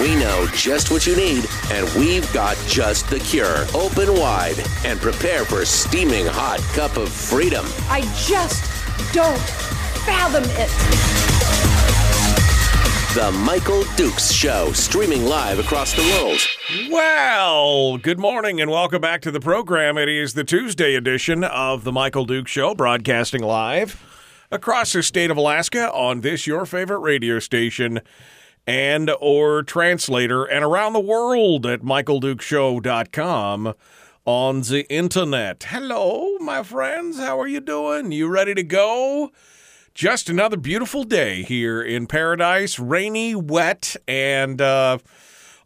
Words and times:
We 0.00 0.14
know 0.16 0.46
just 0.54 0.90
what 0.90 1.06
you 1.06 1.14
need, 1.14 1.44
and 1.70 1.86
we've 1.94 2.30
got 2.32 2.56
just 2.66 3.10
the 3.10 3.18
cure. 3.20 3.66
Open 3.74 4.14
wide 4.14 4.56
and 4.84 4.98
prepare 4.98 5.44
for 5.44 5.60
a 5.60 5.66
steaming 5.66 6.24
hot 6.26 6.60
cup 6.72 6.96
of 6.96 7.10
freedom. 7.10 7.66
I 7.90 8.00
just 8.26 8.64
don't 9.12 9.38
fathom 10.06 10.44
it. 10.46 10.70
The 13.14 13.30
Michael 13.30 13.84
Dukes 13.96 14.32
Show, 14.32 14.72
streaming 14.72 15.26
live 15.26 15.58
across 15.58 15.92
the 15.92 16.02
world. 16.02 16.40
Well, 16.90 17.98
good 17.98 18.18
morning 18.18 18.62
and 18.62 18.70
welcome 18.70 19.02
back 19.02 19.20
to 19.22 19.30
the 19.30 19.40
program. 19.40 19.98
It 19.98 20.08
is 20.08 20.32
the 20.32 20.44
Tuesday 20.44 20.94
edition 20.94 21.44
of 21.44 21.84
the 21.84 21.92
Michael 21.92 22.24
Dukes 22.24 22.50
Show, 22.50 22.74
broadcasting 22.74 23.42
live 23.42 24.02
across 24.50 24.94
the 24.94 25.02
state 25.02 25.30
of 25.30 25.36
Alaska 25.36 25.92
on 25.92 26.22
this 26.22 26.46
your 26.46 26.64
favorite 26.64 27.00
radio 27.00 27.38
station 27.38 28.00
and 28.66 29.10
or 29.20 29.62
translator 29.62 30.44
and 30.44 30.64
around 30.64 30.92
the 30.92 31.00
world 31.00 31.66
at 31.66 31.82
michaeldukeshow.com 31.82 33.74
on 34.24 34.60
the 34.62 34.86
internet. 34.88 35.64
Hello, 35.68 36.38
my 36.38 36.62
friends. 36.62 37.18
How 37.18 37.40
are 37.40 37.48
you 37.48 37.60
doing? 37.60 38.12
You 38.12 38.28
ready 38.28 38.54
to 38.54 38.62
go? 38.62 39.32
Just 39.94 40.30
another 40.30 40.56
beautiful 40.56 41.04
day 41.04 41.42
here 41.42 41.82
in 41.82 42.06
paradise, 42.06 42.78
rainy, 42.78 43.34
wet, 43.34 43.96
and 44.08 44.60
uh, 44.60 44.98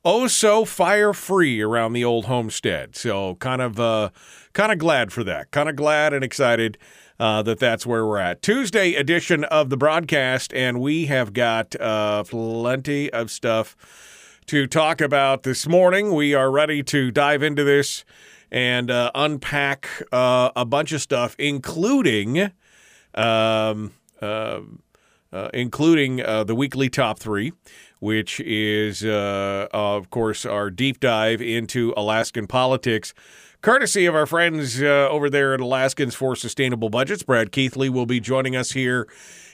oh 0.04 0.26
so 0.26 0.64
fire 0.64 1.12
free 1.12 1.60
around 1.60 1.92
the 1.92 2.04
old 2.04 2.24
homestead. 2.24 2.96
So 2.96 3.36
kind 3.36 3.62
of 3.62 3.78
uh, 3.78 4.10
kind 4.52 4.72
of 4.72 4.78
glad 4.78 5.12
for 5.12 5.22
that. 5.24 5.52
Kind 5.52 5.68
of 5.68 5.76
glad 5.76 6.12
and 6.12 6.24
excited 6.24 6.76
uh, 7.18 7.42
that 7.42 7.58
that's 7.58 7.86
where 7.86 8.06
we're 8.06 8.18
at. 8.18 8.42
Tuesday 8.42 8.94
edition 8.94 9.44
of 9.44 9.70
the 9.70 9.76
broadcast, 9.76 10.52
and 10.54 10.80
we 10.80 11.06
have 11.06 11.32
got 11.32 11.74
uh, 11.80 12.24
plenty 12.24 13.12
of 13.12 13.30
stuff 13.30 13.76
to 14.46 14.66
talk 14.66 15.00
about 15.00 15.42
this 15.42 15.66
morning. 15.66 16.14
We 16.14 16.34
are 16.34 16.50
ready 16.50 16.82
to 16.84 17.10
dive 17.10 17.42
into 17.42 17.64
this 17.64 18.04
and 18.50 18.90
uh, 18.90 19.10
unpack 19.14 19.88
uh, 20.12 20.50
a 20.54 20.64
bunch 20.64 20.92
of 20.92 21.00
stuff, 21.00 21.34
including. 21.38 22.50
Um, 23.14 23.92
uh, 24.22 24.60
uh, 25.32 25.50
including 25.52 26.16
the 26.16 26.54
weekly 26.56 26.88
top 26.88 27.18
three, 27.18 27.52
which 27.98 28.40
is, 28.40 29.04
of 29.04 30.08
course, 30.08 30.46
our 30.46 30.70
deep 30.70 31.00
dive 31.00 31.42
into 31.42 31.92
Alaskan 31.96 32.46
politics. 32.46 33.12
Courtesy 33.62 34.06
of 34.06 34.14
our 34.14 34.26
friends 34.26 34.80
uh, 34.80 35.08
over 35.10 35.28
there 35.28 35.54
at 35.54 35.60
Alaskans 35.60 36.14
for 36.14 36.36
Sustainable 36.36 36.90
Budgets, 36.90 37.22
Brad 37.22 37.50
Keithley 37.52 37.88
will 37.88 38.06
be 38.06 38.20
joining 38.20 38.54
us 38.54 38.72
here 38.72 39.08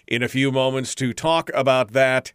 in 0.06 0.22
a 0.22 0.28
few 0.28 0.52
moments 0.52 0.94
to 0.96 1.12
talk 1.12 1.50
about 1.54 1.92
that 1.92 2.32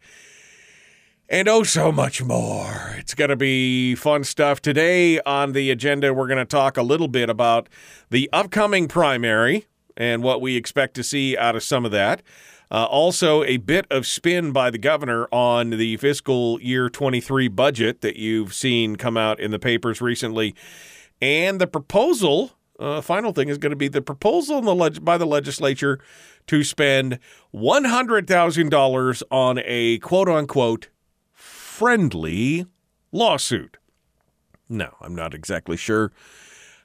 and 1.29 1.49
oh, 1.49 1.63
so 1.63 1.91
much 1.91 2.23
more. 2.23 2.95
It's 2.97 3.13
going 3.13 3.29
to 3.29 3.35
be 3.35 3.95
fun 3.95 4.23
stuff. 4.23 4.61
Today 4.61 5.19
on 5.21 5.51
the 5.51 5.69
agenda, 5.71 6.13
we're 6.13 6.27
going 6.27 6.37
to 6.37 6.45
talk 6.45 6.77
a 6.77 6.81
little 6.81 7.09
bit 7.09 7.29
about 7.29 7.67
the 8.09 8.29
upcoming 8.31 8.87
primary 8.87 9.65
and 9.97 10.23
what 10.23 10.39
we 10.39 10.55
expect 10.55 10.93
to 10.95 11.03
see 11.03 11.37
out 11.37 11.57
of 11.57 11.63
some 11.63 11.83
of 11.83 11.91
that. 11.91 12.23
Uh, 12.71 12.85
also, 12.85 13.43
a 13.43 13.57
bit 13.57 13.85
of 13.91 14.05
spin 14.05 14.53
by 14.53 14.69
the 14.69 14.77
governor 14.77 15.27
on 15.31 15.71
the 15.71 15.97
fiscal 15.97 16.61
year 16.61 16.89
23 16.89 17.49
budget 17.49 17.99
that 18.01 18.15
you've 18.15 18.53
seen 18.53 18.95
come 18.95 19.17
out 19.17 19.39
in 19.39 19.51
the 19.51 19.59
papers 19.59 20.01
recently. 20.01 20.55
And 21.21 21.59
the 21.59 21.67
proposal, 21.67 22.51
uh, 22.79 23.01
final 23.01 23.33
thing 23.33 23.49
is 23.49 23.57
going 23.57 23.71
to 23.71 23.75
be 23.75 23.87
the 23.87 24.01
proposal 24.01 24.61
the 24.61 24.75
leg- 24.75 25.03
by 25.03 25.17
the 25.17 25.25
legislature 25.25 25.99
to 26.47 26.63
spend 26.63 27.19
$100,000 27.53 29.23
on 29.31 29.59
a 29.65 29.99
quote 29.99 30.29
unquote 30.29 30.89
friendly 31.33 32.65
lawsuit. 33.11 33.77
No, 34.69 34.95
I'm 35.01 35.15
not 35.15 35.33
exactly 35.33 35.77
sure 35.77 36.11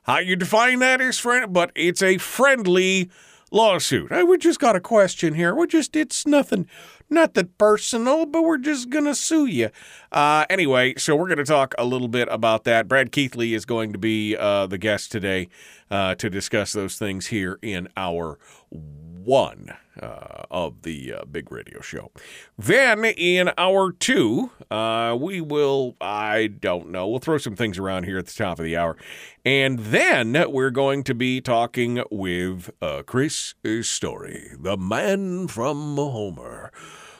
how 0.04 0.18
you 0.18 0.36
define 0.36 0.80
that 0.80 1.00
as 1.00 1.18
friend, 1.18 1.52
but 1.52 1.70
it's 1.74 2.02
a 2.02 2.18
friendly 2.18 3.10
lawsuit. 3.50 4.10
Hey, 4.10 4.22
we 4.22 4.38
just 4.38 4.58
got 4.58 4.76
a 4.76 4.80
question 4.80 5.34
here. 5.34 5.54
We 5.54 5.66
just 5.66 5.94
it's 5.94 6.26
nothing, 6.26 6.66
nothing 7.12 7.50
personal, 7.58 8.26
but 8.26 8.42
we're 8.42 8.58
just 8.58 8.90
gonna 8.90 9.14
sue 9.14 9.46
you. 9.46 9.70
Uh, 10.10 10.44
anyway, 10.50 10.94
so 10.96 11.14
we're 11.14 11.28
gonna 11.28 11.44
talk 11.44 11.74
a 11.78 11.84
little 11.84 12.08
bit 12.08 12.28
about 12.30 12.64
that. 12.64 12.88
Brad 12.88 13.12
Keithley 13.12 13.54
is 13.54 13.64
going 13.64 13.92
to 13.92 13.98
be 13.98 14.36
uh, 14.36 14.66
the 14.66 14.78
guest 14.78 15.12
today 15.12 15.48
uh, 15.90 16.14
to 16.16 16.28
discuss 16.30 16.72
those 16.72 16.96
things 16.96 17.28
here 17.28 17.58
in 17.62 17.88
our 17.96 18.38
one 18.70 19.72
uh, 20.00 20.42
of 20.50 20.82
the 20.82 21.12
uh, 21.12 21.24
big 21.30 21.52
radio 21.52 21.80
show. 21.80 22.10
Then 22.58 23.04
in 23.04 23.52
hour 23.56 23.92
two, 23.92 24.50
uh, 24.70 25.16
we 25.20 25.40
will, 25.40 25.96
I 26.00 26.48
don't 26.48 26.90
know, 26.90 27.06
we'll 27.06 27.20
throw 27.20 27.38
some 27.38 27.54
things 27.54 27.78
around 27.78 28.04
here 28.04 28.18
at 28.18 28.26
the 28.26 28.32
top 28.32 28.58
of 28.58 28.64
the 28.64 28.76
hour. 28.76 28.96
And 29.44 29.78
then 29.78 30.50
we're 30.50 30.70
going 30.70 31.04
to 31.04 31.14
be 31.14 31.40
talking 31.40 32.02
with 32.10 32.70
Chris 33.06 33.54
Story, 33.82 34.52
the 34.58 34.76
man 34.76 35.46
from 35.46 35.96
Homer. 35.96 36.72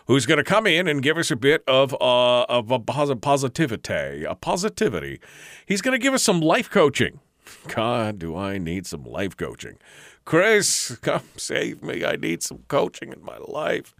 Who's 0.07 0.27
going 0.27 0.39
to 0.39 0.45
come 0.45 0.67
in 0.67 0.89
and 0.89 1.03
give 1.03 1.17
us 1.17 1.31
a 1.31 1.37
bit 1.37 1.63
of 1.67 1.95
uh, 1.95 2.43
of 2.45 2.71
a 2.71 2.79
positivity, 2.81 4.25
a 4.25 4.35
positivity? 4.35 5.21
He's 5.67 5.81
going 5.81 5.99
to 5.99 6.03
give 6.03 6.15
us 6.15 6.23
some 6.23 6.41
life 6.41 6.71
coaching. 6.71 7.21
God, 7.69 8.19
do 8.19 8.37
I 8.37 8.59
need 8.59 8.87
some 8.87 9.05
life 9.05 9.37
coaching? 9.37 9.79
Chris, 10.25 10.97
come 11.03 11.23
save 11.37 11.83
me. 11.83 12.05
I 12.05 12.17
need 12.17 12.43
some 12.43 12.65
coaching 12.69 13.13
in 13.13 13.23
my 13.23 13.39
life. 13.39 13.95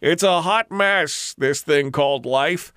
It's 0.00 0.22
a 0.22 0.42
hot 0.42 0.70
mess, 0.70 1.34
this 1.36 1.62
thing 1.62 1.92
called 1.92 2.24
life. 2.24 2.72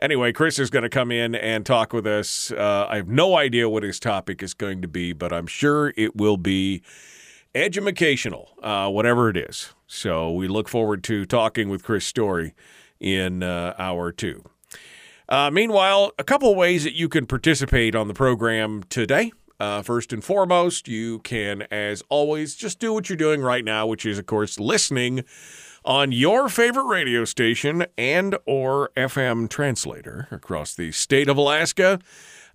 Anyway, 0.00 0.32
Chris 0.32 0.58
is 0.58 0.70
going 0.70 0.84
to 0.84 0.88
come 0.88 1.10
in 1.10 1.34
and 1.34 1.66
talk 1.66 1.92
with 1.92 2.06
us. 2.06 2.52
Uh, 2.52 2.86
I 2.88 2.96
have 2.96 3.08
no 3.08 3.36
idea 3.36 3.68
what 3.68 3.82
his 3.82 3.98
topic 3.98 4.42
is 4.42 4.54
going 4.54 4.80
to 4.82 4.88
be, 4.88 5.12
but 5.12 5.32
I'm 5.32 5.48
sure 5.48 5.92
it 5.96 6.14
will 6.14 6.36
be 6.36 6.82
educational, 7.62 8.50
uh, 8.62 8.88
whatever 8.88 9.28
it 9.28 9.36
is. 9.36 9.74
So 9.86 10.30
we 10.32 10.48
look 10.48 10.68
forward 10.68 11.02
to 11.04 11.24
talking 11.24 11.68
with 11.68 11.82
Chris 11.82 12.06
Story 12.06 12.54
in 13.00 13.42
uh, 13.42 13.74
hour 13.78 14.12
two. 14.12 14.44
Uh, 15.28 15.50
meanwhile, 15.50 16.12
a 16.18 16.24
couple 16.24 16.54
ways 16.54 16.84
that 16.84 16.94
you 16.94 17.08
can 17.08 17.26
participate 17.26 17.94
on 17.94 18.08
the 18.08 18.14
program 18.14 18.82
today. 18.88 19.32
Uh, 19.60 19.82
first 19.82 20.12
and 20.12 20.22
foremost, 20.22 20.86
you 20.86 21.18
can, 21.20 21.62
as 21.70 22.02
always, 22.08 22.54
just 22.54 22.78
do 22.78 22.92
what 22.92 23.08
you're 23.08 23.16
doing 23.16 23.42
right 23.42 23.64
now, 23.64 23.86
which 23.86 24.06
is, 24.06 24.18
of 24.18 24.26
course, 24.26 24.60
listening 24.60 25.24
on 25.84 26.12
your 26.12 26.48
favorite 26.48 26.84
radio 26.84 27.24
station 27.24 27.84
and 27.96 28.36
or 28.46 28.90
FM 28.96 29.48
translator 29.48 30.28
across 30.30 30.74
the 30.74 30.92
state 30.92 31.28
of 31.28 31.36
Alaska. 31.36 31.98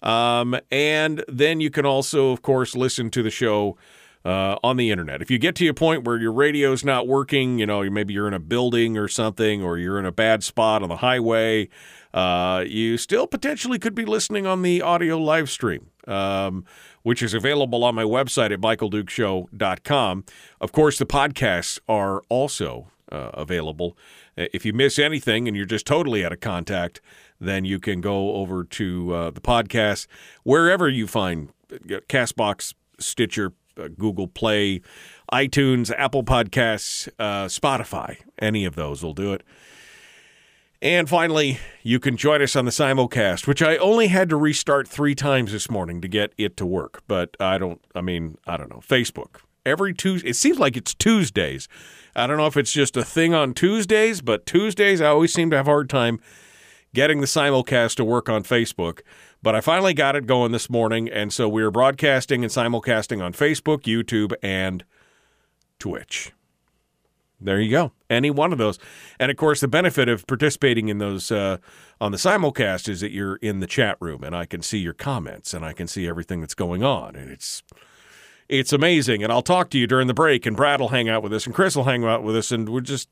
Um, 0.02 0.58
and 0.72 1.24
then 1.28 1.59
you 1.59 1.70
can 1.70 1.85
also, 1.85 2.31
of 2.31 2.41
course, 2.41 2.75
listen 2.75 3.09
to 3.12 3.24
the 3.24 3.30
show 3.30 3.78
uh, 4.25 4.57
on 4.63 4.78
the 4.78 4.91
internet. 4.91 5.22
If 5.22 5.29
you 5.29 5.38
get 5.38 5.56
to 5.56 5.67
a 5.67 5.73
point 5.73 6.06
where 6.06 6.17
your 6.17 6.31
radio's 6.31 6.84
not 6.84 7.07
working, 7.07 7.59
you 7.59 7.66
know, 7.66 7.84
maybe 7.89 8.13
you're 8.13 8.28
in 8.28 8.34
a 8.34 8.39
building 8.39 8.97
or 8.97 9.07
something, 9.07 9.61
or 9.61 9.78
you're 9.78 10.00
in 10.00 10.06
a 10.06 10.11
bad 10.11 10.44
spot 10.44 10.81
on 10.81 10.89
the 10.89 10.97
highway, 10.97 11.69
uh, 12.13 12.63
you 12.67 12.97
still 12.97 13.28
potentially 13.28 13.79
could 13.79 13.95
be 13.95 14.06
listening 14.06 14.45
on 14.47 14.61
the 14.61 14.81
audio 14.81 15.17
live 15.17 15.50
stream. 15.50 15.88
Um, 16.07 16.66
which 17.03 17.22
is 17.22 17.34
available 17.34 17.84
on 17.84 17.95
my 17.95 18.03
website 18.03 18.51
at 18.51 18.59
michaeldukeshow.com. 18.59 20.23
Of 20.59 20.72
course, 20.72 20.97
the 20.97 21.05
podcasts 21.05 21.79
are 21.87 22.22
also 22.29 22.87
uh, 23.11 23.29
available. 23.34 23.97
Uh, 24.37 24.46
if 24.53 24.66
you 24.66 24.73
miss 24.73 24.97
anything 24.97 25.47
and 25.47 25.55
you're 25.55 25.66
just 25.66 25.85
totally 25.85 26.25
out 26.25 26.31
of 26.31 26.40
contact, 26.40 26.99
then 27.40 27.66
you 27.66 27.79
can 27.79 28.02
go 28.02 28.35
over 28.35 28.64
to 28.64 29.14
uh, 29.14 29.29
the 29.31 29.41
podcast 29.41 30.08
wherever 30.43 30.90
you 30.90 31.08
find 31.08 31.49
uh, 31.72 31.99
Castbox, 32.09 32.73
Stitcher, 32.99 33.53
Google 33.97 34.28
Play, 34.28 34.81
iTunes, 35.31 35.91
Apple 35.97 36.23
Podcasts, 36.23 37.09
uh, 37.20 37.46
Spotify. 37.46 38.17
Any 38.40 38.66
of 38.66 38.75
those 38.75 39.03
will 39.03 39.14
do 39.14 39.34
it. 39.34 39.43
And 40.81 41.08
finally, 41.08 41.59
you 41.81 41.97
can 41.97 42.17
join 42.17 42.41
us 42.41 42.58
on 42.58 42.66
the 42.66 42.72
simulcast, 42.72 43.47
which 43.47 43.61
I 43.61 43.78
only 43.78 44.08
had 44.08 44.28
to 44.29 44.35
restart 44.35 44.85
three 44.85 45.16
times 45.16 45.53
this 45.53 45.72
morning 45.72 46.02
to 46.02 46.09
get 46.09 46.34
it 46.37 46.58
to 46.58 46.66
work. 46.66 47.03
But 47.08 47.37
I 47.40 47.58
don't, 47.58 47.79
I 47.96 48.02
mean, 48.02 48.37
I 48.46 48.58
don't 48.58 48.70
know. 48.70 48.81
Facebook. 48.85 49.37
Every 49.66 49.93
Tuesday, 49.93 50.31
it 50.31 50.35
seems 50.35 50.59
like 50.59 50.75
it's 50.75 50.93
Tuesdays. 50.93 51.70
I 52.17 52.28
don't 52.28 52.35
know 52.35 52.47
if 52.47 52.58
it's 52.58 52.73
just 52.73 52.97
a 52.97 53.05
thing 53.05 53.34
on 53.34 53.53
Tuesdays, 53.53 54.20
but 54.22 54.46
Tuesdays, 54.46 54.99
I 54.99 55.08
always 55.08 55.34
seem 55.34 55.49
to 55.52 55.55
have 55.55 55.67
a 55.67 55.72
hard 55.72 55.90
time 55.90 56.20
getting 56.93 57.22
the 57.22 57.28
simulcast 57.28 57.95
to 57.95 58.05
work 58.05 58.29
on 58.29 58.43
Facebook. 58.43 59.01
But 59.41 59.55
I 59.55 59.61
finally 59.61 59.93
got 59.93 60.16
it 60.16 60.25
going 60.25 60.51
this 60.51 60.69
morning, 60.69 61.09
and 61.09 61.34
so 61.34 61.49
we 61.49 61.63
are 61.63 61.72
broadcasting 61.72 62.43
and 62.43 62.51
simulcasting 62.51 63.22
on 63.22 63.34
Facebook, 63.34 63.81
YouTube, 63.81 64.34
and 64.41 64.85
Twitch. 65.79 66.31
There 67.43 67.59
you 67.59 67.69
go. 67.69 67.91
Any 68.09 68.31
one 68.31 68.53
of 68.53 68.57
those. 68.57 68.79
And 69.19 69.29
of 69.29 69.35
course, 69.35 69.59
the 69.59 69.67
benefit 69.67 70.07
of 70.07 70.25
participating 70.28 70.87
in 70.87 70.99
those 70.99 71.29
uh, 71.29 71.57
on 71.99 72.13
the 72.13 72.17
simulcast 72.17 72.87
is 72.87 73.01
that 73.01 73.11
you're 73.11 73.35
in 73.37 73.59
the 73.59 73.67
chat 73.67 73.97
room 73.99 74.23
and 74.23 74.35
I 74.35 74.46
can 74.46 74.61
see 74.61 74.78
your 74.78 74.93
comments 74.93 75.53
and 75.53 75.66
I 75.66 75.73
can 75.73 75.87
see 75.87 76.07
everything 76.07 76.39
that's 76.39 76.55
going 76.55 76.84
on. 76.84 77.16
And 77.17 77.29
it's 77.29 77.61
it's 78.47 78.72
amazing. 78.72 79.23
And 79.23 79.31
I'll 79.31 79.41
talk 79.41 79.69
to 79.72 79.78
you 79.78 79.87
during 79.87 80.07
the 80.07 80.13
break 80.13 80.46
and 80.46 80.55
Brad 80.55 80.79
will 80.79 80.89
hang 80.89 81.09
out 81.09 81.22
with 81.22 81.34
us 81.34 81.46
and 81.46 81.53
Chris 81.53 81.75
will 81.75 81.84
hang 81.84 82.05
out 82.05 82.23
with 82.23 82.35
us 82.37 82.51
and 82.51 82.69
we're 82.69 82.81
just 82.81 83.09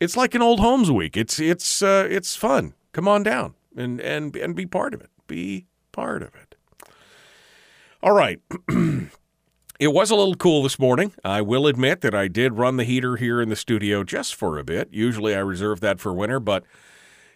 it's 0.00 0.16
like 0.16 0.34
an 0.34 0.42
old 0.42 0.60
homes 0.60 0.90
week. 0.90 1.16
It's 1.16 1.38
it's 1.38 1.82
uh, 1.82 2.06
it's 2.10 2.36
fun. 2.36 2.74
Come 2.92 3.08
on 3.08 3.22
down 3.22 3.54
and 3.76 4.00
and 4.00 4.34
and 4.36 4.54
be 4.54 4.66
part 4.66 4.94
of 4.94 5.00
it. 5.00 5.10
Be 5.26 5.66
part 5.92 6.22
of 6.22 6.34
it. 6.34 6.54
All 8.02 8.12
right. 8.12 8.40
It 9.80 9.92
was 9.92 10.12
a 10.12 10.14
little 10.14 10.36
cool 10.36 10.62
this 10.62 10.78
morning. 10.78 11.12
I 11.24 11.42
will 11.42 11.66
admit 11.66 12.00
that 12.02 12.14
I 12.14 12.28
did 12.28 12.58
run 12.58 12.76
the 12.76 12.84
heater 12.84 13.16
here 13.16 13.42
in 13.42 13.48
the 13.48 13.56
studio 13.56 14.04
just 14.04 14.36
for 14.36 14.56
a 14.56 14.62
bit. 14.62 14.88
Usually 14.92 15.34
I 15.34 15.40
reserve 15.40 15.80
that 15.80 15.98
for 15.98 16.12
winter, 16.12 16.38
but 16.38 16.62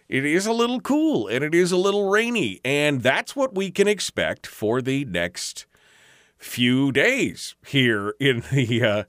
it 0.07 0.23
is 0.23 0.47
a 0.47 0.53
little 0.53 0.79
cool 0.79 1.27
and 1.27 1.43
it 1.43 1.53
is 1.53 1.73
a 1.73 1.77
little 1.77 2.09
rainy. 2.09 2.61
And 2.63 3.03
that's 3.03 3.35
what 3.35 3.55
we 3.55 3.71
can 3.71 3.89
expect 3.89 4.47
for 4.47 4.81
the 4.81 5.03
next 5.03 5.65
few 6.37 6.93
days 6.93 7.55
here 7.67 8.15
in 8.21 8.41
the 8.51 8.83
uh, 8.83 9.03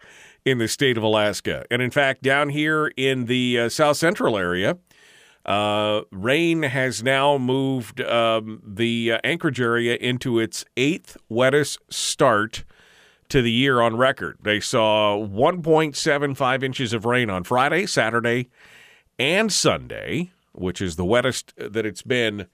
in 0.44 0.58
the 0.58 0.68
state 0.68 0.96
of 0.96 1.02
Alaska. 1.02 1.64
And 1.70 1.82
in 1.82 1.90
fact, 1.90 2.22
down 2.22 2.50
here 2.50 2.92
in 2.96 3.26
the 3.26 3.58
uh, 3.58 3.68
south 3.68 3.96
central 3.96 4.36
area, 4.36 4.78
uh, 5.44 6.02
rain 6.10 6.62
has 6.62 7.02
now 7.02 7.38
moved 7.38 8.00
um, 8.02 8.62
the 8.66 9.12
uh, 9.12 9.18
Anchorage 9.24 9.60
area 9.60 9.96
into 9.96 10.38
its 10.38 10.64
eighth 10.76 11.16
wettest 11.28 11.78
start 11.90 12.64
to 13.28 13.40
the 13.40 13.50
year 13.50 13.80
on 13.80 13.96
record. 13.96 14.38
They 14.42 14.60
saw 14.60 15.16
1.75 15.16 16.62
inches 16.62 16.92
of 16.92 17.04
rain 17.04 17.30
on 17.30 17.44
Friday, 17.44 17.86
Saturday, 17.86 18.48
and 19.18 19.52
Sunday, 19.52 20.32
which 20.52 20.82
is 20.82 20.96
the 20.96 21.04
wettest 21.04 21.54
that 21.56 21.86
it's 21.86 22.02
been 22.02 22.46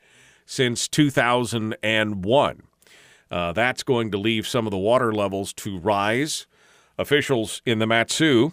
since 0.44 0.86
2001. 0.86 2.62
Uh, 3.28 3.52
that's 3.52 3.82
going 3.82 4.10
to 4.12 4.18
leave 4.18 4.46
some 4.46 4.66
of 4.66 4.70
the 4.70 4.78
water 4.78 5.12
levels 5.12 5.52
to 5.54 5.78
rise. 5.78 6.46
Officials 6.98 7.62
in 7.66 7.78
the 7.78 7.86
Mat-Su, 7.86 8.52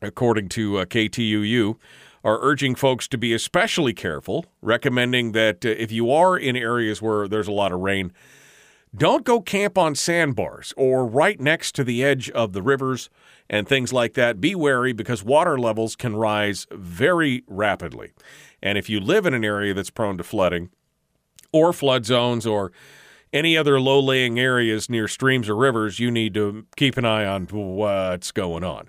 according 0.00 0.48
to 0.50 0.78
uh, 0.78 0.84
KTUU, 0.84 1.76
are 2.22 2.38
urging 2.40 2.74
folks 2.74 3.06
to 3.08 3.18
be 3.18 3.34
especially 3.34 3.92
careful, 3.92 4.46
recommending 4.62 5.32
that 5.32 5.64
uh, 5.64 5.68
if 5.70 5.92
you 5.92 6.10
are 6.10 6.36
in 6.36 6.56
areas 6.56 7.02
where 7.02 7.28
there's 7.28 7.48
a 7.48 7.52
lot 7.52 7.72
of 7.72 7.80
rain, 7.80 8.12
don't 8.96 9.24
go 9.24 9.40
camp 9.40 9.76
on 9.76 9.94
sandbars 9.94 10.72
or 10.76 11.04
right 11.04 11.40
next 11.40 11.74
to 11.74 11.82
the 11.82 12.04
edge 12.04 12.30
of 12.30 12.52
the 12.52 12.62
rivers 12.62 13.10
and 13.50 13.66
things 13.66 13.92
like 13.92 14.14
that. 14.14 14.40
Be 14.40 14.54
wary 14.54 14.92
because 14.92 15.24
water 15.24 15.58
levels 15.58 15.96
can 15.96 16.14
rise 16.14 16.66
very 16.70 17.42
rapidly. 17.48 18.12
And 18.62 18.78
if 18.78 18.88
you 18.88 19.00
live 19.00 19.26
in 19.26 19.34
an 19.34 19.44
area 19.44 19.74
that's 19.74 19.90
prone 19.90 20.16
to 20.18 20.24
flooding 20.24 20.70
or 21.52 21.72
flood 21.72 22.06
zones 22.06 22.46
or 22.46 22.70
any 23.34 23.58
other 23.58 23.80
low 23.80 24.00
laying 24.00 24.38
areas 24.38 24.88
near 24.88 25.08
streams 25.08 25.48
or 25.48 25.56
rivers, 25.56 25.98
you 25.98 26.10
need 26.10 26.32
to 26.34 26.64
keep 26.76 26.96
an 26.96 27.04
eye 27.04 27.26
on 27.26 27.46
what's 27.46 28.30
going 28.30 28.62
on. 28.62 28.88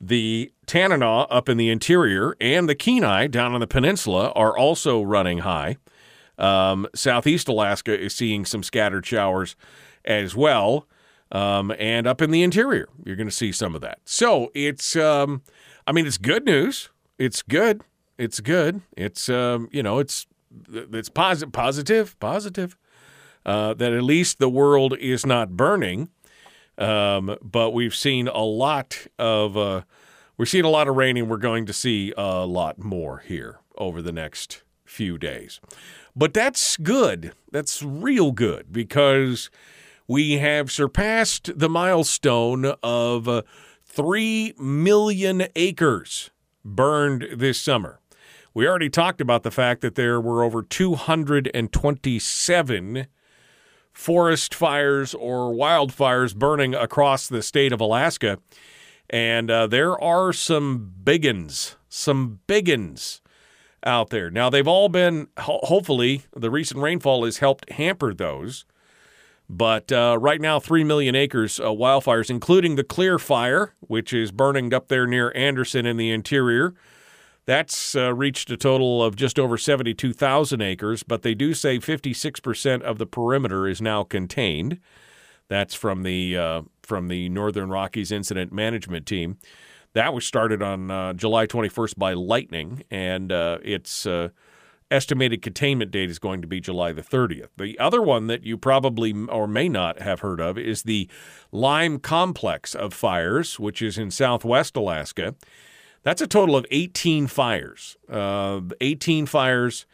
The 0.00 0.52
Tanana 0.66 1.22
up 1.22 1.48
in 1.48 1.56
the 1.56 1.70
interior 1.70 2.36
and 2.40 2.68
the 2.68 2.74
Kenai 2.74 3.28
down 3.28 3.54
on 3.54 3.60
the 3.60 3.66
peninsula 3.66 4.32
are 4.34 4.58
also 4.58 5.00
running 5.00 5.38
high. 5.38 5.76
Um, 6.36 6.86
Southeast 6.94 7.48
Alaska 7.48 7.98
is 7.98 8.14
seeing 8.14 8.44
some 8.44 8.62
scattered 8.62 9.06
showers 9.06 9.56
as 10.04 10.36
well. 10.36 10.86
Um, 11.32 11.72
and 11.78 12.06
up 12.06 12.20
in 12.20 12.30
the 12.30 12.42
interior, 12.42 12.88
you're 13.04 13.16
going 13.16 13.28
to 13.28 13.34
see 13.34 13.52
some 13.52 13.74
of 13.74 13.80
that. 13.80 14.00
So 14.04 14.50
it's, 14.54 14.96
um, 14.96 15.42
I 15.86 15.92
mean, 15.92 16.06
it's 16.06 16.18
good 16.18 16.44
news. 16.44 16.90
It's 17.18 17.42
good. 17.42 17.82
It's 18.18 18.40
good. 18.40 18.82
It's, 18.96 19.28
um, 19.28 19.68
you 19.72 19.82
know, 19.82 19.98
it's, 19.98 20.26
it's 20.68 21.08
positive, 21.08 21.52
positive, 21.52 22.18
positive. 22.20 22.76
Uh, 23.46 23.72
that 23.74 23.92
at 23.92 24.02
least 24.02 24.40
the 24.40 24.48
world 24.48 24.98
is 24.98 25.24
not 25.24 25.56
burning. 25.56 26.08
Um, 26.78 27.36
but 27.40 27.70
we've 27.70 27.94
seen 27.94 28.26
a 28.26 28.42
lot 28.42 29.06
of, 29.20 29.56
uh, 29.56 29.82
we're 30.36 30.46
seeing 30.46 30.64
a 30.64 30.70
lot 30.70 30.88
of 30.88 30.96
rain, 30.96 31.16
and 31.16 31.30
we're 31.30 31.36
going 31.36 31.64
to 31.66 31.72
see 31.72 32.12
a 32.16 32.44
lot 32.44 32.78
more 32.78 33.18
here 33.18 33.60
over 33.78 34.02
the 34.02 34.10
next 34.10 34.64
few 34.84 35.16
days. 35.16 35.60
But 36.16 36.34
that's 36.34 36.76
good. 36.76 37.32
That's 37.52 37.82
real 37.82 38.32
good 38.32 38.72
because 38.72 39.48
we 40.08 40.38
have 40.38 40.72
surpassed 40.72 41.56
the 41.56 41.68
milestone 41.68 42.74
of 42.82 43.28
uh, 43.28 43.42
3 43.84 44.54
million 44.58 45.46
acres 45.54 46.32
burned 46.64 47.28
this 47.32 47.60
summer. 47.60 48.00
We 48.52 48.66
already 48.66 48.90
talked 48.90 49.20
about 49.20 49.44
the 49.44 49.52
fact 49.52 49.82
that 49.82 49.94
there 49.94 50.20
were 50.20 50.42
over 50.42 50.62
227 50.62 53.06
forest 53.96 54.54
fires 54.54 55.14
or 55.14 55.50
wildfires 55.52 56.36
burning 56.36 56.74
across 56.74 57.26
the 57.26 57.42
state 57.42 57.72
of 57.72 57.80
Alaska. 57.80 58.38
And 59.08 59.50
uh, 59.50 59.66
there 59.66 59.98
are 60.00 60.34
some 60.34 60.92
biggins, 61.02 61.76
some 61.88 62.40
biggins 62.46 63.22
out 63.84 64.10
there. 64.10 64.30
Now, 64.30 64.50
they've 64.50 64.68
all 64.68 64.90
been, 64.90 65.28
ho- 65.38 65.60
hopefully, 65.62 66.24
the 66.36 66.50
recent 66.50 66.80
rainfall 66.80 67.24
has 67.24 67.38
helped 67.38 67.70
hamper 67.72 68.12
those. 68.12 68.66
But 69.48 69.90
uh, 69.90 70.18
right 70.20 70.42
now, 70.42 70.60
3 70.60 70.84
million 70.84 71.14
acres 71.14 71.58
uh, 71.58 71.68
wildfires, 71.68 72.28
including 72.28 72.76
the 72.76 72.84
Clear 72.84 73.18
Fire, 73.18 73.74
which 73.80 74.12
is 74.12 74.30
burning 74.30 74.74
up 74.74 74.88
there 74.88 75.06
near 75.06 75.32
Anderson 75.34 75.86
in 75.86 75.96
the 75.96 76.10
interior. 76.10 76.74
That's 77.46 77.94
uh, 77.94 78.12
reached 78.12 78.50
a 78.50 78.56
total 78.56 79.02
of 79.02 79.14
just 79.14 79.38
over 79.38 79.56
72,000 79.56 80.60
acres, 80.60 81.02
but 81.04 81.22
they 81.22 81.34
do 81.34 81.54
say 81.54 81.78
56% 81.78 82.82
of 82.82 82.98
the 82.98 83.06
perimeter 83.06 83.68
is 83.68 83.80
now 83.80 84.02
contained. 84.02 84.80
That's 85.48 85.74
from 85.74 86.02
the 86.02 86.36
uh, 86.36 86.62
from 86.82 87.06
the 87.06 87.28
Northern 87.28 87.70
Rockies 87.70 88.10
Incident 88.10 88.52
Management 88.52 89.06
Team. 89.06 89.38
That 89.92 90.12
was 90.12 90.26
started 90.26 90.60
on 90.60 90.90
uh, 90.90 91.12
July 91.12 91.46
21st 91.46 91.96
by 91.96 92.12
lightning, 92.14 92.82
and 92.90 93.30
uh, 93.30 93.58
its 93.62 94.06
uh, 94.06 94.30
estimated 94.90 95.40
containment 95.40 95.90
date 95.90 96.10
is 96.10 96.18
going 96.18 96.42
to 96.42 96.48
be 96.48 96.60
July 96.60 96.92
the 96.92 97.02
30th. 97.02 97.48
The 97.56 97.78
other 97.78 98.02
one 98.02 98.26
that 98.26 98.44
you 98.44 98.58
probably 98.58 99.12
or 99.28 99.46
may 99.46 99.68
not 99.68 100.00
have 100.00 100.20
heard 100.20 100.40
of 100.40 100.58
is 100.58 100.82
the 100.82 101.08
Lime 101.50 101.98
Complex 101.98 102.74
of 102.74 102.92
Fires, 102.92 103.58
which 103.58 103.80
is 103.80 103.98
in 103.98 104.10
southwest 104.10 104.76
Alaska. 104.76 105.34
That's 106.06 106.22
a 106.22 106.26
total 106.28 106.54
of 106.54 106.64
18 106.70 107.26
fires. 107.26 107.96
Uh, 108.08 108.60
18 108.80 109.26
fires, 109.26 109.86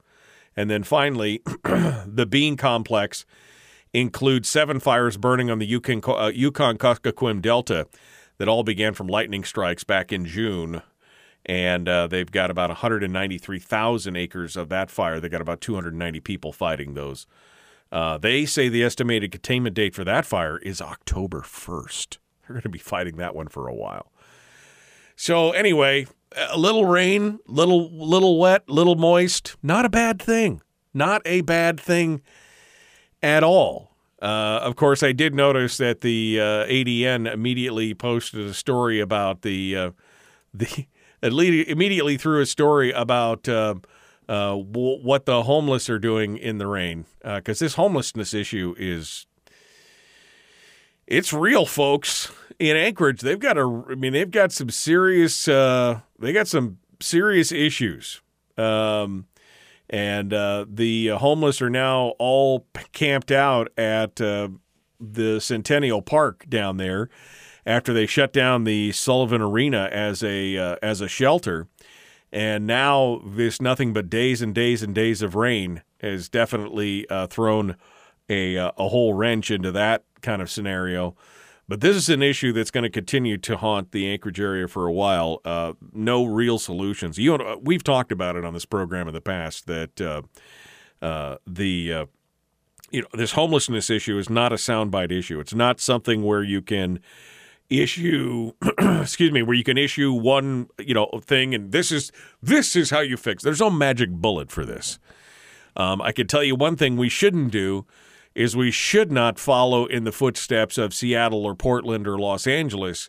And 0.56 0.70
then 0.70 0.84
finally, 0.84 1.42
the 1.64 2.26
Bean 2.28 2.56
Complex 2.56 3.26
includes 3.92 4.48
seven 4.48 4.80
fires 4.80 5.16
burning 5.16 5.50
on 5.50 5.58
the 5.58 5.66
Yukon, 5.66 6.00
uh, 6.06 6.30
Yukon 6.34 6.78
Kuskokwim 6.78 7.42
Delta 7.42 7.86
that 8.38 8.48
all 8.48 8.62
began 8.62 8.94
from 8.94 9.06
lightning 9.06 9.44
strikes 9.44 9.84
back 9.84 10.12
in 10.12 10.24
June. 10.24 10.82
And 11.44 11.88
uh, 11.88 12.06
they've 12.06 12.30
got 12.30 12.50
about 12.50 12.70
193,000 12.70 14.16
acres 14.16 14.56
of 14.56 14.68
that 14.68 14.90
fire. 14.90 15.20
They 15.20 15.28
got 15.28 15.40
about 15.40 15.60
290 15.60 16.20
people 16.20 16.52
fighting 16.52 16.94
those 16.94 17.26
Uh, 17.92 18.18
they 18.18 18.44
say 18.44 18.68
the 18.68 18.82
estimated 18.82 19.30
containment 19.30 19.74
date 19.76 19.94
for 19.94 20.04
that 20.04 20.26
fire 20.26 20.58
is 20.58 20.80
October 20.80 21.40
1st. 21.42 22.18
They're 22.42 22.54
going 22.54 22.62
to 22.62 22.68
be 22.68 22.78
fighting 22.78 23.16
that 23.16 23.34
one 23.34 23.48
for 23.48 23.68
a 23.68 23.74
while. 23.74 24.10
So 25.14 25.52
anyway, 25.52 26.06
a 26.36 26.58
little 26.58 26.84
rain, 26.84 27.38
little 27.46 27.90
little 27.90 28.38
wet, 28.38 28.68
little 28.68 28.96
moist, 28.96 29.56
not 29.62 29.84
a 29.84 29.88
bad 29.88 30.20
thing. 30.20 30.62
Not 30.92 31.22
a 31.26 31.42
bad 31.42 31.78
thing 31.78 32.22
at 33.22 33.42
all. 33.42 33.90
Uh, 34.20 34.60
of 34.62 34.76
course, 34.76 35.02
I 35.02 35.12
did 35.12 35.34
notice 35.34 35.76
that 35.76 36.00
the 36.00 36.40
uh, 36.40 36.44
ADN 36.66 37.30
immediately 37.30 37.92
posted 37.92 38.46
a 38.46 38.54
story 38.54 38.98
about 39.00 39.42
the 39.42 39.76
uh, 39.76 39.90
the 40.54 40.86
immediately 41.22 42.16
threw 42.16 42.40
a 42.40 42.46
story 42.46 42.92
about 42.92 43.48
uh, 43.48 43.74
uh, 44.28 44.56
w- 44.56 45.02
what 45.02 45.26
the 45.26 45.42
homeless 45.42 45.90
are 45.90 45.98
doing 45.98 46.38
in 46.38 46.58
the 46.58 46.66
rain 46.66 47.04
because 47.22 47.58
this 47.58 47.74
homelessness 47.74 48.32
issue 48.32 48.74
is 48.78 49.26
it's 51.06 51.32
real, 51.32 51.66
folks. 51.66 52.32
In 52.58 52.76
Anchorage, 52.76 53.20
they've 53.20 53.38
got 53.38 53.58
a. 53.58 53.84
I 53.90 53.94
mean, 53.94 54.12
they've 54.12 54.30
got 54.30 54.52
some 54.52 54.70
serious. 54.70 55.46
Uh, 55.46 56.00
they 56.18 56.32
got 56.32 56.48
some 56.48 56.78
serious 57.00 57.52
issues. 57.52 58.22
Um, 58.56 59.26
and 59.88 60.32
uh, 60.32 60.66
the 60.68 61.08
homeless 61.08 61.62
are 61.62 61.70
now 61.70 62.14
all 62.18 62.66
camped 62.92 63.30
out 63.30 63.68
at 63.78 64.20
uh, 64.20 64.48
the 64.98 65.40
Centennial 65.40 66.02
Park 66.02 66.46
down 66.48 66.76
there 66.76 67.08
after 67.64 67.92
they 67.92 68.06
shut 68.06 68.32
down 68.32 68.64
the 68.64 68.92
Sullivan 68.92 69.42
Arena 69.42 69.88
as 69.92 70.22
a 70.22 70.56
uh, 70.56 70.76
as 70.82 71.00
a 71.00 71.08
shelter. 71.08 71.68
And 72.32 72.66
now 72.66 73.22
this 73.24 73.60
nothing 73.60 73.92
but 73.92 74.10
days 74.10 74.42
and 74.42 74.54
days 74.54 74.82
and 74.82 74.94
days 74.94 75.22
of 75.22 75.34
rain 75.34 75.82
has 76.00 76.28
definitely 76.28 77.08
uh, 77.08 77.26
thrown 77.26 77.76
a 78.28 78.58
uh, 78.58 78.72
a 78.76 78.88
whole 78.88 79.14
wrench 79.14 79.50
into 79.50 79.70
that 79.72 80.04
kind 80.20 80.42
of 80.42 80.50
scenario. 80.50 81.14
But 81.68 81.80
this 81.80 81.96
is 81.96 82.08
an 82.08 82.22
issue 82.22 82.52
that's 82.52 82.70
going 82.70 82.84
to 82.84 82.90
continue 82.90 83.38
to 83.38 83.56
haunt 83.56 83.90
the 83.90 84.08
Anchorage 84.08 84.38
area 84.38 84.68
for 84.68 84.86
a 84.86 84.92
while. 84.92 85.40
Uh, 85.44 85.72
no 85.92 86.24
real 86.24 86.58
solutions. 86.58 87.18
You 87.18 87.36
know, 87.36 87.60
we've 87.60 87.82
talked 87.82 88.12
about 88.12 88.36
it 88.36 88.44
on 88.44 88.54
this 88.54 88.64
program 88.64 89.08
in 89.08 89.14
the 89.14 89.20
past 89.20 89.66
that 89.66 90.00
uh, 90.00 90.22
uh, 91.02 91.36
the 91.46 91.92
uh, 91.92 92.06
you 92.90 93.02
know 93.02 93.08
this 93.14 93.32
homelessness 93.32 93.90
issue 93.90 94.16
is 94.16 94.30
not 94.30 94.52
a 94.52 94.56
soundbite 94.56 95.10
issue. 95.10 95.40
It's 95.40 95.54
not 95.54 95.80
something 95.80 96.22
where 96.22 96.42
you 96.42 96.62
can 96.62 97.00
issue 97.68 98.52
excuse 98.78 99.32
me 99.32 99.42
where 99.42 99.56
you 99.56 99.64
can 99.64 99.76
issue 99.76 100.12
one 100.12 100.68
you 100.78 100.94
know 100.94 101.10
thing 101.20 101.52
and 101.52 101.72
this 101.72 101.90
is 101.90 102.12
this 102.40 102.76
is 102.76 102.90
how 102.90 103.00
you 103.00 103.16
fix. 103.16 103.42
There's 103.42 103.60
no 103.60 103.70
magic 103.70 104.10
bullet 104.10 104.52
for 104.52 104.64
this. 104.64 105.00
Um, 105.74 106.00
I 106.00 106.12
can 106.12 106.28
tell 106.28 106.44
you 106.44 106.54
one 106.54 106.76
thing 106.76 106.96
we 106.96 107.08
shouldn't 107.08 107.50
do 107.50 107.84
is 108.36 108.54
we 108.54 108.70
should 108.70 109.10
not 109.10 109.38
follow 109.38 109.86
in 109.86 110.04
the 110.04 110.12
footsteps 110.12 110.76
of 110.76 110.92
Seattle 110.92 111.46
or 111.46 111.54
Portland 111.54 112.06
or 112.06 112.18
Los 112.18 112.46
Angeles 112.46 113.08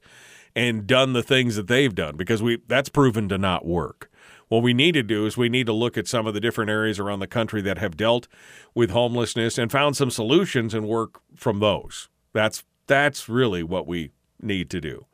and 0.55 0.88
done 0.88 1.12
the 1.12 1.22
things 1.22 1.57
that 1.57 1.67
they've 1.67 1.93
done 1.93 2.15
because 2.15 2.41
we 2.41 2.60
that's 2.65 2.88
proven 2.88 3.27
to 3.29 3.38
not 3.38 3.65
work. 3.65 4.10
What 4.48 4.63
we 4.63 4.74
need 4.74 4.93
to 4.93 5.03
do 5.03 5.25
is 5.25 5.36
we 5.36 5.50
need 5.50 5.65
to 5.65 5.74
look 5.74 5.98
at 5.98 6.07
some 6.07 6.25
of 6.25 6.34
the 6.34 6.39
different 6.39 6.72
areas 6.72 6.98
around 6.98 7.19
the 7.19 7.27
country 7.27 7.62
that 7.63 7.77
have 7.77 7.98
dealt 7.98 8.29
with 8.74 8.91
homelessness 8.91 9.57
and 9.57 9.69
found 9.69 9.98
some 9.98 10.10
solutions 10.10 10.74
and 10.74 10.88
work 10.88 11.19
from 11.36 11.60
those. 11.60 12.07
That's 12.31 12.63
that's 12.88 13.27
really 13.27 13.63
what 13.63 13.86
we 13.86 14.12
need 14.41 14.69
to 14.69 14.79
do. 14.79 15.05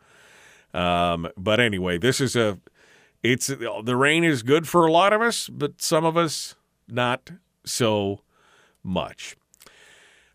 Um, 0.75 1.27
but 1.35 1.59
anyway, 1.59 1.97
this 1.97 2.21
is 2.21 2.35
a 2.35 2.59
it's 3.23 3.47
the 3.47 3.95
rain 3.95 4.23
is 4.23 4.43
good 4.43 4.67
for 4.67 4.85
a 4.85 4.91
lot 4.91 5.11
of 5.11 5.21
us, 5.21 5.49
but 5.49 5.81
some 5.81 6.05
of 6.05 6.15
us 6.15 6.53
not 6.87 7.31
so 7.65 8.21
much. 8.83 9.35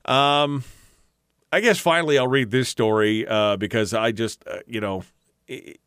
Um, 0.09 0.65
I 1.53 1.61
guess 1.61 1.79
finally 1.79 2.19
I'll 2.19 2.29
read 2.29 2.51
this 2.51 2.69
story 2.69 3.27
uh, 3.27 3.57
because 3.57 3.95
I 3.95 4.11
just, 4.13 4.43
uh, 4.47 4.61
you 4.67 4.81
know, 4.81 5.05
it, 5.47 5.81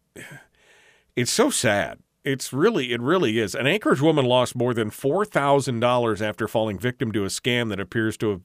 it's 1.15 1.31
so 1.31 1.49
sad. 1.49 1.99
It's 2.23 2.53
really, 2.53 2.93
it 2.93 3.01
really 3.01 3.39
is. 3.39 3.55
An 3.55 3.65
Anchorage 3.65 3.99
woman 3.99 4.25
lost 4.25 4.55
more 4.55 4.75
than 4.75 4.91
four 4.91 5.25
thousand 5.25 5.79
dollars 5.79 6.21
after 6.21 6.47
falling 6.47 6.77
victim 6.77 7.11
to 7.13 7.23
a 7.23 7.29
scam 7.29 7.69
that 7.69 7.79
appears 7.79 8.15
to 8.17 8.29
have, 8.29 8.41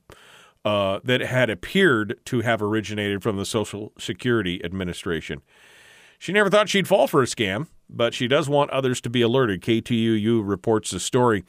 uh, 0.65 1.01
that 1.05 1.21
had 1.21 1.51
appeared 1.51 2.19
to 2.25 2.41
have 2.41 2.63
originated 2.63 3.23
from 3.23 3.37
the 3.37 3.45
Social 3.45 3.93
Security 3.99 4.65
Administration. 4.65 5.43
She 6.19 6.33
never 6.33 6.49
thought 6.49 6.71
she'd 6.71 6.89
fall 6.89 7.07
for 7.07 7.23
a 7.23 7.27
scam, 7.27 7.67
but 7.91 8.15
she 8.15 8.27
does 8.27 8.49
want 8.49 8.71
others 8.71 9.03
to 9.03 9.11
be 9.11 9.21
alerted. 9.21 9.61
KTUU 9.61 10.41
reports 10.43 10.91
the 10.91 11.01
story. 11.01 11.45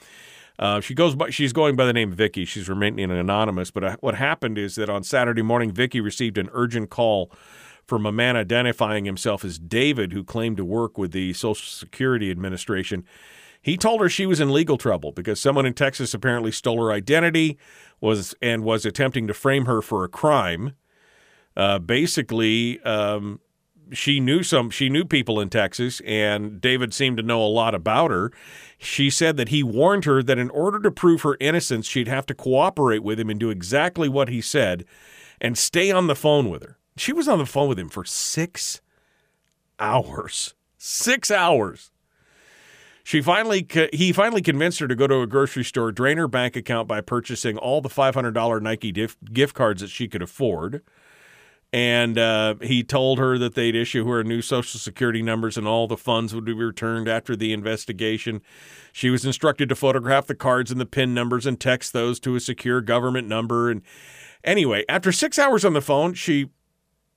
Uh, 0.59 0.81
she 0.81 0.93
goes 0.93 1.15
by, 1.15 1.29
she's 1.29 1.53
going 1.53 1.75
by 1.75 1.85
the 1.85 1.93
name 1.93 2.11
Vicky. 2.11 2.45
She's 2.45 2.67
remaining 2.67 3.11
anonymous. 3.11 3.71
But 3.71 3.83
uh, 3.83 3.97
what 3.99 4.15
happened 4.15 4.57
is 4.57 4.75
that 4.75 4.89
on 4.89 5.03
Saturday 5.03 5.41
morning, 5.43 5.71
Vicky 5.71 6.01
received 6.01 6.37
an 6.37 6.49
urgent 6.51 6.89
call 6.89 7.31
from 7.85 8.05
a 8.05 8.11
man 8.11 8.35
identifying 8.35 9.05
himself 9.05 9.45
as 9.45 9.57
David, 9.59 10.11
who 10.11 10.23
claimed 10.23 10.57
to 10.57 10.65
work 10.65 10.97
with 10.97 11.11
the 11.11 11.33
Social 11.33 11.65
Security 11.65 12.29
Administration. 12.31 13.05
He 13.61 13.77
told 13.77 14.01
her 14.01 14.09
she 14.09 14.25
was 14.25 14.39
in 14.39 14.51
legal 14.51 14.77
trouble 14.77 15.11
because 15.11 15.39
someone 15.39 15.65
in 15.65 15.73
Texas 15.73 16.13
apparently 16.13 16.51
stole 16.51 16.81
her 16.83 16.91
identity 16.91 17.57
was 18.01 18.35
and 18.41 18.63
was 18.63 18.85
attempting 18.85 19.27
to 19.27 19.33
frame 19.33 19.65
her 19.65 19.81
for 19.81 20.03
a 20.03 20.09
crime. 20.09 20.73
Uh, 21.55 21.79
basically, 21.79 22.79
um, 22.81 23.39
she 23.91 24.19
knew 24.19 24.43
some 24.43 24.69
she 24.69 24.89
knew 24.89 25.05
people 25.05 25.39
in 25.39 25.49
Texas 25.49 26.01
and 26.05 26.59
David 26.61 26.93
seemed 26.93 27.17
to 27.17 27.23
know 27.23 27.41
a 27.43 27.47
lot 27.47 27.75
about 27.75 28.11
her. 28.11 28.31
She 28.77 29.09
said 29.09 29.37
that 29.37 29.49
he 29.49 29.63
warned 29.63 30.05
her 30.05 30.21
that 30.23 30.37
in 30.37 30.49
order 30.51 30.79
to 30.79 30.91
prove 30.91 31.21
her 31.21 31.37
innocence, 31.39 31.87
she'd 31.87 32.07
have 32.07 32.25
to 32.27 32.33
cooperate 32.33 33.03
with 33.03 33.19
him 33.19 33.29
and 33.29 33.39
do 33.39 33.49
exactly 33.49 34.09
what 34.09 34.29
he 34.29 34.41
said 34.41 34.85
and 35.41 35.57
stay 35.57 35.91
on 35.91 36.07
the 36.07 36.15
phone 36.15 36.49
with 36.49 36.63
her. 36.63 36.77
She 36.97 37.13
was 37.13 37.27
on 37.27 37.39
the 37.39 37.45
phone 37.45 37.69
with 37.69 37.79
him 37.79 37.89
for 37.89 38.03
6 38.03 38.81
hours. 39.79 40.53
6 40.77 41.31
hours. 41.31 41.91
She 43.03 43.21
finally 43.21 43.65
he 43.93 44.11
finally 44.11 44.41
convinced 44.41 44.79
her 44.79 44.87
to 44.87 44.95
go 44.95 45.07
to 45.07 45.21
a 45.21 45.27
grocery 45.27 45.63
store, 45.63 45.93
drain 45.93 46.17
her 46.17 46.27
bank 46.27 46.55
account 46.57 46.87
by 46.87 46.99
purchasing 46.99 47.57
all 47.57 47.79
the 47.79 47.87
$500 47.87 48.61
Nike 48.61 48.91
gift 48.91 49.53
cards 49.53 49.81
that 49.81 49.89
she 49.89 50.07
could 50.07 50.21
afford 50.21 50.81
and 51.73 52.17
uh, 52.17 52.55
he 52.61 52.83
told 52.83 53.19
her 53.19 53.37
that 53.37 53.55
they'd 53.55 53.75
issue 53.75 54.07
her 54.07 54.23
new 54.23 54.41
social 54.41 54.79
security 54.79 55.21
numbers 55.21 55.57
and 55.57 55.67
all 55.67 55.87
the 55.87 55.97
funds 55.97 56.33
would 56.33 56.45
be 56.45 56.53
returned 56.53 57.07
after 57.07 57.35
the 57.35 57.51
investigation. 57.51 58.41
She 58.93 59.09
was 59.09 59.25
instructed 59.25 59.67
to 59.69 59.75
photograph 59.75 60.27
the 60.27 60.35
cards 60.35 60.71
and 60.71 60.79
the 60.79 60.85
PIN 60.85 61.13
numbers 61.13 61.45
and 61.45 61.59
text 61.59 61.91
those 61.91 62.19
to 62.21 62.35
a 62.35 62.39
secure 62.39 62.81
government 62.81 63.27
number. 63.27 63.69
And 63.69 63.81
anyway, 64.43 64.85
after 64.87 65.11
six 65.11 65.37
hours 65.37 65.65
on 65.65 65.73
the 65.73 65.81
phone, 65.81 66.13
she 66.13 66.49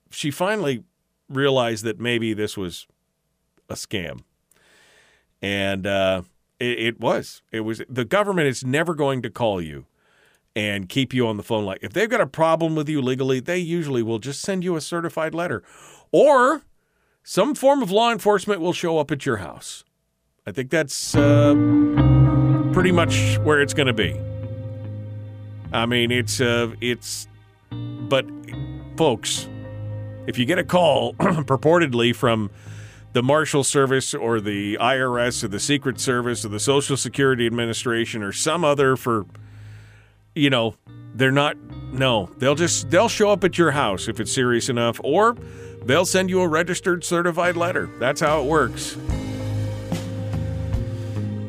she 0.09 0.29
finally 0.29 0.83
realized 1.29 1.85
that 1.85 1.99
maybe 1.99 2.33
this 2.33 2.57
was 2.57 2.87
a 3.69 3.75
scam, 3.75 4.23
and 5.41 5.87
uh, 5.87 6.23
it, 6.59 6.79
it 6.79 6.99
was. 6.99 7.41
It 7.51 7.61
was 7.61 7.81
the 7.89 8.03
government 8.03 8.47
is 8.47 8.65
never 8.65 8.93
going 8.93 9.21
to 9.21 9.29
call 9.29 9.61
you 9.61 9.85
and 10.55 10.89
keep 10.89 11.13
you 11.13 11.27
on 11.27 11.37
the 11.37 11.43
phone. 11.43 11.65
Like 11.65 11.79
if 11.81 11.93
they've 11.93 12.09
got 12.09 12.21
a 12.21 12.27
problem 12.27 12.75
with 12.75 12.89
you 12.89 13.01
legally, 13.01 13.39
they 13.39 13.57
usually 13.57 14.03
will 14.03 14.19
just 14.19 14.41
send 14.41 14.63
you 14.63 14.75
a 14.75 14.81
certified 14.81 15.33
letter, 15.33 15.63
or 16.11 16.63
some 17.23 17.55
form 17.55 17.81
of 17.81 17.91
law 17.91 18.11
enforcement 18.11 18.61
will 18.61 18.73
show 18.73 18.97
up 18.97 19.11
at 19.11 19.25
your 19.25 19.37
house. 19.37 19.83
I 20.45 20.51
think 20.51 20.71
that's 20.71 21.15
uh, 21.15 21.53
pretty 22.73 22.91
much 22.91 23.37
where 23.39 23.61
it's 23.61 23.73
going 23.73 23.87
to 23.87 23.93
be. 23.93 24.19
I 25.71 25.85
mean, 25.85 26.11
it's 26.11 26.41
uh, 26.41 26.71
it's, 26.81 27.27
but 27.69 28.25
folks, 28.97 29.47
if 30.27 30.37
you 30.37 30.45
get 30.45 30.59
a 30.59 30.63
call 30.63 31.13
purportedly 31.19 32.15
from 32.15 32.49
the 33.13 33.21
Marshal 33.21 33.63
Service 33.63 34.13
or 34.13 34.39
the 34.39 34.77
IRS 34.79 35.43
or 35.43 35.47
the 35.47 35.59
Secret 35.59 35.99
Service 35.99 36.43
or 36.45 36.49
the 36.49 36.59
Social 36.59 36.97
Security 36.97 37.45
Administration 37.45 38.23
or 38.23 38.31
some 38.31 38.63
other 38.63 38.95
for 38.95 39.25
you 40.35 40.49
know, 40.49 40.75
they're 41.13 41.31
not 41.31 41.57
no, 41.91 42.29
they'll 42.37 42.55
just 42.55 42.89
they'll 42.89 43.09
show 43.09 43.31
up 43.31 43.43
at 43.43 43.57
your 43.57 43.71
house 43.71 44.07
if 44.07 44.19
it's 44.19 44.31
serious 44.31 44.69
enough 44.69 44.99
or 45.03 45.35
they'll 45.83 46.05
send 46.05 46.29
you 46.29 46.41
a 46.41 46.47
registered 46.47 47.03
certified 47.03 47.57
letter. 47.57 47.89
That's 47.99 48.21
how 48.21 48.41
it 48.41 48.45
works. 48.45 48.97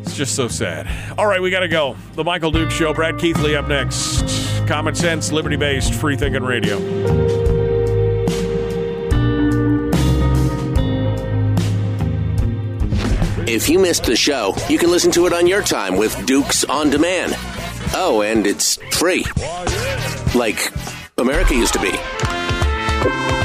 It's 0.01 0.17
just 0.17 0.35
so 0.35 0.49
sad. 0.49 0.89
All 1.17 1.27
right, 1.27 1.41
we 1.41 1.51
got 1.51 1.61
to 1.61 1.69
go. 1.69 1.97
The 2.15 2.25
Michael 2.25 2.51
Duke 2.51 2.71
Show. 2.71 2.93
Brad 2.93 3.19
Keithley 3.19 3.57
up 3.57 3.69
next. 3.69 4.23
Common 4.67 4.95
sense, 4.95 5.33
liberty 5.33 5.57
based, 5.57 5.95
free 5.95 6.17
thinking 6.17 6.43
radio. 6.43 6.77
If 13.47 13.69
you 13.69 13.79
missed 13.79 14.05
the 14.05 14.17
show, 14.17 14.55
you 14.69 14.79
can 14.79 14.91
listen 14.91 15.11
to 15.13 15.27
it 15.27 15.33
on 15.33 15.47
your 15.47 15.63
time 15.63 15.97
with 15.97 16.27
Dukes 16.27 16.65
on 16.65 16.91
Demand. 16.91 17.37
Oh, 17.95 18.23
and 18.23 18.47
it's 18.47 18.77
free. 18.97 19.25
Like 20.35 20.73
America 21.19 21.55
used 21.55 21.75
to 21.75 21.81
be. 21.81 21.93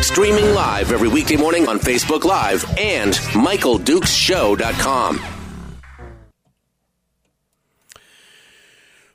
Streaming 0.01 0.53
live 0.53 0.91
every 0.91 1.09
weekday 1.09 1.35
morning 1.35 1.67
on 1.67 1.79
Facebook 1.79 2.23
Live 2.23 2.63
and 2.77 3.13
MichaelDukesShow.com. 3.13 5.19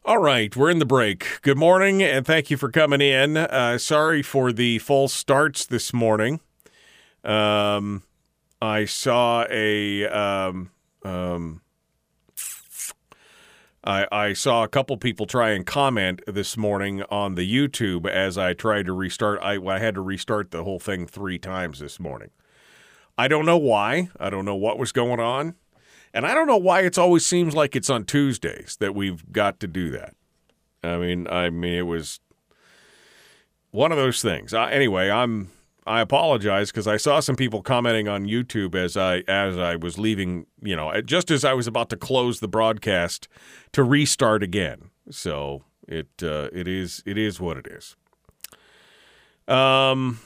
All 0.05 0.19
right, 0.19 0.55
we're 0.55 0.69
in 0.69 0.81
the 0.81 0.85
break. 0.85 1.41
Good 1.43 1.57
morning, 1.57 2.03
and 2.03 2.27
thank 2.27 2.51
you 2.51 2.57
for 2.57 2.71
coming 2.71 3.01
in. 3.01 3.37
Uh, 3.37 3.79
sorry 3.79 4.21
for 4.21 4.53
the 4.53 4.81
false 4.81 5.15
starts 5.15 5.65
this 5.65 5.93
morning. 5.95 6.41
Um, 7.25 8.03
I 8.61 8.85
saw 8.85 9.47
a 9.49 10.07
um, 10.09 10.73
um, 11.05 11.62
I, 13.85 14.07
I 14.13 14.33
saw 14.33 14.63
a 14.63 14.69
couple 14.69 14.97
people 14.97 15.27
try 15.27 15.51
and 15.51 15.67
comment 15.67 16.23
this 16.27 16.57
morning 16.57 17.03
on 17.11 17.35
the 17.35 17.51
YouTube 17.51 18.09
as 18.09 18.39
I 18.39 18.55
tried 18.55 18.87
to 18.87 18.93
restart. 18.93 19.41
I, 19.43 19.55
I 19.57 19.79
had 19.81 19.97
to 19.97 20.01
restart 20.01 20.53
the 20.53 20.63
whole 20.63 20.79
thing 20.79 21.07
three 21.07 21.39
times 21.39 21.81
this 21.81 21.99
morning. 21.99 22.31
I 23.19 23.29
don't 23.29 23.45
know 23.45 23.59
why. 23.59 24.09
I 24.21 24.31
don't 24.31 24.45
know 24.45 24.55
what 24.55 24.79
was 24.79 24.93
going 24.93 25.21
on. 25.21 25.57
And 26.15 26.27
I 26.27 26.35
don't 26.35 26.47
know 26.47 26.59
why 26.59 26.83
it 26.83 26.99
always 26.99 27.27
seems 27.27 27.55
like 27.55 27.75
it's 27.75 27.91
on 27.91 28.05
Tuesdays 28.05 28.77
that 28.79 28.95
we've 28.95 29.33
got 29.33 29.59
to 29.61 29.67
do 29.67 29.91
that. 29.91 30.15
I 30.85 30.99
mean, 30.99 31.27
I 31.29 31.51
mean, 31.51 31.75
it 31.75 31.87
was 31.87 32.21
one 33.71 33.91
of 33.91 33.99
those 33.99 34.23
things. 34.23 34.55
Anyway, 34.55 35.11
I'm 35.11 35.51
I 35.87 36.01
apologize 36.01 36.71
because 36.71 36.87
I 36.87 36.97
saw 36.97 37.21
some 37.21 37.37
people 37.37 37.63
commenting 37.63 38.09
on 38.09 38.27
YouTube 38.27 38.75
as 38.75 38.97
I 38.97 39.19
as 39.29 39.59
I 39.59 39.77
was 39.77 39.99
leaving. 39.99 40.47
You 40.63 40.77
know, 40.77 41.01
just 41.03 41.31
as 41.31 41.45
I 41.45 41.55
was 41.55 41.67
about 41.67 41.91
to 41.91 41.97
close 41.97 42.41
the 42.41 42.49
broadcast 42.49 43.29
to 43.73 43.83
restart 43.83 44.43
again. 44.43 44.91
So 45.11 45.65
it 45.89 46.09
uh, 46.23 46.49
it 46.53 46.69
is 46.69 47.03
it 47.07 47.19
is 47.19 47.41
what 47.41 47.57
it 47.57 47.67
is. 47.67 47.97
Um. 49.49 50.21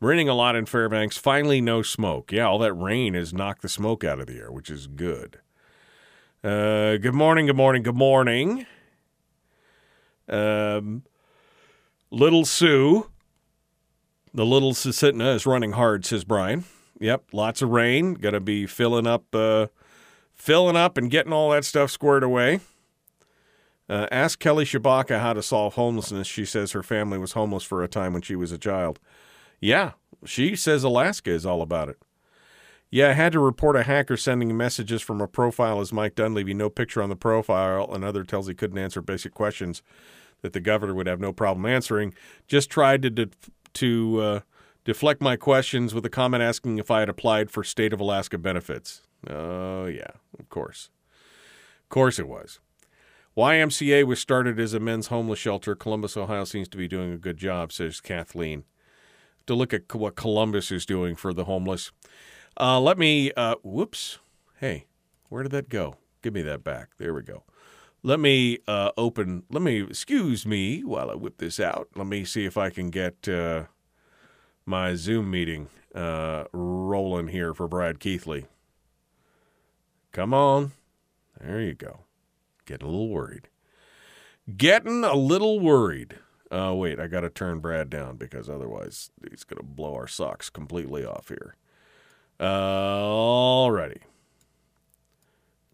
Raining 0.00 0.28
a 0.28 0.34
lot 0.34 0.56
in 0.56 0.66
Fairbanks. 0.66 1.16
Finally, 1.16 1.60
no 1.60 1.80
smoke. 1.80 2.32
Yeah, 2.32 2.48
all 2.48 2.58
that 2.58 2.72
rain 2.72 3.14
has 3.14 3.32
knocked 3.32 3.62
the 3.62 3.68
smoke 3.68 4.02
out 4.02 4.18
of 4.18 4.26
the 4.26 4.36
air, 4.36 4.50
which 4.50 4.68
is 4.68 4.88
good. 4.88 5.38
Uh, 6.42 6.96
good 6.96 7.14
morning, 7.14 7.46
good 7.46 7.54
morning, 7.54 7.84
good 7.84 7.94
morning. 7.94 8.66
Um, 10.28 11.04
Little 12.10 12.44
Sue, 12.44 13.11
the 14.34 14.46
Little 14.46 14.72
Susitna 14.72 15.34
is 15.34 15.46
running 15.46 15.72
hard, 15.72 16.04
says 16.04 16.24
Brian. 16.24 16.64
Yep, 16.98 17.24
lots 17.32 17.62
of 17.62 17.70
rain. 17.70 18.16
To 18.16 18.40
be 18.40 18.66
filling 18.66 19.06
up, 19.06 19.24
uh, 19.34 19.66
filling 20.34 20.76
up, 20.76 20.96
and 20.96 21.10
getting 21.10 21.32
all 21.32 21.50
that 21.50 21.64
stuff 21.64 21.90
squared 21.90 22.22
away. 22.22 22.60
Uh, 23.88 24.06
ask 24.10 24.38
Kelly 24.38 24.64
Shabaka 24.64 25.20
how 25.20 25.32
to 25.32 25.42
solve 25.42 25.74
homelessness. 25.74 26.26
She 26.26 26.44
says 26.44 26.72
her 26.72 26.82
family 26.82 27.18
was 27.18 27.32
homeless 27.32 27.64
for 27.64 27.82
a 27.82 27.88
time 27.88 28.12
when 28.12 28.22
she 28.22 28.36
was 28.36 28.52
a 28.52 28.58
child. 28.58 28.98
Yeah, 29.60 29.92
she 30.24 30.56
says 30.56 30.84
Alaska 30.84 31.30
is 31.30 31.44
all 31.44 31.60
about 31.60 31.88
it. 31.88 31.98
Yeah, 32.90 33.08
I 33.08 33.12
had 33.12 33.32
to 33.32 33.40
report 33.40 33.74
a 33.76 33.84
hacker 33.84 34.16
sending 34.16 34.56
messages 34.56 35.02
from 35.02 35.20
a 35.20 35.26
profile 35.26 35.80
as 35.80 35.92
Mike 35.92 36.14
Dunleavy, 36.14 36.52
no 36.54 36.68
picture 36.68 37.02
on 37.02 37.08
the 37.08 37.16
profile. 37.16 37.90
Another 37.92 38.22
tells 38.22 38.46
he 38.46 38.54
couldn't 38.54 38.78
answer 38.78 39.00
basic 39.00 39.32
questions 39.34 39.82
that 40.42 40.52
the 40.52 40.60
governor 40.60 40.94
would 40.94 41.06
have 41.06 41.20
no 41.20 41.32
problem 41.32 41.64
answering. 41.64 42.12
Just 42.46 42.70
tried 42.70 43.02
to 43.02 43.10
de- 43.10 43.30
to 43.74 44.20
uh, 44.20 44.40
deflect 44.84 45.20
my 45.20 45.36
questions 45.36 45.94
with 45.94 46.04
a 46.04 46.10
comment 46.10 46.42
asking 46.42 46.78
if 46.78 46.90
I 46.90 47.00
had 47.00 47.08
applied 47.08 47.50
for 47.50 47.64
state 47.64 47.92
of 47.92 48.00
Alaska 48.00 48.38
benefits. 48.38 49.02
Oh 49.28 49.86
yeah, 49.86 50.10
of 50.38 50.48
course, 50.48 50.90
of 51.82 51.88
course 51.88 52.18
it 52.18 52.28
was. 52.28 52.60
YMCA 53.36 54.04
was 54.04 54.20
started 54.20 54.60
as 54.60 54.74
a 54.74 54.80
men's 54.80 55.06
homeless 55.06 55.38
shelter. 55.38 55.74
Columbus, 55.74 56.16
Ohio 56.16 56.44
seems 56.44 56.68
to 56.68 56.76
be 56.76 56.86
doing 56.86 57.12
a 57.12 57.16
good 57.18 57.38
job, 57.38 57.72
says 57.72 58.00
Kathleen. 58.00 58.64
To 59.46 59.54
look 59.54 59.72
at 59.72 59.92
what 59.94 60.16
Columbus 60.16 60.70
is 60.70 60.84
doing 60.84 61.16
for 61.16 61.32
the 61.32 61.44
homeless. 61.44 61.90
Uh, 62.60 62.78
let 62.78 62.98
me, 62.98 63.32
uh, 63.32 63.56
whoops. 63.62 64.18
Hey, 64.60 64.86
where 65.30 65.42
did 65.42 65.52
that 65.52 65.68
go? 65.68 65.96
Give 66.22 66.34
me 66.34 66.42
that 66.42 66.62
back. 66.62 66.90
There 66.98 67.14
we 67.14 67.22
go. 67.22 67.42
Let 68.02 68.18
me 68.18 68.58
uh, 68.66 68.90
open, 68.96 69.44
let 69.48 69.62
me, 69.62 69.82
excuse 69.82 70.44
me 70.44 70.82
while 70.82 71.10
I 71.10 71.14
whip 71.14 71.38
this 71.38 71.60
out. 71.60 71.88
Let 71.94 72.06
me 72.06 72.24
see 72.24 72.44
if 72.44 72.56
I 72.56 72.70
can 72.70 72.90
get 72.90 73.28
uh, 73.28 73.64
my 74.66 74.94
Zoom 74.96 75.30
meeting 75.30 75.68
uh, 75.94 76.44
rolling 76.52 77.28
here 77.28 77.54
for 77.54 77.68
Brad 77.68 78.00
Keithley. 78.00 78.46
Come 80.10 80.34
on. 80.34 80.72
There 81.40 81.60
you 81.60 81.74
go. 81.74 82.00
Getting 82.66 82.88
a 82.88 82.90
little 82.90 83.08
worried. 83.08 83.48
Getting 84.56 85.04
a 85.04 85.14
little 85.14 85.60
worried. 85.60 86.18
Oh, 86.50 86.74
wait, 86.74 87.00
I 87.00 87.06
got 87.06 87.20
to 87.20 87.30
turn 87.30 87.60
Brad 87.60 87.88
down 87.88 88.16
because 88.16 88.50
otherwise 88.50 89.10
he's 89.28 89.44
to 89.44 89.62
blow 89.62 89.94
our 89.94 90.08
socks 90.08 90.50
completely 90.50 91.04
off 91.04 91.28
here. 91.28 91.56
Uh, 92.38 93.00
alrighty. 93.00 94.00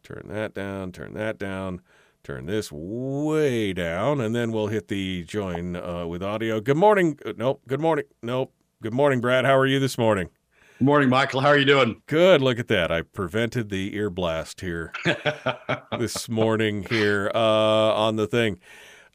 Turn 0.03 0.27
that 0.29 0.55
down, 0.55 0.93
turn 0.93 1.15
that 1.15 1.39
down, 1.39 1.83
turn 2.23 2.47
this 2.47 2.71
way 2.71 3.73
down, 3.73 4.21
and 4.21 4.35
then 4.35 4.53
we'll 4.53 4.67
hit 4.67 4.89
the 4.89 5.25
join 5.25 5.77
uh, 5.77 6.07
with 6.07 6.23
audio. 6.23 6.61
Good 6.61 6.77
morning. 6.77 7.19
Uh, 7.25 7.33
nope. 7.37 7.63
Good 7.67 7.81
morning. 7.81 8.05
Nope. 8.23 8.53
Good 8.83 8.93
morning, 8.95 9.21
Brad. 9.21 9.45
How 9.45 9.57
are 9.57 9.67
you 9.67 9.81
this 9.81 9.99
morning? 9.99 10.29
Good 10.79 10.85
morning, 10.85 11.09
Michael. 11.09 11.41
How 11.41 11.49
are 11.49 11.59
you 11.59 11.65
doing? 11.65 12.03
Good. 12.07 12.41
Look 12.41 12.59
at 12.59 12.69
that. 12.69 12.93
I 12.93 13.03
prevented 13.03 13.69
the 13.71 13.97
ear 13.97 14.11
blast 14.11 14.61
here 14.61 14.93
this 15.99 16.29
morning 16.29 16.87
here 16.89 17.33
uh, 17.35 17.39
on 17.39 18.17
the 18.17 18.27
thing. 18.27 18.61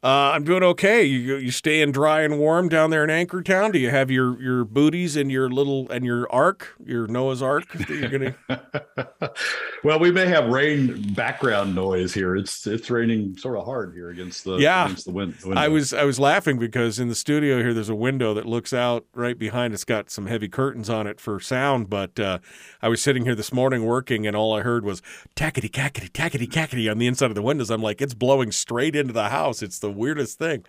Uh, 0.04 0.32
I'm 0.34 0.44
doing 0.44 0.62
okay. 0.62 1.02
You 1.02 1.36
you 1.36 1.50
staying 1.50 1.92
dry 1.92 2.20
and 2.20 2.38
warm 2.38 2.68
down 2.68 2.90
there 2.90 3.04
in 3.04 3.08
Anchortown? 3.08 3.72
Do 3.72 3.78
you 3.78 3.88
have 3.88 4.10
your 4.10 4.38
your 4.38 4.66
booties 4.66 5.16
and 5.16 5.32
your 5.32 5.48
little 5.48 5.90
and 5.90 6.04
your 6.04 6.30
ark, 6.30 6.74
your 6.84 7.06
Noah's 7.06 7.40
Ark? 7.40 7.64
That 7.72 7.88
you're 7.88 8.10
gonna. 8.10 9.32
well, 9.84 9.98
we 9.98 10.12
may 10.12 10.26
have 10.26 10.50
rain 10.50 11.14
background 11.14 11.74
noise 11.74 12.12
here. 12.12 12.36
It's 12.36 12.66
it's 12.66 12.90
raining 12.90 13.38
sort 13.38 13.56
of 13.56 13.64
hard 13.64 13.94
here 13.94 14.10
against 14.10 14.44
the 14.44 14.58
yeah. 14.58 14.84
Against 14.84 15.06
the 15.06 15.12
wind, 15.12 15.36
window. 15.42 15.58
I 15.58 15.68
was 15.68 15.94
I 15.94 16.04
was 16.04 16.20
laughing 16.20 16.58
because 16.58 16.98
in 16.98 17.08
the 17.08 17.14
studio 17.14 17.60
here 17.60 17.72
there's 17.72 17.88
a 17.88 17.94
window 17.94 18.34
that 18.34 18.44
looks 18.44 18.74
out 18.74 19.06
right 19.14 19.38
behind. 19.38 19.72
It's 19.72 19.84
got 19.84 20.10
some 20.10 20.26
heavy 20.26 20.48
curtains 20.48 20.90
on 20.90 21.06
it 21.06 21.18
for 21.18 21.40
sound. 21.40 21.88
But 21.88 22.20
uh, 22.20 22.40
I 22.82 22.88
was 22.88 23.00
sitting 23.00 23.24
here 23.24 23.34
this 23.34 23.54
morning 23.54 23.86
working, 23.86 24.26
and 24.26 24.36
all 24.36 24.54
I 24.54 24.60
heard 24.60 24.84
was 24.84 25.00
tackety 25.34 25.70
cackety 25.70 26.10
tackety 26.10 26.46
cackety 26.46 26.90
on 26.90 26.98
the 26.98 27.06
inside 27.06 27.30
of 27.30 27.34
the 27.34 27.42
windows. 27.42 27.70
I'm 27.70 27.82
like, 27.82 28.02
it's 28.02 28.12
blowing 28.12 28.52
straight 28.52 28.94
into 28.94 29.14
the 29.14 29.30
house. 29.30 29.62
It's 29.62 29.78
the 29.78 29.93
weirdest 29.96 30.38
thing. 30.38 30.64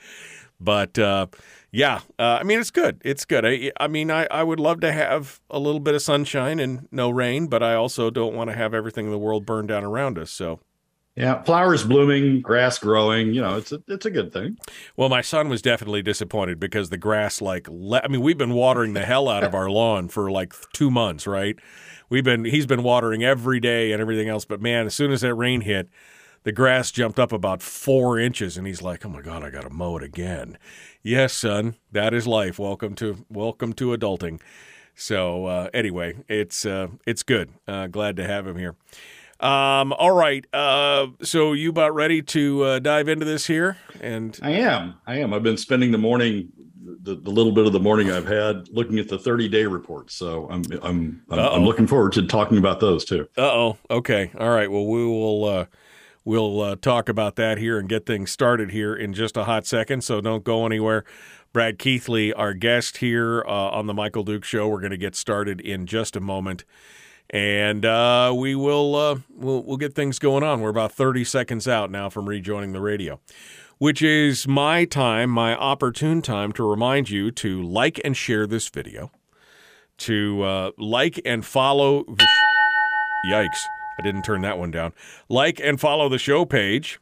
But 0.60 0.98
uh, 0.98 1.28
yeah, 1.72 2.02
uh, 2.18 2.40
I 2.40 2.44
mean, 2.44 2.60
it's 2.60 2.72
good. 2.72 3.02
It's 3.04 3.26
good. 3.26 3.46
I, 3.46 3.72
I 3.78 3.88
mean, 3.88 4.10
I, 4.10 4.28
I 4.32 4.44
would 4.44 4.60
love 4.60 4.80
to 4.82 4.92
have 4.92 5.42
a 5.50 5.60
little 5.60 5.82
bit 5.82 5.94
of 5.94 6.02
sunshine 6.02 6.60
and 6.60 6.88
no 6.92 7.10
rain, 7.10 7.48
but 7.48 7.62
I 7.62 7.76
also 7.76 8.10
don't 8.10 8.34
want 8.34 8.50
to 8.50 8.56
have 8.56 8.74
everything 8.74 9.06
in 9.06 9.12
the 9.12 9.18
world 9.18 9.46
burn 9.46 9.68
down 9.68 9.84
around 9.84 10.18
us. 10.18 10.32
So. 10.32 10.60
Yeah, 11.18 11.44
flowers 11.44 11.86
blooming, 11.86 12.42
grass 12.42 12.78
growing. 12.78 13.34
You 13.34 13.40
know, 13.40 13.56
it's 13.56 13.72
a 13.72 13.82
it's 13.88 14.06
a 14.06 14.12
good 14.12 14.34
thing. 14.34 14.58
Well, 14.98 15.08
my 15.08 15.22
son 15.22 15.48
was 15.48 15.62
definitely 15.62 16.02
disappointed 16.02 16.60
because 16.60 16.90
the 16.90 16.98
grass, 16.98 17.42
like, 17.42 17.70
le- 17.70 18.02
I 18.04 18.10
mean, 18.10 18.20
we've 18.20 18.38
been 18.38 18.54
watering 18.54 18.92
the 18.92 19.06
hell 19.06 19.30
out 19.30 19.46
of 19.46 19.56
our 19.56 19.70
lawn 19.70 20.10
for 20.10 20.30
like 20.30 20.54
two 20.74 20.92
months, 20.92 21.26
right? 21.26 21.56
We've 22.10 22.26
been 22.26 22.44
he's 22.44 22.66
been 22.66 22.84
watering 22.84 23.24
every 23.24 23.62
day 23.62 23.94
and 23.94 24.02
everything 24.02 24.28
else, 24.28 24.44
but 24.44 24.62
man, 24.62 24.88
as 24.88 24.94
soon 24.94 25.14
as 25.14 25.22
that 25.22 25.36
rain 25.36 25.62
hit, 25.62 25.88
the 26.46 26.52
grass 26.52 26.92
jumped 26.92 27.20
up 27.20 27.34
about 27.34 27.62
four 27.62 28.18
inches, 28.20 28.56
and 28.56 28.66
he's 28.66 28.82
like, 28.82 29.06
"Oh 29.06 29.10
my 29.10 29.22
god, 29.22 29.44
I 29.44 29.50
got 29.50 29.64
to 29.64 29.70
mow 29.70 29.98
it 29.98 30.04
again." 30.04 30.58
Yes, 31.02 31.34
son, 31.34 31.76
that 31.92 32.14
is 32.14 32.28
life. 32.28 32.58
Welcome 32.60 32.96
to 32.96 33.26
welcome 33.30 33.74
to 33.74 33.98
adulting. 33.98 34.40
So 34.94 35.48
uh, 35.48 35.70
anyway, 35.74 36.24
it's 36.30 36.66
uh, 36.66 36.88
it's 37.06 37.24
good. 37.24 37.50
Uh, 37.68 37.88
glad 37.88 38.16
to 38.18 38.28
have 38.28 38.46
him 38.48 38.58
here. 38.58 38.76
Um, 39.40 39.92
all 39.94 40.16
right. 40.16 40.46
Uh, 40.54 41.08
so 41.24 41.54
you 41.54 41.72
about 41.72 41.96
ready 41.96 42.22
to 42.22 42.64
uh, 42.64 42.80
dive 42.80 43.10
into 43.10 43.26
this 43.26 43.48
here? 43.48 43.78
And 44.00 44.40
I 44.42 44.52
am. 44.52 44.96
I 45.08 45.18
am. 45.18 45.34
I've 45.34 45.44
been 45.44 45.58
spending 45.58 45.92
the 45.92 45.98
morning, 45.98 46.50
the, 47.02 47.16
the 47.16 47.32
little 47.32 47.52
bit 47.52 47.66
of 47.66 47.74
the 47.74 47.80
morning 47.80 48.12
I've 48.12 48.28
had, 48.28 48.70
looking 48.70 49.00
at 49.00 49.10
the 49.10 49.18
30 49.18 49.50
day 49.50 49.66
reports. 49.66 50.14
So 50.14 50.48
I'm 50.52 50.64
I'm 50.84 51.24
I'm, 51.32 51.40
I'm, 51.40 51.66
looking 51.66 51.88
forward 51.88 52.14
to 52.14 52.28
talking 52.28 52.60
about 52.60 52.80
those 52.80 53.04
too. 53.04 53.28
Uh 53.36 53.42
oh. 53.42 53.78
Okay. 53.90 54.32
All 54.40 54.52
right. 54.52 54.70
Well, 54.70 54.86
we 54.86 55.04
will. 55.04 55.46
Uh, 55.46 55.66
We'll 56.26 56.60
uh, 56.60 56.76
talk 56.76 57.08
about 57.08 57.36
that 57.36 57.60
here 57.60 57.78
and 57.78 57.88
get 57.88 58.08
things 58.08 58.32
started 58.32 58.72
here 58.72 58.96
in 58.96 59.14
just 59.14 59.38
a 59.38 59.44
hot 59.44 59.68
second, 59.68 60.04
so 60.04 60.22
don't 60.22 60.44
go 60.44 60.66
anywhere. 60.66 61.06
Brad 61.54 61.78
Keithley, 61.78 62.34
our 62.34 62.56
guest 62.56 62.98
here 62.98 63.44
uh, 63.48 63.70
on 63.70 63.86
the 63.86 63.94
Michael 63.94 64.24
Duke 64.24 64.44
Show. 64.44 64.68
We're 64.68 64.80
going 64.80 64.90
to 64.90 64.98
get 64.98 65.16
started 65.16 65.62
in 65.62 65.86
just 65.86 66.16
a 66.16 66.20
moment, 66.20 66.66
and 67.30 67.86
uh, 67.86 68.34
we 68.36 68.56
will 68.56 68.96
uh, 68.96 69.20
we'll, 69.30 69.62
we'll 69.64 69.78
get 69.78 69.94
things 69.94 70.18
going 70.18 70.42
on. 70.42 70.62
We're 70.62 70.72
about 70.72 70.92
30 70.92 71.24
seconds 71.26 71.68
out 71.68 71.92
now 71.92 72.10
from 72.10 72.28
rejoining 72.28 72.74
the 72.74 72.82
radio, 72.82 73.20
which 73.78 74.02
is 74.02 74.48
my 74.48 74.84
time, 74.84 75.30
my 75.30 75.56
opportune 75.56 76.24
time 76.24 76.52
to 76.54 76.68
remind 76.68 77.12
you 77.12 77.30
to 77.30 77.62
like 77.62 78.02
and 78.04 78.18
share 78.18 78.48
this 78.48 78.68
video, 78.68 79.12
to 80.00 80.42
uh, 80.42 80.72
like 80.80 81.22
and 81.24 81.46
follow. 81.46 82.04
Yikes 83.28 83.62
I 83.98 84.04
didn't 84.04 84.24
turn 84.24 84.42
that 84.42 84.58
one 84.58 84.72
down. 84.72 84.94
Like 85.30 85.60
and 85.60 85.80
follow 85.80 86.10
the 86.10 86.18
show 86.18 86.46
page, 86.46 87.00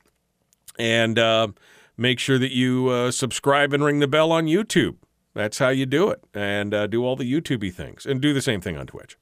and 0.77 1.17
uh, 1.17 1.49
make 1.97 2.19
sure 2.19 2.37
that 2.37 2.51
you 2.51 2.89
uh, 2.89 3.11
subscribe 3.11 3.73
and 3.73 3.83
ring 3.83 3.99
the 3.99 4.07
bell 4.07 4.31
on 4.31 4.45
YouTube. 4.45 4.95
That's 5.33 5.57
how 5.57 5.69
you 5.69 5.85
do 5.85 6.09
it, 6.09 6.23
and 6.33 6.73
uh, 6.73 6.87
do 6.87 7.03
all 7.03 7.15
the 7.15 7.31
YouTubey 7.31 7.73
things, 7.73 8.05
and 8.05 8.21
do 8.21 8.33
the 8.33 8.41
same 8.41 8.61
thing 8.61 8.77
on 8.77 8.85
Twitch. 8.85 9.17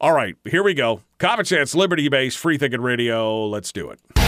All 0.00 0.12
right, 0.12 0.36
here 0.44 0.62
we 0.62 0.74
go. 0.74 1.02
Common 1.18 1.44
sense, 1.44 1.74
liberty 1.74 2.08
based, 2.08 2.38
free 2.38 2.58
thinking 2.58 2.80
radio. 2.80 3.46
Let's 3.46 3.72
do 3.72 3.90
it. 3.90 4.23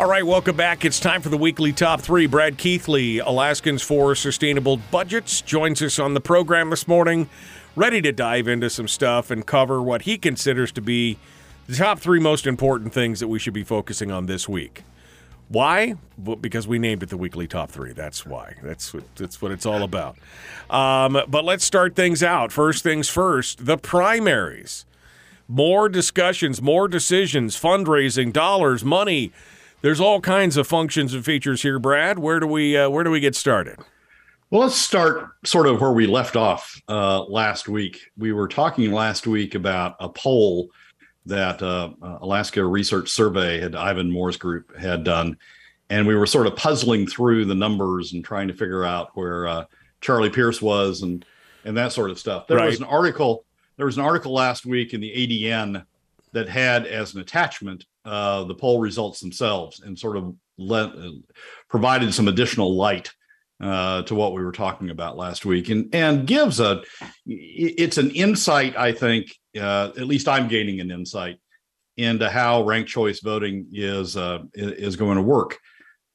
All 0.00 0.08
right, 0.08 0.24
welcome 0.24 0.56
back. 0.56 0.86
It's 0.86 0.98
time 0.98 1.20
for 1.20 1.28
the 1.28 1.36
weekly 1.36 1.74
top 1.74 2.00
three. 2.00 2.24
Brad 2.24 2.56
Keithley, 2.56 3.18
Alaskans 3.18 3.82
for 3.82 4.14
Sustainable 4.14 4.78
Budgets, 4.78 5.42
joins 5.42 5.82
us 5.82 5.98
on 5.98 6.14
the 6.14 6.22
program 6.22 6.70
this 6.70 6.88
morning, 6.88 7.28
ready 7.76 8.00
to 8.00 8.10
dive 8.10 8.48
into 8.48 8.70
some 8.70 8.88
stuff 8.88 9.30
and 9.30 9.46
cover 9.46 9.82
what 9.82 10.02
he 10.02 10.16
considers 10.16 10.72
to 10.72 10.80
be 10.80 11.18
the 11.66 11.76
top 11.76 11.98
three 11.98 12.18
most 12.18 12.46
important 12.46 12.94
things 12.94 13.20
that 13.20 13.28
we 13.28 13.38
should 13.38 13.52
be 13.52 13.62
focusing 13.62 14.10
on 14.10 14.24
this 14.24 14.48
week. 14.48 14.84
Why? 15.50 15.96
Well, 16.16 16.36
because 16.36 16.66
we 16.66 16.78
named 16.78 17.02
it 17.02 17.10
the 17.10 17.18
weekly 17.18 17.46
top 17.46 17.70
three. 17.70 17.92
That's 17.92 18.24
why. 18.24 18.54
That's 18.62 18.94
what, 18.94 19.04
that's 19.16 19.42
what 19.42 19.52
it's 19.52 19.66
all 19.66 19.82
about. 19.82 20.16
Um, 20.70 21.20
but 21.28 21.44
let's 21.44 21.66
start 21.66 21.94
things 21.94 22.22
out. 22.22 22.52
First 22.52 22.82
things 22.82 23.10
first 23.10 23.66
the 23.66 23.76
primaries. 23.76 24.86
More 25.46 25.90
discussions, 25.90 26.62
more 26.62 26.88
decisions, 26.88 27.60
fundraising, 27.60 28.32
dollars, 28.32 28.82
money 28.82 29.30
there's 29.82 30.00
all 30.00 30.20
kinds 30.20 30.56
of 30.56 30.66
functions 30.66 31.14
and 31.14 31.24
features 31.24 31.62
here, 31.62 31.78
Brad. 31.78 32.18
Where 32.18 32.40
do 32.40 32.46
we 32.46 32.76
uh, 32.76 32.88
where 32.90 33.04
do 33.04 33.10
we 33.10 33.20
get 33.20 33.34
started? 33.34 33.78
Well, 34.50 34.62
let's 34.62 34.74
start 34.74 35.30
sort 35.44 35.66
of 35.66 35.80
where 35.80 35.92
we 35.92 36.06
left 36.06 36.34
off 36.34 36.80
uh, 36.88 37.22
last 37.24 37.68
week. 37.68 38.00
We 38.18 38.32
were 38.32 38.48
talking 38.48 38.90
last 38.90 39.26
week 39.26 39.54
about 39.54 39.96
a 40.00 40.08
poll 40.08 40.70
that 41.26 41.62
uh, 41.62 41.90
uh 42.02 42.18
Alaska 42.20 42.64
Research 42.64 43.10
Survey 43.10 43.60
had 43.60 43.74
Ivan 43.74 44.10
Moore's 44.10 44.36
group 44.36 44.76
had 44.76 45.04
done, 45.04 45.36
and 45.88 46.06
we 46.06 46.16
were 46.16 46.26
sort 46.26 46.46
of 46.46 46.56
puzzling 46.56 47.06
through 47.06 47.44
the 47.44 47.54
numbers 47.54 48.12
and 48.12 48.24
trying 48.24 48.48
to 48.48 48.54
figure 48.54 48.84
out 48.84 49.10
where 49.14 49.46
uh, 49.46 49.64
Charlie 50.00 50.30
Pierce 50.30 50.60
was 50.60 51.02
and 51.02 51.24
and 51.64 51.76
that 51.76 51.92
sort 51.92 52.10
of 52.10 52.18
stuff. 52.18 52.46
There 52.46 52.56
right. 52.56 52.66
was 52.66 52.78
an 52.78 52.86
article. 52.86 53.44
There 53.76 53.86
was 53.86 53.96
an 53.96 54.04
article 54.04 54.32
last 54.32 54.66
week 54.66 54.92
in 54.92 55.00
the 55.00 55.10
ADN 55.10 55.84
that 56.32 56.48
had 56.48 56.86
as 56.86 57.14
an 57.14 57.20
attachment 57.20 57.86
uh, 58.04 58.44
the 58.44 58.54
poll 58.54 58.80
results 58.80 59.20
themselves 59.20 59.80
and 59.80 59.98
sort 59.98 60.16
of 60.16 60.34
let, 60.58 60.90
uh, 60.90 61.10
provided 61.68 62.12
some 62.14 62.28
additional 62.28 62.76
light 62.76 63.10
uh, 63.60 64.02
to 64.02 64.14
what 64.14 64.32
we 64.32 64.42
were 64.42 64.52
talking 64.52 64.90
about 64.90 65.18
last 65.18 65.44
week 65.44 65.68
and 65.68 65.94
and 65.94 66.26
gives 66.26 66.60
a 66.60 66.82
it's 67.26 67.98
an 67.98 68.10
insight 68.12 68.74
I 68.76 68.92
think 68.92 69.34
uh, 69.58 69.90
at 69.96 70.06
least 70.06 70.28
I'm 70.28 70.48
gaining 70.48 70.80
an 70.80 70.90
insight 70.90 71.36
into 71.96 72.30
how 72.30 72.62
ranked 72.62 72.88
choice 72.88 73.20
voting 73.20 73.66
is 73.72 74.16
uh, 74.16 74.40
is 74.54 74.96
going 74.96 75.16
to 75.16 75.22
work. 75.22 75.58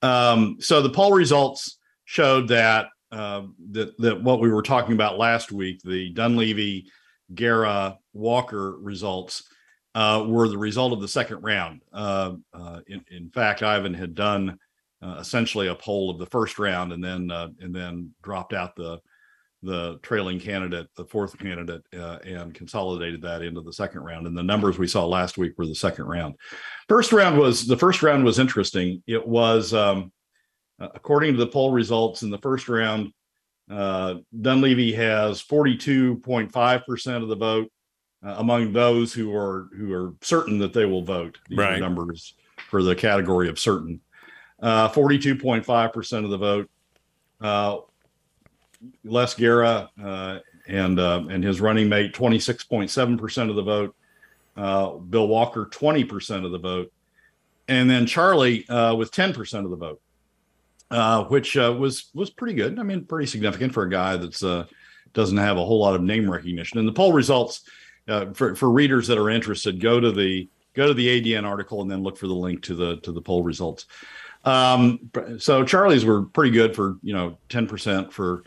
Um, 0.01 0.57
so 0.59 0.81
the 0.81 0.89
poll 0.89 1.13
results 1.13 1.77
showed 2.05 2.47
that 2.47 2.87
uh, 3.11 3.43
that 3.71 3.97
that 3.99 4.23
what 4.23 4.39
we 4.39 4.49
were 4.49 4.63
talking 4.63 4.93
about 4.93 5.19
last 5.19 5.51
week, 5.51 5.81
the 5.83 6.09
Dunleavy, 6.09 6.89
Gara, 7.33 7.97
Walker 8.13 8.77
results 8.79 9.43
uh, 9.95 10.25
were 10.27 10.49
the 10.49 10.57
result 10.57 10.91
of 10.91 10.99
the 10.99 11.07
second 11.07 11.41
round. 11.41 11.81
Uh, 11.91 12.33
uh, 12.53 12.81
in, 12.87 13.03
in, 13.09 13.29
fact, 13.29 13.63
Ivan 13.63 13.93
had 13.93 14.13
done 14.13 14.59
uh, 15.01 15.15
essentially 15.19 15.69
a 15.69 15.75
poll 15.75 16.09
of 16.09 16.19
the 16.19 16.25
first 16.25 16.59
round, 16.59 16.91
and 16.91 17.03
then 17.03 17.31
uh, 17.31 17.47
and 17.61 17.73
then 17.73 18.11
dropped 18.21 18.53
out 18.53 18.75
the 18.75 18.99
the 19.63 19.97
trailing 20.03 20.39
candidate, 20.39 20.87
the 20.95 21.05
fourth 21.05 21.39
candidate, 21.39 21.81
uh, 21.97 22.19
and 22.23 22.53
consolidated 22.53 23.21
that 23.21 23.41
into 23.41 23.61
the 23.61 23.73
second 23.73 24.01
round. 24.01 24.27
And 24.27 24.37
the 24.37 24.43
numbers 24.43 24.77
we 24.77 24.85
saw 24.85 25.05
last 25.05 25.39
week 25.39 25.53
were 25.57 25.65
the 25.65 25.73
second 25.73 26.05
round. 26.05 26.35
First 26.87 27.13
round 27.13 27.39
was 27.39 27.65
the 27.65 27.77
first 27.77 28.03
round 28.03 28.25
was 28.25 28.37
interesting. 28.37 29.01
It 29.07 29.25
was 29.25 29.73
um, 29.73 30.11
according 30.79 31.33
to 31.33 31.39
the 31.39 31.47
poll 31.47 31.71
results 31.71 32.21
in 32.21 32.29
the 32.29 32.37
first 32.39 32.67
round. 32.67 33.11
Dunleavy 33.69 34.91
has 34.91 35.41
42.5% 35.41 37.23
of 37.23 37.29
the 37.29 37.35
vote 37.35 37.71
uh, 38.25 38.35
among 38.37 38.73
those 38.73 39.13
who 39.13 39.35
are 39.35 39.69
who 39.75 39.93
are 39.93 40.13
certain 40.21 40.57
that 40.59 40.73
they 40.73 40.85
will 40.85 41.03
vote. 41.03 41.37
These 41.47 41.59
right. 41.59 41.79
numbers 41.79 42.33
for 42.69 42.81
the 42.81 42.95
category 42.95 43.49
of 43.49 43.59
certain. 43.59 44.01
Uh, 44.61 44.89
42.5% 44.89 46.23
of 46.23 46.29
the 46.29 46.37
vote. 46.37 46.69
Uh, 47.41 47.77
Les 49.03 49.33
Gara 49.35 49.89
uh, 50.03 50.39
and 50.67 50.99
uh, 50.99 51.23
and 51.29 51.43
his 51.43 51.61
running 51.61 51.89
mate 51.89 52.13
26.7% 52.13 53.49
of 53.49 53.55
the 53.55 53.61
vote. 53.61 53.95
Uh, 54.57 54.91
Bill 54.95 55.27
Walker 55.27 55.65
20% 55.65 56.45
of 56.45 56.51
the 56.51 56.57
vote, 56.57 56.91
and 57.67 57.89
then 57.89 58.05
Charlie 58.05 58.67
uh, 58.69 58.95
with 58.95 59.11
10% 59.11 59.65
of 59.65 59.69
the 59.69 59.75
vote, 59.75 60.01
uh, 60.91 61.25
which 61.25 61.57
uh, 61.57 61.75
was 61.77 62.09
was 62.13 62.29
pretty 62.29 62.53
good. 62.53 62.79
I 62.79 62.83
mean, 62.83 63.03
pretty 63.03 63.27
significant 63.27 63.73
for 63.73 63.83
a 63.83 63.89
guy 63.89 64.15
that's 64.15 64.43
uh, 64.43 64.65
doesn't 65.13 65.37
have 65.37 65.57
a 65.57 65.65
whole 65.65 65.79
lot 65.79 65.95
of 65.95 66.01
name 66.01 66.29
recognition. 66.29 66.79
And 66.79 66.87
the 66.87 66.93
poll 66.93 67.11
results 67.11 67.63
uh, 68.07 68.27
for 68.33 68.55
for 68.55 68.69
readers 68.69 69.07
that 69.07 69.17
are 69.17 69.29
interested, 69.29 69.79
go 69.79 69.99
to 69.99 70.11
the 70.11 70.47
go 70.73 70.87
to 70.87 70.93
the 70.93 71.21
ADN 71.21 71.47
article 71.47 71.81
and 71.81 71.89
then 71.89 72.03
look 72.03 72.17
for 72.17 72.27
the 72.27 72.33
link 72.33 72.61
to 72.63 72.75
the 72.75 72.97
to 72.97 73.11
the 73.11 73.21
poll 73.21 73.43
results. 73.43 73.85
Um, 74.43 75.09
so 75.39 75.63
Charlie's 75.63 76.05
were 76.05 76.23
pretty 76.23 76.51
good 76.51 76.75
for 76.75 76.97
you 77.01 77.13
know 77.13 77.37
ten 77.49 77.67
percent 77.67 78.13
for 78.13 78.43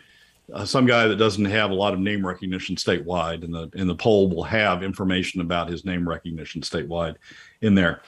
uh, 0.52 0.64
some 0.64 0.86
guy 0.86 1.06
that 1.06 1.16
doesn't 1.16 1.44
have 1.44 1.70
a 1.70 1.74
lot 1.74 1.92
of 1.92 2.00
name 2.00 2.26
recognition 2.26 2.76
statewide, 2.76 3.44
and 3.44 3.52
the 3.52 3.70
and 3.74 3.88
the 3.88 3.94
poll 3.94 4.28
will 4.28 4.44
have 4.44 4.82
information 4.82 5.40
about 5.40 5.68
his 5.68 5.84
name 5.84 6.08
recognition 6.08 6.60
statewide 6.60 7.16
in 7.60 7.74
there. 7.74 8.02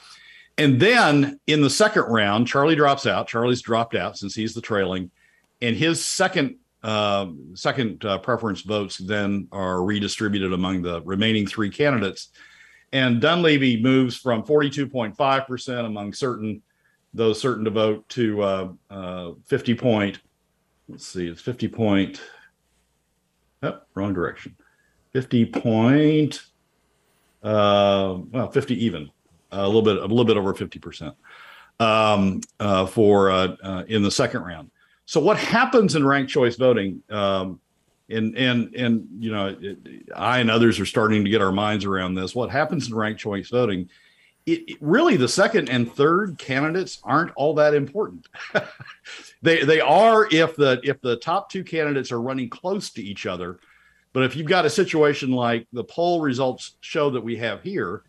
And 0.57 0.79
then 0.79 1.39
in 1.47 1.61
the 1.61 1.69
second 1.69 2.03
round, 2.03 2.47
Charlie 2.47 2.75
drops 2.75 3.05
out. 3.05 3.27
Charlie's 3.27 3.61
dropped 3.61 3.95
out 3.95 4.17
since 4.17 4.35
he's 4.35 4.53
the 4.53 4.61
trailing, 4.61 5.11
and 5.61 5.75
his 5.75 6.05
second 6.05 6.55
uh, 6.83 7.27
second 7.53 8.03
uh, 8.05 8.17
preference 8.17 8.61
votes 8.61 8.97
then 8.97 9.47
are 9.51 9.83
redistributed 9.83 10.53
among 10.53 10.81
the 10.81 11.01
remaining 11.03 11.45
three 11.45 11.69
candidates. 11.69 12.29
And 12.91 13.21
Dunleavy 13.21 13.81
moves 13.81 14.17
from 14.17 14.43
42.5% 14.43 15.85
among 15.85 16.13
certain 16.13 16.61
those 17.13 17.41
certain 17.41 17.65
to 17.65 17.71
vote 17.71 18.07
to 18.07 18.41
uh, 18.41 18.69
uh 18.89 19.31
50 19.45 19.75
point. 19.75 20.19
Let's 20.87 21.07
see, 21.07 21.27
it's 21.27 21.41
50 21.41 21.67
point. 21.67 22.21
Oh, 23.63 23.79
wrong 23.93 24.13
direction. 24.13 24.55
50 25.13 25.45
point. 25.45 26.43
Uh, 27.43 28.19
well, 28.31 28.49
50 28.51 28.85
even. 28.85 29.09
a 29.51 29.65
little 29.65 29.81
bit, 29.81 29.97
a 29.97 30.01
little 30.01 30.25
bit 30.25 30.37
over 30.37 30.53
50 30.53 30.79
percent 30.79 31.15
um, 31.79 32.41
uh, 32.59 32.85
for 32.85 33.29
in 33.87 34.03
the 34.03 34.11
second 34.11 34.41
round. 34.41 34.71
So 35.11 35.19
what 35.19 35.35
happens 35.35 35.95
in 35.95 36.07
ranked 36.07 36.31
choice 36.31 36.55
voting? 36.55 37.03
Um, 37.09 37.59
and 38.09 38.33
and 38.37 38.73
and 38.73 39.07
you 39.19 39.33
know, 39.33 39.57
it, 39.59 40.09
I 40.15 40.39
and 40.39 40.49
others 40.49 40.79
are 40.79 40.85
starting 40.85 41.25
to 41.25 41.29
get 41.29 41.41
our 41.41 41.51
minds 41.51 41.83
around 41.83 42.15
this. 42.15 42.33
What 42.33 42.49
happens 42.49 42.87
in 42.87 42.95
ranked 42.95 43.19
choice 43.19 43.49
voting? 43.49 43.89
It, 44.45 44.69
it, 44.69 44.77
really 44.79 45.17
the 45.17 45.27
second 45.27 45.69
and 45.69 45.91
third 45.91 46.37
candidates 46.37 47.01
aren't 47.03 47.33
all 47.35 47.55
that 47.55 47.73
important. 47.73 48.25
they 49.41 49.65
they 49.65 49.81
are 49.81 50.29
if 50.31 50.55
the 50.55 50.79
if 50.81 51.01
the 51.01 51.17
top 51.17 51.49
two 51.49 51.65
candidates 51.65 52.13
are 52.13 52.21
running 52.21 52.49
close 52.49 52.89
to 52.91 53.03
each 53.03 53.25
other. 53.25 53.59
But 54.13 54.23
if 54.23 54.37
you've 54.37 54.47
got 54.47 54.65
a 54.65 54.69
situation 54.69 55.31
like 55.31 55.67
the 55.73 55.83
poll 55.83 56.21
results 56.21 56.77
show 56.79 57.09
that 57.09 57.21
we 57.21 57.35
have 57.35 57.61
here, 57.63 58.03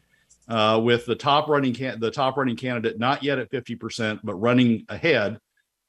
uh, 0.46 0.80
with 0.80 1.04
the 1.06 1.16
top 1.16 1.48
running 1.48 1.74
can- 1.74 1.98
the 1.98 2.12
top 2.12 2.36
running 2.36 2.56
candidate 2.56 3.00
not 3.00 3.24
yet 3.24 3.40
at 3.40 3.50
fifty 3.50 3.74
percent, 3.74 4.20
but 4.22 4.36
running 4.36 4.86
ahead 4.88 5.40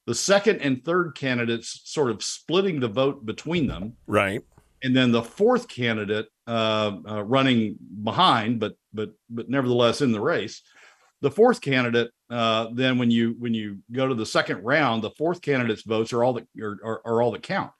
the 0.05 0.15
second 0.15 0.61
and 0.61 0.83
third 0.83 1.15
candidates 1.15 1.81
sort 1.85 2.11
of 2.11 2.23
splitting 2.23 2.79
the 2.79 2.87
vote 2.87 3.25
between 3.25 3.67
them. 3.67 3.93
Right. 4.07 4.41
And 4.83 4.95
then 4.95 5.11
the 5.11 5.23
fourth 5.23 5.67
candidate 5.69 6.27
uh, 6.45 6.97
uh, 7.07 7.23
running 7.23 7.77
behind, 8.03 8.59
but 8.59 8.75
but 8.93 9.11
but 9.29 9.49
nevertheless 9.49 10.01
in 10.01 10.11
the 10.11 10.19
race. 10.19 10.61
The 11.21 11.31
fourth 11.31 11.61
candidate, 11.61 12.11
uh, 12.29 12.67
then 12.73 12.97
when 12.97 13.09
you 13.09 13.35
when 13.39 13.53
you 13.53 13.77
go 13.93 14.07
to 14.07 14.15
the 14.15 14.25
second 14.25 14.61
round, 14.63 15.01
the 15.01 15.11
fourth 15.11 15.41
candidate's 15.41 15.83
votes 15.83 16.11
are 16.11 16.21
all 16.21 16.33
that 16.33 16.47
are, 16.61 16.77
are, 16.83 17.01
are 17.05 17.21
all 17.21 17.31
that 17.31 17.43
count. 17.43 17.71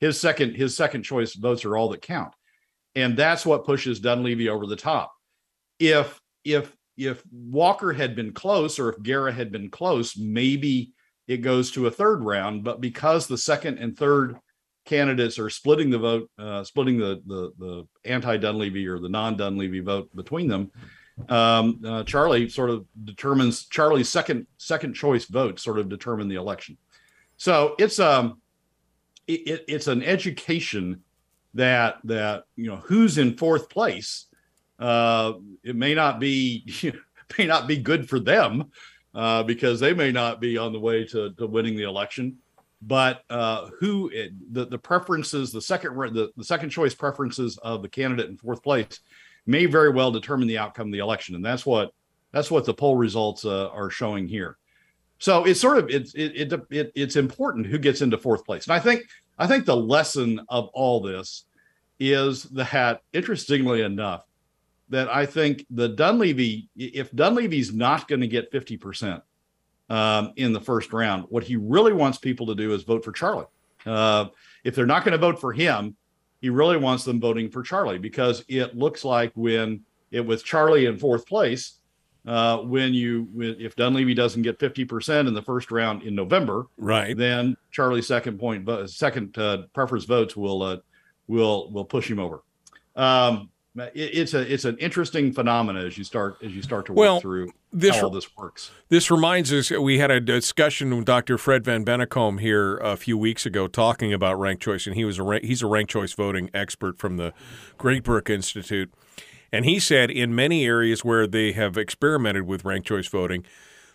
His 0.00 0.20
second 0.20 0.54
his 0.54 0.76
second 0.76 1.02
choice 1.02 1.34
votes 1.34 1.64
are 1.64 1.78
all 1.78 1.88
that 1.90 2.02
count, 2.02 2.34
and 2.94 3.16
that's 3.16 3.46
what 3.46 3.64
pushes 3.64 4.00
Dunleavy 4.00 4.50
over 4.50 4.66
the 4.66 4.76
top. 4.76 5.14
If 5.78 6.20
if 6.44 6.76
if 6.98 7.22
Walker 7.32 7.94
had 7.94 8.14
been 8.14 8.32
close, 8.32 8.78
or 8.78 8.90
if 8.90 9.02
Gara 9.02 9.32
had 9.32 9.50
been 9.50 9.70
close, 9.70 10.18
maybe 10.18 10.92
it 11.30 11.42
goes 11.42 11.70
to 11.70 11.86
a 11.86 11.90
third 11.92 12.24
round. 12.24 12.64
But 12.64 12.80
because 12.80 13.28
the 13.28 13.38
second 13.38 13.78
and 13.78 13.96
third 13.96 14.36
candidates 14.84 15.38
are 15.38 15.48
splitting 15.48 15.88
the 15.88 15.98
vote, 15.98 16.30
uh, 16.36 16.64
splitting 16.64 16.98
the 16.98 17.22
the, 17.24 17.52
the 17.56 17.88
anti 18.04 18.36
Dunleavy 18.36 18.88
or 18.88 18.98
the 18.98 19.08
non 19.08 19.36
Dunleavy 19.36 19.78
vote 19.78 20.14
between 20.16 20.48
them, 20.48 20.72
um, 21.28 21.80
uh, 21.86 22.02
Charlie 22.02 22.48
sort 22.48 22.70
of 22.70 22.84
determines 23.04 23.66
Charlie's 23.66 24.08
second 24.08 24.48
second 24.56 24.94
choice 24.94 25.26
vote 25.26 25.60
sort 25.60 25.78
of 25.78 25.88
determine 25.88 26.26
the 26.26 26.34
election. 26.34 26.76
So 27.36 27.76
it's 27.78 28.00
um 28.00 28.42
it, 29.28 29.64
it's 29.68 29.86
an 29.86 30.02
education 30.02 31.04
that 31.54 31.98
that 32.04 32.42
you 32.56 32.66
know 32.66 32.76
who's 32.76 33.18
in 33.18 33.36
fourth 33.36 33.70
place. 33.70 34.26
Uh, 34.80 35.34
it 35.62 35.76
may 35.76 35.94
not 35.94 36.18
be 36.18 36.92
may 37.38 37.46
not 37.46 37.68
be 37.68 37.76
good 37.76 38.08
for 38.08 38.18
them 38.18 38.72
uh, 39.14 39.42
because 39.42 39.80
they 39.80 39.94
may 39.94 40.12
not 40.12 40.40
be 40.40 40.56
on 40.56 40.72
the 40.72 40.80
way 40.80 41.04
to, 41.04 41.32
to 41.32 41.46
winning 41.46 41.76
the 41.76 41.84
election. 41.84 42.38
But 42.82 43.22
uh, 43.28 43.68
who 43.78 44.08
it, 44.08 44.32
the 44.54 44.64
the 44.64 44.78
preferences, 44.78 45.52
the 45.52 45.60
second 45.60 45.94
the, 46.14 46.32
the 46.36 46.44
second 46.44 46.70
choice 46.70 46.94
preferences 46.94 47.58
of 47.58 47.82
the 47.82 47.88
candidate 47.90 48.30
in 48.30 48.38
fourth 48.38 48.62
place 48.62 49.00
may 49.46 49.66
very 49.66 49.90
well 49.90 50.10
determine 50.10 50.48
the 50.48 50.56
outcome 50.56 50.86
of 50.88 50.92
the 50.92 51.00
election, 51.00 51.34
and 51.34 51.44
that's 51.44 51.66
what 51.66 51.92
that's 52.32 52.50
what 52.50 52.64
the 52.64 52.72
poll 52.72 52.96
results 52.96 53.44
uh, 53.44 53.68
are 53.68 53.90
showing 53.90 54.26
here. 54.26 54.56
So 55.18 55.44
it's 55.44 55.60
sort 55.60 55.76
of 55.76 55.90
it's 55.90 56.14
it, 56.14 56.52
it, 56.52 56.60
it 56.70 56.92
it's 56.94 57.16
important 57.16 57.66
who 57.66 57.78
gets 57.78 58.00
into 58.00 58.16
fourth 58.16 58.46
place, 58.46 58.64
and 58.64 58.72
I 58.72 58.80
think 58.80 59.02
I 59.38 59.46
think 59.46 59.66
the 59.66 59.76
lesson 59.76 60.40
of 60.48 60.68
all 60.68 61.00
this 61.00 61.44
is 61.98 62.44
that 62.44 63.02
interestingly 63.12 63.82
enough, 63.82 64.24
that 64.90 65.08
I 65.08 65.24
think 65.24 65.64
the 65.70 65.88
Dunleavy, 65.88 66.68
if 66.76 67.10
Dunleavy's 67.12 67.72
not 67.72 68.08
going 68.08 68.20
to 68.20 68.26
get 68.26 68.52
50% 68.52 69.22
um, 69.88 70.32
in 70.36 70.52
the 70.52 70.60
first 70.60 70.92
round, 70.92 71.26
what 71.28 71.44
he 71.44 71.56
really 71.56 71.92
wants 71.92 72.18
people 72.18 72.46
to 72.46 72.54
do 72.54 72.74
is 72.74 72.82
vote 72.82 73.04
for 73.04 73.12
Charlie. 73.12 73.46
Uh, 73.86 74.26
if 74.64 74.74
they're 74.74 74.86
not 74.86 75.04
going 75.04 75.12
to 75.12 75.18
vote 75.18 75.40
for 75.40 75.52
him, 75.52 75.96
he 76.40 76.50
really 76.50 76.76
wants 76.76 77.04
them 77.04 77.20
voting 77.20 77.50
for 77.50 77.62
Charlie 77.62 77.98
because 77.98 78.44
it 78.48 78.76
looks 78.76 79.04
like 79.04 79.32
when 79.34 79.82
it 80.10 80.20
with 80.20 80.44
Charlie 80.44 80.86
in 80.86 80.98
fourth 80.98 81.26
place, 81.26 81.80
uh, 82.26 82.58
when 82.58 82.92
you 82.92 83.28
if 83.36 83.76
Dunleavy 83.76 84.14
doesn't 84.14 84.42
get 84.42 84.58
50% 84.58 85.28
in 85.28 85.34
the 85.34 85.42
first 85.42 85.70
round 85.70 86.02
in 86.02 86.14
November, 86.14 86.66
right, 86.76 87.16
then 87.16 87.56
Charlie's 87.70 88.06
second 88.06 88.38
point 88.38 88.68
second 88.90 89.36
uh, 89.38 89.62
preference 89.72 90.04
votes 90.04 90.36
will 90.36 90.62
uh, 90.62 90.76
will 91.28 91.70
will 91.72 91.84
push 91.84 92.10
him 92.10 92.18
over. 92.18 92.42
Um, 92.96 93.50
it's 93.76 94.34
a 94.34 94.52
it's 94.52 94.64
an 94.64 94.76
interesting 94.78 95.32
phenomenon 95.32 95.86
as 95.86 95.96
you 95.96 96.04
start 96.04 96.36
as 96.42 96.54
you 96.54 96.62
start 96.62 96.86
to 96.86 96.92
work 96.92 96.98
well, 96.98 97.20
through 97.20 97.52
this, 97.72 97.96
how 97.96 98.04
all 98.04 98.10
this 98.10 98.36
works. 98.36 98.70
This 98.88 99.10
reminds 99.10 99.52
us 99.52 99.70
we 99.70 99.98
had 99.98 100.10
a 100.10 100.20
discussion 100.20 100.96
with 100.96 101.04
Dr. 101.04 101.38
Fred 101.38 101.64
Van 101.64 101.84
Bennekom 101.84 102.40
here 102.40 102.78
a 102.78 102.96
few 102.96 103.16
weeks 103.16 103.46
ago 103.46 103.68
talking 103.68 104.12
about 104.12 104.38
ranked 104.38 104.62
choice, 104.62 104.86
and 104.86 104.96
he 104.96 105.04
was 105.04 105.18
a 105.18 105.40
he's 105.42 105.62
a 105.62 105.66
ranked 105.66 105.92
choice 105.92 106.12
voting 106.12 106.50
expert 106.52 106.98
from 106.98 107.16
the 107.16 107.32
Great 107.78 108.02
Brook 108.02 108.28
Institute, 108.28 108.92
and 109.52 109.64
he 109.64 109.78
said 109.78 110.10
in 110.10 110.34
many 110.34 110.64
areas 110.64 111.04
where 111.04 111.26
they 111.26 111.52
have 111.52 111.78
experimented 111.78 112.46
with 112.46 112.64
ranked 112.64 112.88
choice 112.88 113.06
voting, 113.06 113.44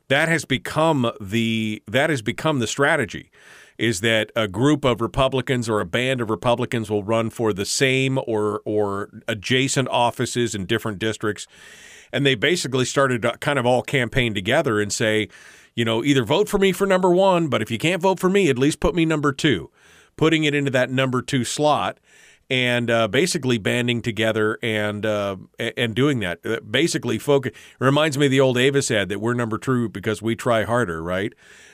that 0.07 0.29
has 0.29 0.45
become 0.45 1.11
the 1.19 1.83
that 1.87 2.09
has 2.09 2.21
become 2.21 2.59
the 2.59 2.67
strategy 2.67 3.29
is 3.77 4.01
that 4.01 4.31
a 4.35 4.47
group 4.47 4.85
of 4.85 5.01
Republicans 5.01 5.67
or 5.67 5.79
a 5.79 5.85
band 5.85 6.21
of 6.21 6.29
Republicans 6.29 6.89
will 6.89 7.03
run 7.03 7.29
for 7.29 7.53
the 7.53 7.65
same 7.65 8.17
or 8.25 8.61
or 8.65 9.09
adjacent 9.27 9.87
offices 9.89 10.55
in 10.55 10.65
different 10.65 10.99
districts, 10.99 11.47
and 12.11 12.25
they 12.25 12.35
basically 12.35 12.85
started 12.85 13.21
to 13.21 13.37
kind 13.39 13.59
of 13.59 13.65
all 13.65 13.81
campaign 13.81 14.33
together 14.33 14.79
and 14.79 14.93
say, 14.93 15.27
you 15.75 15.83
know, 15.83 16.03
either 16.03 16.23
vote 16.23 16.47
for 16.47 16.57
me 16.57 16.71
for 16.71 16.87
number 16.87 17.11
one, 17.11 17.47
but 17.47 17.61
if 17.61 17.69
you 17.69 17.77
can't 17.77 18.01
vote 18.01 18.19
for 18.19 18.29
me, 18.29 18.49
at 18.49 18.57
least 18.57 18.79
put 18.79 18.95
me 18.95 19.05
number 19.05 19.33
two, 19.33 19.69
putting 20.15 20.45
it 20.45 20.55
into 20.55 20.71
that 20.71 20.89
number 20.89 21.21
two 21.21 21.43
slot 21.43 21.99
and 22.49 22.91
uh, 22.91 23.07
basically 23.07 23.57
banding 23.57 24.01
together 24.01 24.59
and 24.61 25.05
uh, 25.05 25.35
and 25.59 25.95
doing 25.95 26.19
that. 26.19 26.39
Uh, 26.45 26.59
basically, 26.59 27.17
focus 27.17 27.51
reminds 27.79 28.17
me 28.17 28.25
of 28.25 28.31
the 28.31 28.39
old 28.39 28.57
Avis 28.57 28.91
ad 28.91 29.09
that 29.09 29.19
we're 29.19 29.33
number 29.33 29.57
two 29.57 29.89
because 29.89 30.21
we 30.21 30.35
try 30.35 30.63
harder, 30.63 31.01
right? 31.01 31.33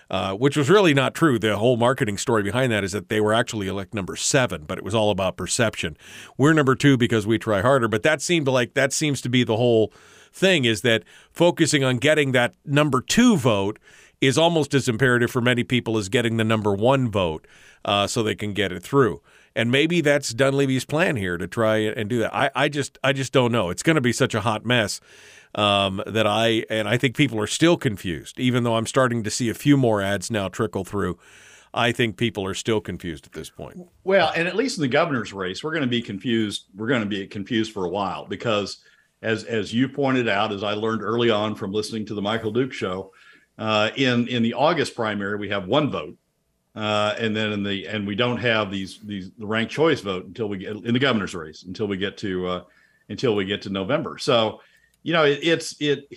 Uh, 0.10 0.34
which 0.34 0.57
was 0.57 0.69
really 0.69 0.93
not 0.93 1.13
true. 1.13 1.39
The 1.39 1.57
whole 1.57 1.77
marketing 1.77 2.17
story 2.17 2.43
behind 2.43 2.71
that 2.73 2.84
is 2.84 2.91
that 2.91 3.07
they 3.07 3.21
were 3.21 3.34
actually 3.34 3.71
like 3.71 3.93
number 3.93 4.17
seven, 4.17 4.65
but 4.65 4.77
it 4.77 4.84
was 4.84 4.93
all 4.93 5.10
about 5.10 5.38
perception. 5.38 5.95
We're 6.38 6.53
number 6.53 6.75
two 6.75 6.97
because 6.97 7.25
we 7.25 7.38
try 7.38 7.62
harder, 7.62 7.88
but 7.88 8.03
that 8.03 8.21
seemed 8.21 8.47
like 8.47 8.73
that 8.73 8.91
seems 8.91 9.21
to 9.21 9.29
be 9.29 9.45
the 9.45 9.55
whole 9.55 9.93
thing 10.34 10.65
is 10.65 10.81
that 10.81 11.03
focusing 11.31 11.84
on 11.84 11.97
getting 11.97 12.31
that 12.34 12.55
number 12.65 13.01
two 13.01 13.38
vote 13.38 13.79
is 14.19 14.38
almost 14.38 14.73
as 14.73 14.88
imperative 14.88 15.31
for 15.31 15.41
many 15.41 15.63
people 15.63 15.97
as 15.97 16.10
getting 16.10 16.38
the 16.38 16.43
number 16.43 16.73
one 16.73 17.10
vote 17.10 17.47
uh, 17.86 18.05
so 18.05 18.21
they 18.21 18.36
can 18.36 18.53
get 18.53 18.71
it 18.71 18.84
through. 18.84 19.21
And 19.56 19.72
maybe 19.72 20.02
that's 20.02 20.34
Dunleavy's 20.34 20.86
plan 20.86 21.18
here 21.18 21.38
to 21.38 21.48
try 21.48 21.78
and 21.78 22.10
do 22.10 22.20
that. 22.20 22.34
I, 22.34 22.50
I 22.56 22.70
just 22.70 22.98
I 23.04 23.14
just 23.14 23.34
don't 23.34 23.52
know. 23.52 23.70
It's 23.70 23.84
going 23.84 23.96
to 23.96 24.02
be 24.02 24.14
such 24.14 24.34
a 24.34 24.42
hot 24.42 24.66
mess 24.66 25.02
um, 25.56 26.02
that 26.06 26.26
I 26.26 26.66
and 26.70 26.88
I 26.88 26.98
think 26.98 27.16
people 27.16 27.40
are 27.40 27.48
still 27.48 27.78
confused, 27.78 28.40
even 28.40 28.64
though 28.64 28.76
I'm 28.76 28.86
starting 28.86 29.24
to 29.24 29.30
see 29.30 29.50
a 29.50 29.54
few 29.54 29.78
more 29.78 30.02
ads 30.02 30.32
now 30.32 30.48
trickle 30.48 30.86
through. 30.86 31.18
I 31.74 31.92
think 31.92 32.18
people 32.18 32.46
are 32.46 32.54
still 32.54 32.82
confused 32.82 33.26
at 33.26 33.32
this 33.32 33.50
point. 33.50 33.80
Well, 34.04 34.32
and 34.36 34.48
at 34.48 34.56
least 34.56 34.78
in 34.78 34.82
the 34.82 34.90
governor's 34.90 35.32
race, 35.32 35.64
we're 35.64 35.72
going 35.72 35.84
to 35.84 35.88
be 35.88 36.02
confused. 36.02 36.66
We're 36.76 36.88
going 36.88 37.02
to 37.02 37.08
be 37.08 37.26
confused 37.28 37.72
for 37.72 37.86
a 37.86 37.90
while 37.90 38.26
because, 38.26 38.84
as 39.22 39.44
as 39.46 39.74
you 39.74 39.88
pointed 39.88 40.28
out, 40.28 40.52
as 40.52 40.64
I 40.64 40.74
learned 40.74 41.02
early 41.02 41.30
on 41.30 41.56
from 41.56 41.72
listening 41.72 42.06
to 42.08 42.14
the 42.14 42.22
Michael 42.22 42.52
Duke 42.52 42.74
show, 42.74 43.12
uh, 43.58 43.90
in 43.96 44.28
in 44.28 44.44
the 44.44 44.54
August 44.54 44.96
primary 44.96 45.38
we 45.38 45.50
have 45.50 45.68
one 45.68 45.90
vote, 45.90 46.18
uh, 46.75 47.15
and 47.17 47.36
then 47.36 47.51
in 47.51 47.63
the 47.63 47.86
and 47.88 48.07
we 48.07 48.15
don't 48.15 48.38
have 48.38 48.71
these 48.71 48.99
these 48.99 49.31
the 49.38 49.45
ranked 49.45 49.71
choice 49.71 50.01
vote 50.01 50.25
until 50.25 50.47
we 50.47 50.57
get 50.57 50.75
in 50.75 50.93
the 50.93 50.99
governor's 50.99 51.36
race 51.36 51.63
until 51.63 51.88
we 51.88 51.97
get 51.97 52.17
to 52.17 52.47
uh, 52.47 52.63
until 53.10 53.36
we 53.36 53.45
get 53.45 53.62
to 53.63 53.69
November. 53.69 54.17
So 54.17 54.62
you 55.03 55.13
know, 55.13 55.25
it, 55.25 55.39
it's 55.41 55.75
it 55.81 56.07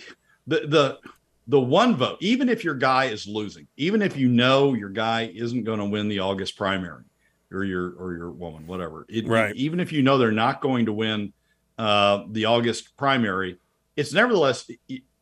the 0.47 0.61
the 0.67 0.99
the 1.47 1.59
one 1.59 1.95
vote, 1.95 2.17
even 2.21 2.49
if 2.49 2.63
your 2.63 2.73
guy 2.73 3.05
is 3.05 3.27
losing, 3.27 3.67
even 3.77 4.01
if 4.01 4.17
you 4.17 4.29
know 4.29 4.73
your 4.73 4.89
guy 4.89 5.31
isn't 5.33 5.63
going 5.63 5.79
to 5.79 5.85
win 5.85 6.07
the 6.07 6.19
August 6.19 6.57
primary 6.57 7.03
or 7.51 7.63
your 7.63 7.91
or 7.97 8.13
your 8.13 8.31
woman, 8.31 8.65
whatever, 8.65 9.05
it, 9.09 9.27
right? 9.27 9.55
Even 9.55 9.79
if 9.79 9.91
you 9.91 10.01
know 10.03 10.17
they're 10.17 10.31
not 10.31 10.61
going 10.61 10.85
to 10.85 10.93
win 10.93 11.33
uh, 11.77 12.23
the 12.31 12.45
August 12.45 12.95
primary, 12.95 13.59
it's 13.97 14.13
nevertheless 14.13 14.69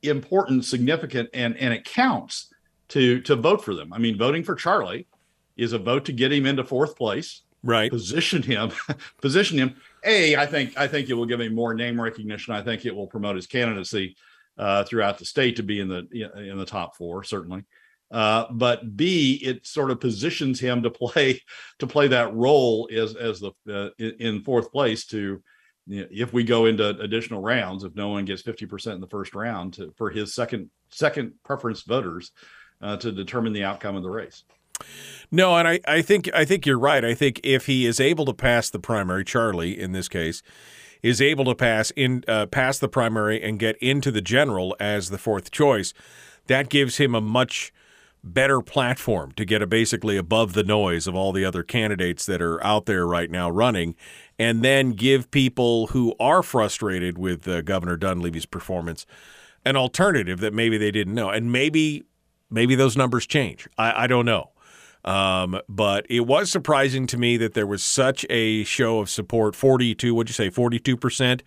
important, 0.03 0.63
significant, 0.65 1.29
and 1.33 1.57
and 1.57 1.73
it 1.73 1.85
counts 1.85 2.53
to 2.89 3.19
to 3.21 3.35
vote 3.35 3.63
for 3.63 3.73
them. 3.73 3.91
I 3.91 3.97
mean, 3.97 4.17
voting 4.17 4.43
for 4.43 4.53
Charlie 4.53 5.07
is 5.57 5.73
a 5.73 5.79
vote 5.79 6.05
to 6.05 6.11
get 6.11 6.31
him 6.31 6.45
into 6.45 6.63
fourth 6.63 6.95
place, 6.95 7.41
right? 7.63 7.91
Position 7.91 8.41
him, 8.41 8.71
position 9.21 9.57
him 9.57 9.75
a, 10.05 10.35
I 10.35 10.45
think 10.45 10.77
I 10.77 10.87
think 10.87 11.09
it 11.09 11.13
will 11.13 11.25
give 11.25 11.41
him 11.41 11.55
more 11.55 11.73
name 11.73 11.99
recognition. 11.99 12.53
I 12.53 12.61
think 12.61 12.85
it 12.85 12.95
will 12.95 13.07
promote 13.07 13.35
his 13.35 13.47
candidacy 13.47 14.15
uh, 14.57 14.83
throughout 14.83 15.17
the 15.17 15.25
state 15.25 15.57
to 15.57 15.63
be 15.63 15.79
in 15.79 15.87
the 15.87 16.07
in 16.35 16.57
the 16.57 16.65
top 16.65 16.95
four, 16.95 17.23
certainly. 17.23 17.63
Uh, 18.11 18.45
but 18.51 18.95
B, 18.95 19.41
it 19.43 19.65
sort 19.65 19.89
of 19.89 19.99
positions 19.99 20.59
him 20.59 20.83
to 20.83 20.91
play 20.91 21.41
to 21.79 21.87
play 21.87 22.07
that 22.09 22.33
role 22.33 22.89
as 22.95 23.15
as 23.15 23.39
the 23.39 23.51
uh, 23.69 23.89
in 23.99 24.43
fourth 24.43 24.71
place 24.71 25.05
to 25.07 25.41
you 25.87 26.01
know, 26.01 26.07
if 26.11 26.31
we 26.31 26.43
go 26.43 26.65
into 26.65 26.89
additional 26.99 27.41
rounds, 27.41 27.83
if 27.83 27.95
no 27.95 28.09
one 28.09 28.25
gets 28.25 28.41
fifty 28.41 28.65
percent 28.65 28.95
in 28.95 29.01
the 29.01 29.07
first 29.07 29.33
round, 29.33 29.73
to, 29.73 29.93
for 29.97 30.09
his 30.09 30.33
second 30.33 30.69
second 30.89 31.33
preference 31.43 31.81
voters 31.81 32.31
uh, 32.81 32.97
to 32.97 33.11
determine 33.11 33.53
the 33.53 33.63
outcome 33.63 33.95
of 33.95 34.03
the 34.03 34.09
race. 34.09 34.43
No, 35.35 35.57
and 35.57 35.67
I, 35.67 35.79
I 35.87 36.03
think 36.03 36.29
I 36.31 36.45
think 36.45 36.67
you're 36.67 36.77
right. 36.77 37.03
I 37.03 37.15
think 37.15 37.41
if 37.43 37.65
he 37.65 37.87
is 37.87 37.99
able 37.99 38.23
to 38.25 38.35
pass 38.35 38.69
the 38.69 38.77
primary, 38.77 39.25
Charlie 39.25 39.79
in 39.79 39.91
this 39.91 40.07
case, 40.07 40.43
is 41.01 41.19
able 41.19 41.43
to 41.45 41.55
pass 41.55 41.91
in 41.95 42.23
uh, 42.27 42.45
pass 42.45 42.77
the 42.77 42.87
primary 42.87 43.41
and 43.41 43.57
get 43.57 43.75
into 43.77 44.11
the 44.11 44.21
general 44.21 44.75
as 44.79 45.09
the 45.09 45.17
fourth 45.17 45.49
choice, 45.49 45.91
that 46.45 46.69
gives 46.69 46.97
him 46.97 47.15
a 47.15 47.19
much 47.19 47.73
better 48.23 48.61
platform 48.61 49.31
to 49.31 49.43
get 49.43 49.63
a 49.63 49.65
basically 49.65 50.17
above 50.17 50.53
the 50.53 50.63
noise 50.63 51.07
of 51.07 51.15
all 51.15 51.31
the 51.31 51.43
other 51.43 51.63
candidates 51.63 52.27
that 52.27 52.39
are 52.39 52.63
out 52.63 52.85
there 52.85 53.07
right 53.07 53.31
now 53.31 53.49
running, 53.49 53.95
and 54.37 54.63
then 54.63 54.91
give 54.91 55.31
people 55.31 55.87
who 55.87 56.13
are 56.19 56.43
frustrated 56.43 57.17
with 57.17 57.47
uh, 57.47 57.61
Governor 57.61 57.97
Dunleavy's 57.97 58.45
performance 58.45 59.07
an 59.65 59.75
alternative 59.75 60.41
that 60.41 60.53
maybe 60.53 60.77
they 60.77 60.91
didn't 60.91 61.15
know, 61.15 61.31
and 61.31 61.51
maybe 61.51 62.03
maybe 62.51 62.75
those 62.75 62.95
numbers 62.95 63.25
change. 63.25 63.67
I, 63.79 64.03
I 64.03 64.07
don't 64.07 64.27
know. 64.27 64.51
Um, 65.03 65.59
but 65.67 66.05
it 66.09 66.21
was 66.21 66.49
surprising 66.49 67.07
to 67.07 67.17
me 67.17 67.37
that 67.37 67.53
there 67.53 67.67
was 67.67 67.83
such 67.83 68.25
a 68.29 68.63
show 68.63 68.99
of 68.99 69.09
support 69.09 69.55
42, 69.55 70.15
what'd 70.15 70.29
you 70.29 70.33
say, 70.33 70.49
42% 70.49 71.41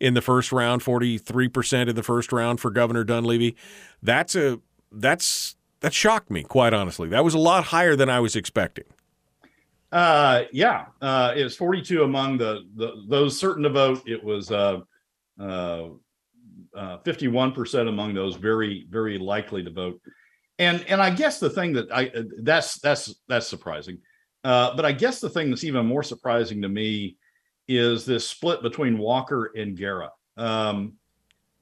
in 0.00 0.14
the 0.14 0.22
first 0.22 0.52
round, 0.52 0.82
43% 0.82 1.88
in 1.88 1.94
the 1.94 2.02
first 2.02 2.32
round 2.32 2.60
for 2.60 2.70
Governor 2.70 3.04
Dunleavy. 3.04 3.56
That's 4.02 4.34
a, 4.34 4.60
that's, 4.90 5.56
that 5.80 5.92
shocked 5.92 6.30
me, 6.30 6.42
quite 6.42 6.72
honestly. 6.72 7.08
That 7.08 7.24
was 7.24 7.34
a 7.34 7.38
lot 7.38 7.64
higher 7.64 7.94
than 7.94 8.08
I 8.08 8.20
was 8.20 8.36
expecting. 8.36 8.84
Uh, 9.92 10.44
yeah, 10.52 10.86
uh, 11.02 11.32
it 11.36 11.44
was 11.44 11.56
42 11.56 12.02
among 12.02 12.38
the, 12.38 12.62
the 12.74 13.04
those 13.06 13.38
certain 13.38 13.62
to 13.62 13.68
vote. 13.68 14.02
It 14.06 14.24
was 14.24 14.50
uh, 14.50 14.80
uh, 15.38 15.84
uh, 16.74 16.98
51% 17.04 17.88
among 17.88 18.12
those 18.14 18.34
very, 18.34 18.86
very 18.90 19.18
likely 19.18 19.62
to 19.62 19.70
vote 19.70 20.00
and 20.58 20.84
and 20.88 21.00
I 21.00 21.10
guess 21.10 21.40
the 21.40 21.50
thing 21.50 21.72
that 21.74 21.92
I 21.92 22.12
that's 22.40 22.78
that's 22.78 23.14
that's 23.28 23.46
surprising. 23.48 23.98
Uh, 24.42 24.76
but 24.76 24.84
I 24.84 24.92
guess 24.92 25.20
the 25.20 25.30
thing 25.30 25.50
that's 25.50 25.64
even 25.64 25.86
more 25.86 26.02
surprising 26.02 26.62
to 26.62 26.68
me 26.68 27.16
is 27.66 28.04
this 28.04 28.28
split 28.28 28.62
between 28.62 28.98
Walker 28.98 29.50
and 29.56 29.76
Gara. 29.76 30.10
Um, 30.36 30.94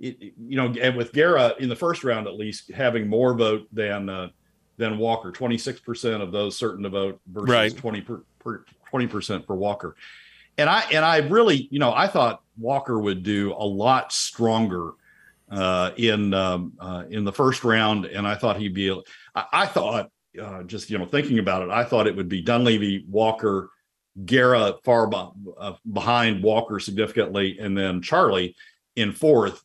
it, 0.01 0.35
you 0.37 0.57
know, 0.57 0.75
and 0.81 0.97
with 0.97 1.13
Gara 1.13 1.55
in 1.61 1.69
the 1.69 1.77
first 1.77 2.03
round 2.03 2.27
at 2.27 2.35
least 2.35 2.73
having 2.73 3.07
more 3.07 3.35
vote 3.35 3.69
than 3.73 4.09
uh, 4.09 4.29
than 4.77 4.99
Walker, 4.99 5.31
twenty 5.31 5.59
six 5.59 5.81
percent 5.81 6.23
of 6.23 6.33
those 6.33 6.57
certain 6.57 6.83
to 6.83 6.89
vote 6.89 7.21
versus 7.27 7.75
twenty 7.75 8.05
twenty 8.91 9.07
percent 9.07 9.47
for 9.47 9.55
Walker. 9.55 9.97
And 10.59 10.69
I 10.69 10.81
and 10.93 11.05
I 11.05 11.19
really, 11.19 11.69
you 11.71 11.79
know, 11.79 11.93
I 11.95 12.09
thought 12.09 12.43
Walker 12.59 12.99
would 12.99 13.23
do 13.23 13.53
a 13.53 13.65
lot 13.65 14.13
stronger 14.13 14.93
uh, 15.53 15.91
in 15.97 16.33
um, 16.35 16.73
uh, 16.81 17.05
in 17.11 17.25
the 17.25 17.33
first 17.33 17.63
round, 17.63 18.07
and 18.07 18.27
I 18.27 18.35
thought 18.35 18.57
he'd 18.57 18.75
be. 18.75 18.91
I, 19.35 19.45
I 19.53 19.67
thought 19.67 20.11
uh, 20.41 20.63
just 20.63 20.91
you 20.91 20.99
know 20.99 21.07
thinking 21.07 21.39
about 21.39 21.63
it, 21.63 21.71
I 21.71 21.85
thought 21.85 22.07
it 22.07 22.17
would 22.17 22.29
be 22.29 22.41
Dunleavy, 22.41 23.05
Walker, 23.09 23.71
Gara 24.25 24.75
far 24.85 25.11
uh, 25.59 25.75
behind 25.93 26.43
Walker 26.43 26.81
significantly, 26.81 27.59
and 27.61 27.77
then 27.77 28.03
Charlie 28.03 28.57
in 28.97 29.13
fourth, 29.13 29.63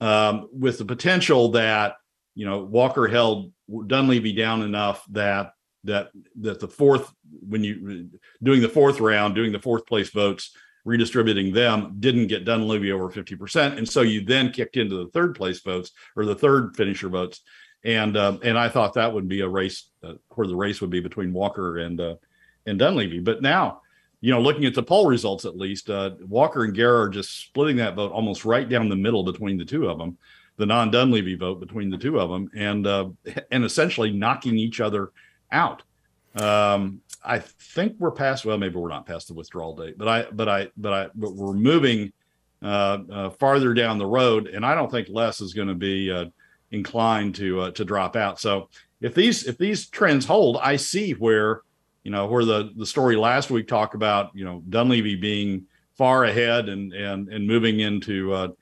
um, 0.00 0.48
with 0.52 0.78
the 0.78 0.84
potential 0.84 1.52
that 1.52 1.96
you 2.34 2.46
know, 2.46 2.60
Walker 2.60 3.06
held 3.06 3.52
Dunleavy 3.86 4.32
down 4.32 4.62
enough 4.62 5.04
that 5.10 5.52
that 5.84 6.10
that 6.40 6.60
the 6.60 6.68
fourth 6.68 7.12
when 7.48 7.64
you 7.64 8.10
doing 8.42 8.60
the 8.60 8.68
fourth 8.68 9.00
round, 9.00 9.34
doing 9.34 9.52
the 9.52 9.58
fourth 9.58 9.86
place 9.86 10.10
votes, 10.10 10.54
redistributing 10.84 11.52
them 11.52 11.96
didn't 12.00 12.28
get 12.28 12.44
Dunleavy 12.44 12.92
over 12.92 13.10
50%. 13.10 13.76
And 13.76 13.88
so 13.88 14.02
you 14.02 14.24
then 14.24 14.52
kicked 14.52 14.76
into 14.76 14.96
the 14.96 15.10
third 15.10 15.34
place 15.34 15.60
votes 15.60 15.92
or 16.16 16.24
the 16.24 16.34
third 16.34 16.76
finisher 16.76 17.08
votes. 17.08 17.42
And 17.84 18.16
um, 18.16 18.40
and 18.42 18.58
I 18.58 18.68
thought 18.68 18.94
that 18.94 19.12
would 19.12 19.28
be 19.28 19.40
a 19.40 19.48
race 19.48 19.88
uh, 20.04 20.14
where 20.30 20.46
the 20.46 20.56
race 20.56 20.80
would 20.80 20.90
be 20.90 21.00
between 21.00 21.32
Walker 21.32 21.78
and 21.78 21.98
uh, 21.98 22.16
and 22.66 22.78
Dunleavy. 22.78 23.20
But 23.20 23.40
now, 23.40 23.80
you 24.20 24.30
know, 24.30 24.40
looking 24.40 24.66
at 24.66 24.74
the 24.74 24.82
poll 24.82 25.06
results 25.06 25.46
at 25.46 25.56
least, 25.56 25.88
uh, 25.88 26.10
Walker 26.20 26.64
and 26.64 26.74
Gara 26.74 27.04
are 27.04 27.08
just 27.08 27.42
splitting 27.42 27.76
that 27.76 27.94
vote 27.94 28.12
almost 28.12 28.44
right 28.44 28.68
down 28.68 28.90
the 28.90 28.96
middle 28.96 29.24
between 29.24 29.56
the 29.56 29.64
two 29.64 29.88
of 29.88 29.98
them, 29.98 30.18
the 30.58 30.66
non 30.66 30.90
Dunleavy 30.90 31.36
vote 31.36 31.58
between 31.58 31.88
the 31.88 31.96
two 31.96 32.20
of 32.20 32.28
them, 32.28 32.50
and 32.54 32.86
uh, 32.86 33.08
and 33.50 33.64
essentially 33.64 34.12
knocking 34.12 34.58
each 34.58 34.80
other 34.80 35.12
out. 35.50 35.82
Um, 36.36 37.00
I 37.24 37.38
think 37.38 37.96
we're 37.98 38.10
past. 38.10 38.44
Well, 38.44 38.58
maybe 38.58 38.76
we're 38.76 38.88
not 38.88 39.06
past 39.06 39.28
the 39.28 39.34
withdrawal 39.34 39.74
date, 39.76 39.98
but 39.98 40.08
I, 40.08 40.26
but 40.30 40.48
I, 40.48 40.68
but 40.76 40.92
I, 40.92 41.08
but 41.14 41.34
we're 41.34 41.52
moving 41.52 42.12
uh, 42.62 42.98
uh, 43.10 43.30
farther 43.30 43.74
down 43.74 43.98
the 43.98 44.06
road, 44.06 44.46
and 44.46 44.64
I 44.64 44.74
don't 44.74 44.90
think 44.90 45.08
Les 45.10 45.40
is 45.40 45.54
going 45.54 45.68
to 45.68 45.74
be 45.74 46.10
uh, 46.10 46.26
inclined 46.70 47.34
to 47.36 47.60
uh, 47.60 47.70
to 47.72 47.84
drop 47.84 48.16
out. 48.16 48.40
So 48.40 48.68
if 49.00 49.14
these 49.14 49.46
if 49.46 49.58
these 49.58 49.88
trends 49.88 50.24
hold, 50.24 50.58
I 50.62 50.76
see 50.76 51.12
where 51.12 51.62
you 52.04 52.10
know 52.10 52.26
where 52.26 52.44
the 52.44 52.72
the 52.76 52.86
story 52.86 53.16
last 53.16 53.50
week 53.50 53.68
talked 53.68 53.94
about 53.94 54.30
you 54.34 54.44
know 54.44 54.62
Dunleavy 54.68 55.16
being 55.16 55.66
far 55.96 56.24
ahead 56.24 56.68
and 56.68 56.92
and 56.92 57.28
and 57.28 57.46
moving 57.46 57.80
into 57.80 58.54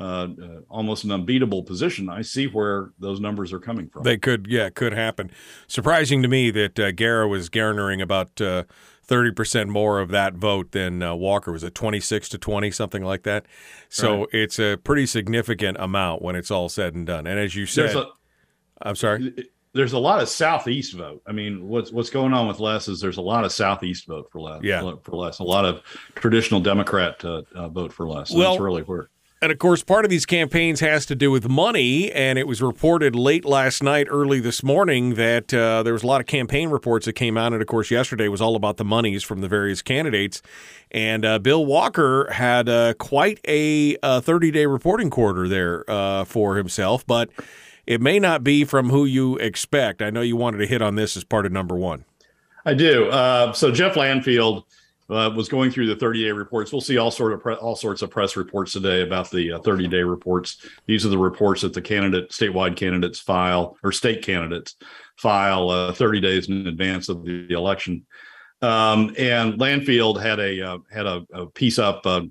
uh, 0.00 0.28
uh, 0.42 0.60
almost 0.70 1.04
an 1.04 1.12
unbeatable 1.12 1.62
position. 1.62 2.08
I 2.08 2.22
see 2.22 2.46
where 2.46 2.90
those 2.98 3.20
numbers 3.20 3.52
are 3.52 3.60
coming 3.60 3.88
from. 3.88 4.02
They 4.02 4.16
could, 4.16 4.46
yeah, 4.48 4.70
could 4.70 4.94
happen. 4.94 5.30
Surprising 5.66 6.22
to 6.22 6.28
me 6.28 6.50
that 6.52 6.78
uh, 6.78 6.90
Gara 6.92 7.28
was 7.28 7.48
garnering 7.50 8.00
about 8.00 8.40
uh, 8.40 8.64
thirty 9.04 9.30
percent 9.30 9.68
more 9.68 10.00
of 10.00 10.08
that 10.10 10.34
vote 10.34 10.72
than 10.72 11.02
uh, 11.02 11.14
Walker. 11.14 11.52
Was 11.52 11.62
it 11.64 11.74
twenty 11.74 12.00
six 12.00 12.28
to 12.30 12.38
twenty, 12.38 12.70
something 12.70 13.04
like 13.04 13.24
that? 13.24 13.44
So 13.88 14.20
Right. 14.20 14.28
it's 14.32 14.58
a 14.58 14.76
pretty 14.82 15.04
significant 15.06 15.76
amount 15.78 16.22
when 16.22 16.34
it's 16.34 16.50
all 16.50 16.68
said 16.68 16.94
and 16.94 17.06
done. 17.06 17.26
And 17.26 17.38
as 17.38 17.54
you 17.54 17.66
said, 17.66 17.94
I'm 18.82 18.96
sorry. 18.96 19.34
there's 19.74 19.92
a 19.92 19.98
lot 19.98 20.22
of 20.22 20.28
southeast 20.28 20.94
vote. 20.94 21.22
I 21.26 21.32
mean, 21.32 21.68
what's 21.68 21.92
what's 21.92 22.08
going 22.10 22.32
on 22.32 22.48
with 22.48 22.58
Les 22.60 22.88
is 22.88 23.00
there's 23.00 23.18
a 23.18 23.22
lot 23.22 23.44
of 23.44 23.52
southeast 23.52 24.06
vote 24.06 24.28
for 24.32 24.40
Les. 24.40 24.60
Yeah. 24.62 24.80
for 25.02 25.16
Les. 25.16 25.38
A 25.40 25.44
lot 25.44 25.64
of 25.66 25.82
traditional 26.14 26.60
Democrat 26.60 27.22
uh, 27.24 27.42
uh, 27.54 27.68
vote 27.68 27.92
for 27.92 28.08
Les. 28.08 28.30
And 28.30 28.38
Well- 28.38 28.52
that's 28.52 28.60
really 28.62 28.82
where. 28.82 29.10
And 29.42 29.50
of 29.50 29.58
course, 29.58 29.82
part 29.82 30.04
of 30.04 30.10
these 30.10 30.26
campaigns 30.26 30.80
has 30.80 31.06
to 31.06 31.14
do 31.14 31.30
with 31.30 31.48
money. 31.48 32.12
And 32.12 32.38
it 32.38 32.46
was 32.46 32.60
reported 32.60 33.16
late 33.16 33.46
last 33.46 33.82
night, 33.82 34.06
early 34.10 34.38
this 34.38 34.62
morning, 34.62 35.14
that 35.14 35.54
uh, 35.54 35.82
there 35.82 35.94
was 35.94 36.02
a 36.02 36.06
lot 36.06 36.20
of 36.20 36.26
campaign 36.26 36.68
reports 36.68 37.06
that 37.06 37.14
came 37.14 37.38
out. 37.38 37.54
And 37.54 37.62
of 37.62 37.66
course, 37.66 37.90
yesterday 37.90 38.28
was 38.28 38.42
all 38.42 38.54
about 38.54 38.76
the 38.76 38.84
monies 38.84 39.22
from 39.22 39.40
the 39.40 39.48
various 39.48 39.80
candidates. 39.80 40.42
And 40.90 41.24
uh, 41.24 41.38
Bill 41.38 41.64
Walker 41.64 42.30
had 42.32 42.68
uh, 42.68 42.92
quite 42.94 43.40
a 43.46 43.96
30 43.96 44.50
day 44.50 44.66
reporting 44.66 45.08
quarter 45.08 45.48
there 45.48 45.90
uh, 45.90 46.24
for 46.24 46.56
himself, 46.56 47.06
but 47.06 47.30
it 47.86 48.02
may 48.02 48.18
not 48.18 48.44
be 48.44 48.64
from 48.64 48.90
who 48.90 49.06
you 49.06 49.36
expect. 49.36 50.02
I 50.02 50.10
know 50.10 50.20
you 50.20 50.36
wanted 50.36 50.58
to 50.58 50.66
hit 50.66 50.82
on 50.82 50.96
this 50.96 51.16
as 51.16 51.24
part 51.24 51.46
of 51.46 51.52
number 51.52 51.76
one. 51.76 52.04
I 52.66 52.74
do. 52.74 53.08
Uh, 53.08 53.54
so 53.54 53.72
Jeff 53.72 53.94
Landfield 53.94 54.64
uh, 55.10 55.30
was 55.34 55.48
going 55.48 55.70
through 55.70 55.86
the 55.86 55.96
30 55.96 56.24
day 56.24 56.30
reports. 56.30 56.72
We'll 56.72 56.80
see 56.80 56.98
all 56.98 57.10
sort 57.10 57.32
of 57.32 57.40
pre- 57.40 57.54
all 57.54 57.76
sorts 57.76 58.02
of 58.02 58.10
press 58.10 58.36
reports 58.36 58.72
today 58.72 59.02
about 59.02 59.30
the 59.30 59.58
30 59.64 59.88
day 59.88 60.02
reports. 60.02 60.64
These 60.86 61.04
are 61.04 61.08
the 61.08 61.18
reports 61.18 61.62
that 61.62 61.72
the 61.72 61.82
candidate, 61.82 62.30
statewide 62.30 62.76
candidates 62.76 63.18
file 63.18 63.76
or 63.82 63.92
state 63.92 64.22
candidates 64.22 64.76
file 65.16 65.70
uh, 65.70 65.92
30 65.92 66.20
days 66.20 66.48
in 66.48 66.66
advance 66.66 67.08
of 67.08 67.24
the 67.24 67.52
election. 67.52 68.06
Um, 68.62 69.14
and 69.18 69.54
Landfield 69.54 70.22
had 70.22 70.38
a 70.38 70.60
uh, 70.60 70.78
had 70.90 71.06
a, 71.06 71.26
a 71.32 71.46
piece 71.46 71.78
up 71.78 72.02
uh, 72.04 72.22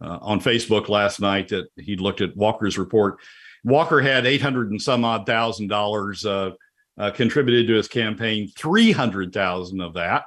uh, 0.00 0.18
on 0.20 0.40
Facebook 0.40 0.88
last 0.88 1.20
night 1.20 1.48
that 1.48 1.68
he 1.76 1.96
looked 1.96 2.20
at 2.20 2.36
Walker's 2.36 2.78
report. 2.78 3.18
Walker 3.64 4.00
had 4.00 4.26
800 4.26 4.70
and 4.70 4.82
some 4.82 5.04
odd 5.04 5.24
thousand 5.26 5.68
dollars 5.68 6.26
uh, 6.26 6.50
uh, 6.98 7.10
contributed 7.10 7.66
to 7.68 7.74
his 7.74 7.88
campaign. 7.88 8.48
300,000 8.56 9.80
of 9.80 9.94
that 9.94 10.24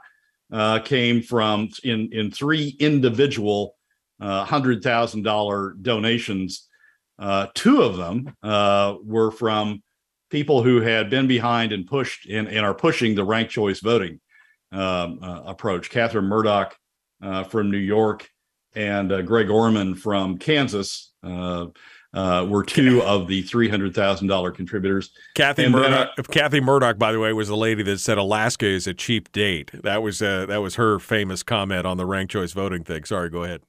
uh, 0.52 0.80
came 0.80 1.22
from 1.22 1.70
in 1.84 2.10
in 2.12 2.32
three 2.32 2.76
individual 2.80 3.76
uh, 4.20 4.46
hundred 4.46 4.82
thousand 4.84 5.24
dollar 5.24 5.76
donations. 5.82 6.68
Uh, 7.20 7.48
two 7.56 7.82
of 7.82 7.98
them 7.98 8.34
uh, 8.44 8.96
were 9.04 9.32
from 9.32 9.82
people 10.30 10.62
who 10.62 10.82
had 10.82 11.10
been 11.10 11.28
behind 11.28 11.72
and 11.72 11.88
pushed 11.88 12.28
and, 12.30 12.48
and 12.48 12.66
are 12.66 12.76
pushing 12.76 13.16
the 13.16 13.24
ranked 13.24 13.52
choice 13.52 13.80
voting 13.80 14.20
um, 14.72 15.20
uh, 15.22 15.42
approach. 15.46 15.90
Kathryn 15.90 16.26
Murdoch 16.26 16.76
uh, 17.24 17.44
from 17.44 17.72
New 17.72 17.78
York 17.78 18.30
and 18.76 19.26
Greg 19.26 19.50
Orman 19.50 19.96
from 19.96 20.38
Kansas 20.38 21.14
uh, 22.14 22.18
uh, 22.18 22.46
were 22.46 22.64
two 22.64 23.02
of 23.04 23.28
the 23.28 23.42
three 23.44 23.70
hundred 23.70 23.94
thousand 23.94 24.28
dollar 24.28 24.52
contributors. 24.52 25.12
Kathy 25.36 25.66
And 25.66 25.74
then, 25.74 25.82
Murdoch. 25.82 26.28
Kathy 26.32 26.60
Murdoch, 26.60 26.98
by 26.98 27.12
the 27.12 27.20
way, 27.20 27.34
was 27.34 27.48
the 27.48 27.58
lady 27.58 27.84
that 27.84 28.00
said 28.00 28.18
Alaska 28.18 28.66
is 28.66 28.88
a 28.88 28.94
cheap 28.94 29.32
date. 29.32 29.72
That 29.84 30.02
was 30.02 30.22
uh, 30.22 30.46
that 30.48 30.58
was 30.58 30.76
her 30.76 31.00
famous 31.00 31.44
comment 31.44 31.86
on 31.86 31.98
the 31.98 32.06
ranked 32.06 32.32
choice 32.32 32.54
voting 32.54 32.84
thing. 32.84 33.04
Sorry, 33.04 33.30
go 33.30 33.44
ahead. 33.44 33.62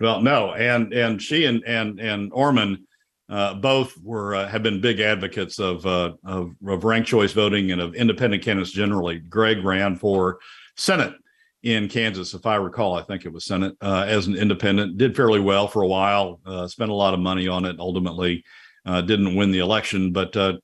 Well, 0.00 0.20
no, 0.20 0.52
and 0.54 0.92
and 0.92 1.20
she 1.20 1.44
and 1.44 1.62
and 1.66 2.00
and 2.00 2.32
Orman 2.32 2.86
uh, 3.28 3.54
both 3.54 3.96
were 4.02 4.34
uh, 4.34 4.48
have 4.48 4.62
been 4.62 4.80
big 4.80 5.00
advocates 5.00 5.58
of, 5.58 5.86
uh, 5.86 6.12
of 6.24 6.54
of 6.66 6.84
ranked 6.84 7.08
choice 7.08 7.32
voting 7.32 7.72
and 7.72 7.80
of 7.80 7.94
independent 7.94 8.42
candidates 8.42 8.72
generally. 8.72 9.18
Greg 9.20 9.64
ran 9.64 9.96
for 9.96 10.38
Senate 10.76 11.14
in 11.62 11.88
Kansas, 11.88 12.34
if 12.34 12.44
I 12.44 12.56
recall. 12.56 12.94
I 12.94 13.02
think 13.02 13.24
it 13.24 13.32
was 13.32 13.44
Senate 13.44 13.76
uh, 13.80 14.04
as 14.06 14.26
an 14.26 14.36
independent. 14.36 14.98
Did 14.98 15.14
fairly 15.14 15.40
well 15.40 15.68
for 15.68 15.82
a 15.82 15.88
while. 15.88 16.40
Uh, 16.44 16.66
spent 16.66 16.90
a 16.90 16.94
lot 16.94 17.14
of 17.14 17.20
money 17.20 17.48
on 17.48 17.64
it. 17.64 17.76
Ultimately, 17.78 18.44
uh, 18.84 19.00
didn't 19.00 19.36
win 19.36 19.52
the 19.52 19.60
election, 19.60 20.12
but 20.12 20.36
uh, 20.36 20.54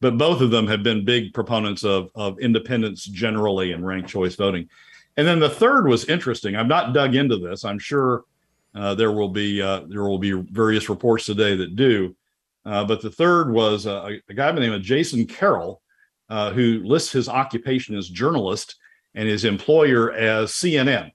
but 0.00 0.18
both 0.18 0.40
of 0.40 0.50
them 0.50 0.66
have 0.66 0.82
been 0.82 1.04
big 1.04 1.32
proponents 1.32 1.84
of 1.84 2.10
of 2.14 2.38
independence 2.40 3.04
generally 3.04 3.72
and 3.72 3.86
ranked 3.86 4.08
choice 4.08 4.34
voting. 4.34 4.68
And 5.16 5.26
then 5.26 5.40
the 5.40 5.50
third 5.50 5.86
was 5.86 6.04
interesting. 6.08 6.56
I've 6.56 6.66
not 6.66 6.92
dug 6.92 7.14
into 7.14 7.38
this. 7.38 7.64
I'm 7.64 7.78
sure 7.78 8.24
uh, 8.74 8.94
there 8.94 9.12
will 9.12 9.28
be 9.28 9.62
uh, 9.62 9.82
there 9.88 10.04
will 10.04 10.18
be 10.18 10.32
various 10.32 10.88
reports 10.88 11.26
today 11.26 11.56
that 11.56 11.76
do. 11.76 12.14
But 12.64 13.00
the 13.00 13.10
third 13.10 13.50
was 13.50 13.86
a, 13.86 14.20
guy 14.34 14.50
by 14.50 14.52
the 14.52 14.60
name 14.60 14.74
of 14.74 14.82
Jason 14.82 15.26
Carroll, 15.26 15.80
who 16.28 16.82
lists 16.84 17.12
his 17.12 17.28
occupation 17.28 17.96
as 17.96 18.08
journalist 18.08 18.76
and 19.18 19.28
his 19.28 19.44
employer 19.44 20.12
as 20.12 20.52
CNN. 20.52 21.10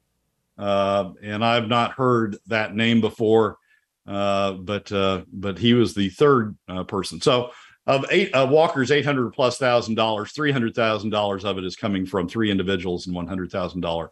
Uh, 0.58 1.12
and 1.24 1.44
I've 1.44 1.70
not 1.70 1.94
heard 1.94 2.36
that 2.48 2.76
name 2.76 3.00
before, 3.00 3.58
uh, 4.06 4.52
but 4.52 4.92
uh, 4.92 5.22
but 5.32 5.58
he 5.58 5.74
was 5.74 5.94
the 5.94 6.10
third 6.10 6.56
uh, 6.68 6.84
person. 6.84 7.22
So 7.22 7.52
of 7.88 8.06
eight 8.12 8.32
Walker's 8.36 8.92
eight 8.92 9.06
hundred 9.06 9.32
plus 9.32 9.58
thousand 9.58 9.96
dollars, 9.96 10.34
three 10.34 10.52
hundred 10.52 10.76
thousand 10.76 11.12
dollars 11.12 11.46
of 11.46 11.58
it 11.58 11.64
is 11.64 11.78
coming 11.78 12.06
from 12.06 12.28
three 12.28 12.52
individuals 12.52 13.08
and 13.08 13.16
one 13.16 13.26
hundred 13.26 13.52
thousand 13.52 13.82
dollar 13.82 14.12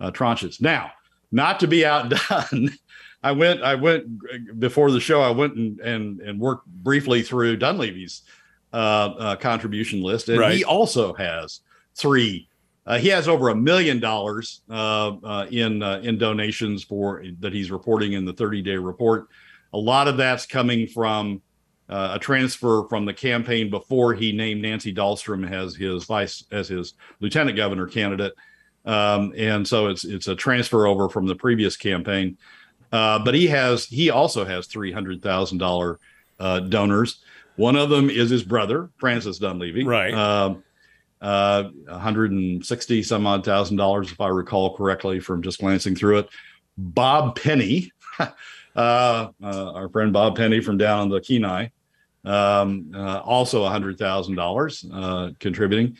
uh, 0.00 0.10
tranches. 0.10 0.60
Now, 0.60 0.92
not 1.32 1.58
to 1.60 1.66
be 1.66 1.84
outdone, 1.86 2.70
I 3.22 3.32
went 3.32 3.62
I 3.62 3.74
went 3.74 4.60
before 4.60 4.90
the 4.90 5.00
show. 5.00 5.22
I 5.22 5.30
went 5.30 5.54
and 5.56 5.80
and, 5.80 6.20
and 6.20 6.38
worked 6.38 6.66
briefly 6.66 7.22
through 7.22 7.56
Dunleavy's 7.56 8.22
uh, 8.72 8.76
uh, 8.76 9.36
contribution 9.36 10.02
list, 10.02 10.28
and 10.28 10.38
Right. 10.38 10.56
he 10.56 10.62
also 10.64 11.14
has 11.14 11.60
three. 11.94 12.48
Uh, 12.86 12.98
he 12.98 13.08
has 13.08 13.28
over 13.28 13.50
a 13.50 13.54
million 13.54 14.00
dollars 14.00 14.62
uh, 14.70 15.12
uh, 15.22 15.46
in 15.50 15.82
uh, 15.82 16.00
in 16.02 16.18
donations 16.18 16.82
for 16.82 17.22
that 17.40 17.52
he's 17.52 17.70
reporting 17.70 18.14
in 18.14 18.24
the 18.24 18.32
30 18.32 18.62
day 18.62 18.76
report. 18.76 19.28
A 19.72 19.78
lot 19.78 20.08
of 20.08 20.16
that's 20.16 20.46
coming 20.46 20.86
from 20.86 21.42
uh, 21.88 22.12
a 22.14 22.18
transfer 22.18 22.84
from 22.88 23.04
the 23.04 23.12
campaign 23.12 23.68
before 23.68 24.14
he 24.14 24.32
named 24.32 24.62
Nancy 24.62 24.94
Dahlstrom 24.94 25.50
as 25.50 25.74
his 25.76 26.04
vice 26.04 26.44
as 26.50 26.68
his 26.68 26.94
lieutenant 27.20 27.56
governor 27.56 27.86
candidate, 27.86 28.32
um, 28.86 29.32
and 29.36 29.66
so 29.66 29.88
it's 29.88 30.04
it's 30.04 30.28
a 30.28 30.34
transfer 30.34 30.86
over 30.86 31.08
from 31.08 31.26
the 31.26 31.34
previous 31.34 31.76
campaign. 31.76 32.38
Uh, 32.92 33.18
but 33.18 33.34
he 33.34 33.46
has 33.46 33.84
he 33.86 34.10
also 34.10 34.44
has 34.44 34.66
three 34.66 34.90
hundred 34.90 35.22
thousand 35.22 35.58
dollar 35.58 35.98
uh, 36.38 36.60
donors. 36.60 37.22
One 37.56 37.76
of 37.76 37.90
them 37.90 38.08
is 38.08 38.30
his 38.30 38.42
brother 38.42 38.90
Francis 38.96 39.38
Dunleavy, 39.38 39.84
Right. 39.84 40.14
Um, 40.14 40.64
uh, 41.20 41.64
160 41.86 43.02
some 43.02 43.26
odd 43.26 43.44
thousand 43.44 43.76
dollars, 43.76 44.10
if 44.10 44.20
I 44.20 44.28
recall 44.28 44.76
correctly, 44.76 45.20
from 45.20 45.42
just 45.42 45.60
glancing 45.60 45.94
through 45.94 46.18
it. 46.20 46.28
Bob 46.78 47.36
Penney, 47.36 47.92
uh, 48.18 48.30
uh, 48.76 49.32
our 49.42 49.88
friend 49.88 50.12
Bob 50.12 50.36
Penney 50.36 50.60
from 50.60 50.78
down 50.78 51.00
on 51.00 51.08
the 51.10 51.20
Kenai, 51.20 51.68
um, 52.24 52.92
uh, 52.94 53.18
also 53.18 53.66
hundred 53.66 53.98
thousand 53.98 54.36
dollars 54.36 54.84
uh, 54.92 55.30
contributing, 55.38 55.96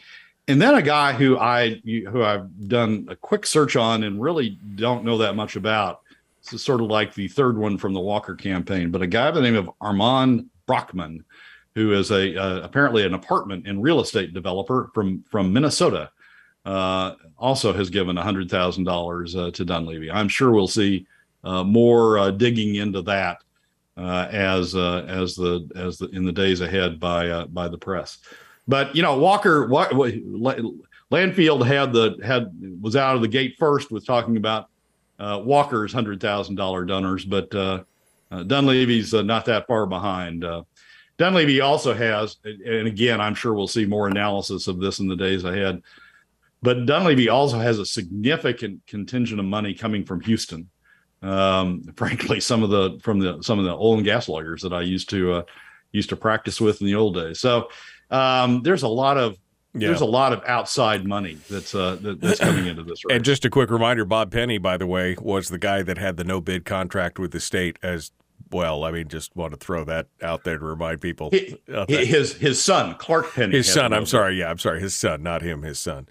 and 0.48 0.60
then 0.60 0.74
a 0.74 0.82
guy 0.82 1.12
who 1.12 1.38
I 1.38 1.80
who 1.84 2.22
I've 2.22 2.68
done 2.68 3.06
a 3.10 3.16
quick 3.16 3.46
search 3.46 3.76
on 3.76 4.04
and 4.04 4.20
really 4.20 4.58
don't 4.74 5.04
know 5.04 5.18
that 5.18 5.36
much 5.36 5.56
about. 5.56 6.00
This 6.42 6.54
is 6.54 6.64
sort 6.64 6.80
of 6.80 6.86
like 6.86 7.12
the 7.14 7.28
third 7.28 7.58
one 7.58 7.76
from 7.76 7.92
the 7.92 8.00
Walker 8.00 8.34
campaign, 8.34 8.90
but 8.90 9.02
a 9.02 9.06
guy 9.06 9.30
by 9.30 9.36
the 9.36 9.42
name 9.42 9.56
of 9.56 9.70
Armand 9.80 10.46
Brockman, 10.66 11.24
who 11.74 11.92
is 11.92 12.10
a 12.10 12.36
uh, 12.36 12.60
apparently 12.62 13.04
an 13.04 13.14
apartment 13.14 13.66
and 13.66 13.82
real 13.82 14.00
estate 14.00 14.34
developer 14.34 14.90
from 14.94 15.24
from 15.30 15.52
Minnesota, 15.52 16.10
uh, 16.64 17.14
also 17.38 17.72
has 17.72 17.90
given 17.90 18.16
hundred 18.16 18.50
thousand 18.50 18.88
uh, 18.88 18.90
dollars 18.90 19.34
to 19.34 19.64
Dunleavy. 19.64 20.10
I'm 20.10 20.28
sure 20.28 20.50
we'll 20.50 20.68
see 20.68 21.06
uh, 21.44 21.64
more 21.64 22.18
uh, 22.18 22.30
digging 22.32 22.76
into 22.76 23.02
that 23.02 23.38
uh, 23.96 24.28
as 24.30 24.74
as 24.74 25.36
the 25.36 25.68
as 25.76 25.98
the 25.98 26.08
in 26.08 26.24
the 26.24 26.32
days 26.32 26.60
ahead 26.60 26.98
by 26.98 27.44
by 27.46 27.68
the 27.68 27.78
press. 27.78 28.18
But 28.68 28.94
you 28.94 29.02
know, 29.02 29.18
Walker, 29.18 29.68
Landfield 29.68 31.66
had 31.66 31.92
the 31.92 32.18
had 32.22 32.52
was 32.80 32.96
out 32.96 33.16
of 33.16 33.22
the 33.22 33.28
gate 33.28 33.56
first 33.58 33.90
with 33.90 34.04
talking 34.06 34.36
about 34.36 34.68
Walker's 35.18 35.92
hundred 35.92 36.20
thousand 36.20 36.56
dollar 36.56 36.84
donors, 36.84 37.24
but 37.24 37.50
Dunleavy's 38.30 39.12
not 39.12 39.44
that 39.46 39.66
far 39.66 39.86
behind. 39.86 40.44
Dunleavy 41.20 41.60
also 41.60 41.92
has, 41.92 42.38
and 42.44 42.88
again, 42.88 43.20
I'm 43.20 43.34
sure 43.34 43.52
we'll 43.52 43.68
see 43.68 43.84
more 43.84 44.08
analysis 44.08 44.68
of 44.68 44.80
this 44.80 45.00
in 45.00 45.06
the 45.06 45.14
days 45.14 45.44
ahead. 45.44 45.82
But 46.62 46.86
Dunleavy 46.86 47.28
also 47.28 47.58
has 47.58 47.78
a 47.78 47.84
significant 47.84 48.80
contingent 48.86 49.38
of 49.38 49.44
money 49.44 49.74
coming 49.74 50.06
from 50.06 50.22
Houston. 50.22 50.70
Um, 51.20 51.82
frankly, 51.96 52.40
some 52.40 52.62
of 52.62 52.70
the 52.70 52.98
from 53.02 53.18
the 53.18 53.42
some 53.42 53.58
of 53.58 53.66
the 53.66 53.72
oil 53.72 53.96
and 53.96 54.04
gas 54.04 54.30
lawyers 54.30 54.62
that 54.62 54.72
I 54.72 54.80
used 54.80 55.10
to 55.10 55.34
uh, 55.34 55.42
used 55.92 56.08
to 56.08 56.16
practice 56.16 56.58
with 56.58 56.80
in 56.80 56.86
the 56.86 56.94
old 56.94 57.16
days. 57.16 57.38
So 57.38 57.68
um, 58.10 58.62
there's 58.62 58.82
a 58.82 58.88
lot 58.88 59.18
of 59.18 59.36
yeah. 59.74 59.88
there's 59.88 60.00
a 60.00 60.06
lot 60.06 60.32
of 60.32 60.42
outside 60.46 61.06
money 61.06 61.36
that's 61.50 61.74
uh, 61.74 61.98
that, 62.00 62.18
that's 62.22 62.40
coming 62.48 62.66
into 62.66 62.82
this. 62.82 63.04
Race. 63.04 63.14
And 63.14 63.22
just 63.26 63.44
a 63.44 63.50
quick 63.50 63.68
reminder: 63.68 64.06
Bob 64.06 64.32
Penney, 64.32 64.56
by 64.56 64.78
the 64.78 64.86
way, 64.86 65.16
was 65.20 65.50
the 65.50 65.58
guy 65.58 65.82
that 65.82 65.98
had 65.98 66.16
the 66.16 66.24
no 66.24 66.40
bid 66.40 66.64
contract 66.64 67.18
with 67.18 67.32
the 67.32 67.40
state 67.40 67.78
as 67.82 68.10
well. 68.52 68.84
I 68.84 68.90
mean, 68.90 69.08
just 69.08 69.34
want 69.36 69.52
to 69.52 69.58
throw 69.58 69.84
that 69.84 70.08
out 70.22 70.44
there 70.44 70.58
to 70.58 70.64
remind 70.64 71.00
people. 71.00 71.30
His 71.88 72.34
his 72.34 72.62
son, 72.62 72.94
Clark 72.96 73.32
Penney. 73.34 73.56
His 73.56 73.72
son. 73.72 73.92
I'm 73.92 74.06
sorry. 74.06 74.38
Yeah, 74.38 74.50
I'm 74.50 74.58
sorry. 74.58 74.80
His 74.80 74.94
son, 74.94 75.22
not 75.22 75.42
him. 75.42 75.62
His 75.62 75.78
son. 75.78 76.08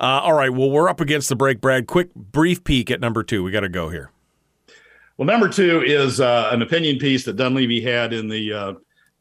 Uh, 0.00 0.20
all 0.22 0.32
right. 0.32 0.52
Well, 0.52 0.70
we're 0.70 0.88
up 0.88 1.00
against 1.00 1.28
the 1.28 1.36
break, 1.36 1.60
Brad. 1.60 1.86
Quick, 1.86 2.14
brief 2.14 2.62
peek 2.62 2.90
at 2.90 3.00
number 3.00 3.22
two. 3.22 3.42
We 3.42 3.50
got 3.50 3.60
to 3.60 3.68
go 3.68 3.88
here. 3.88 4.10
Well, 5.16 5.26
number 5.26 5.48
two 5.48 5.82
is 5.82 6.20
uh, 6.20 6.50
an 6.52 6.62
opinion 6.62 6.98
piece 6.98 7.24
that 7.24 7.36
Dunleavy 7.36 7.80
had 7.80 8.12
in 8.12 8.28
the 8.28 8.52
uh, 8.52 8.74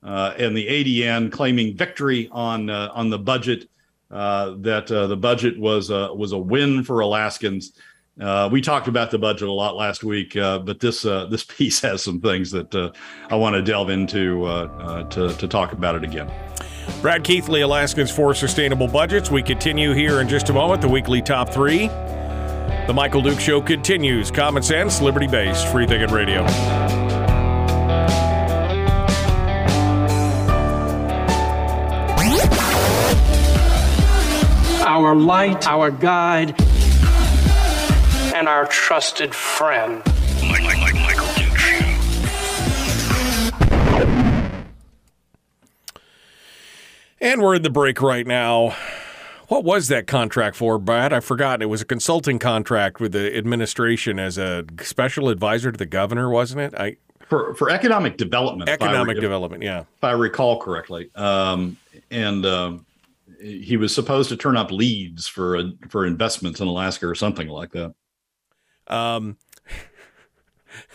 uh 0.03 0.33
in 0.37 0.53
the 0.53 0.67
ADN, 0.67 1.31
claiming 1.31 1.75
victory 1.75 2.29
on 2.31 2.69
uh, 2.69 2.91
on 2.93 3.09
the 3.09 3.19
budget. 3.19 3.69
Uh, 4.09 4.55
that 4.59 4.87
the 4.87 5.17
budget 5.17 5.59
was 5.59 5.89
was 5.89 6.31
a 6.31 6.37
win 6.37 6.83
for 6.83 6.99
Alaskans. 7.01 7.73
Uh, 8.20 8.49
we 8.51 8.61
talked 8.61 8.88
about 8.88 9.11
the 9.11 9.20
budget 9.20 9.47
a 9.47 9.51
lot 9.51 9.76
last 9.76 10.03
week, 10.03 10.36
uh, 10.36 10.57
but 10.59 10.80
this 10.80 11.05
uh, 11.05 11.26
this 11.26 11.43
piece 11.57 11.80
has 11.82 12.03
some 12.03 12.20
things 12.20 12.51
that 12.51 12.74
uh, 12.74 12.91
I 13.30 13.36
want 13.36 13.55
to 13.55 13.61
delve 13.61 13.89
into 13.89 14.45
uh, 14.45 14.49
uh, 14.49 15.03
to 15.09 15.34
to 15.34 15.47
talk 15.47 15.74
about 15.74 15.95
it 15.95 16.03
again. 16.03 16.32
Brad 17.01 17.24
Keithley, 17.24 17.61
Alaskans 17.61 18.09
for 18.09 18.34
Sustainable 18.34 18.88
Budgets. 18.88 19.30
We 19.30 19.43
continue 19.43 19.93
here 19.93 20.22
in 20.22 20.30
just 20.30 20.49
a 20.49 20.53
moment. 20.53 20.82
The 20.82 20.88
weekly 20.88 21.22
top 21.22 21.49
three. 21.49 21.88
The 22.88 22.93
Michael 22.93 23.22
Duke 23.22 23.39
Show 23.39 23.61
continues. 23.61 24.32
Common 24.32 24.63
sense, 24.63 25.01
liberty 25.01 25.28
based, 25.28 25.68
free 25.68 25.86
thinking 25.86 26.13
radio. 26.15 26.45
Our 34.88 35.13
light, 35.15 35.68
our 35.68 35.91
guide 35.91 36.55
and 38.38 38.47
our 38.47 38.67
trusted 38.67 39.33
friend. 39.33 40.03
Mike, 40.47 40.61
Mike, 40.61 40.77
Mike, 40.77 40.93
Michael 40.93 41.25
And 47.19 47.41
we're 47.41 47.55
in 47.55 47.63
the 47.63 47.71
break 47.71 47.99
right 47.99 48.27
now. 48.27 48.75
What 49.47 49.63
was 49.63 49.88
that 49.88 50.05
contract 50.05 50.55
for, 50.55 50.77
Brad? 50.77 51.13
I've 51.13 51.25
forgotten. 51.25 51.63
It 51.63 51.65
was 51.65 51.81
a 51.81 51.85
consulting 51.85 52.38
contract 52.38 52.99
with 52.99 53.13
the 53.13 53.35
administration 53.35 54.19
as 54.19 54.38
a 54.38 54.65
special 54.81 55.29
advisor 55.29 55.71
to 55.71 55.77
the 55.77 55.88
governor, 55.88 56.29
wasn't 56.29 56.61
it? 56.61 56.79
I 56.79 56.97
for 57.27 57.55
for 57.55 57.71
economic 57.71 58.17
development. 58.17 58.69
Economic 58.69 59.15
re- 59.15 59.21
development, 59.21 59.63
yeah. 59.63 59.79
If 59.79 60.03
I 60.03 60.11
recall 60.11 60.61
correctly, 60.61 61.09
um, 61.15 61.77
and 62.11 62.45
um, 62.45 62.85
he 63.41 63.77
was 63.77 63.95
supposed 63.95 64.29
to 64.29 64.38
turn 64.38 64.57
up 64.57 64.71
leads 64.71 65.27
for 65.27 65.55
a, 65.55 65.71
for 65.89 66.05
investments 66.05 66.59
in 66.59 66.67
Alaska 66.67 67.07
or 67.07 67.15
something 67.15 67.47
like 67.47 67.71
that. 67.71 67.95
Um, 68.89 69.38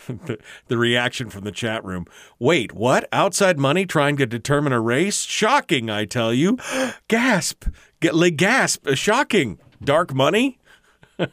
the, 0.67 0.77
reaction 0.77 1.29
from 1.29 1.43
the 1.43 1.51
chat 1.51 1.83
room. 1.83 2.05
Wait, 2.39 2.73
what? 2.73 3.07
Outside 3.11 3.59
money 3.59 3.85
trying 3.85 4.17
to 4.17 4.25
determine 4.25 4.73
a 4.73 4.81
race? 4.81 5.21
Shocking, 5.21 5.89
I 5.89 6.05
tell 6.05 6.33
you. 6.33 6.57
gasp. 7.07 7.65
Get 7.99 8.15
like 8.15 8.35
gasp. 8.35 8.87
Shocking. 8.93 9.59
Dark 9.83 10.13
money? 10.13 10.59
wow. 11.17 11.27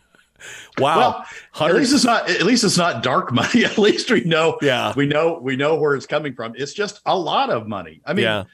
Well, 0.78 1.68
at 1.68 1.74
least 1.74 1.94
it's 1.94 2.04
not 2.04 2.28
at 2.28 2.42
least 2.42 2.64
it's 2.64 2.78
not 2.78 3.02
dark 3.02 3.32
money. 3.32 3.64
at 3.64 3.78
least 3.78 4.10
we 4.10 4.22
know 4.24 4.58
yeah. 4.62 4.92
we 4.96 5.06
know 5.06 5.38
we 5.40 5.56
know 5.56 5.76
where 5.76 5.94
it's 5.94 6.06
coming 6.06 6.34
from. 6.34 6.54
It's 6.56 6.72
just 6.72 7.00
a 7.06 7.16
lot 7.16 7.50
of 7.50 7.68
money. 7.68 8.00
I 8.04 8.12
mean 8.12 8.24
yeah. 8.24 8.44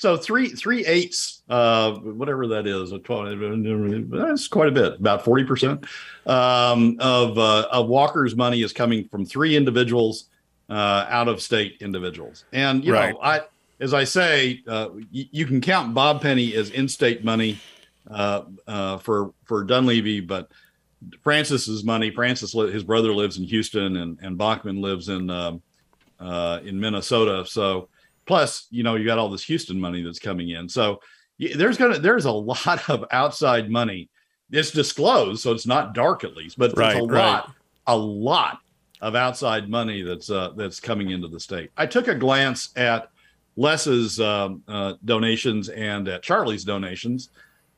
So 0.00 0.16
three 0.16 0.48
three 0.48 0.86
eighths, 0.86 1.42
uh, 1.50 1.92
whatever 1.92 2.46
that 2.46 2.66
is, 2.66 2.92
a 2.92 2.98
twenty. 3.00 3.36
That's 4.08 4.48
quite 4.48 4.68
a 4.68 4.72
bit, 4.72 4.94
about 4.94 5.26
forty 5.26 5.44
percent 5.44 5.84
um, 6.24 6.96
of 7.00 7.36
uh, 7.36 7.68
of 7.70 7.86
Walker's 7.86 8.34
money 8.34 8.62
is 8.62 8.72
coming 8.72 9.06
from 9.08 9.26
three 9.26 9.54
individuals, 9.56 10.30
uh, 10.70 11.04
out 11.06 11.28
of 11.28 11.42
state 11.42 11.76
individuals, 11.82 12.46
and 12.54 12.82
you 12.82 12.94
right. 12.94 13.12
know, 13.12 13.20
I 13.20 13.42
as 13.80 13.92
I 13.92 14.04
say, 14.04 14.62
uh, 14.66 14.88
y- 14.94 15.28
you 15.32 15.44
can 15.44 15.60
count 15.60 15.92
Bob 15.92 16.22
Penney 16.22 16.54
as 16.54 16.70
in 16.70 16.88
state 16.88 17.22
money 17.22 17.60
uh, 18.10 18.44
uh, 18.66 18.96
for 18.96 19.34
for 19.44 19.64
Dunleavy, 19.64 20.20
but 20.20 20.50
Francis's 21.20 21.84
money. 21.84 22.10
Francis, 22.10 22.52
his 22.54 22.84
brother 22.84 23.12
lives 23.12 23.36
in 23.36 23.44
Houston, 23.44 23.98
and 23.98 24.18
and 24.22 24.38
Bachman 24.38 24.80
lives 24.80 25.10
in 25.10 25.28
um, 25.28 25.60
in 26.64 26.80
Minnesota, 26.80 27.44
so 27.44 27.89
Plus, 28.30 28.68
you 28.70 28.84
know, 28.84 28.94
you 28.94 29.04
got 29.04 29.18
all 29.18 29.28
this 29.28 29.42
Houston 29.42 29.80
money 29.80 30.02
that's 30.02 30.20
coming 30.20 30.50
in. 30.50 30.68
So 30.68 31.00
there's 31.56 31.76
gonna 31.76 31.98
there's 31.98 32.26
a 32.26 32.30
lot 32.54 32.88
of 32.88 33.04
outside 33.10 33.68
money. 33.68 34.08
It's 34.52 34.70
disclosed, 34.70 35.42
so 35.42 35.50
it's 35.50 35.66
not 35.66 35.94
dark 35.94 36.22
at 36.22 36.36
least, 36.36 36.56
but 36.56 36.76
there's 36.76 36.94
right, 36.94 37.02
a 37.02 37.04
lot, 37.04 37.52
a 37.88 37.96
lot 37.96 38.60
of 39.00 39.16
outside 39.16 39.68
money 39.68 40.02
that's 40.02 40.30
uh, 40.30 40.50
that's 40.56 40.78
coming 40.78 41.10
into 41.10 41.26
the 41.26 41.40
state. 41.40 41.72
I 41.76 41.86
took 41.86 42.06
a 42.06 42.14
glance 42.14 42.70
at 42.76 43.10
Les's 43.56 44.20
um, 44.20 44.62
uh, 44.68 44.94
donations 45.04 45.68
and 45.68 46.06
at 46.06 46.22
Charlie's 46.22 46.62
donations. 46.62 47.30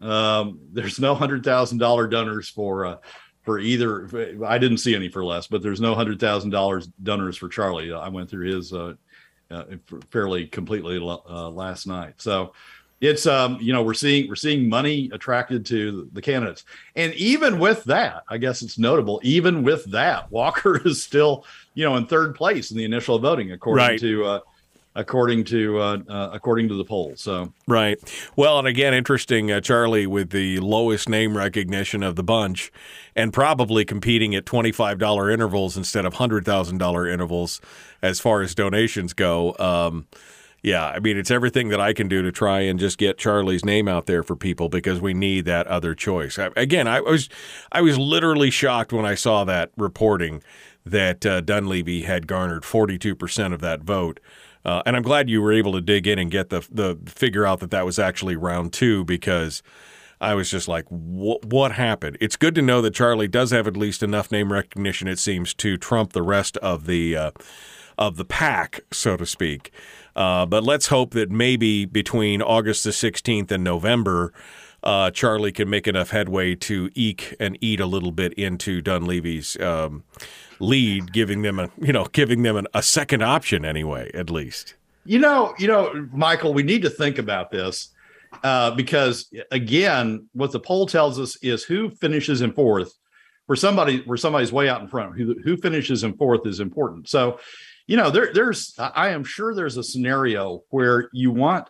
Um, 0.02 0.60
there's 0.70 1.00
no 1.00 1.14
hundred 1.14 1.44
thousand 1.44 1.78
dollar 1.78 2.06
donors 2.08 2.50
for 2.50 2.84
uh, 2.84 2.96
for 3.40 3.58
either. 3.58 4.06
I 4.46 4.58
didn't 4.58 4.78
see 4.78 4.94
any 4.94 5.08
for 5.08 5.24
Les, 5.24 5.46
but 5.46 5.62
there's 5.62 5.80
no 5.80 5.94
hundred 5.94 6.20
thousand 6.20 6.50
dollars 6.50 6.88
donors 7.02 7.38
for 7.38 7.48
Charlie. 7.48 7.90
I 7.90 8.10
went 8.10 8.28
through 8.28 8.54
his 8.54 8.74
uh, 8.74 8.92
uh, 9.52 9.64
fairly 10.10 10.46
completely 10.46 10.96
uh, 10.98 11.50
last 11.50 11.86
night. 11.86 12.14
So 12.18 12.52
it's 13.00 13.26
um, 13.26 13.58
you 13.60 13.72
know 13.72 13.82
we're 13.82 13.94
seeing 13.94 14.28
we're 14.28 14.36
seeing 14.36 14.68
money 14.68 15.10
attracted 15.12 15.66
to 15.66 16.08
the 16.12 16.22
candidates, 16.22 16.64
and 16.94 17.12
even 17.14 17.58
with 17.58 17.84
that, 17.84 18.22
I 18.28 18.38
guess 18.38 18.62
it's 18.62 18.78
notable. 18.78 19.20
Even 19.24 19.62
with 19.62 19.84
that, 19.90 20.30
Walker 20.30 20.80
is 20.86 21.02
still 21.02 21.44
you 21.74 21.84
know 21.84 21.96
in 21.96 22.06
third 22.06 22.34
place 22.34 22.70
in 22.70 22.76
the 22.76 22.84
initial 22.84 23.18
voting 23.18 23.52
according 23.52 23.86
right. 23.86 24.00
to. 24.00 24.40
According 24.94 25.44
to 25.44 25.78
uh, 25.78 25.98
uh, 26.06 26.30
according 26.32 26.68
to 26.68 26.74
the 26.74 26.84
poll. 26.84 27.14
So 27.16 27.52
right. 27.66 27.98
Well, 28.36 28.58
and 28.58 28.68
again, 28.68 28.92
interesting, 28.92 29.50
uh, 29.50 29.60
Charlie, 29.62 30.06
with 30.06 30.30
the 30.30 30.60
lowest 30.60 31.08
name 31.08 31.34
recognition 31.34 32.02
of 32.02 32.14
the 32.16 32.22
bunch, 32.22 32.70
and 33.16 33.32
probably 33.32 33.86
competing 33.86 34.34
at 34.34 34.44
twenty 34.44 34.70
five 34.70 34.98
dollar 34.98 35.30
intervals 35.30 35.78
instead 35.78 36.04
of 36.04 36.14
hundred 36.14 36.44
thousand 36.44 36.76
dollar 36.76 37.08
intervals 37.08 37.60
as 38.02 38.20
far 38.20 38.42
as 38.42 38.54
donations 38.54 39.14
go. 39.14 39.56
Um, 39.58 40.06
yeah, 40.62 40.86
I 40.86 41.00
mean, 41.00 41.16
it's 41.16 41.30
everything 41.30 41.70
that 41.70 41.80
I 41.80 41.92
can 41.92 42.06
do 42.06 42.22
to 42.22 42.30
try 42.30 42.60
and 42.60 42.78
just 42.78 42.96
get 42.96 43.18
Charlie's 43.18 43.64
name 43.64 43.88
out 43.88 44.06
there 44.06 44.22
for 44.22 44.36
people 44.36 44.68
because 44.68 45.00
we 45.00 45.12
need 45.12 45.44
that 45.46 45.66
other 45.66 45.94
choice. 45.94 46.38
I, 46.38 46.50
again, 46.54 46.86
I 46.86 47.00
was 47.00 47.28
I 47.72 47.80
was 47.80 47.98
literally 47.98 48.50
shocked 48.50 48.92
when 48.92 49.04
I 49.04 49.16
saw 49.16 49.44
that 49.44 49.72
reporting 49.76 50.42
that 50.84 51.26
uh, 51.26 51.40
Dunleavy 51.40 52.02
had 52.02 52.26
garnered 52.26 52.62
42% 52.62 53.52
of 53.52 53.60
that 53.60 53.82
vote. 53.82 54.20
Uh, 54.64 54.82
and 54.86 54.96
I'm 54.96 55.02
glad 55.02 55.28
you 55.28 55.42
were 55.42 55.52
able 55.52 55.72
to 55.72 55.80
dig 55.80 56.06
in 56.06 56.18
and 56.18 56.30
get 56.30 56.50
the 56.50 56.66
the 56.70 56.98
figure 57.06 57.46
out 57.46 57.60
that 57.60 57.70
that 57.70 57.84
was 57.84 57.98
actually 57.98 58.36
round 58.36 58.72
two 58.72 59.04
because 59.04 59.62
I 60.22 60.34
was 60.34 60.48
just 60.48 60.68
like, 60.68 60.86
what 60.88 61.72
happened? 61.72 62.16
It's 62.20 62.36
good 62.36 62.54
to 62.54 62.62
know 62.62 62.80
that 62.82 62.94
Charlie 62.94 63.26
does 63.26 63.50
have 63.50 63.66
at 63.66 63.76
least 63.76 64.04
enough 64.04 64.30
name 64.30 64.52
recognition, 64.52 65.08
it 65.08 65.18
seems, 65.18 65.52
to 65.54 65.76
trump 65.76 66.12
the 66.12 66.22
rest 66.22 66.56
of 66.58 66.86
the 66.86 67.16
uh, 67.16 67.30
of 67.98 68.16
the 68.16 68.24
pack, 68.24 68.80
so 68.92 69.16
to 69.16 69.26
speak. 69.26 69.72
Uh, 70.14 70.46
but 70.46 70.62
let's 70.62 70.86
hope 70.86 71.10
that 71.14 71.30
maybe 71.30 71.84
between 71.84 72.40
August 72.40 72.84
the 72.84 72.90
16th 72.90 73.50
and 73.50 73.64
November, 73.64 74.32
uh, 74.82 75.10
Charlie 75.10 75.52
can 75.52 75.70
make 75.70 75.86
enough 75.86 76.10
headway 76.10 76.54
to 76.56 76.90
eke 76.94 77.34
and 77.38 77.56
eat 77.60 77.80
a 77.80 77.86
little 77.86 78.12
bit 78.12 78.32
into 78.34 78.80
Dunleavy's 78.80 79.58
um, 79.60 80.04
lead, 80.58 81.12
giving 81.12 81.42
them 81.42 81.58
a 81.58 81.70
you 81.80 81.92
know 81.92 82.06
giving 82.12 82.42
them 82.42 82.56
an, 82.56 82.66
a 82.74 82.82
second 82.82 83.22
option 83.22 83.64
anyway, 83.64 84.10
at 84.14 84.30
least. 84.30 84.74
You 85.04 85.18
know, 85.18 85.54
you 85.58 85.66
know, 85.66 86.08
Michael, 86.12 86.54
we 86.54 86.62
need 86.62 86.82
to 86.82 86.90
think 86.90 87.18
about 87.18 87.50
this 87.50 87.88
uh, 88.42 88.72
because 88.72 89.30
again, 89.50 90.28
what 90.32 90.52
the 90.52 90.60
poll 90.60 90.86
tells 90.86 91.18
us 91.18 91.36
is 91.42 91.64
who 91.64 91.90
finishes 91.90 92.40
in 92.40 92.52
fourth. 92.52 92.92
For 93.48 93.56
somebody, 93.56 94.02
where 94.04 94.16
somebody's 94.16 94.52
way 94.52 94.68
out 94.68 94.80
in 94.82 94.88
front, 94.88 95.16
who 95.16 95.34
who 95.42 95.56
finishes 95.56 96.04
in 96.04 96.16
fourth 96.16 96.46
is 96.46 96.60
important. 96.60 97.08
So, 97.08 97.40
you 97.88 97.96
know, 97.96 98.08
there 98.08 98.32
there's 98.32 98.72
I 98.78 99.10
am 99.10 99.24
sure 99.24 99.52
there's 99.52 99.76
a 99.76 99.82
scenario 99.82 100.62
where 100.70 101.10
you 101.12 101.32
want 101.32 101.68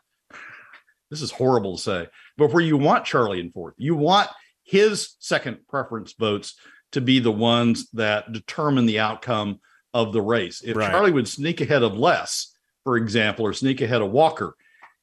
this 1.13 1.21
is 1.21 1.31
horrible 1.31 1.77
to 1.77 1.83
say, 1.83 2.07
but 2.39 2.55
where 2.55 2.65
you 2.65 2.79
want 2.79 3.05
Charlie 3.05 3.39
in 3.39 3.53
fourth, 3.53 3.75
you 3.77 3.95
want 3.95 4.31
his 4.65 5.15
second 5.19 5.59
preference 5.69 6.15
votes 6.15 6.55
to 6.93 7.03
be 7.03 7.19
the 7.19 7.31
ones 7.31 7.91
that 7.91 8.33
determine 8.33 8.87
the 8.87 8.99
outcome 8.99 9.61
of 9.93 10.15
the 10.15 10.23
race. 10.23 10.63
If 10.63 10.75
Right. 10.75 10.91
Charlie 10.91 11.13
would 11.13 11.29
sneak 11.29 11.61
ahead 11.61 11.83
of 11.83 11.99
Les, 11.99 12.57
for 12.83 12.97
example, 12.97 13.45
or 13.45 13.53
sneak 13.53 13.83
ahead 13.83 14.01
of 14.01 14.11
Walker, 14.11 14.57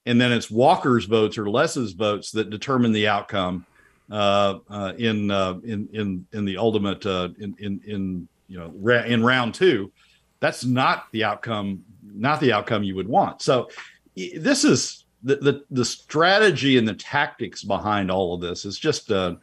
and 0.07 0.20
then 0.20 0.32
it's 0.32 0.49
Walker's 0.49 1.05
votes 1.05 1.38
or 1.38 1.47
Les's 1.47 1.91
votes 1.93 2.32
that 2.32 2.49
determine 2.49 2.91
the 2.91 3.07
outcome 3.07 3.68
uh, 4.10 4.57
uh, 4.68 4.93
in 4.97 5.30
uh, 5.30 5.60
in 5.64 5.88
in 5.93 6.26
in 6.34 6.43
the 6.43 6.57
ultimate 6.57 7.05
uh, 7.05 7.30
in 7.39 7.55
in 7.60 7.82
in 7.86 8.28
you 8.47 8.57
know 8.57 8.74
ra- 8.80 9.03
in 9.03 9.24
round 9.24 9.53
two. 9.53 9.91
That's 10.39 10.66
not 10.66 11.05
the 11.12 11.24
outcome. 11.24 11.84
Not 12.01 12.39
the 12.39 12.51
outcome 12.51 12.82
you 12.82 12.95
would 12.95 13.07
want. 13.07 13.43
So 13.43 13.70
this 14.16 14.64
is 14.64 15.05
the 15.24 15.36
the, 15.38 15.63
the 15.72 15.86
strategy 15.86 16.78
and 16.78 16.88
the 16.88 16.93
tactics 16.95 17.63
behind 17.63 18.09
all 18.11 18.34
of 18.36 18.41
this 18.41 18.65
is 18.65 18.78
just 18.80 19.11
uh, 19.11 19.36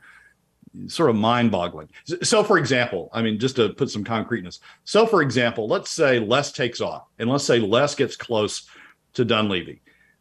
sort 0.87 1.11
of 1.11 1.17
mind-boggling. 1.17 1.89
So- 2.05 2.17
So, 2.23 2.45
for 2.45 2.59
example, 2.59 3.09
I 3.13 3.23
mean, 3.23 3.39
just 3.39 3.57
to 3.57 3.71
put 3.71 3.91
some 3.91 4.05
concreteness. 4.05 4.61
So, 4.85 5.07
for 5.07 5.23
example, 5.23 5.69
let's 5.69 5.91
say 5.91 6.19
Les 6.19 6.53
takes 6.53 6.81
off, 6.81 7.05
and 7.19 7.29
let's 7.31 7.45
say 7.45 7.59
Les 7.61 7.95
gets 7.95 8.17
close 8.17 8.69
to 9.15 9.25
Dunleavy, 9.25 9.81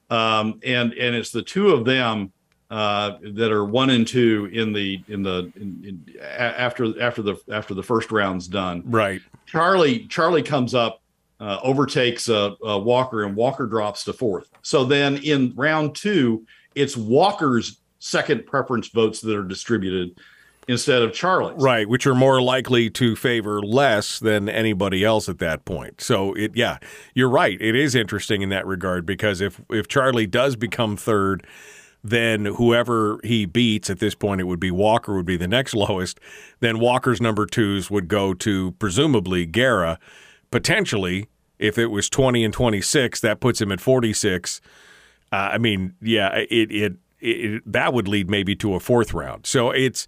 um, 0.10 0.60
and 0.64 0.94
and 0.94 1.16
it's 1.16 1.32
the 1.32 1.42
two 1.42 1.70
of 1.72 1.84
them 1.86 2.32
uh, 2.72 3.18
that 3.34 3.52
are 3.52 3.66
one 3.66 3.90
and 3.92 4.08
two 4.08 4.50
in 4.54 4.72
the 4.74 5.02
in 5.08 5.22
the 5.24 5.52
in, 5.56 5.84
in, 6.10 6.16
after 6.24 7.00
after 7.02 7.22
the 7.22 7.36
after 7.52 7.74
the 7.74 7.84
first 7.84 8.12
round's 8.12 8.48
done. 8.48 8.84
Right. 8.86 9.22
Charlie 9.46 10.06
Charlie 10.08 10.42
comes 10.44 10.74
up, 10.74 11.02
uh, 11.46 11.60
overtakes 11.62 12.28
uh, 12.28 12.56
uh, 12.68 12.80
Walker, 12.80 13.24
and 13.24 13.36
Walker 13.36 13.68
drops 13.68 14.04
to 14.06 14.14
fourth. 14.14 14.50
So 14.64 14.84
then 14.84 15.18
in 15.18 15.54
round 15.56 15.96
two, 15.96 16.44
it's 16.74 16.98
Walker's 16.98 17.78
second 18.00 18.48
preference 18.48 18.88
votes 18.88 19.22
that 19.22 19.36
are 19.38 19.44
distributed 19.44 20.20
instead 20.68 21.04
of 21.04 21.14
Charlie's. 21.14 21.62
Right, 21.62 21.88
which 21.88 22.08
are 22.08 22.16
more 22.16 22.42
likely 22.42 22.90
to 22.90 23.16
favor 23.16 23.62
Les 23.62 24.18
than 24.18 24.50
anybody 24.50 25.04
else 25.04 25.30
at 25.30 25.38
that 25.38 25.66
point. 25.66 26.02
So 26.02 26.34
it 26.34 26.56
yeah, 26.56 26.80
you're 27.14 27.30
right. 27.30 27.62
It 27.62 27.76
is 27.76 27.94
interesting 27.94 28.42
in 28.42 28.50
that 28.50 28.66
regard 28.66 29.06
because 29.06 29.40
if 29.40 29.62
if 29.70 29.88
Charlie 29.88 30.26
does 30.26 30.56
become 30.56 30.98
third, 30.98 31.46
then 32.04 32.46
whoever 32.46 33.20
he 33.24 33.46
beats 33.46 33.92
at 33.92 34.00
this 34.00 34.16
point 34.16 34.42
it 34.42 34.46
would 34.46 34.60
be 34.60 34.72
Walker 34.72 35.16
would 35.16 35.28
be 35.28 35.38
the 35.38 35.48
next 35.48 35.76
lowest. 35.76 36.20
Then 36.60 36.80
Walker's 36.80 37.22
number 37.22 37.46
2s 37.46 37.92
would 37.92 38.08
go 38.08 38.34
to 38.34 38.72
presumably 38.80 39.46
Gara 39.46 40.00
potentially 40.50 41.28
if 41.60 41.78
it 41.78 41.88
was 41.88 42.10
20 42.10 42.44
and 42.44 42.54
26 42.54 43.22
that 43.22 43.40
puts 43.40 43.62
him 43.62 43.72
at 43.72 43.82
46. 43.82 44.62
Uh, 45.32 45.36
I 45.36 45.58
mean, 45.58 45.96
yeah, 46.02 46.36
it, 46.50 46.72
it 46.72 46.94
it 47.20 47.62
that 47.72 47.94
would 47.94 48.08
lead 48.08 48.30
maybe 48.30 48.56
to 48.58 48.76
a 48.76 48.80
fourth 48.80 49.14
round. 49.14 49.46
So 49.46 49.72
it's 49.72 50.08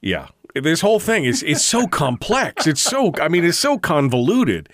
yeah. 0.00 0.28
This 0.54 0.80
whole 0.80 1.00
thing 1.00 1.24
is 1.24 1.42
is 1.42 1.64
so 1.64 1.86
complex. 1.88 2.66
It's 2.66 2.80
so 2.80 3.12
I 3.20 3.28
mean 3.28 3.44
it's 3.44 3.58
so 3.58 3.78
convoluted. 3.78 4.68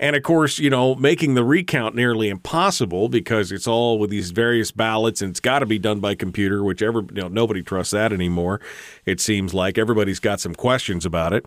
And 0.00 0.16
of 0.16 0.22
course, 0.22 0.58
you 0.58 0.70
know, 0.70 0.94
making 0.94 1.34
the 1.34 1.44
recount 1.44 1.94
nearly 1.94 2.30
impossible 2.30 3.10
because 3.10 3.52
it's 3.52 3.66
all 3.66 3.98
with 3.98 4.08
these 4.08 4.30
various 4.30 4.72
ballots 4.72 5.20
and 5.20 5.30
it's 5.30 5.40
got 5.40 5.58
to 5.58 5.66
be 5.66 5.78
done 5.78 6.00
by 6.00 6.14
computer, 6.14 6.64
which 6.64 6.80
ever, 6.80 7.00
you 7.00 7.20
know, 7.20 7.28
nobody 7.28 7.62
trusts 7.62 7.90
that 7.90 8.10
anymore. 8.10 8.62
It 9.04 9.20
seems 9.20 9.52
like 9.52 9.76
everybody's 9.76 10.18
got 10.18 10.40
some 10.40 10.54
questions 10.54 11.04
about 11.04 11.34
it. 11.34 11.46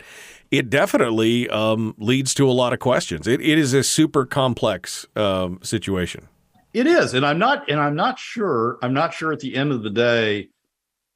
It 0.58 0.70
definitely 0.70 1.48
um, 1.48 1.96
leads 1.98 2.32
to 2.34 2.48
a 2.48 2.52
lot 2.52 2.72
of 2.72 2.78
questions. 2.78 3.26
It, 3.26 3.40
it 3.40 3.58
is 3.58 3.74
a 3.74 3.82
super 3.82 4.24
complex 4.24 5.04
um, 5.16 5.58
situation. 5.64 6.28
It 6.72 6.86
is, 6.86 7.12
and 7.14 7.26
I'm 7.26 7.40
not, 7.40 7.68
and 7.68 7.80
I'm 7.80 7.96
not 7.96 8.20
sure. 8.20 8.78
I'm 8.80 8.94
not 8.94 9.12
sure 9.12 9.32
at 9.32 9.40
the 9.40 9.56
end 9.56 9.72
of 9.72 9.82
the 9.82 9.90
day 9.90 10.50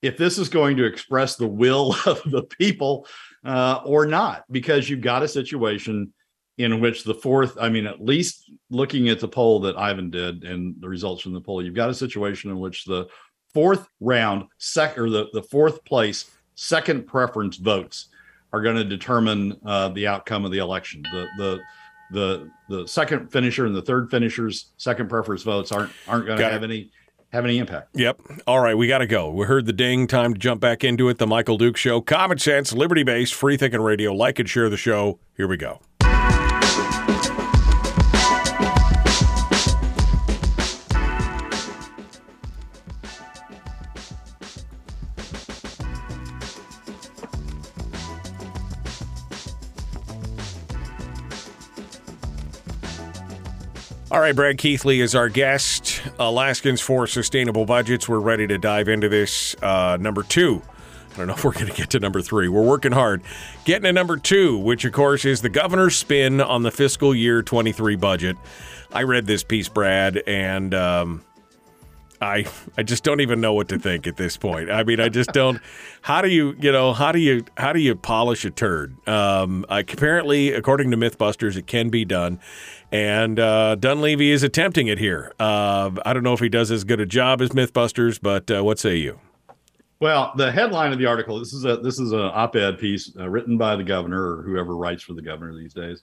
if 0.02 0.16
this 0.16 0.38
is 0.38 0.48
going 0.48 0.76
to 0.78 0.84
express 0.84 1.36
the 1.36 1.46
will 1.46 1.94
of 2.06 2.20
the 2.26 2.42
people 2.42 3.06
uh, 3.44 3.80
or 3.84 4.06
not, 4.06 4.44
because 4.50 4.90
you've 4.90 5.02
got 5.02 5.22
a 5.22 5.28
situation 5.28 6.12
in 6.56 6.80
which 6.80 7.04
the 7.04 7.14
fourth, 7.14 7.56
I 7.60 7.68
mean, 7.68 7.86
at 7.86 8.04
least 8.04 8.50
looking 8.70 9.08
at 9.08 9.20
the 9.20 9.28
poll 9.28 9.60
that 9.60 9.78
Ivan 9.78 10.10
did 10.10 10.42
and 10.42 10.74
the 10.80 10.88
results 10.88 11.22
from 11.22 11.32
the 11.32 11.40
poll, 11.40 11.64
you've 11.64 11.74
got 11.74 11.90
a 11.90 11.94
situation 11.94 12.50
in 12.50 12.58
which 12.58 12.84
the 12.84 13.06
fourth 13.54 13.88
round, 14.00 14.46
sec 14.58 14.98
or 14.98 15.08
the, 15.08 15.28
the 15.32 15.44
fourth 15.44 15.84
place, 15.84 16.28
second 16.56 17.06
preference 17.06 17.56
votes 17.56 18.08
are 18.52 18.62
going 18.62 18.76
to 18.76 18.84
determine 18.84 19.58
uh, 19.64 19.88
the 19.90 20.06
outcome 20.06 20.44
of 20.44 20.50
the 20.50 20.58
election. 20.58 21.02
The 21.02 21.26
the 21.38 21.60
the 22.10 22.50
the 22.68 22.88
second 22.88 23.30
finisher 23.30 23.66
and 23.66 23.74
the 23.74 23.82
third 23.82 24.10
finishers 24.10 24.72
second 24.76 25.08
preference 25.08 25.42
votes 25.42 25.72
aren't 25.72 25.92
aren't 26.06 26.26
going 26.26 26.38
to 26.38 26.42
Got 26.42 26.50
it. 26.50 26.52
have 26.54 26.64
any 26.64 26.90
have 27.30 27.44
any 27.44 27.58
impact. 27.58 27.90
Yep. 27.94 28.20
All 28.46 28.60
right, 28.60 28.74
we 28.74 28.88
got 28.88 28.98
to 28.98 29.06
go. 29.06 29.30
We 29.30 29.44
heard 29.44 29.66
the 29.66 29.72
ding. 29.74 30.06
Time 30.06 30.32
to 30.32 30.38
jump 30.38 30.62
back 30.62 30.82
into 30.82 31.10
it. 31.10 31.18
The 31.18 31.26
Michael 31.26 31.58
Duke 31.58 31.76
Show. 31.76 32.00
Common 32.00 32.38
sense, 32.38 32.72
liberty 32.72 33.02
based, 33.02 33.34
free 33.34 33.58
thinking 33.58 33.82
radio. 33.82 34.14
Like 34.14 34.38
and 34.38 34.48
share 34.48 34.70
the 34.70 34.78
show. 34.78 35.18
Here 35.36 35.46
we 35.46 35.58
go. 35.58 35.80
All 54.18 54.22
right, 54.22 54.34
Brad 54.34 54.58
Keithley 54.58 55.00
is 55.00 55.14
our 55.14 55.28
guest. 55.28 56.02
Alaskans 56.18 56.80
for 56.80 57.06
Sustainable 57.06 57.64
Budgets. 57.64 58.08
We're 58.08 58.18
ready 58.18 58.48
to 58.48 58.58
dive 58.58 58.88
into 58.88 59.08
this. 59.08 59.54
Uh, 59.62 59.96
number 60.00 60.24
two. 60.24 60.60
I 61.12 61.18
don't 61.18 61.28
know 61.28 61.34
if 61.34 61.44
we're 61.44 61.52
going 61.52 61.68
to 61.68 61.72
get 61.72 61.90
to 61.90 62.00
number 62.00 62.20
three. 62.20 62.48
We're 62.48 62.64
working 62.64 62.90
hard. 62.90 63.22
Getting 63.64 63.84
to 63.84 63.92
number 63.92 64.16
two, 64.16 64.58
which 64.58 64.84
of 64.84 64.92
course 64.92 65.24
is 65.24 65.40
the 65.40 65.48
governor's 65.48 65.94
spin 65.94 66.40
on 66.40 66.64
the 66.64 66.72
fiscal 66.72 67.14
year 67.14 67.44
23 67.44 67.94
budget. 67.94 68.36
I 68.92 69.04
read 69.04 69.26
this 69.26 69.44
piece, 69.44 69.68
Brad, 69.68 70.16
and 70.26 70.74
um, 70.74 71.22
I 72.20 72.46
I 72.76 72.82
just 72.82 73.04
don't 73.04 73.20
even 73.20 73.40
know 73.40 73.52
what 73.54 73.68
to 73.68 73.78
think 73.78 74.06
at 74.06 74.16
this 74.16 74.36
point. 74.36 74.70
I 74.70 74.82
mean, 74.84 75.00
I 75.00 75.08
just 75.08 75.32
don't. 75.32 75.60
How 76.02 76.20
do 76.20 76.28
you 76.28 76.56
you 76.60 76.72
know 76.72 76.92
how 76.92 77.12
do 77.12 77.18
you 77.18 77.44
how 77.56 77.72
do 77.72 77.80
you 77.80 77.94
polish 77.94 78.44
a 78.44 78.50
turd? 78.50 78.96
Um, 79.08 79.64
I, 79.68 79.80
apparently, 79.80 80.52
according 80.52 80.90
to 80.90 80.96
MythBusters, 80.96 81.56
it 81.56 81.66
can 81.66 81.90
be 81.90 82.04
done, 82.04 82.40
and 82.90 83.38
uh, 83.38 83.76
Dunleavy 83.76 84.30
is 84.30 84.42
attempting 84.42 84.88
it 84.88 84.98
here. 84.98 85.32
Uh, 85.38 85.90
I 86.04 86.12
don't 86.12 86.22
know 86.22 86.32
if 86.32 86.40
he 86.40 86.48
does 86.48 86.70
as 86.70 86.84
good 86.84 87.00
a 87.00 87.06
job 87.06 87.40
as 87.40 87.50
MythBusters, 87.50 88.18
but 88.20 88.50
uh, 88.50 88.64
what 88.64 88.78
say 88.78 88.96
you? 88.96 89.20
Well, 90.00 90.32
the 90.36 90.52
headline 90.52 90.92
of 90.92 90.98
the 90.98 91.06
article 91.06 91.38
this 91.38 91.52
is 91.52 91.64
a 91.64 91.76
this 91.78 91.98
is 91.98 92.12
an 92.12 92.20
op-ed 92.20 92.78
piece 92.78 93.12
uh, 93.18 93.28
written 93.28 93.58
by 93.58 93.76
the 93.76 93.84
governor 93.84 94.38
or 94.38 94.42
whoever 94.42 94.76
writes 94.76 95.02
for 95.02 95.14
the 95.14 95.22
governor 95.22 95.56
these 95.56 95.74
days. 95.74 96.02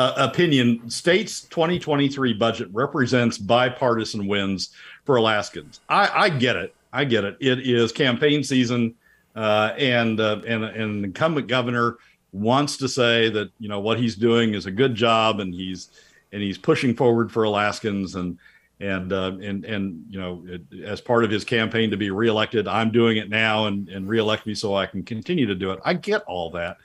Uh, 0.00 0.14
opinion 0.16 0.88
states 0.88 1.42
2023 1.42 2.32
budget 2.32 2.70
represents 2.72 3.36
bipartisan 3.36 4.26
wins 4.26 4.70
for 5.04 5.16
Alaskans. 5.16 5.80
I, 5.90 6.10
I 6.14 6.28
get 6.30 6.56
it. 6.56 6.74
I 6.90 7.04
get 7.04 7.24
it. 7.24 7.36
It 7.38 7.68
is 7.68 7.92
campaign 7.92 8.42
season, 8.42 8.94
uh, 9.36 9.74
and 9.76 10.18
uh, 10.18 10.40
and 10.46 10.64
and 10.64 11.04
incumbent 11.04 11.48
governor 11.48 11.98
wants 12.32 12.78
to 12.78 12.88
say 12.88 13.28
that 13.28 13.50
you 13.58 13.68
know 13.68 13.80
what 13.80 13.98
he's 13.98 14.16
doing 14.16 14.54
is 14.54 14.64
a 14.64 14.70
good 14.70 14.94
job, 14.94 15.38
and 15.38 15.52
he's 15.52 15.90
and 16.32 16.40
he's 16.40 16.56
pushing 16.56 16.96
forward 16.96 17.30
for 17.30 17.44
Alaskans, 17.44 18.14
and 18.14 18.38
and 18.80 19.12
uh, 19.12 19.32
and 19.42 19.66
and 19.66 20.02
you 20.08 20.18
know 20.18 20.42
it, 20.46 20.62
as 20.82 21.02
part 21.02 21.24
of 21.24 21.30
his 21.30 21.44
campaign 21.44 21.90
to 21.90 21.98
be 21.98 22.10
reelected, 22.10 22.66
I'm 22.66 22.90
doing 22.90 23.18
it 23.18 23.28
now, 23.28 23.66
and 23.66 23.86
and 23.90 24.08
reelect 24.08 24.46
me 24.46 24.54
so 24.54 24.74
I 24.74 24.86
can 24.86 25.02
continue 25.02 25.44
to 25.44 25.54
do 25.54 25.72
it. 25.72 25.80
I 25.84 25.92
get 25.92 26.22
all 26.22 26.48
that, 26.52 26.78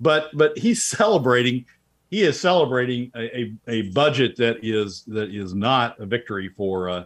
but 0.00 0.30
but 0.32 0.56
he's 0.56 0.84
celebrating. 0.98 1.66
He 2.12 2.24
is 2.24 2.38
celebrating 2.38 3.10
a, 3.16 3.40
a, 3.40 3.54
a 3.68 3.82
budget 3.92 4.36
that 4.36 4.58
is 4.62 5.02
that 5.04 5.34
is 5.34 5.54
not 5.54 5.98
a 5.98 6.04
victory 6.04 6.50
for 6.50 6.90
uh, 6.90 7.04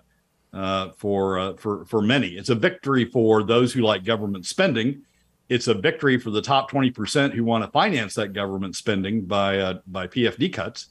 uh, 0.53 0.91
for 0.97 1.39
uh, 1.39 1.55
for 1.55 1.85
for 1.85 2.03
many. 2.03 2.31
It's 2.31 2.49
a 2.49 2.57
victory 2.57 3.05
for 3.05 3.45
those 3.45 3.73
who 3.73 3.83
like 3.83 4.05
government 4.05 4.47
spending. 4.47 5.03
It's 5.49 5.69
a 5.69 5.75
victory 5.75 6.19
for 6.19 6.31
the 6.31 6.43
top 6.43 6.69
twenty 6.69 6.91
percent 6.91 7.35
who 7.35 7.45
want 7.45 7.63
to 7.65 7.71
finance 7.71 8.17
that 8.17 8.33
government 8.33 8.75
spending 8.75 9.21
by 9.21 9.59
uh, 9.59 9.75
by 9.87 10.09
PFD 10.09 10.53
cuts. 10.53 10.89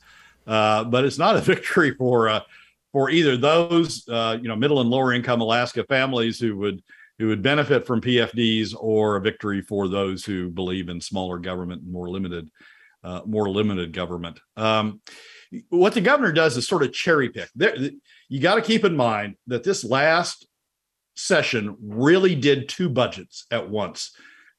Uh, 0.47 0.86
but 0.86 1.03
it's 1.03 1.18
not 1.18 1.36
a 1.36 1.41
victory 1.53 1.93
for 1.93 2.30
uh, 2.30 2.39
for 2.93 3.09
either 3.09 3.36
those 3.36 4.05
you 4.07 4.47
know 4.47 4.55
middle 4.55 4.80
and 4.80 4.89
lower 4.89 5.11
income 5.11 5.41
Alaska 5.41 5.84
families 5.89 6.39
who 6.39 6.55
would 6.55 6.82
who 7.20 7.28
would 7.28 7.41
benefit 7.41 7.86
from 7.86 7.99
PFDs, 7.99 8.74
or 8.80 9.18
a 9.18 9.22
victory 9.22 9.61
for 9.61 9.89
those 9.89 10.24
who 10.24 10.49
believe 10.49 10.88
in 10.88 11.01
smaller 11.01 11.38
government 11.38 11.82
and 11.82 11.91
more 11.91 12.09
limited 12.09 12.49
uh, 13.06 13.22
more 13.26 13.49
limited 13.49 13.93
government. 13.93 14.39
Um, 14.58 14.99
what 15.70 15.93
the 15.93 16.01
governor 16.01 16.32
does 16.32 16.58
is 16.58 16.68
sort 16.68 16.84
of 16.84 16.91
cherry 16.91 17.30
pick. 17.30 17.49
There, 17.56 17.76
you 18.28 18.39
got 18.39 18.56
to 18.56 18.62
keep 18.62 18.84
in 18.84 18.97
mind 18.97 19.36
that 19.47 19.64
this 19.64 19.84
last 19.84 20.47
session 21.16 21.78
really 21.82 22.36
did 22.36 22.68
two 22.68 22.89
budgets 22.89 23.45
at 23.51 23.70
once. 23.70 24.12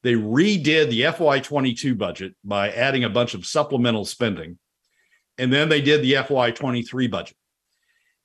They 0.02 0.14
redid 0.14 0.90
the 0.90 1.02
FY22 1.02 1.98
budget 1.98 2.34
by 2.44 2.70
adding 2.70 3.02
a 3.04 3.10
bunch 3.10 3.34
of 3.34 3.44
supplemental 3.44 4.04
spending, 4.04 4.58
and 5.36 5.52
then 5.52 5.68
they 5.68 5.80
did 5.80 6.02
the 6.02 6.12
FY23 6.14 7.10
budget. 7.10 7.36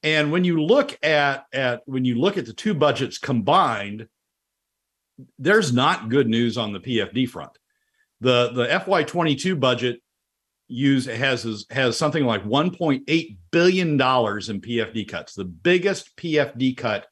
And 0.04 0.32
when 0.32 0.44
you 0.44 0.64
look 0.64 0.98
at 1.04 1.46
at 1.52 1.82
when 1.86 2.06
you 2.06 2.16
look 2.16 2.38
at 2.38 2.46
the 2.46 2.54
two 2.54 2.76
budgets 2.76 3.18
combined, 3.18 4.08
there's 5.40 5.74
not 5.74 6.10
good 6.10 6.28
news 6.28 6.58
on 6.58 6.74
the 6.74 6.80
PFD 6.80 7.28
front. 7.28 7.52
The 8.20 8.52
the 8.54 8.68
FY22 8.68 9.60
budget 9.60 10.02
use 10.72 11.06
has 11.06 11.66
has 11.70 11.98
something 11.98 12.26
like 12.26 12.44
1.8 12.46 13.38
billion 13.52 13.98
dollars 13.98 14.50
in 14.50 14.62
PFD 14.62 15.08
cuts, 15.08 15.34
the 15.34 15.46
biggest 15.46 16.16
PFD 16.18 16.78
cut 16.78 17.08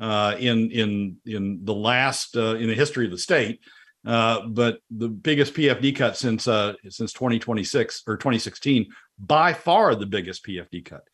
uh, 0.00 0.34
in 0.38 0.70
in 0.70 1.16
in 1.24 1.60
the 1.64 1.74
last 1.74 2.36
uh, 2.36 2.56
in 2.56 2.68
the 2.68 2.74
history 2.74 3.04
of 3.04 3.10
the 3.10 3.18
state, 3.18 3.60
uh, 4.06 4.46
but 4.48 4.78
the 4.90 5.08
biggest 5.08 5.54
PFD 5.54 5.94
cut 5.96 6.16
since 6.16 6.48
uh, 6.48 6.74
since 6.88 7.12
2026 7.12 8.02
or 8.06 8.16
2016, 8.16 8.86
by 9.18 9.52
far 9.52 9.94
the 9.94 10.06
biggest 10.06 10.44
PFD 10.44 10.84
cut. 10.84 11.04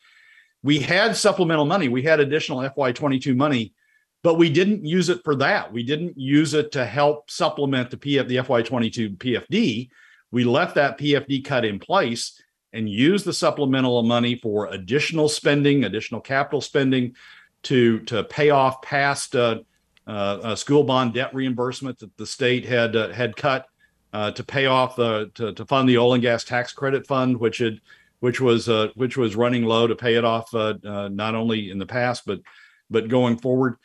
We 0.63 0.79
had 0.79 1.17
supplemental 1.17 1.65
money, 1.65 1.89
we 1.89 2.03
had 2.03 2.21
additional 2.21 2.59
FY22 2.59 3.35
money, 3.37 3.75
but 4.23 4.35
we 4.35 4.51
didn't 4.51 4.85
use 4.85 5.09
it 5.09 5.23
for 5.25 5.35
that. 5.37 5.73
We 5.73 5.83
didn't 5.83 6.19
use 6.19 6.55
it 6.55 6.73
to 6.73 6.85
help 6.85 7.31
supplement 7.31 7.91
the 7.91 7.97
PF 7.97 8.29
the 8.29 8.37
FY22 8.37 9.17
PFD 9.19 9.89
we 10.31 10.45
left 10.45 10.75
that 10.77 10.99
PFD 10.99 11.45
cut 11.45 11.65
in 11.65 11.79
place 11.79 12.41
and 12.73 12.89
used 12.89 13.25
the 13.25 13.33
supplemental 13.33 14.03
money 14.03 14.37
for 14.37 14.67
additional 14.67 15.29
spending, 15.29 15.85
additional 15.85 16.21
capital 16.21 16.61
spending 16.61 17.15
to 17.63 18.01
to 18.01 18.25
pay 18.25 18.51
off 18.51 18.81
past 18.83 19.35
uh, 19.37 19.59
uh, 20.07 20.55
school 20.55 20.85
bond 20.85 21.15
debt 21.15 21.35
reimbursement 21.35 21.99
that 21.99 22.17
the 22.17 22.27
state 22.27 22.65
had 22.65 22.97
uh, 22.97 23.11
had 23.11 23.37
cut 23.37 23.67
uh, 24.13 24.31
to 24.33 24.43
pay 24.43 24.67
off 24.67 24.97
the 24.97 25.31
to, 25.35 25.53
to 25.53 25.65
fund 25.67 25.89
the 25.89 25.99
oil 25.99 26.15
and 26.15 26.23
gas 26.23 26.45
tax 26.45 26.73
credit 26.73 27.07
fund, 27.07 27.39
which 27.39 27.59
had 27.59 27.81
which 28.21 28.41
was 28.41 28.69
uh, 28.69 28.89
which 28.95 29.17
was 29.17 29.37
running 29.37 29.65
low 29.65 29.87
to 29.87 29.97
pay 29.97 30.15
it 30.15 30.25
off 30.25 30.55
uh, 30.55 30.75
not 31.11 31.35
only 31.35 31.71
in 31.71 31.79
the 31.79 31.87
past 31.87 32.25
but 32.27 32.41
but 32.89 33.09
going 33.09 33.37
forward. 33.37 33.77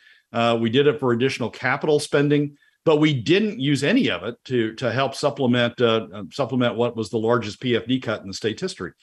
we 0.60 0.70
did 0.70 0.88
it 0.88 1.00
for 1.00 1.12
additional 1.12 1.50
capital 1.50 2.00
spending 2.00 2.58
but 2.86 2.98
we 2.98 3.14
didn't 3.14 3.60
use 3.60 3.84
any 3.84 4.10
of 4.10 4.24
it 4.24 4.36
to 4.46 4.74
to 4.76 4.92
help 4.92 5.16
supplement 5.16 5.80
uh, 5.82 6.08
uh 6.14 6.24
supplement 6.32 6.76
what 6.76 6.96
was 6.96 7.10
the 7.10 7.18
largest 7.18 7.60
PFD 7.62 8.02
cut 8.02 8.22
in 8.22 8.28
the 8.28 8.34
state's 8.34 8.62
history. 8.62 8.94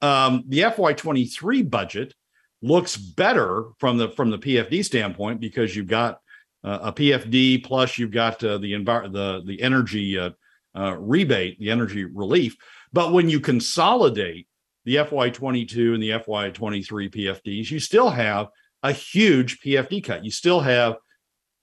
Um, 0.00 0.44
the 0.48 0.60
FY23 0.60 1.68
budget 1.68 2.14
looks 2.60 2.96
better 2.96 3.66
from 3.78 3.96
the 3.98 4.10
from 4.10 4.30
the 4.30 4.38
PFD 4.38 4.84
standpoint 4.84 5.40
because 5.40 5.74
you've 5.74 5.88
got 5.88 6.20
uh, 6.62 6.78
a 6.82 6.92
PFD 6.92 7.64
plus 7.64 7.98
you've 7.98 8.10
got 8.10 8.42
uh, 8.44 8.58
the 8.58 8.72
envir- 8.72 9.12
the 9.12 9.42
the 9.46 9.60
energy 9.62 10.18
uh, 10.18 10.30
uh, 10.76 10.96
rebate, 10.98 11.58
the 11.58 11.70
energy 11.70 12.04
relief. 12.04 12.56
But 12.92 13.12
when 13.12 13.28
you 13.28 13.40
consolidate 13.40 14.46
the 14.84 14.96
FY22 14.96 15.94
and 15.94 16.02
the 16.02 16.10
FY23 16.10 17.14
PFDs, 17.14 17.70
you 17.70 17.80
still 17.80 18.10
have 18.10 18.48
a 18.82 18.92
huge 18.92 19.60
PFD 19.60 20.04
cut. 20.04 20.24
You 20.24 20.30
still 20.30 20.60
have 20.60 20.96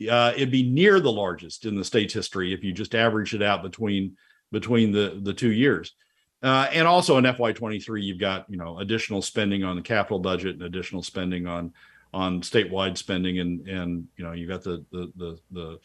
uh, 0.09 0.33
it'd 0.35 0.51
be 0.51 0.63
near 0.63 0.99
the 0.99 1.11
largest 1.11 1.65
in 1.65 1.75
the 1.75 1.83
state's 1.83 2.13
history 2.13 2.53
if 2.53 2.63
you 2.63 2.71
just 2.71 2.95
average 2.95 3.33
it 3.33 3.41
out 3.41 3.63
between 3.63 4.15
between 4.51 4.91
the 4.91 5.19
the 5.23 5.33
two 5.33 5.51
years. 5.51 5.93
Uh, 6.41 6.69
and 6.71 6.87
also 6.87 7.17
in 7.17 7.25
FY23, 7.25 8.01
you've 8.01 8.19
got 8.19 8.45
you 8.49 8.57
know 8.57 8.79
additional 8.79 9.21
spending 9.21 9.63
on 9.63 9.75
the 9.75 9.81
capital 9.81 10.19
budget 10.19 10.55
and 10.55 10.63
additional 10.63 11.03
spending 11.03 11.47
on 11.47 11.73
on 12.13 12.41
statewide 12.41 12.97
spending, 12.97 13.39
and 13.39 13.67
and 13.67 14.07
you 14.15 14.23
know 14.23 14.31
you've 14.31 14.49
got 14.49 14.63
the 14.63 14.85
the 14.91 15.11
the 15.17 15.39
the 15.51 15.79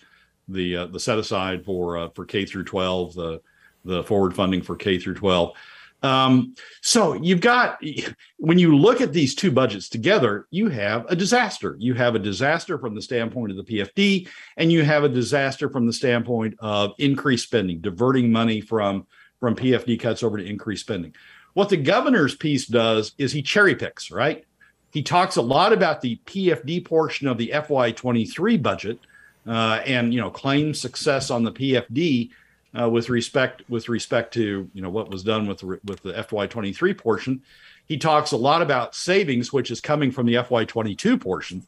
the, 0.49 0.77
uh, 0.77 0.87
the 0.87 1.01
set 1.01 1.19
aside 1.19 1.65
for 1.65 1.97
uh, 1.97 2.09
for 2.11 2.25
K 2.25 2.45
through 2.45 2.65
12, 2.65 3.15
the 3.15 3.41
the 3.85 4.03
forward 4.05 4.35
funding 4.35 4.63
for 4.63 4.77
K 4.77 4.99
through 4.99 5.15
12. 5.15 5.53
Um, 6.05 6.55
so 6.83 7.15
you've 7.15 7.41
got 7.41 7.83
when 8.37 8.59
you 8.59 8.77
look 8.77 9.01
at 9.01 9.15
these 9.15 9.35
two 9.35 9.51
budgets 9.51 9.89
together, 9.89 10.47
you 10.51 10.69
have 10.69 11.07
a 11.11 11.17
disaster. 11.17 11.77
You 11.79 11.95
have 11.95 12.15
a 12.15 12.19
disaster 12.19 12.79
from 12.79 12.95
the 12.95 13.01
standpoint 13.01 13.51
of 13.53 13.57
the 13.57 13.65
PFD, 13.65 14.29
and 14.59 14.71
you 14.71 14.85
have 14.85 15.03
a 15.03 15.09
disaster 15.09 15.71
from 15.71 15.87
the 15.87 15.95
standpoint 15.95 16.57
of 16.59 16.93
increased 16.99 17.45
spending, 17.45 17.81
diverting 17.81 18.31
money 18.31 18.61
from 18.61 19.07
from 19.41 19.57
PFD 19.57 19.99
cuts 19.99 20.23
over 20.23 20.37
to 20.37 20.45
increased 20.45 20.85
spending. 20.85 21.15
What 21.55 21.71
the 21.71 21.79
governor's 21.79 22.35
piece 22.35 22.67
does 22.67 23.15
is 23.17 23.33
he 23.33 23.41
cherry 23.41 23.75
picks, 23.75 24.11
right? 24.11 24.45
He 24.93 25.03
talks 25.03 25.37
a 25.37 25.43
lot 25.43 25.73
about 25.73 26.03
the 26.03 26.21
PFD 26.27 26.85
portion 26.85 27.29
of 27.29 27.39
the 27.39 27.51
FY23 27.55 28.63
budget 28.63 28.99
uh, 29.47 29.81
and 29.87 30.13
you 30.13 30.21
know 30.21 30.31
claims 30.31 30.81
success 30.81 31.31
on 31.31 31.45
the 31.45 31.53
PFD 31.53 32.31
uh, 32.79 32.89
with 32.89 33.09
respect 33.09 33.63
with 33.69 33.89
respect 33.89 34.35
to 34.35 34.69
you 34.73 34.83
know 34.83 34.91
what 34.91 35.11
was 35.11 35.23
done 35.23 35.47
with 35.47 35.59
the, 35.59 35.81
with 35.85 36.03
the 36.03 36.13
FY23 36.13 36.97
portion. 36.99 37.43
He 37.87 37.99
talks 37.99 38.33
a 38.33 38.37
lot 38.37 38.63
about 38.63 38.95
savings, 38.95 39.53
which 39.53 39.71
is 39.71 39.81
coming 39.81 40.11
from 40.11 40.27
the 40.27 40.35
FY22 40.35 41.21
portion. 41.21 41.67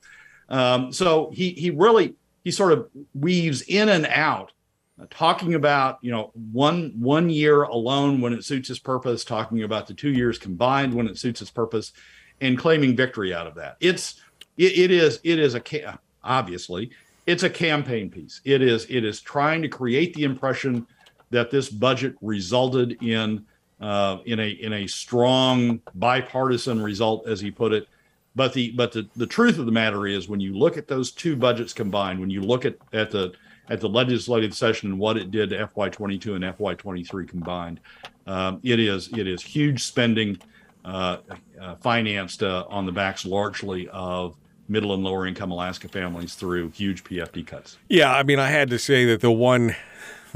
Um, 0.49 0.93
so 0.93 1.31
he 1.33 1.51
he 1.51 1.71
really 1.71 2.15
he 2.45 2.51
sort 2.51 2.73
of 2.73 2.89
weaves 3.15 3.63
in 3.63 3.89
and 3.89 4.07
out, 4.07 4.53
uh, 5.01 5.07
talking 5.11 5.55
about 5.55 5.99
you 6.03 6.11
know 6.11 6.33
one 6.53 6.95
one 6.99 7.31
year 7.31 7.63
alone 7.63 8.21
when 8.21 8.33
it 8.33 8.45
suits 8.45 8.69
his 8.69 8.79
purpose, 8.79 9.25
talking 9.25 9.63
about 9.63 9.87
the 9.87 9.95
two 9.95 10.11
years 10.11 10.39
combined 10.39 10.95
when 10.95 11.07
it 11.07 11.19
suits 11.19 11.41
his 11.41 11.51
purpose, 11.51 11.93
and 12.41 12.59
claiming 12.59 12.97
victory 12.97 13.33
out 13.33 13.47
of 13.47 13.55
that. 13.57 13.77
It's 13.81 14.21
it, 14.57 14.79
it 14.79 14.91
is 14.91 15.21
it 15.23 15.39
is 15.39 15.55
a 15.55 15.99
obviously 16.25 16.91
it's 17.27 17.43
a 17.43 17.51
campaign 17.51 18.09
piece. 18.09 18.41
It 18.45 18.63
is 18.63 18.87
it 18.89 19.05
is 19.05 19.21
trying 19.21 19.63
to 19.63 19.69
create 19.69 20.15
the 20.15 20.25
impression 20.25 20.87
that 21.31 21.51
this 21.51 21.69
budget 21.69 22.15
resulted 22.21 23.03
in 23.03 23.45
uh, 23.81 24.19
in 24.25 24.41
a 24.41 24.49
in 24.49 24.73
a 24.73 24.87
strong 24.87 25.81
bipartisan 25.95 26.83
result, 26.83 27.27
as 27.27 27.41
he 27.41 27.51
put 27.51 27.73
it. 27.73 27.89
But 28.35 28.53
the 28.53 28.71
but 28.73 28.93
the, 28.93 29.09
the 29.17 29.27
truth 29.27 29.59
of 29.59 29.67
the 29.67 29.73
matter 29.73 30.07
is, 30.07 30.29
when 30.29 30.41
you 30.41 30.57
look 30.57 30.77
at 30.77 30.89
those 30.89 31.11
two 31.11 31.37
budgets 31.37 31.73
combined, 31.73 32.21
when 32.21 32.31
you 32.31 32.43
look 32.43 32.65
at 32.65 32.77
at 32.93 33.11
the 33.11 33.33
at 33.69 33.81
the 33.81 33.89
legislative 33.89 34.55
session 34.55 34.91
and 34.91 34.99
what 34.99 35.17
it 35.17 35.31
did 35.31 35.51
to 35.51 35.67
FY22 35.67 36.37
and 36.37 36.45
FY23 36.57 37.29
combined, 37.29 37.81
um, 38.27 38.61
it 38.63 38.79
is 38.79 39.09
it 39.17 39.27
is 39.27 39.43
huge 39.43 39.83
spending 39.83 40.39
uh, 40.85 41.19
uh, 41.61 41.75
financed 41.77 42.43
uh, 42.43 42.65
on 42.69 42.87
the 42.87 42.93
backs 42.93 43.27
largely 43.27 43.89
of 43.89 44.37
middle 44.69 44.95
and 44.95 45.03
lower 45.03 45.27
income 45.27 45.51
Alaska 45.51 45.89
families 45.89 46.35
through 46.35 46.71
huge 46.71 47.05
PFD 47.05 47.47
cuts. 47.47 47.79
Yeah, 47.89 48.13
I 48.13 48.23
mean, 48.23 48.39
I 48.39 48.49
had 48.49 48.71
to 48.71 48.79
say 48.79 49.05
that 49.07 49.21
the 49.21 49.31
one 49.31 49.77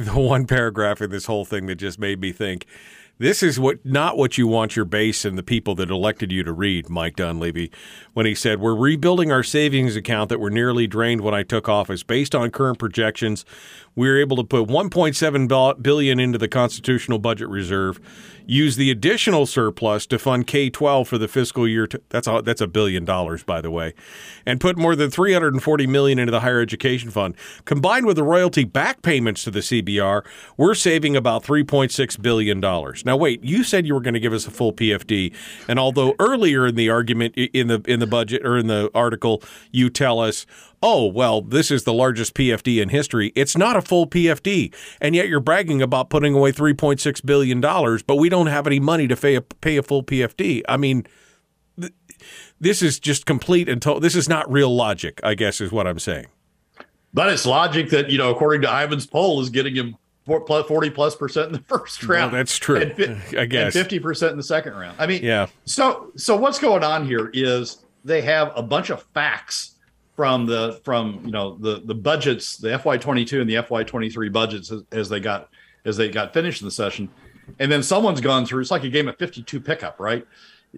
the 0.05 0.19
one 0.19 0.47
paragraph 0.47 1.03
in 1.03 1.11
this 1.11 1.27
whole 1.27 1.45
thing 1.45 1.67
that 1.67 1.77
just 1.77 1.99
made 1.99 2.21
me 2.21 2.33
think 2.33 2.67
this 3.21 3.43
is 3.43 3.61
what 3.61 3.85
not 3.85 4.17
what 4.17 4.39
you 4.39 4.47
want 4.47 4.77
your 4.77 4.87
base 4.87 5.27
and 5.27 5.37
the 5.37 5.43
people 5.43 5.75
that 5.75 5.91
elected 5.91 6.33
you 6.33 6.43
to 6.43 6.53
read, 6.53 6.89
Mike 6.89 7.17
Dunleavy, 7.17 7.71
when 8.15 8.25
he 8.25 8.35
said, 8.35 8.61
We're 8.61 8.75
rebuilding 8.75 9.31
our 9.31 9.43
savings 9.43 9.95
account 9.95 10.31
that 10.31 10.41
were 10.41 10.49
nearly 10.49 10.87
drained 10.87 11.21
when 11.21 11.35
I 11.35 11.43
took 11.43 11.69
office. 11.69 12.03
Based 12.03 12.35
on 12.35 12.51
current 12.51 12.79
projections, 12.79 13.45
we 13.95 14.09
were 14.09 14.19
able 14.19 14.37
to 14.37 14.45
put 14.45 14.69
1.7 14.69 15.83
billion 15.83 16.21
into 16.21 16.39
the 16.39 16.49
constitutional 16.49 17.19
budget 17.19 17.49
reserve 17.49 18.01
use 18.51 18.75
the 18.75 18.91
additional 18.91 19.47
surplus 19.47 20.07
to 20.07 20.19
fund 20.19 20.47
K-12 20.47 21.07
for 21.07 21.19
the 21.19 21.29
fiscal 21.29 21.69
year. 21.69 21.87
To, 21.87 22.03
that's 22.09 22.27
a, 22.27 22.43
that's 22.45 22.61
a 22.61 22.67
billion 22.67 23.05
dollars, 23.05 23.45
by 23.45 23.61
the 23.61 23.71
way, 23.71 23.95
and 24.45 24.61
put 24.61 24.77
more 24.77 24.97
than 24.97 25.09
340 25.09 25.87
million 25.87 26.19
into 26.19 26.33
the 26.33 26.41
higher 26.41 26.61
education 26.61 27.11
fund. 27.11 27.37
Combined 27.65 28.07
with 28.07 28.17
the 28.17 28.25
royalty 28.25 28.65
back 28.65 29.03
payments 29.03 29.45
to 29.45 29.53
the 29.53 29.61
CBR, 29.61 30.25
we're 30.57 30.75
saving 30.75 31.15
about 31.15 31.45
3.6 31.45 32.21
billion 32.21 32.61
dollars. 32.61 33.05
Now, 33.05 33.17
wait, 33.17 33.43
you 33.45 33.63
said 33.63 33.87
you 33.87 33.95
were 33.95 34.01
going 34.01 34.15
to 34.15 34.21
give 34.21 34.33
us 34.33 34.47
a 34.47 34.51
full 34.51 34.73
PFD, 34.73 35.33
and 35.69 35.79
although 35.79 36.17
earlier 36.19 36.67
in 36.67 36.75
the 36.75 36.91
argument 36.91 37.37
in 37.37 37.69
the 37.69 37.81
in 37.87 38.01
the 38.01 38.07
budget 38.07 38.45
or 38.45 38.59
in 38.59 38.67
the 38.67 38.91
article 38.95 39.43
you 39.71 39.91
tell 39.91 40.19
us 40.19 40.45
oh, 40.83 41.07
well, 41.07 41.43
this 41.43 41.71
is 41.71 41.85
the 41.85 41.93
largest 41.93 42.35
PFD 42.35 42.81
in 42.83 42.89
history. 42.89 43.33
It's 43.35 43.57
not 43.57 43.77
a 43.77 43.83
full 43.83 44.07
PFD. 44.07 44.75
And 45.01 45.15
yet 45.15 45.29
you're 45.29 45.41
bragging 45.41 45.83
about 45.83 46.11
putting 46.11 46.35
away 46.35 46.53
$3.6 46.53 47.27
billion, 47.27 47.61
but 47.61 48.17
we 48.17 48.29
don't 48.29 48.47
have 48.47 48.67
any 48.67 48.81
money 48.81 49.07
to 49.09 49.17
pay 49.17 49.35
a, 49.35 49.41
pay 49.43 49.77
a 49.77 49.83
full 49.83 50.03
PFD. 50.03 50.63
I 50.69 50.77
mean, 50.77 51.07
th- 51.79 51.93
this 52.61 52.83
is 52.83 52.99
just 52.99 53.27
complete 53.27 53.69
and 53.69 53.81
total. 53.81 54.01
This 54.01 54.15
is 54.17 54.29
not 54.29 54.51
real 54.51 54.75
logic, 54.75 55.21
I 55.23 55.35
guess, 55.35 55.61
is 55.61 55.71
what 55.71 55.87
I'm 55.87 55.99
saying. 55.99 56.27
But 57.13 57.33
it's 57.33 57.45
logic 57.45 57.91
that, 57.91 58.09
you 58.11 58.19
know, 58.19 58.31
according 58.31 58.63
to 58.63 58.69
Ivan's 58.69 59.07
poll, 59.07 59.41
is 59.41 59.51
getting 59.51 59.75
him 59.75 59.97
40 60.27 60.91
plus 60.91 61.17
percent 61.17 61.49
in 61.49 61.53
the 61.55 61.59
first 61.67 62.03
round. 62.05 62.33
Well, 62.33 62.41
that's 62.41 62.57
true. 62.57 62.81
And, 62.81 63.23
I 63.39 63.47
guess. 63.47 63.75
And 63.75 63.89
50% 63.89 64.31
in 64.31 64.37
the 64.37 64.43
second 64.43 64.75
round. 64.75 64.97
I 64.99 65.07
mean, 65.07 65.23
yeah. 65.23 65.49
So, 65.65 66.13
so 66.17 66.37
what's 66.37 66.59
going 66.59 66.85
on 66.85 67.07
here 67.07 67.31
is 67.35 67.85
they 68.05 68.23
have 68.23 68.53
a 68.55 68.63
bunch 68.63 68.91
of 68.91 69.03
facts 69.13 69.75
from 70.21 70.45
the 70.45 70.79
from 70.85 71.23
you 71.25 71.31
know 71.31 71.57
the 71.57 71.81
the 71.83 71.95
budgets, 71.95 72.59
the 72.59 72.69
FY22 72.69 73.41
and 73.41 73.49
the 73.49 73.55
FY23 73.55 74.31
budgets 74.31 74.71
as, 74.71 74.83
as 74.93 75.09
they 75.09 75.19
got 75.19 75.49
as 75.87 75.97
they 75.97 76.11
got 76.11 76.35
finished 76.35 76.61
in 76.61 76.67
the 76.67 76.71
session, 76.71 77.09
and 77.59 77.73
then 77.73 77.83
someone's 77.83 78.21
gone 78.21 78.45
through. 78.45 78.61
It's 78.61 78.71
like 78.71 78.85
a 78.85 78.91
game 78.91 79.09
of 79.09 79.17
52 79.17 79.59
pickup, 79.61 79.99
right? 79.99 80.27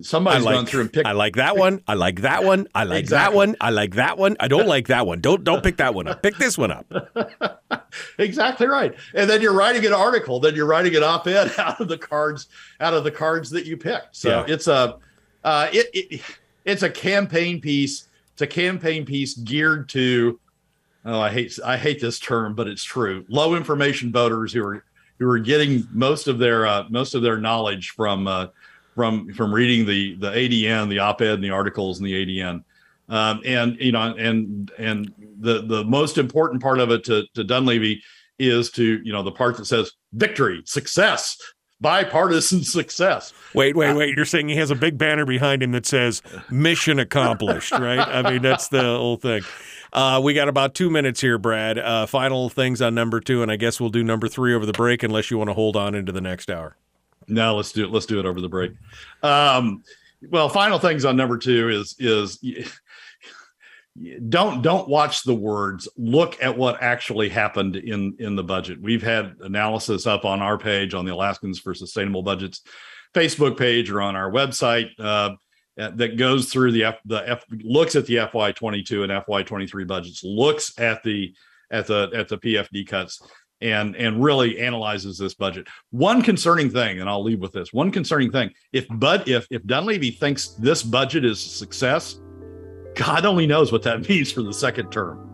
somebody's 0.01 0.47
I 0.47 0.53
gone 0.53 0.65
through 0.65 0.83
and 0.83 0.93
picked. 0.93 1.09
I 1.09 1.11
like 1.13 1.35
that 1.35 1.57
one. 1.57 1.83
I 1.89 1.95
like 1.95 2.21
that 2.21 2.45
one. 2.45 2.69
I 2.73 2.85
like 2.85 3.07
that 3.09 3.35
one. 3.35 3.57
I 3.61 3.71
like 3.71 3.97
that 3.97 4.17
one. 4.17 4.37
I 4.39 4.47
don't 4.47 4.69
like 4.69 4.87
that 4.87 5.09
one. 5.09 5.21
Don't 5.21 5.43
don't 5.43 5.61
pick 5.61 5.79
that 5.79 5.93
one 5.93 6.07
up. 6.07 6.23
Pick 6.23 6.37
this 6.37 6.57
one 6.57 6.71
up. 6.71 7.67
exactly 8.19 8.69
right. 8.69 8.95
And 9.13 9.29
then 9.29 9.43
you're 9.43 9.55
writing 9.55 9.85
an 9.85 9.93
article. 9.93 10.39
Then 10.39 10.55
you're 10.55 10.67
writing 10.67 10.95
an 10.95 11.03
op-ed 11.03 11.53
out 11.59 11.81
of 11.81 11.89
the 11.89 11.99
cards 11.99 12.47
out 12.79 12.95
of 12.95 13.03
the 13.03 13.11
cards 13.11 13.51
that 13.51 13.67
you 13.67 13.77
picked. 13.77 14.15
So 14.15 14.29
Yeah. 14.29 14.55
it's 14.55 14.69
a 14.69 14.99
uh, 15.43 15.67
it, 15.73 15.89
it 15.93 16.21
it's 16.65 16.85
a 16.85 16.91
campaign 16.91 17.61
piece. 17.61 18.07
A 18.43 18.47
campaign 18.47 19.07
piece 19.07 19.35
geared 19.35 19.89
to. 19.91 20.41
Oh, 21.05 21.21
I 21.21 21.31
hate 21.31 21.59
I 21.65 21.77
hate 21.77 22.01
this 22.01 22.19
term, 22.19 22.55
but 22.55 22.67
it's 22.67 22.85
true. 22.85 23.25
Low 23.29 23.55
information 23.55 24.11
voters 24.13 24.53
who 24.53 24.65
are 24.65 24.85
who 25.19 25.29
are 25.29 25.39
getting 25.39 25.87
most 25.93 26.27
of 26.27 26.39
their 26.39 26.67
uh, 26.67 26.85
most 26.91 27.15
of 27.15 27.23
their 27.23 27.39
knowledge 27.39 27.91
from 27.91 28.27
uh, 28.27 28.49
from 28.95 29.33
from 29.35 29.55
reading 29.55 29.87
the 29.87 30.17
the 30.17 30.31
ADN, 30.31 30.89
the 30.89 30.99
op-ed, 30.99 31.35
and 31.35 31.45
the 31.45 31.51
articles 31.51 31.99
in 31.99 32.05
the 32.05 32.13
ADN. 32.13 32.65
Um, 33.09 33.41
and 33.45 33.77
you 33.81 33.93
know, 33.93 34.15
and 34.17 34.71
and 34.79 35.13
the 35.39 35.63
the 35.63 35.85
most 35.85 36.19
important 36.19 36.61
part 36.61 36.81
of 36.81 36.91
it 36.91 37.05
to 37.05 37.25
to 37.35 37.45
Dunleavy 37.45 38.03
is 38.39 38.71
to 38.73 39.01
you 39.05 39.13
know 39.13 39.23
the 39.23 39.33
part 39.33 39.57
that 39.57 39.67
says 39.67 39.93
victory, 40.13 40.63
success, 40.65 41.37
bipartisan 41.83 42.63
success. 42.65 43.35
Wait, 43.55 43.77
wait, 43.77 43.95
wait. 43.95 44.17
You're 44.17 44.25
saying 44.25 44.49
he 44.49 44.57
has 44.57 44.71
a 44.71 44.75
big 44.75 44.97
banner 44.97 45.27
behind 45.27 45.63
him 45.63 45.73
that 45.73 45.85
says 45.85 46.23
mission 46.51 46.99
accomplished, 46.99 47.73
right? 47.73 47.99
I 47.99 48.31
mean, 48.31 48.41
that's 48.41 48.69
the 48.69 48.83
whole 48.83 49.17
thing. 49.17 49.43
Uh, 49.93 50.21
we 50.25 50.33
got 50.33 50.49
about 50.49 50.75
two 50.75 50.89
minutes 50.89 51.21
here, 51.21 51.37
Brad. 51.37 51.79
Uh, 51.79 52.07
final 52.07 52.49
things 52.49 52.81
on 52.81 52.95
number 52.95 53.21
two, 53.21 53.43
and 53.43 53.53
I 53.53 53.57
guess 53.57 53.79
we'll 53.79 53.91
do 53.91 54.03
number 54.03 54.27
three 54.27 54.55
over 54.55 54.65
the 54.65 54.73
break 54.73 55.03
unless 55.03 55.31
you 55.31 55.37
want 55.37 55.51
to 55.51 55.55
hold 55.55 55.77
on 55.77 55.95
into 55.95 56.13
the 56.13 56.23
next 56.23 56.51
hour. 56.51 56.77
No, 57.29 57.57
let's 57.57 57.73
do 57.73 57.85
it. 57.85 57.91
Let's 57.91 58.07
do 58.07 58.19
it 58.19 58.25
over 58.25 58.41
the 58.41 58.49
break. 58.49 58.73
Um, 59.23 59.85
well, 60.31 60.49
final 60.49 60.79
things 60.79 61.05
on 61.05 61.17
number 61.17 61.37
two 61.37 61.69
is 61.69 61.95
is 61.99 62.39
don't 64.29 64.63
don't 64.63 64.89
watch 64.89 65.23
the 65.23 65.35
words. 65.35 65.89
Look 65.97 66.43
at 66.43 66.57
what 66.57 66.83
actually 66.83 67.29
happened 67.29 67.77
in 67.77 68.17
in 68.19 68.37
the 68.37 68.45
budget. 68.45 68.81
We've 68.81 69.03
had 69.03 69.37
analysis 69.41 70.07
up 70.07 70.25
on 70.25 70.41
our 70.41 70.59
page 70.59 70.95
on 70.95 71.05
the 71.05 71.13
Alaskans 71.13 71.59
for 71.59 71.75
Sustainable 71.75 72.23
Budgets 72.23 72.63
Facebook 73.15 73.59
page 73.59 73.91
or 73.91 74.01
on 74.01 74.17
our 74.17 74.31
website 74.31 74.89
uh, 74.99 75.31
that 75.77 76.17
goes 76.17 76.51
through 76.51 76.73
the 76.73 76.85
F, 76.85 76.99
the 77.05 77.29
F 77.29 77.45
looks 77.51 77.97
at 77.97 78.07
the 78.07 78.17
FY22 78.17 79.05
and 79.05 79.27
FY23 79.27 79.87
budgets, 79.87 80.25
looks 80.25 80.79
at 80.79 81.03
the 81.03 81.35
at 81.71 81.87
the 81.87 82.11
at 82.15 82.29
the 82.29 82.39
PFD 82.39 82.87
cuts 82.87 83.23
and 83.61 83.97
and 83.97 84.23
really 84.23 84.59
analyzes 84.59 85.17
this 85.17 85.35
budget. 85.35 85.67
One 85.91 86.23
concerning 86.23 86.71
thing, 86.71 87.01
and 87.01 87.09
I'll 87.09 87.23
leave 87.23 87.41
with 87.41 87.53
this: 87.53 87.73
one 87.73 87.91
concerning 87.91 88.31
thing. 88.31 88.51
If 88.73 88.87
Bud, 88.91 89.29
if 89.29 89.47
if 89.51 89.65
Dunleavy 89.65 90.11
thinks 90.11 90.49
this 90.49 90.83
budget 90.83 91.25
is 91.25 91.39
a 91.39 91.49
success, 91.49 92.21
God 92.95 93.25
only 93.25 93.47
knows 93.47 93.73
what 93.73 93.83
that 93.85 94.09
means 94.09 94.31
for 94.33 94.43
the 94.43 94.53
second 94.53 94.91
term. 94.91 95.29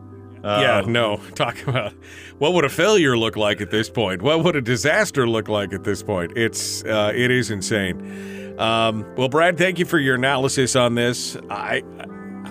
yeah, 0.44 0.78
Uh, 0.78 0.82
no. 0.86 1.16
Talk 1.34 1.62
about 1.66 1.92
what 2.38 2.52
would 2.54 2.64
a 2.64 2.68
failure 2.68 3.16
look 3.18 3.36
like 3.36 3.60
at 3.60 3.70
this 3.70 3.90
point? 3.90 4.22
What 4.22 4.44
would 4.44 4.56
a 4.56 4.60
disaster 4.62 5.28
look 5.28 5.48
like 5.48 5.72
at 5.72 5.84
this 5.84 6.02
point? 6.02 6.36
It's 6.36 6.84
uh, 6.84 7.12
it 7.14 7.30
is 7.30 7.50
insane. 7.50 8.56
Um, 8.58 9.04
well, 9.16 9.28
Brad, 9.28 9.56
thank 9.56 9.78
you 9.78 9.84
for 9.84 9.98
your 9.98 10.16
analysis 10.16 10.74
on 10.76 10.94
this. 10.94 11.36
I 11.50 11.82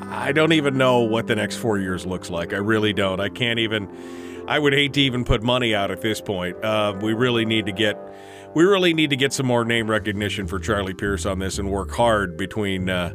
I 0.10 0.32
don't 0.32 0.54
even 0.54 0.78
know 0.78 1.00
what 1.02 1.28
the 1.28 1.36
next 1.36 1.58
four 1.58 1.78
years 1.80 2.06
looks 2.06 2.30
like. 2.30 2.54
I 2.54 2.58
really 2.58 2.94
don't. 2.94 3.20
I 3.20 3.30
can't 3.30 3.60
even. 3.60 3.90
I 4.48 4.58
would 4.60 4.72
hate 4.72 4.94
to 4.94 5.02
even 5.02 5.26
put 5.26 5.44
money 5.44 5.76
out 5.76 5.92
at 5.92 6.00
this 6.00 6.22
point. 6.22 6.64
Uh, 6.64 6.98
we 7.02 7.14
really 7.14 7.44
need 7.46 7.66
to 7.66 7.74
get. 7.74 7.98
We 8.56 8.64
really 8.64 8.94
need 8.94 9.10
to 9.10 9.18
get 9.18 9.34
some 9.34 9.46
more 9.46 9.66
name 9.66 9.90
recognition 9.90 10.48
for 10.48 10.60
Charlie 10.60 10.94
Pierce 10.94 11.26
on 11.26 11.40
this 11.40 11.58
and 11.60 11.70
work 11.70 11.92
hard 11.92 12.38
between 12.38 12.90
uh, 12.90 13.14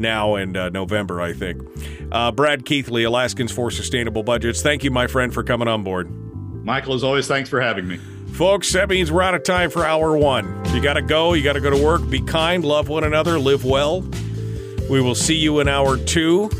now 0.00 0.34
and 0.34 0.56
uh, 0.56 0.70
November, 0.70 1.20
I 1.20 1.32
think. 1.32 1.62
Uh, 2.10 2.32
Brad 2.32 2.64
Keithley, 2.64 3.04
Alaskans 3.04 3.52
for 3.52 3.70
Sustainable 3.70 4.22
Budgets. 4.22 4.62
Thank 4.62 4.82
you, 4.82 4.90
my 4.90 5.06
friend, 5.06 5.32
for 5.32 5.44
coming 5.44 5.68
on 5.68 5.84
board. 5.84 6.10
Michael, 6.64 6.94
as 6.94 7.04
always, 7.04 7.26
thanks 7.26 7.48
for 7.48 7.60
having 7.60 7.86
me. 7.86 7.98
Folks, 8.32 8.72
that 8.72 8.88
means 8.88 9.12
we're 9.12 9.22
out 9.22 9.34
of 9.34 9.42
time 9.42 9.70
for 9.70 9.84
hour 9.84 10.16
one. 10.16 10.64
You 10.74 10.80
got 10.80 10.94
to 10.94 11.02
go. 11.02 11.34
You 11.34 11.42
got 11.42 11.54
to 11.54 11.60
go 11.60 11.70
to 11.70 11.82
work. 11.82 12.08
Be 12.08 12.20
kind. 12.20 12.64
Love 12.64 12.88
one 12.88 13.04
another. 13.04 13.38
Live 13.38 13.64
well. 13.64 14.00
We 14.88 15.00
will 15.00 15.14
see 15.14 15.36
you 15.36 15.60
in 15.60 15.68
hour 15.68 15.96
two. 15.96 16.50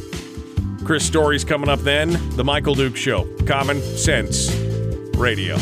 Chris 0.84 1.05
Story's 1.05 1.45
coming 1.45 1.68
up 1.68 1.80
then. 1.80 2.11
The 2.36 2.45
Michael 2.45 2.74
Duke 2.74 2.97
Show. 2.97 3.28
Common 3.47 3.80
Sense 3.80 4.55
Radio. 5.16 5.57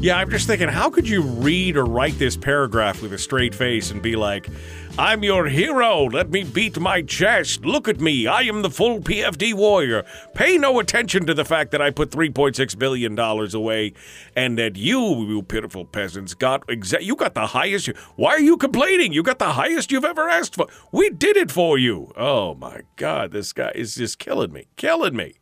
Yeah, 0.00 0.16
I'm 0.16 0.30
just 0.30 0.46
thinking, 0.46 0.68
how 0.68 0.88
could 0.88 1.06
you 1.06 1.20
read 1.20 1.76
or 1.76 1.84
write 1.84 2.18
this 2.18 2.34
paragraph 2.34 3.02
with 3.02 3.12
a 3.12 3.18
straight 3.18 3.54
face 3.54 3.90
and 3.90 4.00
be 4.00 4.16
like, 4.16 4.48
I'm 4.98 5.22
your 5.22 5.44
hero. 5.46 6.04
Let 6.04 6.30
me 6.30 6.42
beat 6.42 6.80
my 6.80 7.02
chest. 7.02 7.66
Look 7.66 7.86
at 7.86 8.00
me. 8.00 8.26
I 8.26 8.40
am 8.42 8.62
the 8.62 8.70
full 8.70 9.00
PFD 9.00 9.52
warrior. 9.52 10.04
Pay 10.34 10.56
no 10.56 10.80
attention 10.80 11.26
to 11.26 11.34
the 11.34 11.44
fact 11.44 11.70
that 11.72 11.82
I 11.82 11.90
put 11.90 12.10
$3.6 12.12 12.78
billion 12.78 13.18
away 13.18 13.92
and 14.34 14.56
that 14.58 14.76
you, 14.76 15.26
you 15.26 15.42
pitiful 15.42 15.84
peasants, 15.84 16.32
got 16.32 16.66
exa- 16.68 17.02
you 17.02 17.14
got 17.14 17.34
the 17.34 17.48
highest. 17.48 17.88
Why 18.16 18.30
are 18.30 18.40
you 18.40 18.56
complaining? 18.56 19.12
You 19.12 19.22
got 19.22 19.38
the 19.38 19.52
highest 19.52 19.92
you've 19.92 20.06
ever 20.06 20.30
asked 20.30 20.54
for. 20.54 20.66
We 20.92 21.10
did 21.10 21.36
it 21.36 21.50
for 21.50 21.76
you. 21.76 22.10
Oh 22.16 22.54
my 22.54 22.82
God, 22.96 23.32
this 23.32 23.52
guy 23.52 23.72
is 23.74 23.96
just 23.96 24.18
killing 24.18 24.50
me. 24.50 24.66
Killing 24.76 25.14
me. 25.14 25.39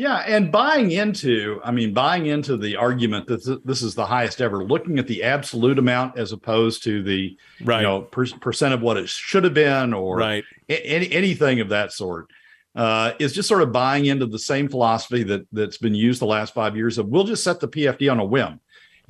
Yeah, 0.00 0.24
and 0.26 0.50
buying 0.50 0.92
into, 0.92 1.60
I 1.62 1.70
mean, 1.72 1.92
buying 1.92 2.24
into 2.24 2.56
the 2.56 2.74
argument 2.74 3.26
that 3.26 3.60
this 3.66 3.82
is 3.82 3.94
the 3.94 4.06
highest 4.06 4.40
ever, 4.40 4.64
looking 4.64 4.98
at 4.98 5.06
the 5.06 5.22
absolute 5.22 5.78
amount 5.78 6.16
as 6.16 6.32
opposed 6.32 6.82
to 6.84 7.02
the, 7.02 7.36
Right. 7.62 7.82
you 7.82 7.86
know, 7.86 8.00
per- 8.00 8.24
percent 8.40 8.72
of 8.72 8.80
what 8.80 8.96
it 8.96 9.10
should 9.10 9.44
have 9.44 9.52
been, 9.52 9.92
or 9.92 10.16
Right. 10.16 10.42
any 10.70 11.12
anything 11.12 11.60
of 11.60 11.68
that 11.68 11.92
sort, 11.92 12.28
uh, 12.74 13.12
is 13.18 13.34
just 13.34 13.46
sort 13.46 13.60
of 13.60 13.72
buying 13.72 14.06
into 14.06 14.24
the 14.24 14.38
same 14.38 14.70
philosophy 14.70 15.22
that 15.24 15.42
that's 15.52 15.76
been 15.76 15.94
used 15.94 16.22
the 16.22 16.26
last 16.26 16.54
five 16.54 16.74
years 16.76 16.96
of 16.96 17.06
we'll 17.08 17.24
just 17.24 17.44
set 17.44 17.60
the 17.60 17.68
PFD 17.68 18.08
on 18.08 18.20
a 18.20 18.24
whim. 18.24 18.58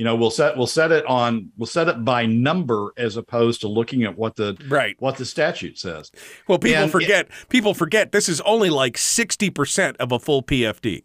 You 0.01 0.05
know, 0.05 0.17
we'll 0.17 0.31
set 0.31 0.57
we'll 0.57 0.67
set 0.67 0.93
it 0.93 1.05
on 1.05 1.51
we'll 1.59 1.67
set 1.67 1.87
it 1.87 2.07
by 2.07 2.25
number 2.25 2.89
as 2.97 3.19
opposed 3.19 3.61
to 3.61 3.69
looking 3.69 4.03
at 4.03 4.17
what 4.17 4.35
the 4.37 4.57
Right. 4.67 4.97
what 4.99 5.19
the 5.19 5.27
statute 5.27 5.79
says. 5.79 6.11
Well, 6.49 6.59
people 6.59 6.85
And- 6.85 6.91
forget. 6.91 7.29
people 7.51 7.75
forget 7.75 8.11
this 8.11 8.27
is 8.27 8.41
only 8.41 8.71
like 8.71 8.97
sixty 8.97 9.51
percent 9.51 9.99
of 9.99 10.11
a 10.11 10.19
full 10.19 10.43
PFD, 10.43 11.03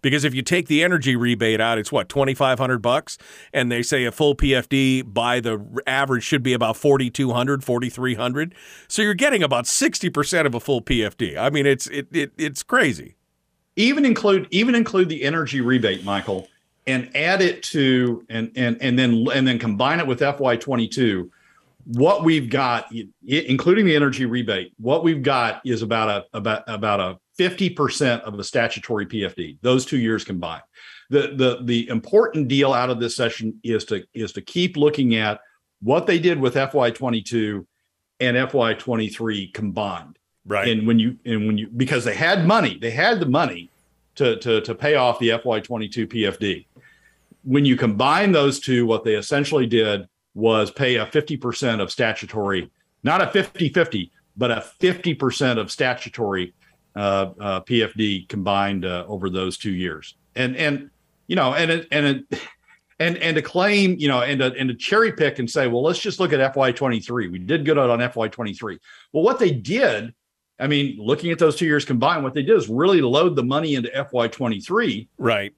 because 0.00 0.24
if 0.24 0.34
you 0.34 0.40
take 0.40 0.68
the 0.68 0.82
energy 0.82 1.16
rebate 1.16 1.60
out, 1.60 1.76
it's 1.76 1.92
what 1.92 2.08
twenty 2.08 2.32
five 2.32 2.58
hundred 2.58 2.78
bucks, 2.80 3.18
and 3.52 3.70
they 3.70 3.82
say 3.82 4.06
a 4.06 4.10
full 4.10 4.34
PFD 4.34 5.02
by 5.02 5.40
the 5.40 5.62
average 5.86 6.22
should 6.24 6.42
be 6.42 6.54
about 6.54 6.78
4200 6.78 7.62
4300 7.62 8.54
So 8.88 9.02
you're 9.02 9.12
getting 9.12 9.42
about 9.42 9.66
sixty 9.66 10.08
percent 10.08 10.46
of 10.46 10.54
a 10.54 10.60
full 10.60 10.80
PFD. 10.80 11.36
I 11.36 11.50
mean, 11.50 11.66
it's 11.66 11.86
it, 11.88 12.06
it 12.10 12.32
it's 12.38 12.62
crazy. 12.62 13.16
even 13.76 14.06
include 14.06 14.48
even 14.50 14.74
include 14.74 15.10
the 15.10 15.24
energy 15.24 15.60
rebate 15.60 16.04
michael 16.04 16.48
and 16.86 17.14
add 17.16 17.42
it 17.42 17.62
to 17.62 18.24
and 18.28 18.50
and 18.56 18.80
and 18.80 18.98
then 18.98 19.26
and 19.32 19.46
then 19.46 19.58
combine 19.58 20.00
it 20.00 20.06
with 20.06 20.20
fy22 20.20 21.28
what 21.84 22.24
we've 22.24 22.50
got 22.50 22.92
including 23.26 23.84
the 23.84 23.94
energy 23.94 24.26
rebate 24.26 24.72
what 24.78 25.02
we've 25.02 25.22
got 25.22 25.60
is 25.64 25.82
about 25.82 26.08
a 26.08 26.36
about 26.36 26.62
about 26.66 27.00
a 27.00 27.18
50% 27.38 28.20
of 28.20 28.36
the 28.36 28.44
statutory 28.44 29.06
pfd 29.06 29.56
those 29.62 29.84
two 29.84 29.98
years 29.98 30.24
combined 30.24 30.62
the 31.10 31.32
the 31.34 31.60
the 31.64 31.88
important 31.88 32.48
deal 32.48 32.72
out 32.72 32.90
of 32.90 33.00
this 33.00 33.16
session 33.16 33.58
is 33.62 33.84
to 33.86 34.04
is 34.14 34.32
to 34.32 34.40
keep 34.40 34.76
looking 34.76 35.16
at 35.16 35.40
what 35.82 36.06
they 36.06 36.18
did 36.18 36.38
with 36.38 36.54
fy22 36.54 37.66
and 38.20 38.36
fy23 38.36 39.52
combined 39.54 40.18
Right. 40.46 40.68
and 40.68 40.86
when 40.86 40.98
you 40.98 41.18
and 41.26 41.46
when 41.46 41.58
you 41.58 41.68
because 41.68 42.04
they 42.04 42.14
had 42.14 42.46
money, 42.46 42.78
they 42.80 42.90
had 42.90 43.20
the 43.20 43.26
money 43.26 43.70
to 44.14 44.36
to 44.38 44.60
to 44.62 44.74
pay 44.74 44.94
off 44.94 45.18
the 45.18 45.28
FY22 45.28 46.06
PFD. 46.06 46.66
When 47.42 47.64
you 47.64 47.76
combine 47.76 48.32
those 48.32 48.60
two, 48.60 48.86
what 48.86 49.04
they 49.04 49.14
essentially 49.14 49.66
did 49.66 50.08
was 50.34 50.70
pay 50.70 50.96
a 50.96 51.06
50% 51.06 51.80
of 51.80 51.90
statutory, 51.90 52.70
not 53.02 53.22
a 53.22 53.26
50-50, 53.26 54.10
but 54.36 54.50
a 54.50 54.64
50% 54.80 55.58
of 55.58 55.70
statutory 55.70 56.54
uh, 56.96 57.30
uh, 57.40 57.60
PFD 57.60 58.28
combined 58.28 58.84
uh, 58.84 59.04
over 59.06 59.30
those 59.30 59.56
two 59.56 59.72
years. 59.72 60.16
And 60.36 60.56
and 60.56 60.90
you 61.26 61.36
know, 61.36 61.54
and 61.54 61.70
it, 61.70 61.88
and 61.90 62.06
it, 62.06 62.40
and 62.98 63.16
and 63.18 63.36
to 63.36 63.42
claim, 63.42 63.96
you 63.98 64.08
know, 64.08 64.22
and 64.22 64.40
to, 64.40 64.52
and 64.54 64.68
to 64.68 64.74
cherry 64.74 65.12
pick 65.12 65.38
and 65.38 65.48
say, 65.50 65.66
well, 65.66 65.82
let's 65.82 65.98
just 65.98 66.20
look 66.20 66.32
at 66.32 66.54
FY23. 66.54 67.30
We 67.30 67.38
did 67.38 67.64
good 67.64 67.78
on 67.78 67.98
FY23. 67.98 68.78
Well, 69.12 69.22
what 69.22 69.38
they 69.38 69.50
did, 69.50 70.14
I 70.58 70.66
mean, 70.66 70.98
looking 70.98 71.30
at 71.30 71.38
those 71.38 71.56
two 71.56 71.66
years 71.66 71.84
combined, 71.84 72.22
what 72.22 72.34
they 72.34 72.42
did 72.42 72.56
is 72.56 72.68
really 72.68 73.00
load 73.00 73.36
the 73.36 73.44
money 73.44 73.74
into 73.74 73.88
FY23 73.90 75.08
right. 75.18 75.54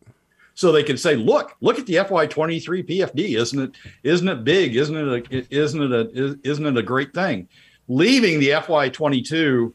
So 0.55 0.73
they 0.73 0.83
can 0.83 0.97
say, 0.97 1.17
look, 1.17 1.57
look 1.61 1.79
at 1.79 1.87
the 1.87 1.95
FY23 1.95 2.89
PFD. 2.89 3.37
Isn't 3.39 3.61
it, 3.61 3.71
isn't 4.03 4.29
it 4.29 4.45
big? 4.45 4.77
Isn't 4.77 4.97
it 4.97 5.33
a, 5.33 5.47
isn't 5.51 5.83
it 5.83 5.93
a, 5.93 6.39
isn't 6.43 6.67
it 6.67 6.77
a 6.77 6.83
great 6.83 7.15
thing? 7.15 7.49
Leaving 7.89 8.39
the 8.39 8.51
FY22 8.51 9.73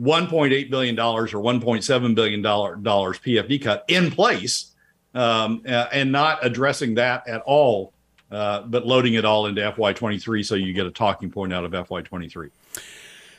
$1.8 0.00 0.70
billion 0.70 0.98
or 0.98 1.26
$1.7 1.26 2.14
billion 2.14 2.42
PFD 2.42 3.62
cut 3.62 3.84
in 3.88 4.10
place 4.10 4.74
um, 5.14 5.62
and 5.66 6.12
not 6.12 6.44
addressing 6.44 6.94
that 6.94 7.26
at 7.26 7.42
all, 7.42 7.92
uh, 8.30 8.62
but 8.62 8.86
loading 8.86 9.14
it 9.14 9.24
all 9.24 9.46
into 9.46 9.60
FY23 9.60 10.44
so 10.44 10.54
you 10.54 10.72
get 10.72 10.86
a 10.86 10.90
talking 10.90 11.30
point 11.30 11.52
out 11.52 11.64
of 11.64 11.72
FY23. 11.72 12.50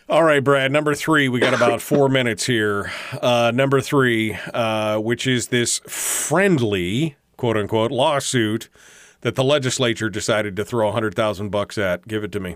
All 0.09 0.23
right, 0.23 0.43
Brad. 0.43 0.71
Number 0.71 0.95
three, 0.95 1.29
we 1.29 1.39
got 1.39 1.53
about 1.53 1.83
four 1.83 2.09
minutes 2.09 2.43
here. 2.43 2.91
Uh, 3.21 3.51
number 3.53 3.79
three, 3.79 4.33
uh, 4.55 4.97
which 4.97 5.27
is 5.27 5.49
this 5.49 5.81
friendly, 5.85 7.15
quote 7.37 7.55
unquote, 7.55 7.91
lawsuit 7.91 8.69
that 9.21 9.35
the 9.35 9.43
legislature 9.43 10.09
decided 10.09 10.55
to 10.55 10.65
throw 10.65 10.89
a 10.89 10.91
hundred 10.91 11.13
thousand 11.13 11.49
bucks 11.49 11.77
at. 11.77 12.07
Give 12.07 12.23
it 12.23 12.31
to 12.31 12.39
me. 12.39 12.55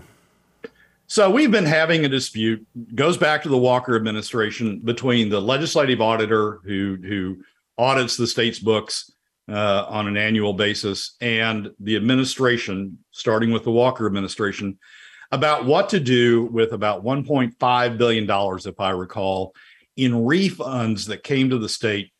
So 1.06 1.30
we've 1.30 1.52
been 1.52 1.64
having 1.64 2.04
a 2.04 2.08
dispute 2.08 2.66
goes 2.96 3.16
back 3.16 3.44
to 3.44 3.48
the 3.48 3.56
Walker 3.56 3.94
administration 3.94 4.80
between 4.80 5.28
the 5.28 5.40
legislative 5.40 6.00
auditor 6.00 6.58
who 6.64 6.98
who 7.06 7.36
audits 7.78 8.16
the 8.16 8.26
state's 8.26 8.58
books 8.58 9.12
uh, 9.48 9.84
on 9.88 10.08
an 10.08 10.16
annual 10.16 10.54
basis 10.54 11.14
and 11.20 11.70
the 11.78 11.94
administration, 11.94 12.98
starting 13.12 13.52
with 13.52 13.62
the 13.62 13.70
Walker 13.70 14.06
administration, 14.06 14.76
about 15.34 15.64
what 15.66 15.88
to 15.88 15.98
do 15.98 16.44
with 16.44 16.72
about 16.72 17.04
1.5 17.04 17.98
billion 17.98 18.24
dollars, 18.24 18.66
if 18.66 18.78
I 18.78 18.90
recall, 18.90 19.52
in 19.96 20.12
refunds 20.12 21.08
that 21.08 21.24
came 21.24 21.50
to 21.50 21.58
the 21.58 21.68
state 21.68 22.12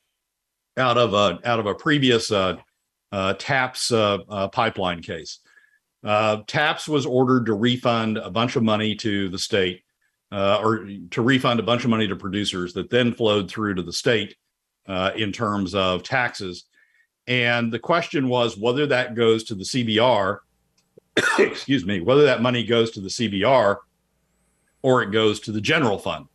out 0.76 0.98
of 0.98 1.14
a 1.14 1.38
out 1.48 1.60
of 1.60 1.66
a 1.66 1.74
previous 1.74 2.32
uh, 2.32 2.56
uh, 3.12 3.34
TAPS 3.34 3.92
uh, 3.92 4.18
uh, 4.28 4.48
pipeline 4.48 5.00
case. 5.00 5.38
Uh, 6.02 6.38
TAPS 6.48 6.88
was 6.88 7.06
ordered 7.06 7.46
to 7.46 7.54
refund 7.54 8.18
a 8.18 8.30
bunch 8.30 8.56
of 8.56 8.64
money 8.64 8.96
to 8.96 9.28
the 9.28 9.38
state, 9.38 9.82
uh, 10.32 10.58
or 10.60 10.88
to 11.12 11.22
refund 11.22 11.60
a 11.60 11.62
bunch 11.64 11.84
of 11.84 11.90
money 11.90 12.08
to 12.08 12.16
producers 12.16 12.72
that 12.72 12.90
then 12.90 13.14
flowed 13.14 13.48
through 13.48 13.74
to 13.74 13.82
the 13.82 13.92
state 13.92 14.34
in 15.14 15.30
terms 15.30 15.74
of 15.74 16.02
taxes. 16.02 16.64
And 17.26 17.72
the 17.72 17.78
question 17.78 18.28
was 18.28 18.58
whether 18.58 18.86
that 18.88 19.14
goes 19.14 19.44
to 19.44 19.54
the 19.54 19.64
CBR, 19.64 20.38
excuse 21.38 21.84
me, 21.84 22.00
whether 22.00 22.24
that 22.24 22.42
money 22.42 22.64
goes 22.64 22.90
to 22.92 23.00
the 23.00 23.08
CBR 23.08 23.76
or 24.82 25.02
it 25.02 25.10
goes 25.10 25.40
to 25.40 25.52
the 25.52 25.60
general 25.60 25.98
fund. 25.98 26.26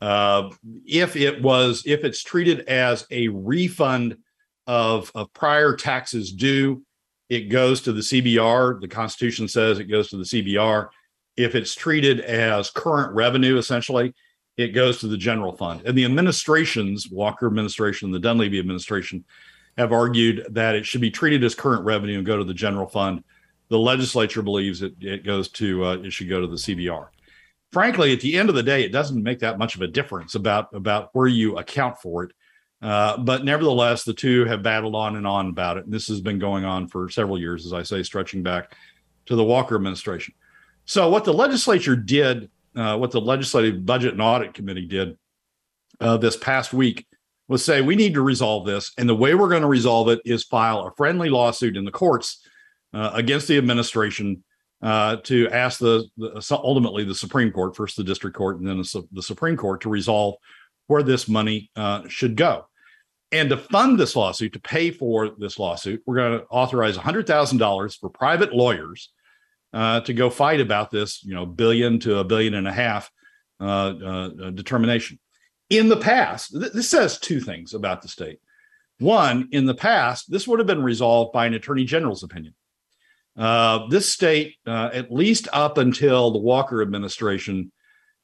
Uh, 0.00 0.50
if 0.84 1.14
it 1.14 1.42
was, 1.42 1.82
if 1.86 2.04
it's 2.04 2.22
treated 2.22 2.60
as 2.68 3.06
a 3.10 3.28
refund 3.28 4.16
of, 4.66 5.12
of 5.14 5.32
prior 5.32 5.76
taxes 5.76 6.32
due, 6.32 6.82
it 7.28 7.48
goes 7.48 7.80
to 7.82 7.92
the 7.92 8.00
CBR. 8.00 8.80
The 8.80 8.88
Constitution 8.88 9.46
says 9.46 9.78
it 9.78 9.84
goes 9.84 10.08
to 10.10 10.16
the 10.16 10.24
CBR. 10.24 10.88
If 11.36 11.54
it's 11.54 11.74
treated 11.74 12.20
as 12.20 12.70
current 12.70 13.14
revenue, 13.14 13.58
essentially, 13.58 14.12
it 14.56 14.68
goes 14.68 14.98
to 15.00 15.06
the 15.06 15.16
general 15.16 15.56
fund. 15.56 15.82
And 15.86 15.96
the 15.96 16.04
administrations, 16.04 17.08
Walker 17.10 17.46
administration, 17.46 18.10
the 18.10 18.18
Dunleavy 18.18 18.58
administration, 18.58 19.24
have 19.78 19.92
argued 19.92 20.46
that 20.50 20.74
it 20.74 20.84
should 20.84 21.00
be 21.00 21.10
treated 21.10 21.42
as 21.44 21.54
current 21.54 21.84
revenue 21.84 22.18
and 22.18 22.26
go 22.26 22.36
to 22.36 22.44
the 22.44 22.52
general 22.52 22.86
fund. 22.86 23.24
The 23.72 23.78
legislature 23.78 24.42
believes 24.42 24.82
it, 24.82 24.92
it 25.00 25.24
goes 25.24 25.48
to 25.52 25.86
uh, 25.86 25.94
it 25.94 26.10
should 26.12 26.28
go 26.28 26.42
to 26.42 26.46
the 26.46 26.56
CBR. 26.56 27.08
Frankly, 27.72 28.12
at 28.12 28.20
the 28.20 28.38
end 28.38 28.50
of 28.50 28.54
the 28.54 28.62
day, 28.62 28.84
it 28.84 28.92
doesn't 28.92 29.22
make 29.22 29.38
that 29.38 29.56
much 29.56 29.76
of 29.76 29.80
a 29.80 29.86
difference 29.86 30.34
about 30.34 30.74
about 30.74 31.08
where 31.14 31.26
you 31.26 31.56
account 31.56 31.96
for 31.96 32.24
it. 32.24 32.32
Uh, 32.82 33.16
but 33.16 33.46
nevertheless, 33.46 34.04
the 34.04 34.12
two 34.12 34.44
have 34.44 34.62
battled 34.62 34.94
on 34.94 35.16
and 35.16 35.26
on 35.26 35.48
about 35.48 35.78
it. 35.78 35.84
And 35.86 35.94
this 35.94 36.06
has 36.08 36.20
been 36.20 36.38
going 36.38 36.66
on 36.66 36.86
for 36.86 37.08
several 37.08 37.40
years, 37.40 37.64
as 37.64 37.72
I 37.72 37.82
say, 37.82 38.02
stretching 38.02 38.42
back 38.42 38.76
to 39.24 39.36
the 39.36 39.42
Walker 39.42 39.74
administration. 39.74 40.34
So, 40.84 41.08
what 41.08 41.24
the 41.24 41.32
legislature 41.32 41.96
did, 41.96 42.50
uh, 42.76 42.98
what 42.98 43.10
the 43.10 43.22
Legislative 43.22 43.86
Budget 43.86 44.12
and 44.12 44.20
Audit 44.20 44.52
Committee 44.52 44.86
did 44.86 45.16
uh, 45.98 46.18
this 46.18 46.36
past 46.36 46.74
week 46.74 47.06
was 47.48 47.64
say, 47.64 47.80
we 47.80 47.96
need 47.96 48.12
to 48.12 48.20
resolve 48.20 48.66
this. 48.66 48.92
And 48.98 49.08
the 49.08 49.14
way 49.14 49.34
we're 49.34 49.48
going 49.48 49.62
to 49.62 49.68
resolve 49.68 50.10
it 50.10 50.20
is 50.26 50.44
file 50.44 50.80
a 50.80 50.94
friendly 50.94 51.30
lawsuit 51.30 51.78
in 51.78 51.86
the 51.86 51.90
courts 51.90 52.41
against 52.92 53.48
the 53.48 53.58
administration 53.58 54.42
uh, 54.82 55.16
to 55.16 55.48
ask 55.50 55.78
the, 55.78 56.04
the, 56.16 56.42
ultimately 56.50 57.04
the 57.04 57.14
Supreme 57.14 57.52
Court, 57.52 57.76
first 57.76 57.96
the 57.96 58.04
district 58.04 58.36
court, 58.36 58.58
and 58.58 58.66
then 58.66 58.78
the, 58.78 59.08
the 59.12 59.22
Supreme 59.22 59.56
Court 59.56 59.80
to 59.82 59.88
resolve 59.88 60.34
where 60.88 61.02
this 61.02 61.28
money 61.28 61.70
should 62.08 62.36
go. 62.36 62.66
And 63.32 63.48
to 63.48 63.56
fund 63.56 63.98
this 63.98 64.14
lawsuit, 64.14 64.52
to 64.52 64.60
pay 64.60 64.90
for 64.90 65.30
this 65.38 65.58
lawsuit, 65.58 66.02
we're 66.04 66.16
going 66.16 66.38
to 66.38 66.46
authorize 66.46 66.98
$100,000 66.98 67.98
for 67.98 68.10
private 68.10 68.52
lawyers 68.52 69.10
uh, 69.72 70.00
to 70.02 70.12
go 70.12 70.28
fight 70.28 70.60
about 70.60 70.90
this, 70.90 71.24
you 71.24 71.34
know, 71.34 71.46
billion 71.46 71.98
to 72.00 72.18
a 72.18 72.24
billion 72.24 72.54
and 72.54 72.68
a 72.68 72.72
half 72.72 73.10
uh, 73.58 73.64
uh, 73.64 74.50
determination. 74.50 75.18
In 75.70 75.88
the 75.88 75.96
past, 75.96 76.50
th- 76.50 76.72
this 76.72 76.90
says 76.90 77.18
two 77.18 77.40
things 77.40 77.72
about 77.72 78.02
the 78.02 78.08
state. 78.08 78.38
One, 78.98 79.48
in 79.50 79.64
the 79.64 79.74
past, 79.74 80.30
this 80.30 80.46
would 80.46 80.58
have 80.60 80.66
been 80.66 80.82
resolved 80.82 81.32
by 81.32 81.46
an 81.46 81.54
attorney 81.54 81.84
general's 81.84 82.22
opinion. 82.22 82.54
Uh, 83.36 83.86
this 83.88 84.12
state, 84.12 84.56
uh, 84.66 84.90
at 84.92 85.10
least 85.10 85.48
up 85.52 85.78
until 85.78 86.30
the 86.30 86.38
Walker 86.38 86.82
administration, 86.82 87.72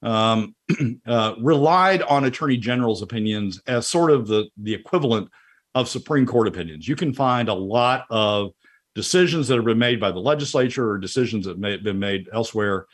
um, 0.03 0.55
uh, 1.07 1.35
relied 1.41 2.03
on 2.03 2.25
attorney 2.25 2.57
general's 2.57 3.03
opinions 3.03 3.61
as 3.67 3.89
sort 3.89 4.11
of 4.11 4.27
the 4.27 4.49
the 4.59 4.75
equivalent 4.75 5.31
of 5.75 5.89
Supreme 5.89 6.27
Court 6.27 6.49
opinions. 6.49 6.87
You 6.87 6.97
can 6.97 7.13
find 7.13 7.49
a 7.49 7.55
lot 7.55 8.05
of 8.11 8.53
decisions 8.95 9.49
that 9.49 9.57
have 9.57 9.65
been 9.65 9.79
made 9.79 10.01
by 10.01 10.11
the 10.11 10.19
legislature 10.19 10.91
or 10.91 10.99
decisions 10.99 11.47
that 11.47 11.59
may 11.59 11.73
have 11.73 11.85
been 11.85 11.99
made 11.99 12.29
elsewhere 12.33 12.87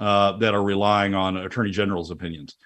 uh, 0.00 0.32
that 0.38 0.54
are 0.54 0.62
relying 0.62 1.14
on 1.14 1.36
attorney 1.36 1.70
general's 1.70 2.10
opinions. 2.10 2.56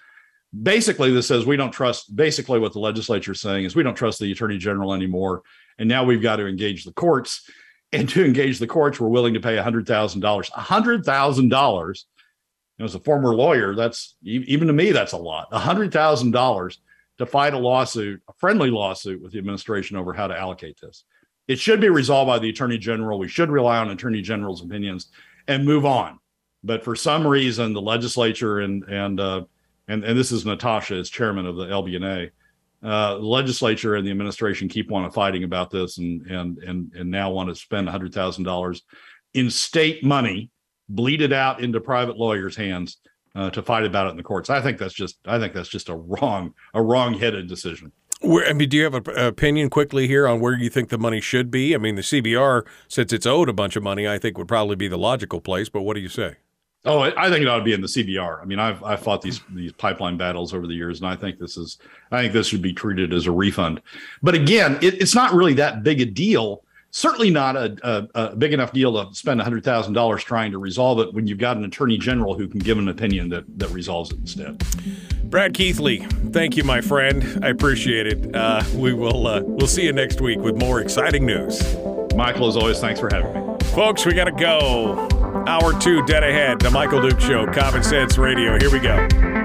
Basically, 0.63 1.11
this 1.11 1.27
says 1.27 1.45
we 1.45 1.57
don't 1.57 1.71
trust. 1.71 2.15
Basically, 2.15 2.59
what 2.59 2.73
the 2.73 2.79
legislature 2.79 3.33
is 3.33 3.41
saying 3.41 3.65
is 3.65 3.75
we 3.75 3.83
don't 3.83 3.95
trust 3.95 4.19
the 4.19 4.31
attorney 4.31 4.57
general 4.57 4.93
anymore, 4.93 5.43
and 5.77 5.89
now 5.89 6.03
we've 6.03 6.21
got 6.21 6.37
to 6.37 6.47
engage 6.47 6.85
the 6.85 6.93
courts. 6.93 7.49
And 7.95 8.09
to 8.09 8.25
engage 8.25 8.59
the 8.59 8.67
courts, 8.67 8.99
we're 8.99 9.07
willing 9.07 9.33
to 9.35 9.39
pay 9.39 9.55
hundred 9.57 9.87
thousand 9.87 10.21
dollars. 10.21 10.49
hundred 10.49 11.05
thousand 11.05 11.49
dollars 11.49 12.05
as 12.79 12.93
a 12.93 12.99
former 12.99 13.33
lawyer, 13.33 13.73
that's 13.73 14.15
even 14.23 14.67
to 14.67 14.73
me, 14.73 14.91
that's 14.91 15.13
a 15.13 15.17
lot. 15.17 15.47
A 15.51 15.59
hundred 15.59 15.93
thousand 15.93 16.31
dollars 16.31 16.79
to 17.17 17.25
fight 17.25 17.53
a 17.53 17.57
lawsuit, 17.57 18.21
a 18.27 18.33
friendly 18.33 18.69
lawsuit 18.69 19.21
with 19.21 19.31
the 19.31 19.37
administration 19.37 19.95
over 19.95 20.13
how 20.13 20.27
to 20.27 20.37
allocate 20.37 20.77
this. 20.81 21.05
It 21.47 21.59
should 21.59 21.79
be 21.79 21.89
resolved 21.89 22.27
by 22.27 22.39
the 22.39 22.49
attorney 22.49 22.77
general. 22.77 23.17
We 23.17 23.29
should 23.29 23.49
rely 23.49 23.77
on 23.77 23.89
attorney 23.89 24.21
general's 24.21 24.63
opinions 24.63 25.09
and 25.47 25.63
move 25.63 25.85
on. 25.85 26.19
But 26.63 26.83
for 26.83 26.95
some 26.95 27.25
reason, 27.25 27.73
the 27.73 27.81
legislature 27.81 28.59
and 28.59 28.83
and 28.83 29.19
uh, 29.19 29.45
and 29.87 30.03
and 30.03 30.17
this 30.17 30.31
is 30.31 30.45
Natasha 30.45 30.95
as 30.95 31.09
chairman 31.09 31.45
of 31.45 31.55
the 31.55 31.65
LB&A, 31.65 32.31
uh, 32.85 33.15
the 33.15 33.25
legislature 33.25 33.95
and 33.95 34.05
the 34.05 34.11
administration 34.11 34.69
keep 34.69 34.91
on 34.91 35.09
fighting 35.11 35.43
about 35.43 35.71
this 35.71 35.97
and 35.97 36.25
and 36.27 36.59
and 36.59 36.93
and 36.93 37.09
now 37.09 37.31
want 37.31 37.49
to 37.49 37.55
spend 37.55 37.89
hundred 37.89 38.13
thousand 38.13 38.43
dollars 38.43 38.83
in 39.33 39.49
state 39.49 40.03
money 40.03 40.51
bleed 40.87 41.21
it 41.21 41.33
out 41.33 41.61
into 41.61 41.81
private 41.81 42.15
lawyers' 42.15 42.55
hands 42.55 42.97
uh, 43.33 43.49
to 43.49 43.63
fight 43.63 43.85
about 43.85 44.07
it 44.07 44.11
in 44.11 44.17
the 44.17 44.23
courts. 44.23 44.51
I 44.51 44.61
think 44.61 44.77
that's 44.77 44.93
just 44.93 45.17
I 45.25 45.39
think 45.39 45.53
that's 45.53 45.69
just 45.69 45.89
a 45.89 45.95
wrong 45.95 46.53
a 46.75 46.81
wrong 46.81 47.15
headed 47.15 47.47
decision. 47.47 47.91
Where, 48.21 48.47
I 48.47 48.53
mean, 48.53 48.69
do 48.69 48.77
you 48.77 48.83
have 48.83 48.93
an 48.93 49.09
opinion 49.17 49.69
quickly 49.69 50.07
here 50.07 50.27
on 50.27 50.39
where 50.39 50.53
you 50.53 50.69
think 50.69 50.89
the 50.89 50.97
money 50.97 51.19
should 51.21 51.51
be? 51.51 51.75
I 51.75 51.79
mean, 51.79 51.95
the 51.95 52.01
CBR, 52.01 52.63
since 52.87 53.11
it's 53.11 53.25
owed 53.25 53.49
a 53.49 53.53
bunch 53.53 53.75
of 53.75 53.83
money, 53.83 54.07
I 54.07 54.17
think 54.19 54.37
would 54.37 54.47
probably 54.47 54.75
be 54.75 54.87
the 54.87 54.97
logical 54.97 55.41
place. 55.41 55.69
But 55.69 55.81
what 55.81 55.95
do 55.95 56.01
you 56.01 56.09
say? 56.09 56.37
Oh, 56.85 56.99
I 56.99 57.29
think 57.29 57.41
it 57.41 57.47
ought 57.47 57.57
to 57.57 57.63
be 57.63 57.73
in 57.73 57.81
the 57.81 57.87
CBR. 57.87 58.41
I 58.41 58.45
mean, 58.45 58.59
I've 58.59 58.83
I've 58.83 58.99
fought 58.99 59.21
these 59.21 59.41
these 59.49 59.71
pipeline 59.71 60.17
battles 60.17 60.53
over 60.53 60.67
the 60.67 60.73
years, 60.73 61.01
and 61.01 61.09
I 61.09 61.15
think 61.15 61.39
this 61.39 61.57
is 61.57 61.77
I 62.11 62.21
think 62.21 62.33
this 62.33 62.47
should 62.47 62.61
be 62.61 62.73
treated 62.73 63.13
as 63.13 63.25
a 63.25 63.31
refund. 63.31 63.81
But 64.21 64.35
again, 64.35 64.77
it, 64.81 65.01
it's 65.01 65.15
not 65.15 65.33
really 65.33 65.53
that 65.55 65.83
big 65.83 66.01
a 66.01 66.05
deal 66.05 66.63
certainly 66.95 67.29
not 67.29 67.57
a, 67.57 67.75
a, 67.83 68.07
a, 68.15 68.35
big 68.37 68.53
enough 68.53 68.71
deal 68.71 69.05
to 69.05 69.13
spend 69.13 69.41
$100,000 69.41 70.19
trying 70.19 70.49
to 70.49 70.57
resolve 70.57 70.97
it 70.99 71.13
when 71.13 71.27
you've 71.27 71.37
got 71.37 71.57
an 71.57 71.65
attorney 71.65 71.97
general 71.97 72.35
who 72.35 72.47
can 72.47 72.61
give 72.61 72.77
an 72.77 72.87
opinion 72.87 73.27
that, 73.27 73.43
that 73.59 73.67
resolves 73.71 74.11
it 74.11 74.17
instead. 74.19 74.63
Brad 75.25 75.53
Keithley, 75.53 75.97
thank 76.31 76.55
you, 76.55 76.63
my 76.63 76.79
friend. 76.79 77.43
I 77.43 77.49
appreciate 77.49 78.07
it. 78.07 78.33
Uh, 78.33 78.63
we 78.75 78.93
will 78.93 79.27
uh, 79.27 79.41
we'll 79.43 79.67
see 79.67 79.83
you 79.83 79.91
next 79.91 80.21
week 80.21 80.39
with 80.39 80.55
more 80.55 80.79
exciting 80.79 81.25
news. 81.25 81.61
Michael, 82.15 82.47
as 82.47 82.55
always, 82.55 82.79
thanks 82.79 83.01
for 83.01 83.09
having 83.13 83.33
me. 83.33 83.57
Folks, 83.73 84.05
we 84.05 84.13
got 84.13 84.25
to 84.25 84.31
go. 84.31 85.09
Hour 85.47 85.79
two 85.79 86.03
dead 86.05 86.23
ahead. 86.23 86.59
The 86.59 86.71
Michael 86.71 87.01
Duke 87.01 87.19
Show, 87.19 87.45
Common 87.47 87.83
Sense 87.83 88.17
Radio. 88.17 88.57
Here 88.57 88.71
we 88.71 88.79
go. 88.79 89.44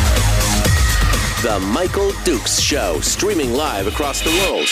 The 1.43 1.59
Michael 1.59 2.11
Dukes 2.23 2.59
Show, 2.59 2.99
streaming 2.99 3.53
live 3.53 3.87
across 3.87 4.21
the 4.21 4.29
world. 4.29 4.67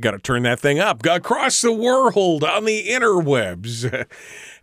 Got 0.00 0.12
to 0.12 0.18
turn 0.18 0.44
that 0.44 0.60
thing 0.60 0.78
up. 0.78 1.04
Across 1.04 1.62
the 1.62 1.72
world 1.72 2.44
on 2.44 2.64
the 2.64 2.86
interwebs 2.86 3.84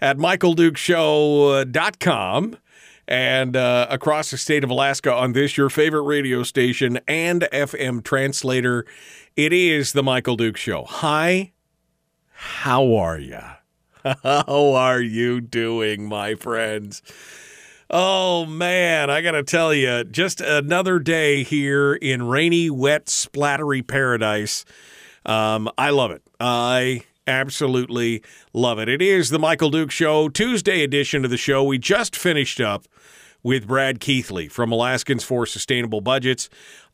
at 0.01 0.17
michaeldukeshow.com 0.17 2.57
and 3.05 3.57
uh, 3.57 3.87
across 3.89 4.31
the 4.31 4.37
state 4.37 4.63
of 4.63 4.69
Alaska 4.69 5.13
on 5.13 5.33
this, 5.33 5.57
your 5.57 5.69
favorite 5.69 6.03
radio 6.03 6.43
station 6.43 7.01
and 7.05 7.41
FM 7.51 8.01
translator. 8.01 8.85
It 9.35 9.51
is 9.51 9.91
The 9.91 10.03
Michael 10.03 10.37
Duke 10.37 10.55
Show. 10.55 10.85
Hi, 10.85 11.51
how 12.31 12.95
are 12.95 13.19
you? 13.19 13.41
How 14.23 14.73
are 14.73 15.01
you 15.01 15.41
doing, 15.41 16.07
my 16.07 16.35
friends? 16.35 17.01
Oh 17.93 18.45
man, 18.45 19.09
I 19.09 19.19
got 19.19 19.31
to 19.31 19.43
tell 19.43 19.73
you, 19.73 20.05
just 20.05 20.39
another 20.39 20.97
day 20.97 21.43
here 21.43 21.93
in 21.93 22.23
rainy, 22.23 22.69
wet, 22.69 23.07
splattery 23.07 23.85
paradise. 23.85 24.63
Um, 25.25 25.69
I 25.77 25.89
love 25.89 26.11
it. 26.11 26.21
I 26.39 27.03
absolutely 27.27 28.23
love 28.53 28.79
it. 28.79 28.87
It 28.87 29.01
is 29.01 29.29
the 29.29 29.39
Michael 29.39 29.69
Duke 29.69 29.91
Show, 29.91 30.29
Tuesday 30.29 30.83
edition 30.83 31.25
of 31.25 31.31
the 31.31 31.37
show. 31.37 31.65
We 31.65 31.79
just 31.79 32.15
finished 32.15 32.61
up 32.61 32.85
with 33.43 33.67
Brad 33.67 33.99
Keithley 33.99 34.47
from 34.47 34.71
Alaskans 34.71 35.25
for 35.25 35.45
Sustainable 35.45 35.99
Budgets 35.99 36.47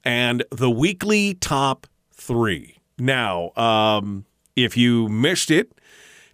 and 0.04 0.44
the 0.50 0.72
weekly 0.72 1.36
top 1.36 1.86
three. 2.12 2.80
Now, 2.98 3.52
um, 3.56 4.26
if 4.56 4.76
you 4.76 5.10
missed 5.10 5.52
it, 5.52 5.72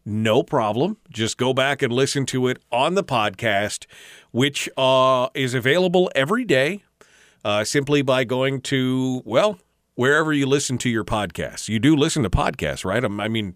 no 0.05 0.43
problem. 0.43 0.97
Just 1.09 1.38
go 1.38 1.53
back 1.53 1.82
and 1.82 1.91
listen 1.91 2.26
to 2.28 2.47
it 2.47 2.61
on 2.72 2.95
the 2.95 3.03
podcast 3.03 3.86
which 4.34 4.67
uh, 4.77 5.29
is 5.36 5.53
available 5.53 6.11
every 6.15 6.43
day 6.43 6.84
uh, 7.45 7.63
simply 7.63 8.01
by 8.01 8.23
going 8.23 8.59
to, 8.61 9.21
well, 9.25 9.59
wherever 9.93 10.34
you 10.34 10.47
listen 10.47 10.79
to 10.79 10.89
your 10.89 11.03
podcasts. 11.03 11.69
You 11.69 11.77
do 11.79 11.95
listen 11.95 12.23
to 12.23 12.31
podcasts, 12.31 12.84
right? 12.84 13.05
I 13.05 13.27
mean, 13.27 13.55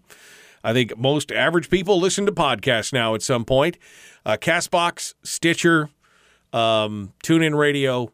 I 0.62 0.72
think 0.72 0.96
most 0.96 1.32
average 1.32 1.68
people 1.68 1.98
listen 1.98 2.26
to 2.26 2.32
podcasts 2.32 2.92
now 2.92 3.16
at 3.16 3.22
some 3.22 3.44
point. 3.44 3.76
Uh, 4.24 4.36
Castbox, 4.40 5.14
Stitcher, 5.24 5.90
um, 6.52 7.12
TuneIn 7.24 7.58
Radio, 7.58 8.12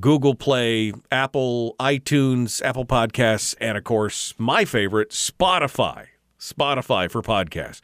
Google 0.00 0.34
Play, 0.34 0.92
Apple, 1.12 1.76
iTunes, 1.78 2.60
Apple 2.64 2.86
Podcasts, 2.86 3.54
and 3.60 3.78
of 3.78 3.84
course, 3.84 4.34
my 4.36 4.64
favorite, 4.64 5.10
Spotify. 5.10 6.06
Spotify 6.40 7.10
for 7.10 7.22
podcasts. 7.22 7.80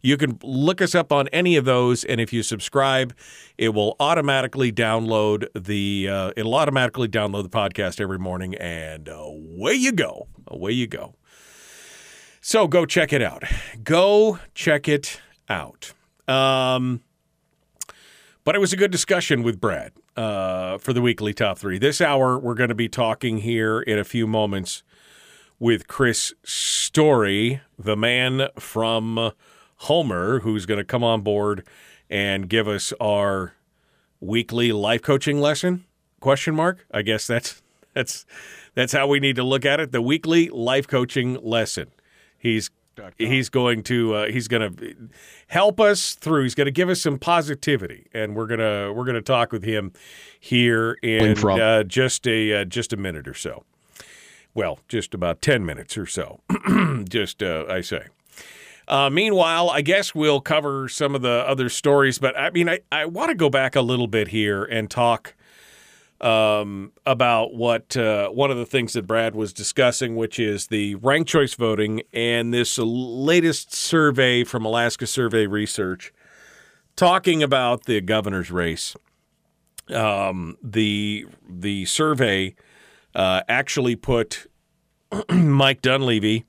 You 0.00 0.16
can 0.16 0.38
look 0.42 0.80
us 0.80 0.94
up 0.94 1.12
on 1.12 1.28
any 1.28 1.56
of 1.56 1.64
those, 1.64 2.04
and 2.04 2.20
if 2.20 2.32
you 2.32 2.42
subscribe, 2.42 3.14
it 3.58 3.70
will 3.70 3.96
automatically 4.00 4.72
download 4.72 5.48
the 5.54 6.08
uh, 6.08 6.32
it'll 6.36 6.54
automatically 6.54 7.08
download 7.08 7.42
the 7.42 7.50
podcast 7.50 8.00
every 8.00 8.18
morning, 8.18 8.54
and 8.54 9.08
away 9.08 9.74
you 9.74 9.92
go, 9.92 10.28
away 10.46 10.72
you 10.72 10.86
go. 10.86 11.16
So 12.40 12.68
go 12.68 12.86
check 12.86 13.12
it 13.12 13.22
out. 13.22 13.42
Go 13.82 14.38
check 14.54 14.86
it 14.88 15.20
out. 15.48 15.92
Um, 16.28 17.02
but 18.44 18.54
it 18.54 18.60
was 18.60 18.72
a 18.72 18.76
good 18.76 18.92
discussion 18.92 19.42
with 19.42 19.60
Brad 19.60 19.90
uh, 20.16 20.78
for 20.78 20.92
the 20.92 21.02
weekly 21.02 21.34
top 21.34 21.58
three. 21.58 21.78
This 21.78 22.00
hour, 22.00 22.38
we're 22.38 22.54
going 22.54 22.68
to 22.68 22.76
be 22.76 22.88
talking 22.88 23.38
here 23.38 23.80
in 23.80 23.98
a 23.98 24.04
few 24.04 24.28
moments 24.28 24.84
with 25.58 25.88
Chris 25.88 26.34
Story, 26.44 27.60
the 27.78 27.96
man 27.96 28.48
from 28.58 29.32
Homer, 29.76 30.40
who's 30.40 30.66
going 30.66 30.78
to 30.78 30.84
come 30.84 31.04
on 31.04 31.22
board 31.22 31.66
and 32.08 32.48
give 32.48 32.68
us 32.68 32.92
our 33.00 33.54
weekly 34.20 34.72
life 34.72 35.02
coaching 35.02 35.40
lesson? 35.40 35.84
Question 36.20 36.54
mark. 36.54 36.86
I 36.90 37.02
guess 37.02 37.26
that's 37.26 37.62
that's 37.94 38.26
that's 38.74 38.92
how 38.92 39.06
we 39.06 39.20
need 39.20 39.36
to 39.36 39.44
look 39.44 39.64
at 39.64 39.80
it. 39.80 39.92
The 39.92 40.02
weekly 40.02 40.48
life 40.48 40.86
coaching 40.86 41.38
lesson. 41.42 41.90
He's 42.38 42.70
he's 43.18 43.48
going 43.48 43.82
to 43.84 44.14
uh, 44.14 44.26
he's 44.26 44.48
going 44.48 44.76
to 44.76 44.96
help 45.48 45.80
us 45.80 46.14
through. 46.14 46.44
He's 46.44 46.54
going 46.54 46.66
to 46.66 46.72
give 46.72 46.88
us 46.88 47.00
some 47.00 47.18
positivity, 47.18 48.06
and 48.12 48.34
we're 48.34 48.46
gonna 48.46 48.92
we're 48.92 49.04
gonna 49.04 49.20
talk 49.20 49.52
with 49.52 49.64
him 49.64 49.92
here 50.40 50.96
in 51.02 51.36
uh, 51.46 51.82
just 51.82 52.26
a 52.26 52.62
uh, 52.62 52.64
just 52.64 52.92
a 52.92 52.96
minute 52.96 53.28
or 53.28 53.34
so. 53.34 53.64
Well, 54.56 54.78
just 54.88 55.12
about 55.12 55.42
ten 55.42 55.66
minutes 55.66 55.98
or 55.98 56.06
so. 56.06 56.40
just 57.08 57.42
uh, 57.42 57.66
I 57.68 57.82
say. 57.82 58.06
Uh, 58.88 59.10
meanwhile, 59.10 59.68
I 59.68 59.82
guess 59.82 60.14
we'll 60.14 60.40
cover 60.40 60.88
some 60.88 61.14
of 61.14 61.20
the 61.20 61.44
other 61.46 61.68
stories, 61.68 62.18
but 62.18 62.38
I 62.38 62.48
mean, 62.50 62.66
I, 62.66 62.80
I 62.90 63.04
want 63.04 63.28
to 63.28 63.34
go 63.34 63.50
back 63.50 63.76
a 63.76 63.82
little 63.82 64.06
bit 64.06 64.28
here 64.28 64.64
and 64.64 64.90
talk 64.90 65.34
um, 66.22 66.92
about 67.04 67.52
what 67.52 67.98
uh, 67.98 68.30
one 68.30 68.50
of 68.50 68.56
the 68.56 68.64
things 68.64 68.94
that 68.94 69.06
Brad 69.06 69.34
was 69.34 69.52
discussing, 69.52 70.16
which 70.16 70.38
is 70.38 70.68
the 70.68 70.94
ranked 70.94 71.28
choice 71.28 71.52
voting 71.52 72.00
and 72.14 72.54
this 72.54 72.78
latest 72.78 73.74
survey 73.74 74.42
from 74.42 74.64
Alaska 74.64 75.06
Survey 75.06 75.46
Research 75.46 76.14
talking 76.94 77.42
about 77.42 77.84
the 77.84 78.00
governor's 78.00 78.50
race. 78.50 78.96
Um, 79.90 80.56
the 80.62 81.26
the 81.46 81.84
survey 81.84 82.54
uh, 83.16 83.42
actually 83.48 83.96
put 83.96 84.46
Mike 85.30 85.82
Dunleavy. 85.82 86.44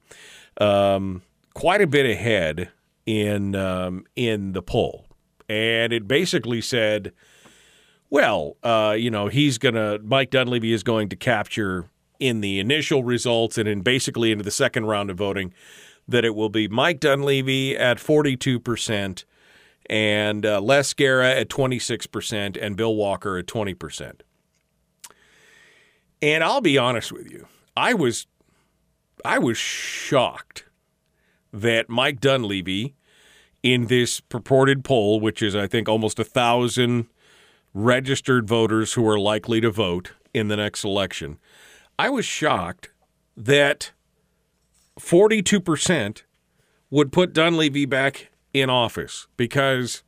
Um, 0.59 1.23
quite 1.53 1.81
a 1.81 1.87
bit 1.87 2.05
ahead 2.05 2.69
in 3.05 3.55
um, 3.55 4.05
in 4.15 4.51
the 4.51 4.61
poll, 4.61 5.05
and 5.49 5.93
it 5.93 6.07
basically 6.07 6.61
said, 6.61 7.13
"Well, 8.09 8.57
uh, 8.63 8.95
you 8.97 9.09
know, 9.09 9.27
he's 9.27 9.57
gonna 9.57 9.99
Mike 10.03 10.29
Dunleavy 10.29 10.73
is 10.73 10.83
going 10.83 11.09
to 11.09 11.15
capture 11.15 11.89
in 12.19 12.41
the 12.41 12.59
initial 12.59 13.03
results 13.03 13.57
and 13.57 13.67
in 13.67 13.81
basically 13.81 14.31
into 14.31 14.43
the 14.43 14.51
second 14.51 14.85
round 14.85 15.09
of 15.09 15.17
voting 15.17 15.53
that 16.07 16.25
it 16.25 16.35
will 16.35 16.49
be 16.49 16.67
Mike 16.67 16.99
Dunleavy 16.99 17.77
at 17.77 17.99
forty 17.99 18.35
two 18.35 18.59
percent." 18.59 19.25
And 19.89 20.45
uh, 20.45 20.59
Les 20.59 20.93
Gara 20.93 21.31
at 21.31 21.47
26% 21.47 22.61
and 22.61 22.75
Bill 22.75 22.93
Walker 22.93 23.37
at 23.37 23.45
20%. 23.45 24.19
And 26.21 26.43
I'll 26.43 26.61
be 26.61 26.77
honest 26.77 27.11
with 27.11 27.31
you, 27.31 27.47
I 27.75 27.93
was 27.93 28.27
I 29.23 29.39
was 29.39 29.57
shocked 29.57 30.65
that 31.53 31.89
Mike 31.89 32.19
Dunleavy, 32.19 32.95
in 33.63 33.87
this 33.87 34.19
purported 34.19 34.83
poll, 34.83 35.19
which 35.19 35.41
is, 35.41 35.55
I 35.55 35.67
think, 35.67 35.89
almost 35.89 36.19
a 36.19 36.23
thousand 36.23 37.07
registered 37.73 38.47
voters 38.47 38.93
who 38.93 39.07
are 39.07 39.19
likely 39.19 39.61
to 39.61 39.69
vote 39.69 40.13
in 40.33 40.47
the 40.47 40.55
next 40.55 40.83
election, 40.83 41.37
I 41.99 42.09
was 42.09 42.25
shocked 42.25 42.89
that 43.35 43.91
42% 44.99 46.23
would 46.89 47.11
put 47.11 47.33
Dunleavy 47.33 47.85
back 47.85 48.29
in 48.53 48.69
office. 48.69 49.27
Because, 49.35 50.03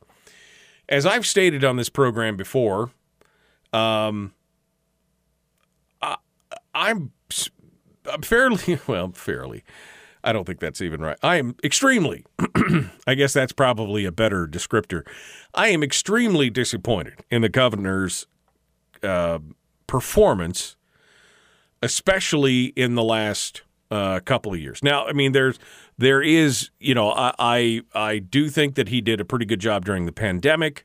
as 0.88 1.04
I've 1.04 1.26
stated 1.26 1.64
on 1.64 1.76
this 1.76 1.88
program 1.88 2.36
before, 2.36 2.90
um, 3.72 4.32
I'm 6.74 7.12
fairly 8.22 8.78
well, 8.86 9.12
fairly. 9.12 9.64
I 10.22 10.32
don't 10.32 10.44
think 10.44 10.60
that's 10.60 10.82
even 10.82 11.00
right. 11.00 11.16
I 11.22 11.36
am 11.36 11.56
extremely, 11.64 12.24
I 13.06 13.14
guess 13.14 13.32
that's 13.32 13.52
probably 13.52 14.04
a 14.04 14.12
better 14.12 14.46
descriptor. 14.46 15.06
I 15.54 15.68
am 15.68 15.82
extremely 15.82 16.50
disappointed 16.50 17.24
in 17.30 17.40
the 17.40 17.48
governor's 17.48 18.26
uh, 19.02 19.38
performance, 19.86 20.76
especially 21.82 22.66
in 22.76 22.96
the 22.96 23.02
last 23.02 23.62
uh, 23.90 24.20
couple 24.20 24.52
of 24.52 24.60
years. 24.60 24.82
Now, 24.82 25.06
I 25.06 25.12
mean, 25.14 25.32
there's 25.32 25.58
there 25.96 26.22
is, 26.22 26.70
you 26.78 26.94
know, 26.94 27.12
I 27.12 27.32
I, 27.38 27.82
I 27.94 28.18
do 28.18 28.50
think 28.50 28.74
that 28.74 28.88
he 28.88 29.00
did 29.00 29.20
a 29.20 29.24
pretty 29.24 29.46
good 29.46 29.60
job 29.60 29.86
during 29.86 30.04
the 30.04 30.12
pandemic. 30.12 30.84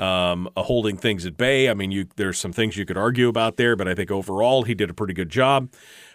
Um, 0.00 0.48
holding 0.56 0.96
things 0.96 1.26
at 1.26 1.36
bay. 1.36 1.68
I 1.68 1.74
mean, 1.74 1.90
you, 1.90 2.06
there's 2.16 2.38
some 2.38 2.54
things 2.54 2.74
you 2.74 2.86
could 2.86 2.96
argue 2.96 3.28
about 3.28 3.58
there, 3.58 3.76
but 3.76 3.86
I 3.86 3.94
think 3.94 4.10
overall 4.10 4.62
he 4.62 4.74
did 4.74 4.88
a 4.88 4.94
pretty 4.94 5.12
good 5.12 5.28
job. 5.28 5.70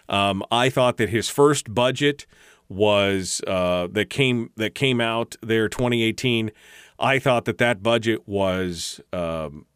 Um, 0.08 0.42
I 0.50 0.70
thought 0.70 0.96
that 0.96 1.08
his 1.08 1.28
first 1.28 1.72
budget 1.72 2.26
was 2.68 3.40
uh, 3.46 3.86
that 3.92 4.10
came 4.10 4.50
that 4.56 4.74
came 4.74 5.00
out 5.00 5.36
there 5.40 5.68
2018. 5.68 6.50
I 6.98 7.18
thought 7.18 7.44
that 7.44 7.58
that 7.58 7.82
budget 7.82 8.26
was 8.26 9.00
um, 9.12 9.66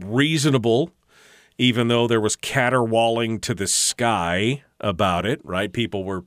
reasonable, 0.00 0.90
even 1.58 1.88
though 1.88 2.06
there 2.06 2.20
was 2.20 2.36
caterwauling 2.36 3.40
to 3.40 3.54
the 3.54 3.66
sky 3.66 4.64
about 4.80 5.26
it. 5.26 5.40
Right, 5.44 5.72
people 5.72 6.04
were 6.04 6.24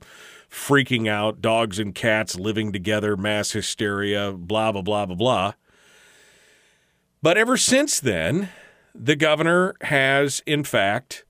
freaking 0.50 1.08
out, 1.08 1.42
dogs 1.42 1.78
and 1.78 1.94
cats 1.94 2.36
living 2.36 2.72
together, 2.72 3.16
mass 3.16 3.52
hysteria, 3.52 4.32
blah 4.32 4.72
blah 4.72 4.82
blah 4.82 5.06
blah 5.06 5.16
blah. 5.16 5.52
But 7.22 7.36
ever 7.36 7.56
since 7.56 7.98
then, 8.00 8.48
the 8.94 9.16
governor 9.16 9.74
has, 9.82 10.42
in 10.46 10.64
fact, 10.64 11.24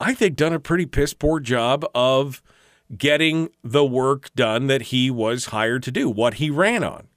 I 0.00 0.14
think, 0.14 0.36
done 0.36 0.52
a 0.52 0.60
pretty 0.60 0.86
piss 0.86 1.14
poor 1.14 1.40
job 1.40 1.84
of 1.94 2.42
getting 2.96 3.48
the 3.64 3.84
work 3.84 4.32
done 4.34 4.68
that 4.68 4.82
he 4.82 5.10
was 5.10 5.46
hired 5.46 5.82
to 5.84 5.90
do, 5.90 6.08
what 6.08 6.34
he 6.34 6.50
ran 6.50 6.84
on. 6.84 7.08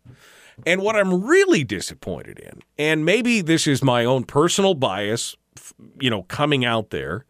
And 0.66 0.82
what 0.82 0.96
I'm 0.96 1.24
really 1.24 1.64
disappointed 1.64 2.40
in, 2.40 2.62
and 2.78 3.06
maybe 3.06 3.42
this 3.42 3.66
is 3.66 3.84
my 3.84 4.04
own 4.04 4.26
personal 4.26 4.74
bias, 4.74 5.36
you 6.02 6.10
know, 6.10 6.24
coming 6.24 6.66
out 6.66 6.90
there, 6.90 7.26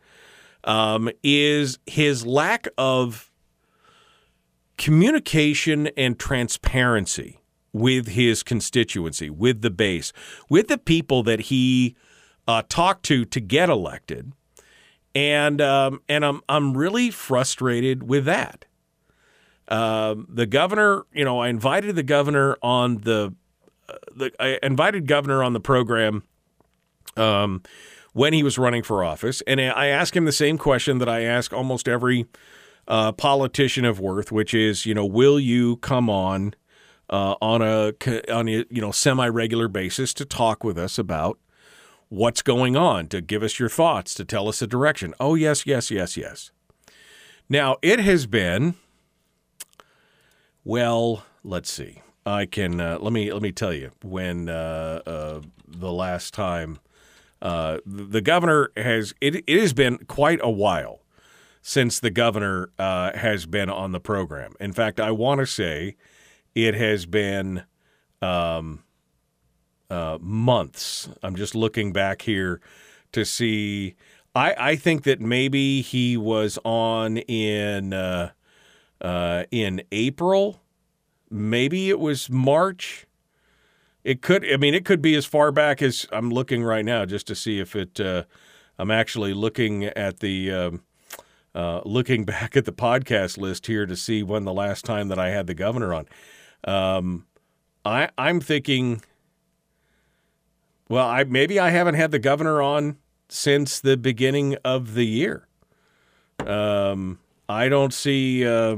um, 0.64 1.10
is 1.22 1.78
his 1.86 2.26
lack 2.26 2.68
of 2.78 3.32
communication 4.78 5.88
and 5.98 6.18
transparency 6.18 7.39
with 7.74 8.10
his 8.10 8.44
constituency, 8.44 9.30
with 9.30 9.62
the 9.62 9.70
base, 9.70 10.12
with 10.50 10.68
the 10.68 10.78
people 10.78 11.24
that 11.24 11.42
he 11.42 11.96
uh, 12.48 12.64
talked 12.70 13.04
to 13.04 13.26
to 13.26 13.40
get 13.40 13.70
elected 13.70 14.34
and 15.16 15.62
um, 15.62 16.02
and 16.08 16.26
I'm 16.26 16.42
I'm 16.48 16.78
really 16.78 17.10
frustrated 17.10 18.04
with 18.04 18.26
that. 18.26 18.66
Um, 19.68 20.28
the 20.30 20.46
governor, 20.46 21.04
you 21.14 21.26
know, 21.26 21.40
I 21.40 21.50
invited 21.50 21.96
the 21.96 22.04
governor 22.04 22.58
on 22.64 23.00
the, 23.00 23.36
uh, 23.88 23.94
the 24.16 24.32
I 24.40 24.60
invited 24.64 25.08
governor 25.08 25.44
on 25.44 25.54
the 25.54 25.60
program 25.60 26.24
um, 27.18 27.62
when 28.14 28.34
he 28.34 28.44
was 28.44 28.58
running 28.58 28.82
for 28.82 29.04
office, 29.04 29.42
and 29.46 29.60
I 29.60 29.88
asked 29.88 30.16
him 30.16 30.26
the 30.26 30.32
same 30.32 30.58
question 30.58 30.98
that 31.00 31.10
I 31.10 31.22
ask 31.22 31.54
almost 31.54 31.88
every 31.88 32.26
uh, 32.88 33.12
politician 33.12 33.86
of 33.86 34.00
worth, 34.00 34.32
which 34.32 34.54
is, 34.54 34.86
you 34.86 34.96
know, 34.96 35.06
will 35.06 35.40
you 35.40 35.78
come 35.78 36.10
on 36.10 36.56
uh, 37.10 37.36
on 37.42 37.62
a 37.62 37.94
on 38.32 38.48
a 38.48 38.66
you 38.70 38.82
know 38.82 38.92
semi 38.92 39.28
regular 39.28 39.68
basis 39.68 40.14
to 40.16 40.26
talk 40.26 40.64
with 40.64 40.78
us 40.78 40.98
about 40.98 41.40
what's 42.10 42.42
going 42.42 42.76
on, 42.76 43.08
to 43.08 43.22
give 43.22 43.44
us 43.44 43.60
your 43.60 43.70
thoughts, 43.70 44.14
to 44.16 44.26
tell 44.26 44.50
us 44.50 44.62
a 44.62 44.68
direction. 44.68 45.14
Oh, 45.20 45.36
yes, 45.36 45.66
yes, 45.66 45.90
yes, 45.92 46.18
yes. 46.18 46.52
Now, 47.48 47.78
it 47.82 48.00
has 48.00 48.26
been, 48.26 48.76
well, 50.64 51.24
let's 51.44 51.72
see. 51.72 52.02
I 52.26 52.46
can 52.46 52.80
uh, 52.80 53.00
let 53.00 53.14
me 53.14 53.32
let 53.32 53.42
me 53.42 53.52
tell 53.52 53.74
you 53.74 53.92
when 54.04 54.50
uh, 54.50 55.02
uh, 55.06 55.42
the 55.68 55.92
last 55.92 56.34
time 56.34 56.80
uh, 57.42 57.80
the 57.86 58.22
governor 58.22 58.72
has 58.78 59.14
it, 59.20 59.44
it 59.48 59.60
has 59.60 59.74
been 59.74 59.98
quite 60.00 60.40
a 60.44 60.50
while 60.50 61.00
since 61.62 62.00
the 62.00 62.12
governor 62.12 62.70
uh, 62.78 63.18
has 63.18 63.46
been 63.48 63.70
on 63.70 63.94
the 63.94 64.00
program. 64.00 64.54
In 64.60 64.74
fact, 64.74 65.00
I 65.00 65.10
want 65.12 65.40
to 65.40 65.48
say 65.48 65.96
it 66.56 66.76
has 66.76 67.06
been 67.06 67.64
um, 68.22 68.84
uh, 69.90 70.18
months. 70.22 71.10
I'm 71.24 71.36
just 71.36 71.56
looking 71.56 71.92
back 71.92 72.22
here 72.24 72.62
to 73.12 73.26
see. 73.26 73.96
I, 74.36 74.56
I 74.58 74.76
think 74.76 75.04
that 75.04 75.20
maybe 75.20 75.82
he 75.82 76.18
was 76.18 76.60
on 76.64 77.18
in 77.18 77.94
uh, 77.94 78.32
uh, 79.02 79.44
in 79.52 79.82
April. 79.92 80.62
Maybe 81.30 81.90
it 81.90 82.00
was 82.00 82.30
March. 82.30 83.06
It 84.04 84.22
could. 84.22 84.46
I 84.52 84.58
mean, 84.58 84.74
it 84.74 84.86
could 84.86 85.02
be 85.02 85.16
as 85.16 85.26
far 85.26 85.52
back 85.52 85.82
as 85.82 86.08
I'm 86.12 86.30
looking 86.30 86.64
right 86.64 86.86
now, 86.86 87.06
just 87.06 87.28
to 87.28 87.36
see 87.36 87.60
if 87.60 87.76
it. 87.76 88.00
Uh, 88.00 88.24
I'm 88.78 88.92
actually 88.92 89.34
looking 89.34 89.86
at 89.86 90.20
the. 90.20 90.52
Um, 90.52 90.82
uh, 91.56 91.82
looking 91.84 92.26
back 92.26 92.56
at 92.56 92.66
the 92.66 92.72
podcast 92.72 93.38
list 93.38 93.68
here 93.68 93.86
to 93.86 93.96
see 93.96 94.24
when 94.24 94.46
the 94.46 94.54
last 94.54 94.86
time 94.86 95.08
that 95.08 95.20
I 95.20 95.30
had 95.30 95.48
the 95.48 95.54
governor 95.54 95.94
on. 95.94 96.08
Um, 96.66 97.26
I, 97.86 98.10
I'm 98.18 98.42
thinking 98.42 99.02
well, 100.90 101.08
I 101.08 101.24
maybe 101.24 101.60
I 101.60 101.70
haven't 101.70 101.94
had 101.94 102.10
the 102.10 102.20
governor 102.20 102.64
on 102.64 102.98
since 103.30 103.80
the 103.80 103.96
beginning 103.96 104.58
of 104.66 104.96
the 104.96 105.06
year. 105.06 105.48
Um, 106.46 107.20
I 107.48 107.70
don't 107.70 107.94
see. 107.94 108.46
Uh, 108.46 108.78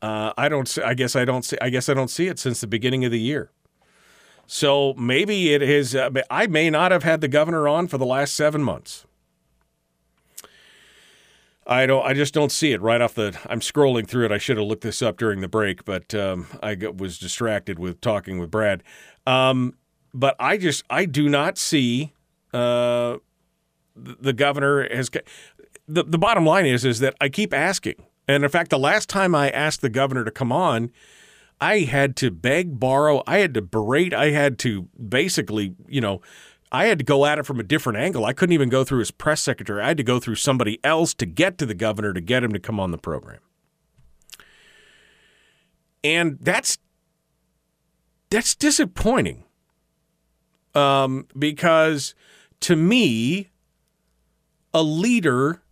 uh, 0.00 0.32
I 0.38 0.48
don't. 0.48 0.66
See, 0.66 0.80
I 0.80 0.94
guess 0.94 1.14
I 1.14 1.26
don't 1.26 1.44
see. 1.44 1.58
I 1.60 1.68
guess 1.68 1.90
I 1.90 1.94
don't 1.94 2.08
see 2.08 2.26
it 2.26 2.38
since 2.38 2.62
the 2.62 2.66
beginning 2.66 3.04
of 3.04 3.10
the 3.10 3.20
year. 3.20 3.50
So 4.46 4.94
maybe 4.94 5.52
it 5.52 5.60
is. 5.60 5.94
Uh, 5.94 6.08
I 6.30 6.46
may 6.46 6.70
not 6.70 6.90
have 6.90 7.02
had 7.02 7.20
the 7.20 7.28
governor 7.28 7.68
on 7.68 7.86
for 7.86 7.98
the 7.98 8.06
last 8.06 8.32
seven 8.32 8.62
months. 8.62 9.04
I 11.68 11.84
don't. 11.84 12.04
I 12.04 12.14
just 12.14 12.32
don't 12.32 12.50
see 12.50 12.72
it 12.72 12.80
right 12.80 13.00
off 13.00 13.14
the. 13.14 13.38
I'm 13.46 13.60
scrolling 13.60 14.08
through 14.08 14.24
it. 14.24 14.32
I 14.32 14.38
should 14.38 14.56
have 14.56 14.66
looked 14.66 14.82
this 14.82 15.02
up 15.02 15.18
during 15.18 15.42
the 15.42 15.48
break, 15.48 15.84
but 15.84 16.14
um, 16.14 16.46
I 16.62 16.74
was 16.96 17.18
distracted 17.18 17.78
with 17.78 18.00
talking 18.00 18.38
with 18.38 18.50
Brad. 18.50 18.82
Um, 19.26 19.74
but 20.14 20.34
I 20.40 20.56
just 20.56 20.82
I 20.88 21.04
do 21.04 21.28
not 21.28 21.58
see 21.58 22.14
uh, 22.54 23.18
the 23.94 24.32
governor 24.32 24.88
has. 24.94 25.10
The, 25.86 26.04
the 26.04 26.18
bottom 26.18 26.46
line 26.46 26.64
is 26.64 26.84
is 26.86 27.00
that 27.00 27.14
I 27.20 27.28
keep 27.28 27.52
asking, 27.52 27.96
and 28.26 28.44
in 28.44 28.50
fact, 28.50 28.70
the 28.70 28.78
last 28.78 29.10
time 29.10 29.34
I 29.34 29.50
asked 29.50 29.82
the 29.82 29.90
governor 29.90 30.24
to 30.24 30.30
come 30.30 30.52
on, 30.52 30.90
I 31.60 31.80
had 31.80 32.16
to 32.16 32.30
beg, 32.30 32.78
borrow, 32.78 33.22
I 33.26 33.38
had 33.38 33.54
to 33.54 33.62
berate, 33.62 34.14
I 34.14 34.30
had 34.30 34.58
to 34.60 34.82
basically, 34.96 35.74
you 35.88 36.00
know, 36.00 36.20
I 36.70 36.86
had 36.86 36.98
to 36.98 37.04
go 37.04 37.24
at 37.24 37.38
it 37.38 37.46
from 37.46 37.58
a 37.60 37.62
different 37.62 37.98
angle. 37.98 38.24
I 38.24 38.32
couldn't 38.32 38.52
even 38.52 38.68
go 38.68 38.84
through 38.84 38.98
his 39.00 39.10
press 39.10 39.40
secretary. 39.40 39.82
I 39.82 39.88
had 39.88 39.96
to 39.96 40.02
go 40.02 40.20
through 40.20 40.36
somebody 40.36 40.78
else 40.84 41.14
to 41.14 41.26
get 41.26 41.58
to 41.58 41.66
the 41.66 41.74
governor 41.74 42.12
to 42.12 42.20
get 42.20 42.44
him 42.44 42.52
to 42.52 42.58
come 42.58 42.78
on 42.78 42.90
the 42.90 42.98
program. 42.98 43.40
And 46.04 46.38
that's 46.40 46.78
that's 48.30 48.54
disappointing 48.54 49.44
um, 50.74 51.26
because 51.36 52.14
to 52.60 52.76
me, 52.76 53.48
a 54.74 54.82
leader 54.82 55.62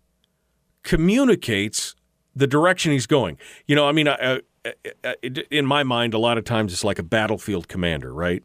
communicates 0.83 1.95
the 2.35 2.47
direction 2.47 2.93
he's 2.93 3.07
going. 3.07 3.39
You 3.67 3.77
know, 3.77 3.87
I 3.87 3.93
mean, 3.93 4.09
in 5.51 5.67
my 5.67 5.83
mind, 5.83 6.15
a 6.15 6.19
lot 6.19 6.39
of 6.39 6.45
times 6.45 6.73
it's 6.73 6.85
like 6.85 6.99
a 6.99 7.03
battlefield 7.03 7.69
commander, 7.69 8.13
right? 8.13 8.43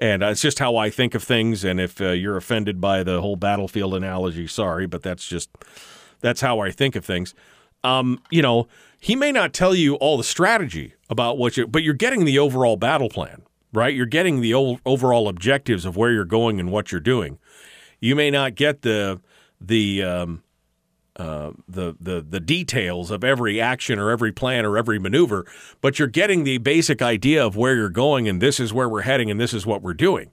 And 0.00 0.22
it's 0.22 0.40
just 0.40 0.58
how 0.58 0.76
I 0.76 0.88
think 0.88 1.14
of 1.14 1.22
things. 1.22 1.62
And 1.62 1.78
if 1.78 2.00
uh, 2.00 2.10
you're 2.12 2.38
offended 2.38 2.80
by 2.80 3.02
the 3.02 3.20
whole 3.20 3.36
battlefield 3.36 3.94
analogy, 3.94 4.46
sorry, 4.46 4.86
but 4.86 5.02
that's 5.02 5.28
just 5.28 5.50
that's 6.20 6.40
how 6.40 6.60
I 6.60 6.70
think 6.70 6.96
of 6.96 7.04
things. 7.04 7.34
Um, 7.84 8.20
you 8.30 8.42
know, 8.42 8.66
he 8.98 9.14
may 9.14 9.30
not 9.30 9.52
tell 9.52 9.74
you 9.74 9.94
all 9.96 10.16
the 10.16 10.24
strategy 10.24 10.94
about 11.08 11.38
what 11.38 11.56
you, 11.56 11.66
but 11.66 11.82
you're 11.82 11.94
getting 11.94 12.24
the 12.24 12.38
overall 12.38 12.76
battle 12.76 13.08
plan 13.08 13.42
right? 13.72 13.94
You're 13.94 14.06
getting 14.06 14.40
the 14.40 14.54
overall 14.54 15.28
objectives 15.28 15.84
of 15.84 15.96
where 15.96 16.10
you're 16.10 16.24
going 16.24 16.58
and 16.60 16.70
what 16.70 16.90
you're 16.90 17.00
doing. 17.00 17.38
You 18.00 18.16
may 18.16 18.30
not 18.30 18.54
get 18.54 18.82
the 18.82 19.20
the 19.60 20.02
um, 20.02 20.42
uh, 21.20 21.52
the 21.68 21.96
the 22.00 22.24
the 22.28 22.40
details 22.40 23.10
of 23.10 23.22
every 23.22 23.60
action 23.60 23.98
or 23.98 24.10
every 24.10 24.32
plan 24.32 24.64
or 24.64 24.76
every 24.76 24.98
maneuver, 24.98 25.46
but 25.80 25.98
you're 25.98 26.08
getting 26.08 26.44
the 26.44 26.58
basic 26.58 27.02
idea 27.02 27.44
of 27.44 27.56
where 27.56 27.74
you're 27.74 27.88
going 27.88 28.28
and 28.28 28.40
this 28.40 28.58
is 28.58 28.72
where 28.72 28.88
we're 28.88 29.02
heading 29.02 29.30
and 29.30 29.40
this 29.40 29.52
is 29.52 29.66
what 29.66 29.82
we're 29.82 29.94
doing. 29.94 30.30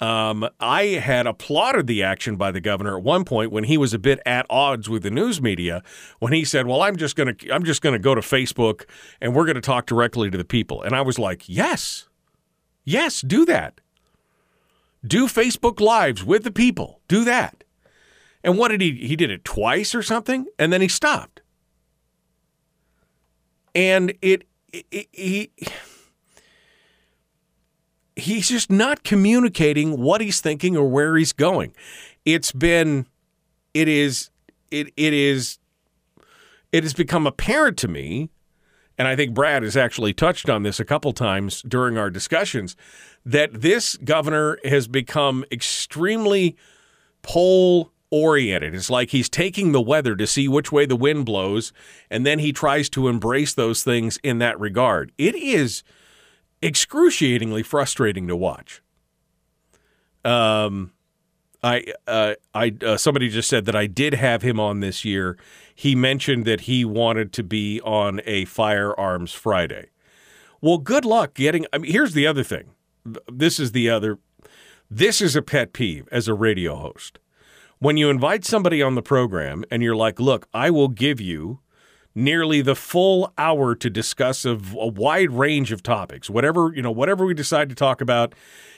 Um, 0.00 0.48
I 0.58 0.84
had 0.84 1.26
applauded 1.26 1.86
the 1.86 2.02
action 2.02 2.36
by 2.36 2.50
the 2.50 2.60
governor 2.60 2.98
at 2.98 3.04
one 3.04 3.24
point 3.24 3.52
when 3.52 3.64
he 3.64 3.78
was 3.78 3.94
a 3.94 3.98
bit 3.98 4.20
at 4.26 4.44
odds 4.50 4.90
with 4.90 5.04
the 5.04 5.10
news 5.10 5.40
media 5.40 5.82
when 6.18 6.32
he 6.32 6.44
said, 6.44 6.66
"Well, 6.66 6.82
I'm 6.82 6.96
just 6.96 7.16
going 7.16 7.34
to 7.34 7.50
I'm 7.50 7.64
just 7.64 7.80
going 7.80 7.94
to 7.94 7.98
go 7.98 8.14
to 8.14 8.20
Facebook 8.20 8.84
and 9.20 9.34
we're 9.34 9.46
going 9.46 9.54
to 9.54 9.60
talk 9.60 9.86
directly 9.86 10.30
to 10.30 10.36
the 10.36 10.44
people." 10.44 10.82
And 10.82 10.94
I 10.94 11.00
was 11.00 11.18
like, 11.18 11.48
"Yes, 11.48 12.08
Yes, 12.84 13.22
do 13.22 13.46
that. 13.46 13.80
Do 15.06 15.26
Facebook 15.26 15.80
Lives 15.80 16.22
with 16.22 16.44
the 16.44 16.50
people. 16.50 17.00
Do 17.08 17.24
that. 17.24 17.63
And 18.44 18.58
what 18.58 18.68
did 18.68 18.80
he? 18.80 18.92
He 18.92 19.16
did 19.16 19.30
it 19.30 19.44
twice 19.44 19.94
or 19.94 20.02
something, 20.02 20.46
and 20.58 20.72
then 20.72 20.80
he 20.80 20.88
stopped. 20.88 21.40
And 23.74 24.14
it, 24.22 24.46
it, 24.72 24.86
it 24.92 25.08
he 25.10 25.50
he's 28.14 28.48
just 28.48 28.70
not 28.70 29.02
communicating 29.02 30.00
what 30.00 30.20
he's 30.20 30.40
thinking 30.40 30.76
or 30.76 30.88
where 30.88 31.16
he's 31.16 31.32
going. 31.32 31.74
It's 32.24 32.52
been, 32.52 33.06
it 33.72 33.88
is, 33.88 34.30
it 34.70 34.92
it 34.96 35.12
is, 35.12 35.58
it 36.70 36.84
has 36.84 36.94
become 36.94 37.26
apparent 37.26 37.76
to 37.78 37.88
me 37.88 38.30
and 38.96 39.08
I 39.08 39.16
think 39.16 39.34
Brad 39.34 39.62
has 39.62 39.76
actually 39.76 40.12
touched 40.12 40.48
on 40.48 40.62
this 40.62 40.78
a 40.78 40.84
couple 40.84 41.12
times 41.12 41.62
during 41.62 41.98
our 41.98 42.10
discussions, 42.10 42.76
that 43.24 43.62
this 43.62 43.96
governor 43.96 44.58
has 44.64 44.86
become 44.86 45.44
extremely 45.50 46.56
poll 47.22 47.90
oriented. 48.10 48.74
It's 48.74 48.90
like 48.90 49.10
he's 49.10 49.28
taking 49.28 49.72
the 49.72 49.80
weather 49.80 50.14
to 50.16 50.26
see 50.26 50.48
which 50.48 50.70
way 50.70 50.86
the 50.86 50.96
wind 50.96 51.26
blows, 51.26 51.72
and 52.10 52.24
then 52.24 52.38
he 52.38 52.52
tries 52.52 52.88
to 52.90 53.08
embrace 53.08 53.54
those 53.54 53.82
things 53.82 54.18
in 54.22 54.38
that 54.38 54.58
regard. 54.58 55.12
It 55.18 55.34
is 55.34 55.82
excruciatingly 56.62 57.62
frustrating 57.62 58.26
to 58.28 58.36
watch. 58.36 58.82
Um, 60.24 60.92
I, 61.62 61.84
uh, 62.06 62.34
I, 62.54 62.74
uh, 62.84 62.96
somebody 62.96 63.28
just 63.28 63.48
said 63.48 63.64
that 63.64 63.76
I 63.76 63.86
did 63.86 64.14
have 64.14 64.42
him 64.42 64.60
on 64.60 64.80
this 64.80 65.04
year. 65.04 65.38
He 65.74 65.94
mentioned 65.94 66.44
that 66.44 66.62
he 66.62 66.84
wanted 66.84 67.32
to 67.34 67.42
be 67.42 67.80
on 67.80 68.20
a 68.26 68.44
firearms 68.44 69.32
Friday. 69.32 69.88
Well, 70.60 70.78
good 70.78 71.04
luck 71.04 71.34
getting. 71.34 71.66
I 71.72 71.78
mean, 71.78 71.90
here's 71.90 72.14
the 72.14 72.26
other 72.26 72.42
thing. 72.42 72.70
This 73.30 73.60
is 73.60 73.72
the 73.72 73.90
other. 73.90 74.18
This 74.90 75.20
is 75.20 75.36
a 75.36 75.42
pet 75.42 75.72
peeve 75.72 76.08
as 76.10 76.28
a 76.28 76.34
radio 76.34 76.76
host. 76.76 77.18
When 77.78 77.96
you 77.96 78.08
invite 78.08 78.44
somebody 78.44 78.82
on 78.82 78.94
the 78.94 79.02
program 79.02 79.64
and 79.70 79.82
you're 79.82 79.96
like, 79.96 80.20
"Look, 80.20 80.48
I 80.54 80.70
will 80.70 80.88
give 80.88 81.20
you 81.20 81.60
nearly 82.14 82.60
the 82.60 82.76
full 82.76 83.32
hour 83.36 83.74
to 83.74 83.90
discuss 83.90 84.44
a, 84.44 84.52
a 84.78 84.86
wide 84.86 85.32
range 85.32 85.72
of 85.72 85.82
topics, 85.82 86.30
whatever 86.30 86.72
you 86.74 86.82
know, 86.82 86.92
whatever 86.92 87.24
we 87.24 87.34
decide 87.34 87.68
to 87.68 87.74
talk 87.74 88.00
about. 88.00 88.34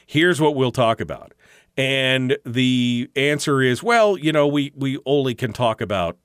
Here's 0.07 0.41
what 0.41 0.55
we'll 0.55 0.73
talk 0.73 1.01
about." 1.01 1.33
And 1.79 2.39
the 2.47 3.11
answer 3.17 3.61
is, 3.61 3.83
well, 3.83 4.17
you 4.17 4.33
know, 4.33 4.47
we 4.47 4.73
we 4.75 4.99
only 5.05 5.35
can 5.35 5.53
talk 5.53 5.81
about. 5.81 6.19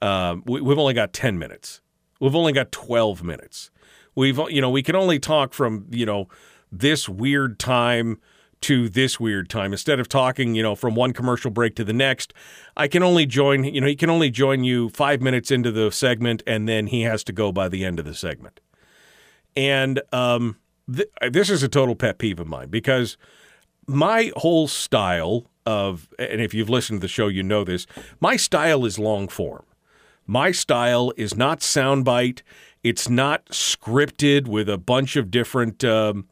Um, 0.00 0.42
we, 0.46 0.60
we've 0.60 0.78
only 0.78 0.94
got 0.94 1.12
ten 1.12 1.38
minutes. 1.38 1.80
We've 2.20 2.34
only 2.34 2.52
got 2.52 2.72
twelve 2.72 3.22
minutes. 3.22 3.70
We've 4.14 4.38
you 4.48 4.60
know 4.60 4.70
we 4.70 4.82
can 4.82 4.96
only 4.96 5.18
talk 5.18 5.52
from 5.52 5.86
you 5.90 6.06
know 6.06 6.28
this 6.72 7.08
weird 7.08 7.58
time 7.58 8.18
to 8.62 8.88
this 8.88 9.20
weird 9.20 9.48
time. 9.48 9.72
Instead 9.72 10.00
of 10.00 10.08
talking 10.08 10.54
you 10.54 10.62
know 10.62 10.74
from 10.74 10.94
one 10.94 11.12
commercial 11.12 11.50
break 11.50 11.74
to 11.76 11.84
the 11.84 11.92
next 11.92 12.32
i 12.76 12.88
can 12.88 13.02
only 13.02 13.26
join 13.26 13.64
you 13.64 13.80
know 13.80 13.86
he 13.86 13.96
can 13.96 14.10
only 14.10 14.30
join 14.30 14.64
you 14.64 14.88
five 14.88 15.20
minutes 15.20 15.50
into 15.50 15.70
the 15.70 15.90
segment 15.90 16.42
and 16.46 16.68
then 16.68 16.86
he 16.88 17.02
has 17.02 17.22
to 17.24 17.32
go 17.32 17.52
by 17.52 17.68
the 17.68 17.84
end 17.84 17.98
of 17.98 18.04
the 18.04 18.14
segment. 18.14 18.60
And 19.56 20.02
um, 20.12 20.56
th- 20.94 21.08
this 21.30 21.48
is 21.50 21.62
a 21.62 21.68
total 21.68 21.94
pet 21.94 22.18
peeve 22.18 22.40
of 22.40 22.46
mine 22.46 22.68
because 22.68 23.16
my 23.86 24.32
whole 24.36 24.68
style 24.68 25.46
of 25.64 26.08
and 26.18 26.40
if 26.40 26.54
you've 26.54 26.70
listened 26.70 27.00
to 27.00 27.04
the 27.04 27.08
show 27.08 27.28
you 27.28 27.42
know 27.42 27.64
this 27.64 27.86
my 28.20 28.36
style 28.36 28.84
is 28.84 28.98
long 28.98 29.28
form. 29.28 29.64
My 30.26 30.50
style 30.50 31.12
is 31.16 31.36
not 31.36 31.60
soundbite. 31.60 32.42
It's 32.82 33.08
not 33.08 33.46
scripted 33.46 34.48
with 34.48 34.68
a 34.68 34.78
bunch 34.78 35.16
of 35.16 35.30
different, 35.30 35.84
um, 35.84 36.26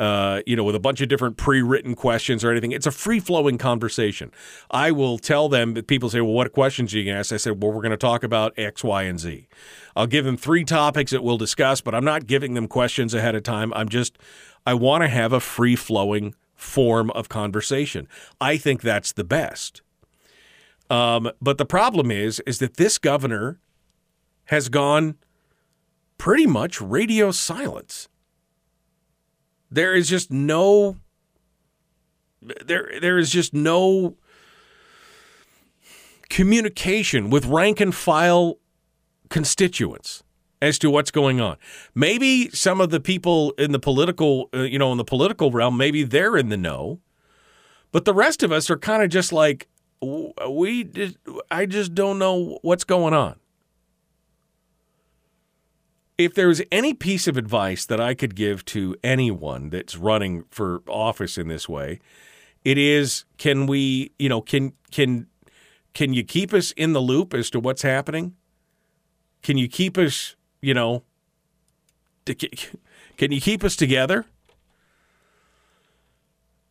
uh, 0.00 0.40
you 0.46 0.56
know, 0.56 0.64
with 0.64 0.74
a 0.74 0.80
bunch 0.80 1.02
of 1.02 1.08
different 1.08 1.36
pre-written 1.36 1.94
questions 1.94 2.42
or 2.42 2.50
anything. 2.50 2.72
It's 2.72 2.86
a 2.86 2.90
free-flowing 2.90 3.58
conversation. 3.58 4.32
I 4.70 4.90
will 4.90 5.18
tell 5.18 5.48
them. 5.48 5.74
That 5.74 5.86
people 5.86 6.08
say, 6.08 6.20
"Well, 6.22 6.32
what 6.32 6.52
questions 6.52 6.94
are 6.94 6.98
you 6.98 7.04
going 7.04 7.14
to 7.14 7.20
ask?" 7.20 7.32
I 7.32 7.36
said, 7.36 7.62
"Well, 7.62 7.70
we're 7.70 7.82
going 7.82 7.90
to 7.90 7.96
talk 7.98 8.24
about 8.24 8.58
X, 8.58 8.82
Y, 8.82 9.02
and 9.02 9.20
Z." 9.20 9.46
I'll 9.94 10.06
give 10.06 10.24
them 10.24 10.38
three 10.38 10.64
topics 10.64 11.12
that 11.12 11.22
we'll 11.22 11.36
discuss, 11.36 11.82
but 11.82 11.94
I'm 11.94 12.04
not 12.04 12.26
giving 12.26 12.54
them 12.54 12.66
questions 12.66 13.12
ahead 13.12 13.34
of 13.34 13.42
time. 13.42 13.72
I'm 13.74 13.88
just, 13.88 14.18
I 14.64 14.72
want 14.72 15.02
to 15.02 15.08
have 15.08 15.32
a 15.32 15.40
free-flowing 15.40 16.34
form 16.54 17.10
of 17.10 17.28
conversation. 17.28 18.08
I 18.40 18.56
think 18.56 18.80
that's 18.80 19.12
the 19.12 19.24
best. 19.24 19.82
Um, 20.88 21.30
but 21.40 21.58
the 21.58 21.66
problem 21.66 22.10
is, 22.10 22.40
is 22.46 22.58
that 22.58 22.76
this 22.76 22.98
governor 22.98 23.60
has 24.46 24.68
gone 24.68 25.16
pretty 26.18 26.46
much 26.46 26.80
radio 26.80 27.30
silence. 27.30 28.08
There 29.70 29.94
is 29.94 30.08
just 30.08 30.30
no 30.30 30.96
there 32.40 32.90
there 33.00 33.18
is 33.18 33.30
just 33.30 33.52
no 33.52 34.16
communication 36.28 37.30
with 37.30 37.44
rank 37.46 37.80
and 37.80 37.94
file 37.94 38.58
constituents 39.28 40.22
as 40.62 40.78
to 40.78 40.90
what's 40.90 41.10
going 41.10 41.40
on. 41.40 41.56
Maybe 41.94 42.50
some 42.50 42.80
of 42.80 42.90
the 42.90 43.00
people 43.00 43.52
in 43.52 43.72
the 43.72 43.78
political, 43.78 44.48
uh, 44.54 44.62
you 44.62 44.78
know, 44.78 44.92
in 44.92 44.98
the 44.98 45.04
political 45.04 45.50
realm, 45.50 45.76
maybe 45.76 46.02
they're 46.02 46.36
in 46.36 46.50
the 46.50 46.56
know, 46.56 47.00
but 47.92 48.04
the 48.04 48.14
rest 48.14 48.42
of 48.42 48.52
us 48.52 48.70
are 48.70 48.78
kind 48.78 49.02
of 49.02 49.10
just 49.10 49.32
like 49.32 49.68
we. 50.48 51.14
I 51.50 51.66
just 51.66 51.94
don't 51.94 52.18
know 52.18 52.58
what's 52.62 52.84
going 52.84 53.14
on 53.14 53.39
if 56.24 56.34
there's 56.34 56.60
any 56.70 56.92
piece 56.92 57.26
of 57.26 57.36
advice 57.36 57.86
that 57.86 58.00
I 58.00 58.14
could 58.14 58.34
give 58.34 58.64
to 58.66 58.94
anyone 59.02 59.70
that's 59.70 59.96
running 59.96 60.44
for 60.50 60.82
office 60.86 61.38
in 61.38 61.48
this 61.48 61.68
way, 61.68 61.98
it 62.64 62.76
is 62.76 63.24
can 63.38 63.66
we, 63.66 64.12
you 64.18 64.28
know, 64.28 64.40
can 64.42 64.74
can 64.90 65.26
can 65.94 66.12
you 66.12 66.22
keep 66.22 66.52
us 66.52 66.72
in 66.72 66.92
the 66.92 67.00
loop 67.00 67.34
as 67.34 67.50
to 67.50 67.60
what's 67.60 67.82
happening? 67.82 68.36
Can 69.42 69.56
you 69.56 69.68
keep 69.68 69.96
us, 69.96 70.36
you 70.60 70.74
know, 70.74 71.02
can 72.26 73.32
you 73.32 73.40
keep 73.40 73.64
us 73.64 73.74
together? 73.74 74.26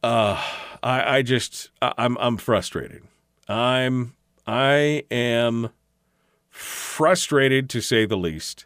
Uh, 0.01 0.41
I, 0.81 1.17
I 1.17 1.21
just, 1.23 1.71
I'm, 1.81 2.17
I'm 2.19 2.38
frustrated. 2.38 3.03
I'm, 3.49 4.13
I 4.47 5.03
am 5.11 5.71
frustrated 6.49 7.69
to 7.71 7.81
say 7.81 8.05
the 8.05 8.15
least 8.15 8.65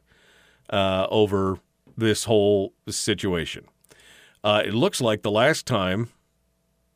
uh, 0.74 1.08
over 1.12 1.60
this 1.95 2.24
whole 2.24 2.74
situation. 2.90 3.66
Uh, 4.44 4.64
it 4.66 4.74
looks 4.74 5.00
like 5.00 5.22
the 5.22 5.32
last 5.32 5.68
time 5.68 6.10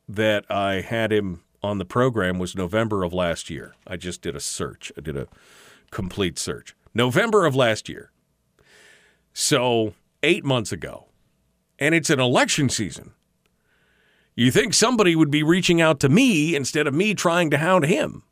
that 0.09 0.45
I 0.49 0.81
had 0.81 1.13
him 1.13 1.43
on 1.61 1.77
the 1.77 1.85
program 1.85 2.39
was 2.39 2.55
November 2.55 3.03
of 3.03 3.13
last 3.13 3.49
year. 3.49 3.75
I 3.85 3.95
just 3.95 4.21
did 4.21 4.35
a 4.35 4.39
search. 4.39 4.91
I 4.97 5.01
did 5.01 5.15
a 5.15 5.27
complete 5.91 6.39
search. 6.39 6.75
November 6.93 7.45
of 7.45 7.55
last 7.55 7.87
year. 7.87 8.11
So, 9.31 9.93
eight 10.23 10.43
months 10.43 10.71
ago. 10.71 11.05
And 11.77 11.93
it's 11.93 12.09
an 12.09 12.19
election 12.19 12.69
season. 12.69 13.11
You 14.35 14.49
think 14.49 14.73
somebody 14.73 15.15
would 15.15 15.29
be 15.29 15.43
reaching 15.43 15.79
out 15.79 15.99
to 15.99 16.09
me 16.09 16.55
instead 16.55 16.87
of 16.87 16.93
me 16.95 17.13
trying 17.13 17.51
to 17.51 17.57
hound 17.57 17.85
him. 17.85 18.23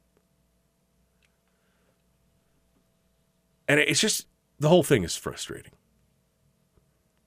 And 3.67 3.79
it's 3.79 3.99
just, 4.01 4.25
the 4.59 4.69
whole 4.69 4.83
thing 4.83 5.03
is 5.03 5.15
frustrating. 5.15 5.71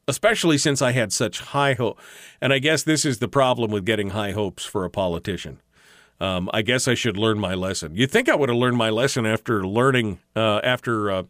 Especially 0.07 0.57
since 0.57 0.81
I 0.81 0.93
had 0.93 1.13
such 1.13 1.41
high 1.41 1.75
hope. 1.75 2.01
And 2.41 2.53
I 2.53 2.59
guess 2.59 2.83
this 2.83 3.05
is 3.05 3.19
the 3.19 3.29
problem 3.29 3.71
with 3.71 3.85
getting 3.85 4.11
high 4.11 4.33
hopes 4.33 4.65
for 4.65 4.85
a 4.85 4.91
politician. 4.91 5.61
Um, 6.21 6.51
I 6.53 6.63
guess 6.63 6.89
I 6.89 6.95
should 6.95 7.17
learn 7.17 7.39
my 7.39 7.55
lesson. 7.55 7.95
You'd 7.95 8.11
think 8.11 8.29
I 8.29 8.35
would 8.35 8.49
have 8.49 8.59
learned 8.59 8.77
my 8.77 8.91
lesson 8.91 9.25
after 9.27 9.65
learning, 9.67 10.19
uh, 10.35 10.61
after 10.65 11.11
uh, 11.11 11.23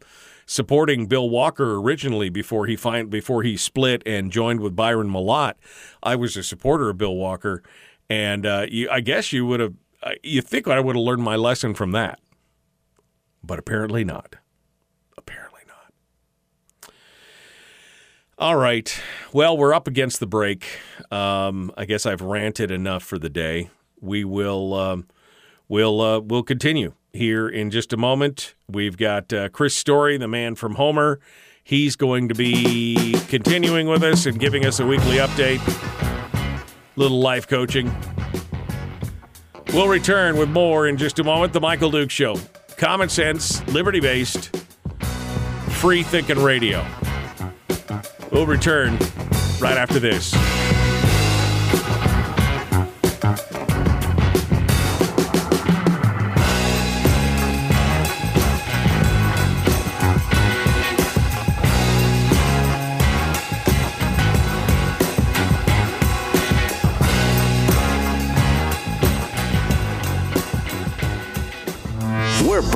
supporting 0.47 1.07
Bill 1.07 1.29
Walker 1.29 1.77
originally 1.77 2.31
before 2.31 2.67
he 2.67 2.75
find, 2.75 3.11
before 3.11 3.43
he 3.43 3.57
split 3.57 4.03
and 4.07 4.33
joined 4.33 4.61
with 4.61 4.75
Byron 4.75 5.11
Mallott. 5.11 5.55
I 6.03 6.17
was 6.17 6.37
a 6.37 6.43
supporter 6.43 6.89
of 6.89 6.97
Bill 6.97 7.15
Walker, 7.15 7.63
and 8.09 8.47
uh, 8.47 8.67
you, 8.69 8.89
I 8.91 9.01
guess 9.01 9.33
you 9.33 9.47
would 9.47 9.61
have. 9.61 9.75
Uh, 10.03 10.13
you 10.23 10.41
think 10.41 10.69
I 10.69 10.81
would 10.81 10.95
have 10.95 11.05
learned 11.05 11.23
my 11.23 11.37
lesson 11.37 11.75
from 11.75 11.91
that, 11.93 12.21
but 13.43 13.59
apparently 13.59 14.05
not. 14.05 14.37
All 18.41 18.55
right. 18.55 19.03
Well, 19.33 19.57
we're 19.57 19.75
up 19.75 19.89
against 19.89 20.21
the 20.21 20.27
break. 20.27 20.65
Um, 21.11 21.73
I 21.77 21.87
guess 21.87 22.07
I've 22.07 22.21
ranted 22.21 22.71
enough 22.71 23.03
for 23.03 23.19
the 23.19 23.29
day. 23.29 23.69
We 24.01 24.23
will 24.23 24.75
um, 24.75 25.09
we'll 25.67 26.01
uh, 26.01 26.21
we'll 26.21 26.45
continue 26.45 26.93
here 27.13 27.49
in 27.49 27.73
just 27.73 27.93
a 27.93 27.97
moment. 27.97 28.55
We've 28.69 28.97
got 28.97 29.33
uh, 29.33 29.49
Chris 29.49 29.75
Story, 29.75 30.19
the 30.19 30.29
man 30.29 30.55
from 30.55 30.77
Homer. 30.77 31.19
He's 31.65 31.97
going 31.97 32.29
to 32.29 32.35
be 32.37 33.17
continuing 33.27 33.89
with 33.89 34.05
us 34.05 34.25
and 34.25 34.39
giving 34.39 34.65
us 34.65 34.79
a 34.79 34.87
weekly 34.87 35.17
update, 35.17 35.61
little 36.95 37.19
life 37.19 37.49
coaching. 37.49 37.93
We'll 39.73 39.89
return 39.89 40.37
with 40.37 40.49
more 40.49 40.87
in 40.87 40.97
just 40.97 41.19
a 41.19 41.25
moment. 41.25 41.53
The 41.53 41.61
Michael 41.61 41.91
Duke 41.91 42.13
Show. 42.13 42.37
Common 42.77 43.09
sense, 43.09 43.67
liberty 43.67 43.99
based, 43.99 44.57
free 45.71 46.05
thinking 46.05 46.41
radio. 46.41 46.87
We'll 48.31 48.47
return 48.47 48.99
right 49.61 49.77
after 49.77 49.99
this. 49.99 50.35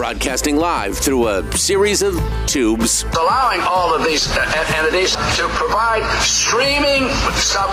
Broadcasting 0.03 0.57
live 0.57 0.99
through 0.99 1.29
a 1.29 1.57
series 1.57 2.03
of 2.03 2.20
tubes. 2.49 3.05
Allowing 3.16 3.61
all 3.61 3.95
of 3.95 4.03
these 4.03 4.27
uh, 4.37 4.74
entities 4.77 5.12
to 5.37 5.47
provide 5.51 6.03
streaming 6.20 7.09
stuff 7.35 7.70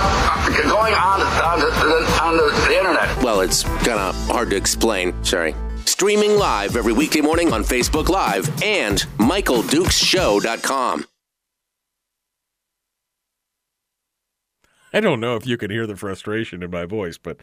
going 0.62 0.94
on, 0.94 1.22
on, 1.22 1.60
the, 1.60 2.22
on 2.22 2.38
the, 2.38 2.66
the 2.68 2.78
internet. 2.78 3.24
Well, 3.24 3.42
it's 3.42 3.64
kind 3.64 4.00
of 4.00 4.16
hard 4.28 4.52
to 4.52 4.56
explain. 4.56 5.24
Sorry 5.24 5.56
Streaming 5.86 6.38
live 6.38 6.76
every 6.76 6.94
weekday 6.94 7.22
morning 7.22 7.52
on 7.52 7.64
Facebook 7.64 8.10
Live 8.10 8.48
and 8.62 9.00
MichaelDukesShow.com. 9.18 11.06
I 14.94 15.00
don't 15.00 15.20
know 15.20 15.36
if 15.36 15.48
you 15.48 15.58
can 15.58 15.72
hear 15.72 15.88
the 15.88 15.96
frustration 15.96 16.62
in 16.62 16.70
my 16.70 16.86
voice, 16.86 17.18
but 17.18 17.38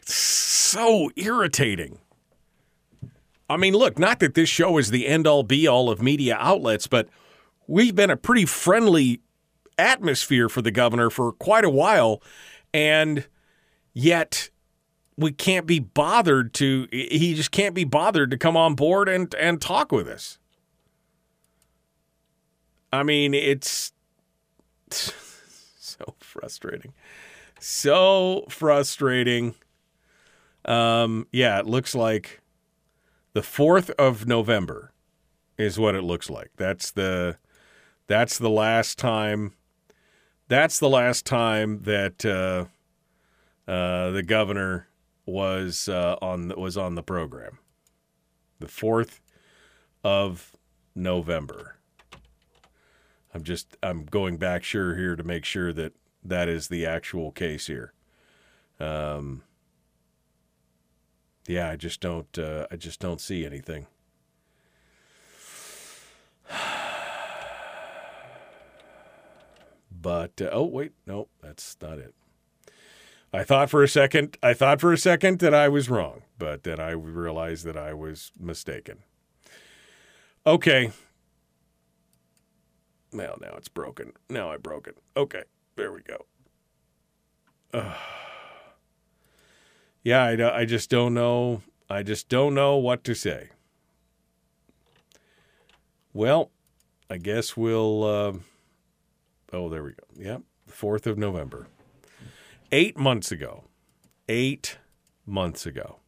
it's 0.00 0.14
so 0.14 1.12
irritating. 1.14 2.00
I 3.54 3.56
mean, 3.56 3.74
look, 3.74 4.00
not 4.00 4.18
that 4.18 4.34
this 4.34 4.48
show 4.48 4.78
is 4.78 4.90
the 4.90 5.06
end 5.06 5.28
all 5.28 5.44
be 5.44 5.68
all 5.68 5.88
of 5.88 6.02
media 6.02 6.36
outlets, 6.40 6.88
but 6.88 7.08
we've 7.68 7.94
been 7.94 8.10
a 8.10 8.16
pretty 8.16 8.46
friendly 8.46 9.20
atmosphere 9.78 10.48
for 10.48 10.60
the 10.60 10.72
governor 10.72 11.08
for 11.08 11.30
quite 11.30 11.64
a 11.64 11.70
while. 11.70 12.20
And 12.72 13.28
yet 13.92 14.50
we 15.16 15.30
can't 15.30 15.66
be 15.66 15.78
bothered 15.78 16.52
to, 16.54 16.88
he 16.90 17.34
just 17.34 17.52
can't 17.52 17.76
be 17.76 17.84
bothered 17.84 18.32
to 18.32 18.36
come 18.36 18.56
on 18.56 18.74
board 18.74 19.08
and, 19.08 19.32
and 19.36 19.62
talk 19.62 19.92
with 19.92 20.08
us. 20.08 20.36
I 22.92 23.04
mean, 23.04 23.34
it's 23.34 23.92
so 24.90 26.16
frustrating. 26.18 26.92
So 27.60 28.46
frustrating. 28.48 29.54
Um, 30.64 31.28
yeah, 31.30 31.60
it 31.60 31.66
looks 31.66 31.94
like 31.94 32.40
the 33.34 33.40
4th 33.40 33.90
of 33.90 34.26
November 34.26 34.92
is 35.58 35.78
what 35.78 35.94
it 35.94 36.02
looks 36.02 36.30
like. 36.30 36.50
That's 36.56 36.90
the 36.90 37.36
that's 38.06 38.38
the 38.38 38.50
last 38.50 38.98
time 38.98 39.54
that's 40.48 40.78
the 40.78 40.88
last 40.88 41.26
time 41.26 41.82
that 41.82 42.24
uh, 42.24 42.66
uh, 43.70 44.10
the 44.10 44.22
governor 44.22 44.88
was 45.26 45.88
uh, 45.88 46.16
on 46.22 46.52
was 46.56 46.76
on 46.76 46.94
the 46.94 47.02
program. 47.02 47.58
The 48.60 48.66
4th 48.66 49.20
of 50.02 50.52
November. 50.94 51.76
I'm 53.34 53.42
just 53.42 53.76
I'm 53.82 54.04
going 54.04 54.36
back 54.36 54.62
sure 54.62 54.94
here 54.94 55.16
to 55.16 55.24
make 55.24 55.44
sure 55.44 55.72
that 55.72 55.92
that 56.22 56.48
is 56.48 56.68
the 56.68 56.86
actual 56.86 57.32
case 57.32 57.66
here. 57.66 57.92
Um, 58.78 59.42
yeah, 61.46 61.70
I 61.70 61.76
just 61.76 62.00
don't 62.00 62.38
uh, 62.38 62.66
I 62.70 62.76
just 62.76 63.00
don't 63.00 63.20
see 63.20 63.44
anything. 63.44 63.86
But 69.90 70.42
uh, 70.42 70.50
oh 70.52 70.64
wait, 70.64 70.92
no, 71.06 71.28
that's 71.40 71.78
not 71.80 71.96
it. 71.96 72.14
I 73.32 73.42
thought 73.42 73.70
for 73.70 73.82
a 73.82 73.88
second, 73.88 74.36
I 74.42 74.52
thought 74.52 74.78
for 74.78 74.92
a 74.92 74.98
second 74.98 75.38
that 75.38 75.54
I 75.54 75.66
was 75.68 75.88
wrong, 75.88 76.24
but 76.38 76.62
then 76.62 76.78
I 76.78 76.90
realized 76.90 77.64
that 77.64 77.76
I 77.76 77.94
was 77.94 78.30
mistaken. 78.38 78.98
Okay. 80.46 80.92
Well, 83.14 83.38
now 83.40 83.54
it's 83.56 83.68
broken. 83.68 84.12
Now 84.28 84.52
I 84.52 84.58
broke 84.58 84.86
it. 84.86 84.98
Okay, 85.16 85.44
there 85.76 85.90
we 85.90 86.02
go. 86.02 86.26
Yeah, 90.04 90.22
I, 90.22 90.60
I 90.60 90.64
just 90.66 90.90
don't 90.90 91.14
know. 91.14 91.62
I 91.90 92.02
just 92.02 92.28
don't 92.28 92.54
know 92.54 92.76
what 92.76 93.02
to 93.04 93.14
say. 93.14 93.48
Well, 96.12 96.50
I 97.10 97.16
guess 97.16 97.56
we'll. 97.56 98.04
Uh, 98.04 98.32
oh, 99.52 99.68
there 99.68 99.82
we 99.82 99.90
go. 99.90 100.04
Yep, 100.16 100.42
4th 100.70 101.06
of 101.06 101.18
November. 101.18 101.68
Eight 102.70 102.96
months 102.96 103.32
ago. 103.32 103.64
Eight 104.28 104.78
months 105.26 105.66
ago. 105.66 105.98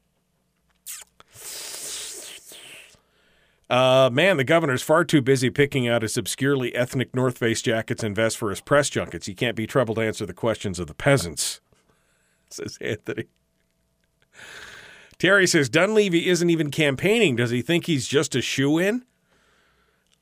Uh, 3.69 4.09
man, 4.13 4.37
the 4.37 4.45
governor's 4.45 4.83
far 4.83 5.05
too 5.05 5.21
busy 5.21 5.51
picking 5.51 5.89
out 5.89 6.03
his 6.03 6.17
obscurely 6.17 6.75
ethnic 6.75 7.15
North 7.15 7.39
Face 7.39 7.61
jackets 7.61 8.05
and 8.05 8.15
vests 8.15 8.39
for 8.39 8.51
his 8.51 8.61
press 8.61 8.89
junkets. 8.89 9.27
He 9.27 9.35
can't 9.35 9.57
be 9.57 9.67
troubled 9.67 9.97
to 9.97 10.03
answer 10.03 10.25
the 10.25 10.33
questions 10.33 10.79
of 10.79 10.87
the 10.87 10.95
peasants, 10.95 11.61
says 12.51 12.79
Anthony. 12.81 13.25
Terry 15.19 15.47
says 15.47 15.69
Dunleavy 15.69 16.29
isn't 16.29 16.51
even 16.51 16.71
campaigning. 16.71 17.37
Does 17.37 17.51
he 17.51 17.63
think 17.63 17.87
he's 17.87 18.07
just 18.07 18.35
a 18.35 18.43
shoe 18.43 18.79
in? 18.79 19.05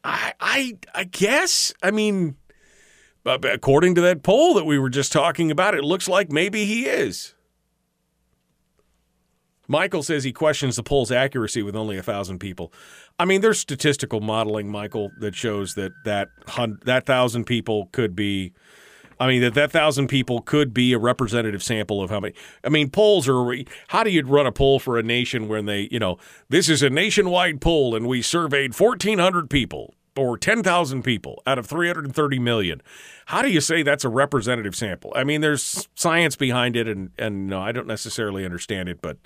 I, 0.05 0.35
I, 0.39 0.79
I 0.95 1.05
guess. 1.05 1.73
I 1.83 1.91
mean, 1.91 2.37
uh, 3.27 3.39
according 3.43 3.95
to 3.97 4.01
that 4.03 4.23
poll 4.23 4.55
that 4.55 4.65
we 4.65 4.79
were 4.79 4.91
just 4.91 5.13
talking 5.13 5.51
about, 5.51 5.75
it 5.75 5.83
looks 5.83 6.09
like 6.09 6.31
maybe 6.31 6.65
he 6.65 6.87
is. 6.87 7.35
Michael 9.67 10.03
says 10.03 10.25
he 10.25 10.33
questions 10.33 10.77
the 10.77 10.83
poll's 10.83 11.11
accuracy 11.11 11.63
with 11.63 11.75
only 11.75 11.97
a 11.97 12.03
thousand 12.03 12.39
people. 12.39 12.73
I 13.19 13.25
mean, 13.25 13.41
there's 13.41 13.59
statistical 13.59 14.21
modeling, 14.21 14.71
Michael, 14.71 15.11
that 15.21 15.35
shows 15.35 15.75
that 15.75 15.93
that 16.05 16.29
that 16.85 17.07
thousand 17.07 17.45
people 17.45 17.87
could 17.93 18.15
be. 18.15 18.53
I 19.19 19.29
mean, 19.29 19.41
that 19.43 19.55
that 19.55 19.71
thousand 19.71 20.09
people 20.09 20.41
could 20.41 20.75
be 20.75 20.93
a 20.93 20.99
representative 20.99 21.63
sample 21.63 22.03
of 22.03 22.11
how 22.11 22.21
many. 22.21 22.35
I 22.63 22.69
mean, 22.69 22.91
polls 22.91 23.29
are. 23.29 23.55
How 23.89 24.03
do 24.03 24.11
you 24.11 24.23
run 24.25 24.47
a 24.47 24.53
poll 24.53 24.79
for 24.79 24.99
a 24.99 25.03
nation 25.03 25.49
when 25.49 25.67
they, 25.67 25.89
you 25.91 25.99
know, 25.99 26.19
this 26.49 26.69
is 26.69 26.83
a 26.83 26.91
nationwide 26.91 27.61
poll 27.61 27.95
and 27.95 28.07
we 28.07 28.23
surveyed 28.23 28.79
1,400 28.79 29.51
people 29.51 29.95
or 30.17 30.39
10,000 30.39 31.03
people 31.03 31.43
out 31.47 31.59
of 31.59 31.67
330 31.67 32.39
million. 32.39 32.81
How 33.27 33.43
do 33.43 33.51
you 33.51 33.61
say 33.61 33.83
that's 33.83 34.05
a 34.05 34.09
representative 34.09 34.77
sample? 34.77 35.13
I 35.17 35.25
mean, 35.25 35.41
there's 35.41 35.89
science 35.95 36.37
behind 36.37 36.77
it, 36.77 36.87
and 36.87 37.11
and 37.19 37.49
no, 37.49 37.61
I 37.61 37.73
don't 37.73 37.87
necessarily 37.87 38.45
understand 38.45 38.89
it, 38.89 39.01
but 39.03 39.19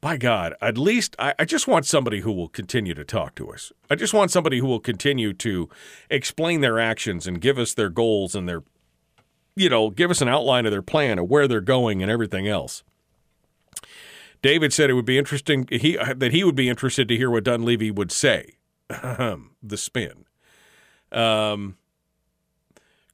by 0.00 0.16
God, 0.16 0.54
at 0.60 0.76
least 0.76 1.16
I, 1.18 1.34
I, 1.38 1.44
just 1.44 1.66
want 1.66 1.86
somebody 1.86 2.20
who 2.20 2.30
will 2.30 2.48
continue 2.48 2.94
to 2.94 3.04
talk 3.04 3.34
to 3.36 3.50
us. 3.50 3.72
I 3.90 3.94
just 3.94 4.12
want 4.12 4.30
somebody 4.30 4.58
who 4.58 4.66
will 4.66 4.80
continue 4.80 5.32
to 5.34 5.68
explain 6.10 6.60
their 6.60 6.78
actions 6.78 7.26
and 7.26 7.40
give 7.40 7.58
us 7.58 7.72
their 7.72 7.88
goals 7.88 8.34
and 8.34 8.48
their, 8.48 8.62
you 9.56 9.68
know, 9.68 9.90
give 9.90 10.10
us 10.10 10.20
an 10.20 10.28
outline 10.28 10.66
of 10.66 10.70
their 10.72 10.82
plan 10.82 11.18
of 11.18 11.28
where 11.28 11.48
they're 11.48 11.60
going 11.60 12.02
and 12.02 12.10
everything 12.10 12.46
else. 12.46 12.84
David 14.42 14.72
said 14.72 14.90
it 14.90 14.92
would 14.92 15.06
be 15.06 15.18
interesting 15.18 15.66
he 15.72 15.96
that 15.96 16.32
he 16.32 16.44
would 16.44 16.54
be 16.54 16.68
interested 16.68 17.08
to 17.08 17.16
hear 17.16 17.30
what 17.30 17.42
Dunleavy 17.44 17.90
would 17.90 18.12
say. 18.12 18.58
the 18.88 19.76
spin. 19.76 20.26
Um, 21.10 21.76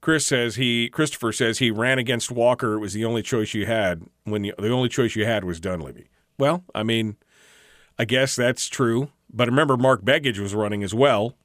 Chris 0.00 0.26
says 0.26 0.56
he 0.56 0.90
Christopher 0.90 1.32
says 1.32 1.58
he 1.58 1.70
ran 1.70 1.98
against 1.98 2.30
Walker. 2.30 2.74
It 2.74 2.80
was 2.80 2.92
the 2.92 3.04
only 3.04 3.22
choice 3.22 3.54
you 3.54 3.66
had 3.66 4.02
when 4.24 4.44
you, 4.44 4.52
the 4.58 4.70
only 4.70 4.88
choice 4.88 5.16
you 5.16 5.24
had 5.24 5.44
was 5.44 5.60
Dunleavy. 5.60 6.08
Well, 6.38 6.64
I 6.74 6.82
mean, 6.82 7.16
I 7.98 8.04
guess 8.04 8.34
that's 8.34 8.68
true. 8.68 9.10
But 9.32 9.48
remember, 9.48 9.76
Mark 9.76 10.02
Begich 10.02 10.38
was 10.38 10.54
running 10.54 10.82
as 10.82 10.92
well. 10.92 11.36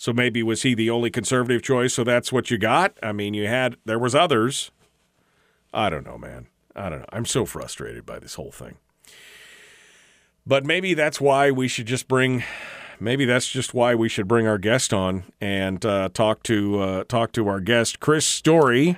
So 0.00 0.14
maybe 0.14 0.42
was 0.42 0.62
he 0.62 0.74
the 0.74 0.88
only 0.88 1.10
conservative 1.10 1.60
choice? 1.60 1.92
So 1.92 2.04
that's 2.04 2.32
what 2.32 2.50
you 2.50 2.56
got. 2.56 2.96
I 3.02 3.12
mean, 3.12 3.34
you 3.34 3.48
had 3.48 3.76
there 3.84 3.98
was 3.98 4.14
others. 4.14 4.70
I 5.74 5.90
don't 5.90 6.06
know, 6.06 6.16
man. 6.16 6.46
I 6.74 6.88
don't 6.88 7.00
know. 7.00 7.06
I'm 7.12 7.26
so 7.26 7.44
frustrated 7.44 8.06
by 8.06 8.18
this 8.18 8.36
whole 8.36 8.50
thing. 8.50 8.78
But 10.46 10.64
maybe 10.64 10.94
that's 10.94 11.20
why 11.20 11.50
we 11.50 11.68
should 11.68 11.84
just 11.84 12.08
bring. 12.08 12.44
Maybe 12.98 13.26
that's 13.26 13.50
just 13.50 13.74
why 13.74 13.94
we 13.94 14.08
should 14.08 14.26
bring 14.26 14.46
our 14.46 14.56
guest 14.56 14.94
on 14.94 15.24
and 15.38 15.84
uh, 15.84 16.08
talk 16.14 16.42
to 16.44 16.80
uh, 16.80 17.04
talk 17.04 17.32
to 17.32 17.46
our 17.48 17.60
guest, 17.60 18.00
Chris 18.00 18.24
Story, 18.24 18.96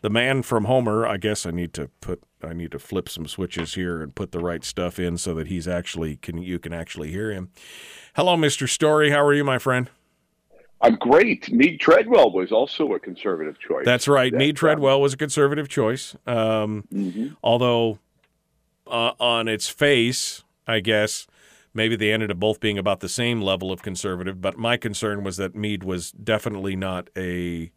the 0.00 0.10
man 0.10 0.42
from 0.42 0.64
Homer. 0.64 1.06
I 1.06 1.16
guess 1.16 1.46
I 1.46 1.52
need 1.52 1.72
to 1.74 1.90
put 2.00 2.24
I 2.42 2.54
need 2.54 2.72
to 2.72 2.80
flip 2.80 3.08
some 3.08 3.28
switches 3.28 3.74
here 3.74 4.02
and 4.02 4.12
put 4.12 4.32
the 4.32 4.40
right 4.40 4.64
stuff 4.64 4.98
in 4.98 5.16
so 5.16 5.32
that 5.34 5.46
he's 5.46 5.68
actually 5.68 6.16
can 6.16 6.38
you 6.38 6.58
can 6.58 6.72
actually 6.72 7.12
hear 7.12 7.30
him. 7.30 7.50
Hello, 8.16 8.36
Mr. 8.36 8.68
Story. 8.68 9.10
How 9.10 9.24
are 9.24 9.32
you, 9.32 9.44
my 9.44 9.58
friend? 9.58 9.90
I'm 10.80 10.96
great. 10.96 11.50
Mead 11.52 11.80
Treadwell 11.80 12.30
was 12.30 12.52
also 12.52 12.92
a 12.92 13.00
conservative 13.00 13.58
choice. 13.58 13.84
That's 13.84 14.06
right. 14.06 14.32
That, 14.32 14.38
Mead 14.38 14.56
Treadwell 14.56 15.00
was 15.00 15.14
a 15.14 15.16
conservative 15.16 15.68
choice. 15.68 16.14
Um, 16.26 16.84
mm-hmm. 16.92 17.28
Although, 17.42 17.98
uh, 18.86 19.12
on 19.18 19.48
its 19.48 19.68
face, 19.68 20.44
I 20.66 20.80
guess 20.80 21.26
maybe 21.72 21.96
they 21.96 22.12
ended 22.12 22.30
up 22.30 22.38
both 22.38 22.60
being 22.60 22.78
about 22.78 23.00
the 23.00 23.08
same 23.08 23.40
level 23.40 23.72
of 23.72 23.82
conservative. 23.82 24.40
But 24.40 24.58
my 24.58 24.76
concern 24.76 25.24
was 25.24 25.36
that 25.38 25.54
Mead 25.54 25.84
was 25.84 26.12
definitely 26.12 26.76
not 26.76 27.08
a 27.16 27.70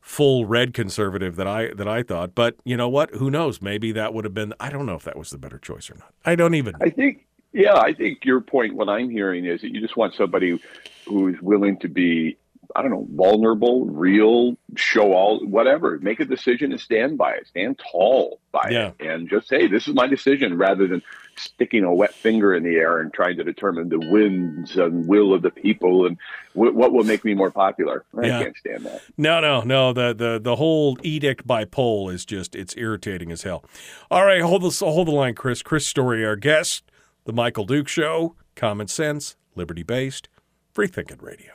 full 0.00 0.44
red 0.44 0.74
conservative 0.74 1.34
that 1.36 1.46
I 1.46 1.72
that 1.74 1.88
I 1.88 2.02
thought. 2.02 2.34
But 2.34 2.56
you 2.64 2.76
know 2.76 2.88
what? 2.88 3.14
Who 3.14 3.30
knows? 3.30 3.62
Maybe 3.62 3.90
that 3.92 4.14
would 4.14 4.24
have 4.24 4.34
been. 4.34 4.54
I 4.60 4.70
don't 4.70 4.86
know 4.86 4.94
if 4.94 5.04
that 5.04 5.16
was 5.16 5.30
the 5.30 5.38
better 5.38 5.58
choice 5.58 5.90
or 5.90 5.94
not. 5.94 6.12
I 6.24 6.36
don't 6.36 6.54
even. 6.54 6.74
I 6.80 6.90
think. 6.90 7.26
Yeah, 7.54 7.76
I 7.76 7.94
think 7.94 8.24
your 8.24 8.40
point. 8.40 8.74
What 8.74 8.88
I'm 8.88 9.08
hearing 9.08 9.46
is 9.46 9.62
that 9.62 9.72
you 9.72 9.80
just 9.80 9.96
want 9.96 10.14
somebody 10.14 10.60
who's 11.06 11.40
willing 11.40 11.78
to 11.78 11.88
be. 11.88 12.36
I 12.74 12.82
don't 12.82 12.90
know, 12.90 13.06
vulnerable, 13.12 13.84
real, 13.84 14.56
show 14.74 15.12
all, 15.12 15.38
whatever. 15.46 15.98
Make 16.00 16.18
a 16.18 16.24
decision 16.24 16.72
and 16.72 16.80
stand 16.80 17.16
by 17.16 17.34
it. 17.34 17.46
Stand 17.46 17.80
tall 17.92 18.40
by 18.50 18.70
yeah. 18.70 18.90
it, 18.98 19.06
and 19.06 19.30
just 19.30 19.46
say, 19.48 19.68
"This 19.68 19.86
is 19.86 19.94
my 19.94 20.08
decision," 20.08 20.58
rather 20.58 20.88
than 20.88 21.00
sticking 21.36 21.84
a 21.84 21.94
wet 21.94 22.14
finger 22.14 22.54
in 22.54 22.62
the 22.62 22.76
air 22.76 22.98
and 22.98 23.12
trying 23.12 23.36
to 23.36 23.44
determine 23.44 23.88
the 23.88 23.98
winds 23.98 24.76
and 24.76 25.06
will 25.06 25.34
of 25.34 25.42
the 25.42 25.50
people 25.50 26.06
and 26.06 26.16
w- 26.54 26.72
what 26.72 26.92
will 26.92 27.04
make 27.04 27.24
me 27.24 27.34
more 27.34 27.50
popular. 27.50 28.04
I 28.16 28.26
yeah. 28.26 28.42
can't 28.42 28.56
stand 28.56 28.86
that. 28.86 29.02
No, 29.16 29.40
no, 29.40 29.60
no. 29.60 29.92
The, 29.92 30.14
the 30.14 30.40
the 30.42 30.56
whole 30.56 30.98
edict 31.02 31.46
by 31.46 31.64
poll 31.64 32.08
is 32.08 32.24
just 32.24 32.56
it's 32.56 32.76
irritating 32.76 33.30
as 33.30 33.42
hell. 33.42 33.64
All 34.10 34.24
right, 34.24 34.40
hold 34.40 34.62
the 34.62 34.70
hold 34.84 35.08
the 35.08 35.12
line, 35.12 35.34
Chris. 35.34 35.62
Chris 35.62 35.86
Story, 35.86 36.24
our 36.24 36.36
guest, 36.36 36.82
The 37.26 37.32
Michael 37.32 37.64
Duke 37.64 37.88
Show, 37.88 38.36
common 38.54 38.86
sense, 38.86 39.36
liberty 39.54 39.82
based, 39.82 40.28
free 40.74 40.86
thinking 40.86 41.16
radio. 41.22 41.52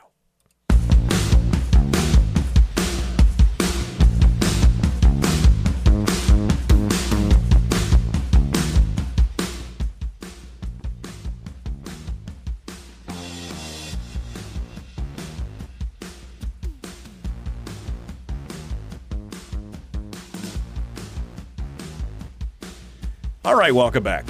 All 23.44 23.54
right, 23.54 23.72
welcome 23.72 24.02
back. 24.02 24.26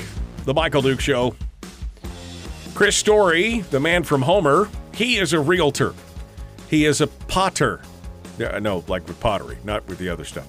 The 0.50 0.54
Michael 0.54 0.82
Duke 0.82 0.98
Show. 0.98 1.36
Chris 2.74 2.96
Story, 2.96 3.60
the 3.70 3.78
man 3.78 4.02
from 4.02 4.20
Homer, 4.20 4.68
he 4.92 5.16
is 5.16 5.32
a 5.32 5.38
realtor. 5.38 5.94
He 6.68 6.86
is 6.86 7.00
a 7.00 7.06
potter. 7.06 7.80
No, 8.36 8.82
like 8.88 9.06
with 9.06 9.20
pottery, 9.20 9.58
not 9.62 9.86
with 9.86 9.98
the 9.98 10.08
other 10.08 10.24
stuff. 10.24 10.48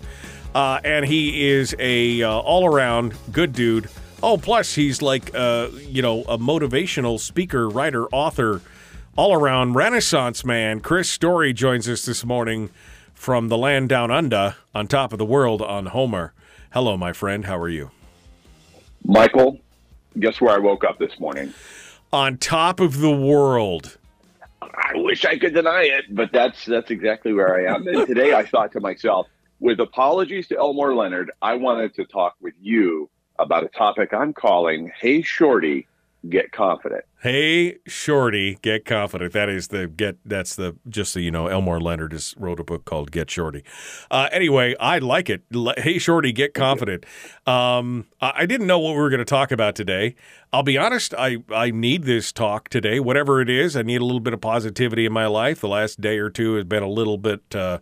Uh, 0.55 0.79
and 0.83 1.05
he 1.05 1.51
is 1.51 1.75
a 1.77 2.23
uh, 2.23 2.31
all-around 2.31 3.13
good 3.31 3.53
dude. 3.53 3.89
Oh, 4.23 4.39
plus 4.39 4.73
he's 4.73 5.03
like, 5.03 5.35
uh, 5.35 5.67
you 5.77 6.01
know, 6.01 6.23
a 6.23 6.39
motivational 6.39 7.19
speaker, 7.19 7.69
writer, 7.69 8.07
author, 8.07 8.61
all-around 9.15 9.75
Renaissance 9.75 10.43
man. 10.43 10.79
Chris 10.79 11.11
Story 11.11 11.53
joins 11.53 11.87
us 11.87 12.05
this 12.05 12.25
morning 12.25 12.71
from 13.13 13.49
the 13.49 13.57
land 13.57 13.89
down 13.89 14.09
under, 14.09 14.55
on 14.73 14.87
top 14.87 15.13
of 15.13 15.19
the 15.19 15.25
world 15.25 15.61
on 15.61 15.85
Homer. 15.85 16.33
Hello, 16.73 16.97
my 16.97 17.13
friend. 17.13 17.45
How 17.45 17.59
are 17.59 17.69
you? 17.69 17.91
Michael, 19.05 19.59
guess 20.19 20.41
where 20.41 20.53
I 20.53 20.59
woke 20.59 20.83
up 20.83 20.99
this 20.99 21.19
morning? 21.19 21.53
On 22.13 22.37
top 22.37 22.79
of 22.79 22.99
the 22.99 23.11
world. 23.11 23.97
I 24.61 24.93
wish 24.95 25.25
I 25.25 25.37
could 25.37 25.53
deny 25.53 25.83
it, 25.83 26.05
but 26.09 26.31
that's 26.31 26.65
that's 26.65 26.91
exactly 26.91 27.33
where 27.33 27.55
I 27.55 27.73
am. 27.73 27.87
And 27.87 28.07
today 28.07 28.33
I 28.33 28.45
thought 28.45 28.71
to 28.73 28.79
myself, 28.79 29.27
with 29.59 29.79
apologies 29.79 30.47
to 30.49 30.57
Elmore 30.57 30.95
Leonard, 30.95 31.31
I 31.41 31.55
wanted 31.55 31.95
to 31.95 32.05
talk 32.05 32.35
with 32.41 32.53
you 32.61 33.09
about 33.39 33.63
a 33.63 33.69
topic 33.69 34.13
I'm 34.13 34.33
calling 34.33 34.91
Hey 34.99 35.21
Shorty, 35.21 35.87
Get 36.29 36.51
Confident. 36.51 37.03
Hey 37.19 37.77
Shorty, 37.87 38.59
Get 38.61 38.85
Confident. 38.85 39.33
That 39.33 39.49
is 39.49 39.69
the 39.69 39.87
get 39.87 40.17
that's 40.23 40.55
the 40.55 40.75
just 40.87 41.13
so 41.13 41.19
you 41.19 41.31
know, 41.31 41.47
Elmore 41.47 41.79
Leonard 41.79 42.11
just 42.11 42.37
wrote 42.37 42.59
a 42.59 42.63
book 42.63 42.85
called 42.85 43.11
Get 43.11 43.31
Shorty. 43.31 43.63
Uh, 44.11 44.29
anyway, 44.31 44.75
I 44.79 44.99
like 44.99 45.31
it. 45.31 45.41
Hey 45.77 45.97
Shorty, 45.97 46.31
Get 46.31 46.53
Confident. 46.53 47.05
Um, 47.47 48.05
I 48.21 48.45
didn't 48.45 48.67
know 48.67 48.77
what 48.77 48.91
we 48.91 48.99
were 48.99 49.09
going 49.09 49.19
to 49.19 49.25
talk 49.25 49.51
about 49.51 49.75
today. 49.75 50.15
I'll 50.53 50.63
be 50.63 50.77
honest, 50.77 51.13
I, 51.17 51.37
I 51.49 51.71
need 51.71 52.03
this 52.03 52.31
talk 52.31 52.69
today, 52.69 52.99
whatever 52.99 53.41
it 53.41 53.49
is. 53.49 53.75
I 53.75 53.81
need 53.81 54.01
a 54.01 54.05
little 54.05 54.19
bit 54.19 54.33
of 54.33 54.41
positivity 54.41 55.05
in 55.05 55.13
my 55.13 55.25
life. 55.25 55.61
The 55.61 55.69
last 55.69 56.01
day 56.01 56.19
or 56.19 56.29
two 56.29 56.55
has 56.55 56.65
been 56.65 56.83
a 56.83 56.89
little 56.89 57.17
bit 57.17 57.55
uh, 57.55 57.79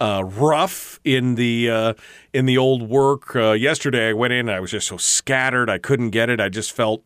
uh, 0.00 0.22
rough 0.24 1.00
in 1.04 1.34
the 1.36 1.70
uh, 1.70 1.94
in 2.32 2.46
the 2.46 2.58
old 2.58 2.82
work. 2.82 3.34
Uh, 3.34 3.52
yesterday, 3.52 4.10
I 4.10 4.12
went 4.12 4.32
in. 4.32 4.48
and 4.48 4.50
I 4.50 4.60
was 4.60 4.70
just 4.70 4.86
so 4.86 4.96
scattered. 4.96 5.70
I 5.70 5.78
couldn't 5.78 6.10
get 6.10 6.28
it. 6.30 6.40
I 6.40 6.48
just 6.48 6.72
felt 6.72 7.04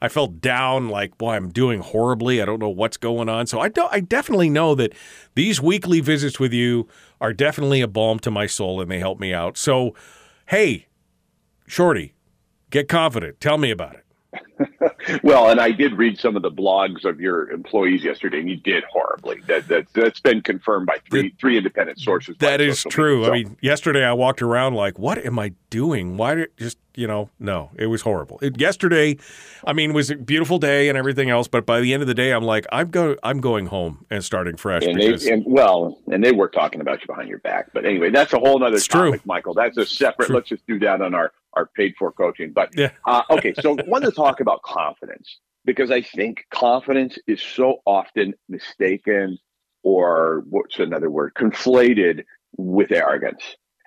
I 0.00 0.08
felt 0.08 0.40
down. 0.40 0.88
Like, 0.88 1.16
boy, 1.18 1.34
I'm 1.34 1.50
doing 1.50 1.80
horribly. 1.80 2.42
I 2.42 2.44
don't 2.44 2.60
know 2.60 2.68
what's 2.68 2.96
going 2.96 3.28
on. 3.28 3.46
So 3.46 3.60
I 3.60 3.68
do, 3.68 3.86
I 3.90 4.00
definitely 4.00 4.50
know 4.50 4.74
that 4.74 4.92
these 5.34 5.60
weekly 5.60 6.00
visits 6.00 6.40
with 6.40 6.52
you 6.52 6.88
are 7.20 7.32
definitely 7.32 7.80
a 7.80 7.88
balm 7.88 8.18
to 8.20 8.30
my 8.30 8.46
soul, 8.46 8.80
and 8.80 8.90
they 8.90 8.98
help 8.98 9.18
me 9.18 9.32
out. 9.32 9.56
So, 9.56 9.94
hey, 10.46 10.86
Shorty, 11.66 12.14
get 12.70 12.88
confident. 12.88 13.40
Tell 13.40 13.58
me 13.58 13.70
about 13.70 13.94
it. 13.94 14.04
well, 15.22 15.50
and 15.50 15.60
I 15.60 15.70
did 15.70 15.94
read 15.94 16.18
some 16.18 16.36
of 16.36 16.42
the 16.42 16.50
blogs 16.50 17.04
of 17.04 17.20
your 17.20 17.50
employees 17.50 18.02
yesterday, 18.04 18.40
and 18.40 18.48
you 18.48 18.56
did 18.56 18.84
horribly. 18.84 19.40
That, 19.46 19.68
that 19.68 19.86
that's 19.92 20.20
been 20.20 20.42
confirmed 20.42 20.86
by 20.86 20.96
three 21.08 21.34
three 21.38 21.56
independent 21.56 22.00
sources. 22.00 22.36
That 22.38 22.60
is 22.60 22.84
true. 22.88 23.20
Media. 23.20 23.30
I 23.30 23.34
mean, 23.34 23.56
yesterday 23.60 24.04
I 24.04 24.12
walked 24.12 24.42
around 24.42 24.74
like, 24.74 24.98
what 24.98 25.18
am 25.18 25.38
I 25.38 25.52
doing? 25.70 26.16
Why 26.16 26.34
did 26.36 26.56
just 26.56 26.78
you 26.94 27.06
know? 27.06 27.30
No, 27.38 27.70
it 27.76 27.86
was 27.86 28.02
horrible. 28.02 28.38
It, 28.40 28.58
yesterday, 28.58 29.18
I 29.66 29.72
mean, 29.72 29.92
was 29.92 30.10
a 30.10 30.16
beautiful 30.16 30.58
day 30.58 30.88
and 30.88 30.96
everything 30.96 31.30
else, 31.30 31.48
but 31.48 31.66
by 31.66 31.80
the 31.80 31.92
end 31.92 32.02
of 32.02 32.06
the 32.06 32.14
day, 32.14 32.32
I'm 32.32 32.44
like, 32.44 32.66
I'm 32.72 32.90
go 32.90 33.16
I'm 33.22 33.40
going 33.40 33.66
home 33.66 34.06
and 34.10 34.24
starting 34.24 34.56
fresh. 34.56 34.84
And, 34.84 34.96
because, 34.96 35.24
they, 35.24 35.32
and 35.32 35.44
well, 35.46 35.98
and 36.10 36.24
they 36.24 36.32
were 36.32 36.48
talking 36.48 36.80
about 36.80 37.00
you 37.00 37.06
behind 37.06 37.28
your 37.28 37.40
back, 37.40 37.72
but 37.72 37.84
anyway, 37.84 38.10
that's 38.10 38.32
a 38.32 38.38
whole 38.38 38.62
other 38.62 38.78
topic, 38.78 38.90
true. 38.90 39.20
Michael. 39.24 39.54
That's 39.54 39.76
a 39.76 39.86
separate. 39.86 40.30
Let's 40.30 40.48
just 40.48 40.66
do 40.66 40.78
that 40.80 41.02
on 41.02 41.14
our 41.14 41.32
our 41.56 41.66
paid 41.66 41.94
for 41.98 42.12
coaching. 42.12 42.52
But 42.52 42.76
yeah. 42.76 42.90
uh, 43.06 43.22
okay, 43.30 43.54
so 43.60 43.76
want 43.86 44.04
to 44.04 44.12
talk 44.12 44.40
about 44.40 44.45
confidence 44.62 45.38
because 45.64 45.90
I 45.90 46.00
think 46.00 46.46
confidence 46.50 47.18
is 47.26 47.42
so 47.42 47.82
often 47.84 48.34
mistaken 48.48 49.38
or 49.82 50.44
what's 50.48 50.78
another 50.78 51.10
word, 51.10 51.34
conflated 51.34 52.24
with 52.56 52.90
arrogance. 52.90 53.42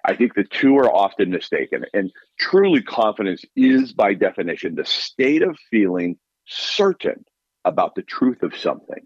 I 0.06 0.16
think 0.16 0.34
the 0.34 0.46
two 0.46 0.78
are 0.78 0.90
often 0.90 1.30
mistaken. 1.30 1.84
And 1.94 2.12
truly, 2.40 2.82
confidence 2.82 3.44
is 3.56 3.92
by 3.92 4.14
definition 4.14 4.76
the 4.76 4.86
state 4.86 5.42
of 5.42 5.58
feeling 5.70 6.18
certain 6.46 7.26
about 7.66 7.96
the 7.96 8.02
truth 8.02 8.44
of 8.44 8.56
something. 8.56 9.06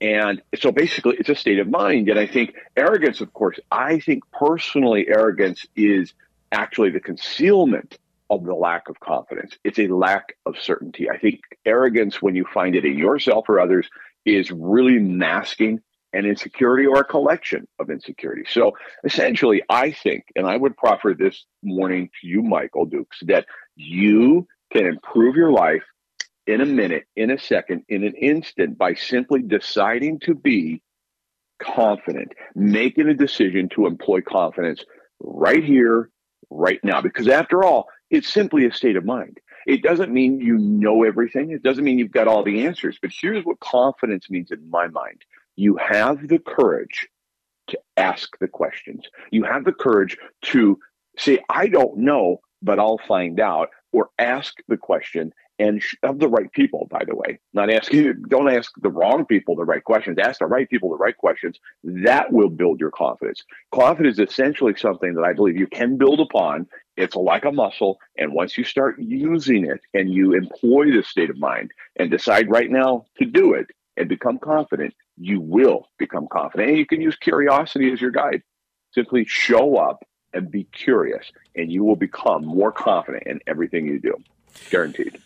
And 0.00 0.42
so 0.58 0.70
basically, 0.70 1.16
it's 1.18 1.30
a 1.30 1.34
state 1.34 1.58
of 1.58 1.70
mind. 1.70 2.10
And 2.10 2.18
I 2.18 2.26
think 2.26 2.54
arrogance, 2.76 3.22
of 3.22 3.32
course, 3.32 3.58
I 3.70 3.98
think 3.98 4.24
personally, 4.30 5.06
arrogance 5.08 5.64
is 5.74 6.12
actually 6.52 6.90
the 6.90 7.00
concealment 7.00 7.98
of 8.30 8.44
the 8.44 8.54
lack 8.54 8.88
of 8.88 8.98
confidence. 9.00 9.56
It's 9.64 9.78
a 9.78 9.88
lack 9.88 10.36
of 10.46 10.58
certainty. 10.58 11.08
I 11.08 11.18
think 11.18 11.40
arrogance, 11.64 12.20
when 12.20 12.34
you 12.34 12.44
find 12.52 12.74
it 12.74 12.84
in 12.84 12.98
yourself 12.98 13.48
or 13.48 13.60
others, 13.60 13.88
is 14.24 14.50
really 14.50 14.98
masking 14.98 15.80
an 16.12 16.24
insecurity 16.24 16.86
or 16.86 17.00
a 17.00 17.04
collection 17.04 17.68
of 17.78 17.90
insecurity. 17.90 18.44
So 18.50 18.72
essentially, 19.04 19.62
I 19.68 19.92
think, 19.92 20.24
and 20.34 20.46
I 20.46 20.56
would 20.56 20.76
proffer 20.76 21.14
this 21.16 21.44
morning 21.62 22.10
to 22.20 22.26
you, 22.26 22.42
Michael 22.42 22.86
Dukes, 22.86 23.18
that 23.26 23.46
you 23.76 24.46
can 24.72 24.86
improve 24.86 25.36
your 25.36 25.52
life 25.52 25.84
in 26.46 26.60
a 26.60 26.66
minute, 26.66 27.04
in 27.16 27.30
a 27.30 27.38
second, 27.38 27.82
in 27.88 28.04
an 28.04 28.14
instant 28.14 28.78
by 28.78 28.94
simply 28.94 29.42
deciding 29.42 30.20
to 30.20 30.34
be 30.34 30.82
confident, 31.60 32.32
making 32.54 33.08
a 33.08 33.14
decision 33.14 33.68
to 33.70 33.86
employ 33.86 34.20
confidence 34.20 34.84
right 35.20 35.64
here, 35.64 36.10
right 36.50 36.80
now. 36.82 37.00
Because 37.00 37.28
after 37.28 37.64
all, 37.64 37.88
it's 38.10 38.32
simply 38.32 38.66
a 38.66 38.72
state 38.72 38.96
of 38.96 39.04
mind. 39.04 39.38
It 39.66 39.82
doesn't 39.82 40.12
mean 40.12 40.40
you 40.40 40.58
know 40.58 41.02
everything. 41.02 41.50
It 41.50 41.62
doesn't 41.62 41.84
mean 41.84 41.98
you've 41.98 42.12
got 42.12 42.28
all 42.28 42.44
the 42.44 42.64
answers. 42.66 42.98
But 43.00 43.10
here's 43.12 43.44
what 43.44 43.58
confidence 43.60 44.30
means 44.30 44.50
in 44.50 44.70
my 44.70 44.86
mind 44.88 45.24
you 45.56 45.76
have 45.76 46.28
the 46.28 46.38
courage 46.38 47.08
to 47.68 47.78
ask 47.96 48.38
the 48.38 48.48
questions. 48.48 49.04
You 49.30 49.44
have 49.44 49.64
the 49.64 49.72
courage 49.72 50.16
to 50.42 50.78
say, 51.18 51.40
I 51.48 51.66
don't 51.66 51.98
know, 51.98 52.40
but 52.62 52.78
I'll 52.78 53.00
find 53.08 53.40
out, 53.40 53.70
or 53.92 54.10
ask 54.18 54.54
the 54.68 54.76
question 54.76 55.32
and 55.58 55.82
of 56.02 56.18
the 56.18 56.28
right 56.28 56.52
people, 56.52 56.86
by 56.90 57.02
the 57.06 57.14
way. 57.14 57.38
Not 57.54 57.70
asking, 57.70 58.24
don't 58.28 58.52
ask 58.52 58.70
the 58.80 58.90
wrong 58.90 59.24
people 59.24 59.56
the 59.56 59.64
right 59.64 59.82
questions. 59.82 60.18
Ask 60.18 60.40
the 60.40 60.46
right 60.46 60.68
people 60.68 60.90
the 60.90 60.96
right 60.96 61.16
questions. 61.16 61.58
That 61.82 62.32
will 62.32 62.50
build 62.50 62.80
your 62.80 62.90
confidence. 62.90 63.42
Confidence 63.72 64.18
is 64.18 64.28
essentially 64.28 64.74
something 64.76 65.14
that 65.14 65.24
I 65.24 65.32
believe 65.32 65.56
you 65.56 65.66
can 65.66 65.96
build 65.96 66.20
upon. 66.20 66.66
It's 66.96 67.16
like 67.16 67.44
a 67.44 67.52
muscle. 67.52 67.98
And 68.18 68.32
once 68.32 68.58
you 68.58 68.64
start 68.64 68.96
using 68.98 69.64
it 69.64 69.80
and 69.94 70.12
you 70.12 70.34
employ 70.34 70.90
this 70.90 71.08
state 71.08 71.30
of 71.30 71.38
mind 71.38 71.70
and 71.96 72.10
decide 72.10 72.50
right 72.50 72.70
now 72.70 73.06
to 73.18 73.24
do 73.24 73.54
it 73.54 73.66
and 73.96 74.08
become 74.08 74.38
confident, 74.38 74.94
you 75.16 75.40
will 75.40 75.88
become 75.98 76.28
confident. 76.30 76.68
And 76.70 76.78
you 76.78 76.86
can 76.86 77.00
use 77.00 77.16
curiosity 77.16 77.90
as 77.92 78.00
your 78.00 78.10
guide. 78.10 78.42
Simply 78.92 79.24
show 79.26 79.76
up 79.76 80.04
and 80.32 80.50
be 80.50 80.64
curious, 80.64 81.30
and 81.54 81.72
you 81.72 81.82
will 81.84 81.96
become 81.96 82.44
more 82.44 82.72
confident 82.72 83.26
in 83.26 83.40
everything 83.46 83.86
you 83.86 83.98
do. 83.98 84.14
Guaranteed. 84.70 85.18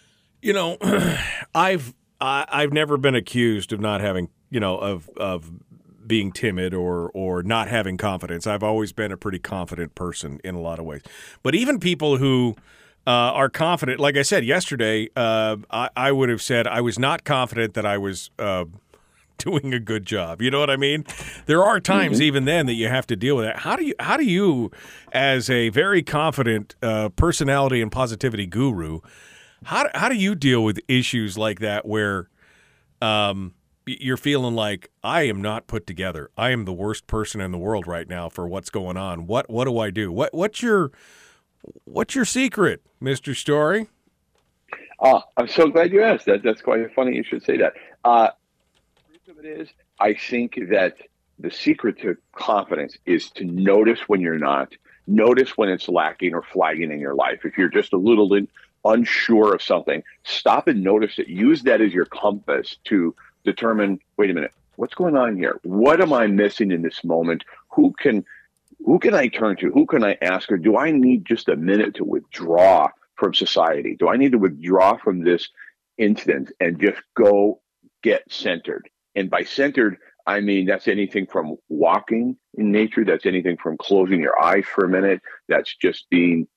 You 0.42 0.52
know, 0.52 0.76
I've 1.54 1.94
I, 2.20 2.44
I've 2.48 2.72
never 2.72 2.96
been 2.96 3.14
accused 3.14 3.72
of 3.72 3.80
not 3.80 4.00
having 4.00 4.28
you 4.50 4.60
know 4.60 4.76
of 4.78 5.08
of 5.16 5.50
being 6.06 6.32
timid 6.32 6.74
or 6.74 7.10
or 7.14 7.42
not 7.42 7.68
having 7.68 7.96
confidence. 7.96 8.46
I've 8.46 8.62
always 8.62 8.92
been 8.92 9.12
a 9.12 9.16
pretty 9.16 9.38
confident 9.38 9.94
person 9.94 10.40
in 10.44 10.54
a 10.54 10.60
lot 10.60 10.78
of 10.78 10.84
ways. 10.84 11.02
But 11.42 11.54
even 11.54 11.78
people 11.78 12.16
who 12.16 12.56
uh, 13.06 13.10
are 13.10 13.48
confident, 13.48 14.00
like 14.00 14.16
I 14.16 14.22
said 14.22 14.44
yesterday, 14.44 15.08
uh, 15.16 15.56
I, 15.70 15.88
I, 15.96 16.12
would 16.12 16.28
have 16.28 16.42
said 16.42 16.66
I 16.66 16.80
was 16.80 16.98
not 16.98 17.24
confident 17.24 17.74
that 17.74 17.86
I 17.86 17.98
was. 17.98 18.30
Uh, 18.38 18.66
doing 19.40 19.72
a 19.72 19.80
good 19.80 20.04
job. 20.04 20.42
You 20.42 20.50
know 20.50 20.60
what 20.60 20.68
I 20.68 20.76
mean? 20.76 21.06
There 21.46 21.64
are 21.64 21.80
times 21.80 22.18
mm-hmm. 22.18 22.24
even 22.24 22.44
then 22.44 22.66
that 22.66 22.74
you 22.74 22.88
have 22.88 23.06
to 23.06 23.16
deal 23.16 23.36
with 23.36 23.46
that. 23.46 23.60
How 23.60 23.74
do 23.74 23.86
you 23.86 23.94
how 23.98 24.18
do 24.18 24.24
you 24.24 24.70
as 25.12 25.48
a 25.48 25.70
very 25.70 26.02
confident 26.02 26.74
uh, 26.82 27.08
personality 27.08 27.80
and 27.80 27.90
positivity 27.90 28.44
guru 28.44 29.00
how 29.64 29.88
how 29.94 30.08
do 30.08 30.14
you 30.14 30.34
deal 30.34 30.64
with 30.64 30.80
issues 30.88 31.36
like 31.36 31.60
that 31.60 31.86
where 31.86 32.28
um, 33.02 33.54
you're 33.86 34.16
feeling 34.16 34.54
like 34.54 34.90
I 35.02 35.22
am 35.22 35.42
not 35.42 35.66
put 35.66 35.86
together. 35.86 36.30
I 36.36 36.50
am 36.50 36.64
the 36.64 36.72
worst 36.72 37.06
person 37.06 37.40
in 37.40 37.50
the 37.50 37.58
world 37.58 37.86
right 37.86 38.08
now 38.08 38.28
for 38.28 38.46
what's 38.46 38.70
going 38.70 38.96
on. 38.96 39.26
What 39.26 39.50
what 39.50 39.64
do 39.64 39.78
I 39.78 39.90
do? 39.90 40.12
What 40.12 40.32
what's 40.34 40.62
your 40.62 40.90
what's 41.84 42.14
your 42.14 42.24
secret, 42.24 42.82
Mister 43.00 43.34
Story? 43.34 43.88
Uh, 44.98 45.20
I'm 45.36 45.48
so 45.48 45.68
glad 45.68 45.92
you 45.92 46.02
asked 46.02 46.26
that. 46.26 46.42
That's 46.42 46.60
quite 46.60 46.92
funny 46.94 47.16
you 47.16 47.24
should 47.24 47.42
say 47.42 47.56
that. 47.56 47.72
Uh, 48.04 48.28
truth 49.08 49.38
of 49.38 49.44
it 49.44 49.60
is, 49.60 49.68
I 49.98 50.14
think 50.14 50.58
that 50.70 50.96
the 51.38 51.50
secret 51.50 51.98
to 52.02 52.18
confidence 52.32 52.98
is 53.06 53.30
to 53.30 53.44
notice 53.44 54.00
when 54.08 54.20
you're 54.20 54.38
not, 54.38 54.74
notice 55.06 55.56
when 55.56 55.70
it's 55.70 55.88
lacking 55.88 56.34
or 56.34 56.42
flagging 56.42 56.92
in 56.92 57.00
your 57.00 57.14
life. 57.14 57.40
If 57.44 57.56
you're 57.56 57.70
just 57.70 57.94
a 57.94 57.96
little 57.96 58.28
unsure 58.84 59.54
of 59.54 59.62
something, 59.62 60.02
stop 60.24 60.68
and 60.68 60.82
notice 60.82 61.18
it. 61.18 61.28
Use 61.28 61.62
that 61.62 61.80
as 61.80 61.92
your 61.92 62.06
compass 62.06 62.76
to 62.84 63.14
determine, 63.44 64.00
wait 64.16 64.30
a 64.30 64.34
minute, 64.34 64.52
what's 64.76 64.94
going 64.94 65.16
on 65.16 65.36
here? 65.36 65.60
What 65.62 66.00
am 66.00 66.12
I 66.12 66.26
missing 66.26 66.70
in 66.70 66.82
this 66.82 67.04
moment? 67.04 67.44
Who 67.70 67.92
can 67.98 68.24
who 68.84 68.98
can 68.98 69.14
I 69.14 69.28
turn 69.28 69.56
to? 69.56 69.70
Who 69.70 69.84
can 69.84 70.02
I 70.02 70.16
ask? 70.22 70.50
Or 70.50 70.56
do 70.56 70.78
I 70.78 70.90
need 70.90 71.26
just 71.26 71.50
a 71.50 71.56
minute 71.56 71.94
to 71.96 72.04
withdraw 72.04 72.88
from 73.16 73.34
society? 73.34 73.94
Do 73.98 74.08
I 74.08 74.16
need 74.16 74.32
to 74.32 74.38
withdraw 74.38 74.96
from 74.96 75.22
this 75.22 75.50
incident 75.98 76.50
and 76.60 76.80
just 76.80 77.02
go 77.14 77.60
get 78.02 78.22
centered? 78.30 78.88
And 79.14 79.28
by 79.28 79.44
centered, 79.44 79.98
I 80.26 80.40
mean 80.40 80.64
that's 80.64 80.88
anything 80.88 81.26
from 81.26 81.56
walking 81.68 82.36
in 82.54 82.72
nature, 82.72 83.04
that's 83.04 83.26
anything 83.26 83.58
from 83.58 83.76
closing 83.76 84.20
your 84.20 84.42
eyes 84.42 84.64
for 84.74 84.86
a 84.86 84.88
minute, 84.88 85.20
that's 85.48 85.76
just 85.76 86.08
being 86.08 86.48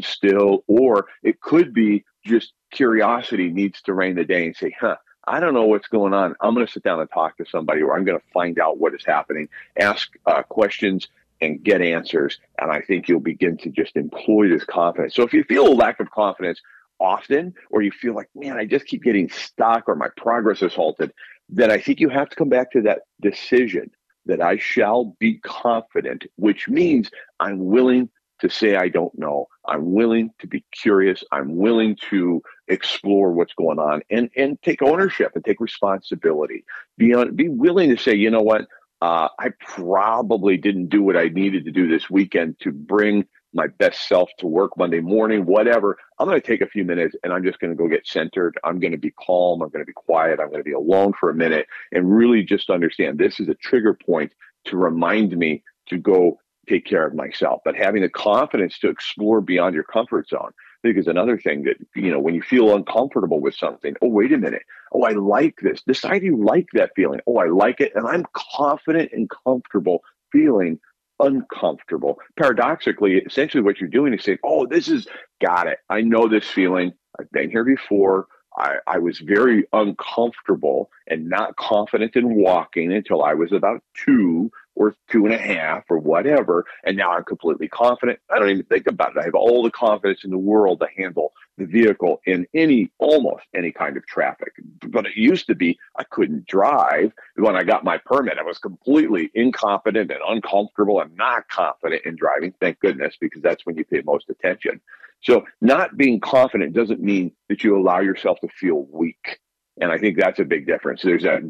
still, 0.00 0.64
or 0.66 1.06
it 1.22 1.40
could 1.40 1.72
be 1.72 2.04
just 2.24 2.52
curiosity 2.72 3.50
needs 3.50 3.80
to 3.82 3.94
reign 3.94 4.16
the 4.16 4.24
day 4.24 4.46
and 4.46 4.56
say, 4.56 4.74
huh, 4.78 4.96
I 5.26 5.40
don't 5.40 5.54
know 5.54 5.64
what's 5.64 5.88
going 5.88 6.12
on. 6.12 6.34
I'm 6.40 6.54
going 6.54 6.66
to 6.66 6.72
sit 6.72 6.82
down 6.82 7.00
and 7.00 7.10
talk 7.10 7.36
to 7.38 7.46
somebody, 7.46 7.82
or 7.82 7.96
I'm 7.96 8.04
going 8.04 8.18
to 8.18 8.24
find 8.32 8.58
out 8.58 8.78
what 8.78 8.94
is 8.94 9.04
happening, 9.04 9.48
ask 9.78 10.12
uh, 10.26 10.42
questions, 10.42 11.08
and 11.40 11.62
get 11.62 11.80
answers. 11.80 12.38
And 12.58 12.70
I 12.70 12.80
think 12.80 13.08
you'll 13.08 13.20
begin 13.20 13.56
to 13.58 13.70
just 13.70 13.96
employ 13.96 14.48
this 14.48 14.64
confidence. 14.64 15.14
So 15.14 15.22
if 15.22 15.32
you 15.32 15.44
feel 15.44 15.66
a 15.66 15.74
lack 15.74 16.00
of 16.00 16.10
confidence 16.10 16.60
often, 17.00 17.54
or 17.70 17.82
you 17.82 17.90
feel 17.90 18.14
like, 18.14 18.28
man, 18.34 18.56
I 18.56 18.64
just 18.66 18.86
keep 18.86 19.02
getting 19.02 19.28
stuck, 19.30 19.88
or 19.88 19.94
my 19.94 20.08
progress 20.16 20.62
is 20.62 20.74
halted, 20.74 21.12
then 21.48 21.70
I 21.70 21.78
think 21.78 22.00
you 22.00 22.08
have 22.08 22.28
to 22.30 22.36
come 22.36 22.48
back 22.48 22.70
to 22.72 22.82
that 22.82 23.02
decision 23.20 23.90
that 24.26 24.40
I 24.40 24.56
shall 24.56 25.16
be 25.18 25.38
confident, 25.40 26.24
which 26.36 26.68
means 26.68 27.10
I'm 27.40 27.64
willing 27.66 28.08
to 28.40 28.50
say 28.50 28.76
I 28.76 28.88
don't 28.88 29.16
know. 29.18 29.48
I'm 29.66 29.92
willing 29.92 30.30
to 30.40 30.46
be 30.46 30.64
curious. 30.72 31.22
I'm 31.32 31.56
willing 31.56 31.96
to 32.10 32.42
explore 32.68 33.32
what's 33.32 33.54
going 33.54 33.78
on 33.78 34.02
and, 34.10 34.30
and 34.36 34.60
take 34.62 34.82
ownership 34.82 35.32
and 35.34 35.44
take 35.44 35.60
responsibility. 35.60 36.64
Be 36.98 37.14
on, 37.14 37.34
be 37.34 37.48
willing 37.48 37.90
to 37.90 37.96
say, 37.96 38.14
you 38.14 38.30
know 38.30 38.42
what, 38.42 38.66
uh, 39.00 39.28
I 39.38 39.50
probably 39.60 40.56
didn't 40.56 40.88
do 40.88 41.02
what 41.02 41.16
I 41.16 41.28
needed 41.28 41.64
to 41.66 41.70
do 41.70 41.88
this 41.88 42.08
weekend 42.08 42.58
to 42.60 42.72
bring 42.72 43.26
my 43.52 43.68
best 43.68 44.08
self 44.08 44.30
to 44.38 44.46
work 44.46 44.72
Monday 44.76 45.00
morning, 45.00 45.46
whatever. 45.46 45.96
I'm 46.18 46.26
going 46.26 46.40
to 46.40 46.46
take 46.46 46.60
a 46.60 46.66
few 46.66 46.84
minutes 46.84 47.14
and 47.22 47.32
I'm 47.32 47.44
just 47.44 47.60
going 47.60 47.70
to 47.70 47.76
go 47.76 47.88
get 47.88 48.06
centered. 48.06 48.58
I'm 48.64 48.80
going 48.80 48.92
to 48.92 48.98
be 48.98 49.12
calm. 49.12 49.62
I'm 49.62 49.68
going 49.68 49.84
to 49.84 49.86
be 49.86 49.92
quiet. 49.92 50.40
I'm 50.40 50.48
going 50.48 50.60
to 50.60 50.64
be 50.64 50.72
alone 50.72 51.12
for 51.18 51.30
a 51.30 51.34
minute 51.34 51.66
and 51.92 52.14
really 52.14 52.42
just 52.42 52.68
understand 52.68 53.18
this 53.18 53.38
is 53.38 53.48
a 53.48 53.54
trigger 53.54 53.94
point 53.94 54.32
to 54.66 54.76
remind 54.76 55.36
me 55.36 55.62
to 55.86 55.98
go 55.98 56.38
take 56.66 56.86
care 56.86 57.06
of 57.06 57.14
myself. 57.14 57.60
But 57.64 57.76
having 57.76 58.02
the 58.02 58.08
confidence 58.08 58.78
to 58.80 58.88
explore 58.88 59.40
beyond 59.40 59.74
your 59.74 59.84
comfort 59.84 60.28
zone, 60.28 60.50
I 60.50 60.88
think 60.88 60.98
is 60.98 61.06
another 61.06 61.38
thing 61.38 61.64
that, 61.64 61.76
you 61.94 62.10
know, 62.10 62.20
when 62.20 62.34
you 62.34 62.42
feel 62.42 62.74
uncomfortable 62.74 63.40
with 63.40 63.54
something, 63.54 63.94
oh, 64.02 64.08
wait 64.08 64.32
a 64.32 64.38
minute. 64.38 64.62
Oh, 64.92 65.04
I 65.04 65.12
like 65.12 65.56
this. 65.62 65.82
Decide 65.82 66.22
you 66.22 66.42
like 66.42 66.66
that 66.74 66.90
feeling. 66.94 67.20
Oh, 67.26 67.38
I 67.38 67.48
like 67.48 67.80
it. 67.80 67.92
And 67.94 68.06
I'm 68.06 68.24
confident 68.34 69.10
and 69.12 69.30
comfortable 69.44 70.02
feeling 70.30 70.78
uncomfortable. 71.20 72.18
Paradoxically, 72.38 73.18
essentially 73.18 73.62
what 73.62 73.80
you're 73.80 73.88
doing 73.88 74.14
is 74.14 74.24
saying, 74.24 74.38
oh, 74.44 74.66
this 74.66 74.88
is, 74.88 75.06
got 75.40 75.66
it. 75.66 75.78
I 75.88 76.00
know 76.00 76.28
this 76.28 76.48
feeling. 76.48 76.92
I've 77.18 77.30
been 77.30 77.50
here 77.50 77.64
before. 77.64 78.26
I, 78.56 78.76
I, 78.86 78.98
was 78.98 79.18
very 79.18 79.66
uncomfortable 79.72 80.90
and 81.08 81.28
not 81.28 81.56
confident 81.56 82.14
in 82.14 82.36
walking 82.36 82.92
until 82.92 83.22
I 83.22 83.34
was 83.34 83.50
about 83.50 83.82
two 83.94 84.50
or 84.76 84.94
two 85.10 85.26
and 85.26 85.34
a 85.34 85.38
half 85.38 85.84
or 85.88 85.98
whatever. 85.98 86.64
And 86.84 86.96
now 86.96 87.12
I'm 87.12 87.24
completely 87.24 87.68
confident. 87.68 88.18
I 88.30 88.38
don't 88.38 88.50
even 88.50 88.64
think 88.64 88.86
about 88.86 89.16
it. 89.16 89.20
I 89.20 89.24
have 89.24 89.34
all 89.34 89.62
the 89.62 89.70
confidence 89.70 90.24
in 90.24 90.30
the 90.30 90.38
world 90.38 90.80
to 90.80 90.88
handle 90.96 91.32
the 91.56 91.66
vehicle 91.66 92.20
in 92.26 92.46
any, 92.54 92.90
almost 92.98 93.44
any 93.54 93.70
kind 93.70 93.96
of 93.96 94.06
traffic. 94.06 94.52
But 94.88 95.06
it 95.06 95.16
used 95.16 95.46
to 95.46 95.54
be 95.54 95.78
I 95.96 96.04
couldn't 96.04 96.46
drive. 96.46 97.12
When 97.36 97.56
I 97.56 97.62
got 97.62 97.84
my 97.84 97.98
permit, 97.98 98.38
I 98.38 98.42
was 98.42 98.58
completely 98.58 99.30
incompetent 99.34 100.10
and 100.10 100.20
uncomfortable 100.26 101.00
and 101.00 101.14
not 101.16 101.48
confident 101.48 102.02
in 102.04 102.16
driving. 102.16 102.54
Thank 102.60 102.80
goodness, 102.80 103.16
because 103.20 103.42
that's 103.42 103.64
when 103.64 103.76
you 103.76 103.84
pay 103.84 104.02
most 104.04 104.28
attention. 104.28 104.80
So 105.22 105.44
not 105.60 105.96
being 105.96 106.20
confident 106.20 106.74
doesn't 106.74 107.00
mean 107.00 107.32
that 107.48 107.64
you 107.64 107.78
allow 107.78 108.00
yourself 108.00 108.40
to 108.40 108.48
feel 108.48 108.86
weak. 108.90 109.38
And 109.80 109.90
I 109.90 109.98
think 109.98 110.18
that's 110.18 110.38
a 110.38 110.44
big 110.44 110.66
difference. 110.66 111.02
There's 111.02 111.24
a 111.24 111.40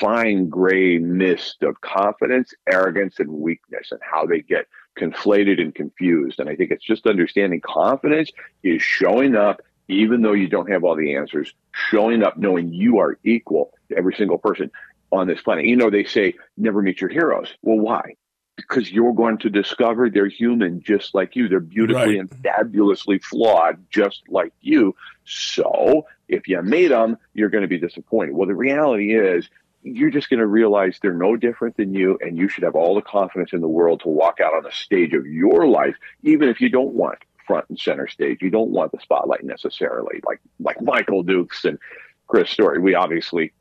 fine 0.00 0.48
gray 0.48 0.98
mist 0.98 1.62
of 1.62 1.80
confidence, 1.80 2.52
arrogance, 2.70 3.20
and 3.20 3.30
weakness, 3.30 3.92
and 3.92 4.00
how 4.02 4.26
they 4.26 4.40
get 4.40 4.66
conflated 4.98 5.60
and 5.60 5.72
confused. 5.72 6.40
And 6.40 6.48
I 6.48 6.56
think 6.56 6.72
it's 6.72 6.84
just 6.84 7.06
understanding 7.06 7.60
confidence 7.60 8.32
is 8.64 8.82
showing 8.82 9.36
up, 9.36 9.62
even 9.86 10.22
though 10.22 10.32
you 10.32 10.48
don't 10.48 10.70
have 10.70 10.82
all 10.82 10.96
the 10.96 11.14
answers, 11.14 11.54
showing 11.72 12.24
up 12.24 12.36
knowing 12.36 12.72
you 12.72 12.98
are 12.98 13.16
equal 13.22 13.72
to 13.90 13.96
every 13.96 14.14
single 14.14 14.38
person 14.38 14.72
on 15.12 15.28
this 15.28 15.40
planet. 15.40 15.64
You 15.64 15.76
know, 15.76 15.88
they 15.88 16.04
say 16.04 16.34
never 16.56 16.82
meet 16.82 17.00
your 17.00 17.10
heroes. 17.10 17.54
Well, 17.62 17.78
why? 17.78 18.16
Because 18.58 18.90
you're 18.90 19.14
going 19.14 19.38
to 19.38 19.50
discover 19.50 20.10
they're 20.10 20.26
human 20.26 20.82
just 20.82 21.14
like 21.14 21.36
you. 21.36 21.48
They're 21.48 21.60
beautifully 21.60 22.18
right. 22.18 22.18
and 22.18 22.42
fabulously 22.42 23.20
flawed 23.20 23.84
just 23.88 24.22
like 24.28 24.52
you. 24.60 24.96
So 25.24 26.06
if 26.28 26.48
you 26.48 26.60
made 26.62 26.90
them, 26.90 27.18
you're 27.34 27.50
going 27.50 27.62
to 27.62 27.68
be 27.68 27.78
disappointed. 27.78 28.34
Well, 28.34 28.48
the 28.48 28.56
reality 28.56 29.14
is 29.14 29.48
you're 29.82 30.10
just 30.10 30.28
going 30.28 30.40
to 30.40 30.46
realize 30.46 30.98
they're 31.00 31.14
no 31.14 31.36
different 31.36 31.76
than 31.76 31.94
you, 31.94 32.18
and 32.20 32.36
you 32.36 32.48
should 32.48 32.64
have 32.64 32.74
all 32.74 32.94
the 32.94 33.02
confidence 33.02 33.52
in 33.52 33.60
the 33.60 33.68
world 33.68 34.00
to 34.00 34.08
walk 34.08 34.40
out 34.40 34.54
on 34.54 34.64
the 34.64 34.72
stage 34.72 35.14
of 35.14 35.26
your 35.26 35.66
life, 35.68 35.94
even 36.22 36.48
if 36.48 36.60
you 36.60 36.68
don't 36.68 36.94
want 36.94 37.18
front 37.46 37.64
and 37.68 37.78
center 37.78 38.08
stage. 38.08 38.42
You 38.42 38.50
don't 38.50 38.70
want 38.70 38.92
the 38.92 38.98
spotlight 39.00 39.44
necessarily, 39.44 40.20
like 40.26 40.40
like 40.58 40.82
Michael 40.82 41.22
Dukes 41.22 41.64
and 41.64 41.78
Chris 42.26 42.50
Story. 42.50 42.78
We 42.80 42.94
obviously 42.94 43.52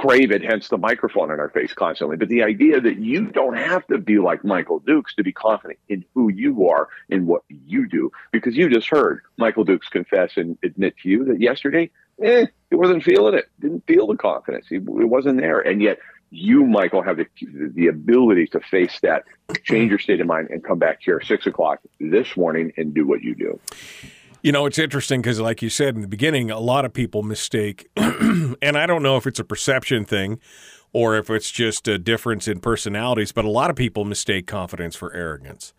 crave 0.00 0.30
it, 0.30 0.42
hence 0.42 0.68
the 0.68 0.78
microphone 0.78 1.30
in 1.30 1.38
our 1.38 1.50
face 1.50 1.74
constantly. 1.74 2.16
But 2.16 2.30
the 2.30 2.42
idea 2.42 2.80
that 2.80 2.98
you 2.98 3.26
don't 3.26 3.58
have 3.58 3.86
to 3.88 3.98
be 3.98 4.18
like 4.18 4.42
Michael 4.44 4.78
Dukes 4.78 5.14
to 5.16 5.22
be 5.22 5.32
confident 5.32 5.78
in 5.90 6.06
who 6.14 6.30
you 6.30 6.68
are 6.68 6.88
and 7.10 7.26
what 7.26 7.42
you 7.48 7.86
do, 7.86 8.10
because 8.32 8.56
you 8.56 8.70
just 8.70 8.88
heard 8.88 9.20
Michael 9.36 9.64
Dukes 9.64 9.88
confess 9.88 10.32
and 10.36 10.56
admit 10.64 10.96
to 11.02 11.08
you 11.10 11.24
that 11.26 11.40
yesterday, 11.40 11.90
eh, 12.22 12.46
he 12.70 12.76
wasn't 12.76 13.04
feeling 13.04 13.34
it, 13.34 13.50
didn't 13.60 13.86
feel 13.86 14.06
the 14.06 14.16
confidence, 14.16 14.66
it 14.70 14.82
wasn't 14.82 15.38
there, 15.38 15.60
and 15.60 15.82
yet 15.82 15.98
you, 16.30 16.64
Michael, 16.64 17.02
have 17.02 17.18
the, 17.18 17.26
the 17.74 17.88
ability 17.88 18.46
to 18.48 18.60
face 18.60 19.00
that, 19.02 19.24
change 19.64 19.90
your 19.90 19.98
state 19.98 20.20
of 20.22 20.26
mind, 20.26 20.48
and 20.50 20.64
come 20.64 20.78
back 20.78 21.00
here 21.02 21.20
six 21.20 21.46
o'clock 21.46 21.80
this 21.98 22.36
morning 22.38 22.72
and 22.78 22.94
do 22.94 23.06
what 23.06 23.20
you 23.20 23.34
do. 23.34 23.60
You 24.42 24.52
know, 24.52 24.64
it's 24.64 24.78
interesting 24.78 25.20
because, 25.20 25.38
like 25.38 25.60
you 25.60 25.68
said 25.68 25.94
in 25.94 26.00
the 26.00 26.08
beginning, 26.08 26.50
a 26.50 26.58
lot 26.58 26.86
of 26.86 26.94
people 26.94 27.22
mistake, 27.22 27.88
and 27.96 28.56
I 28.62 28.86
don't 28.86 29.02
know 29.02 29.18
if 29.18 29.26
it's 29.26 29.38
a 29.38 29.44
perception 29.44 30.06
thing 30.06 30.40
or 30.94 31.16
if 31.16 31.28
it's 31.28 31.50
just 31.50 31.86
a 31.86 31.98
difference 31.98 32.48
in 32.48 32.60
personalities, 32.60 33.32
but 33.32 33.44
a 33.44 33.50
lot 33.50 33.68
of 33.68 33.76
people 33.76 34.04
mistake 34.06 34.46
confidence 34.46 34.96
for 34.96 35.12
arrogance. 35.12 35.74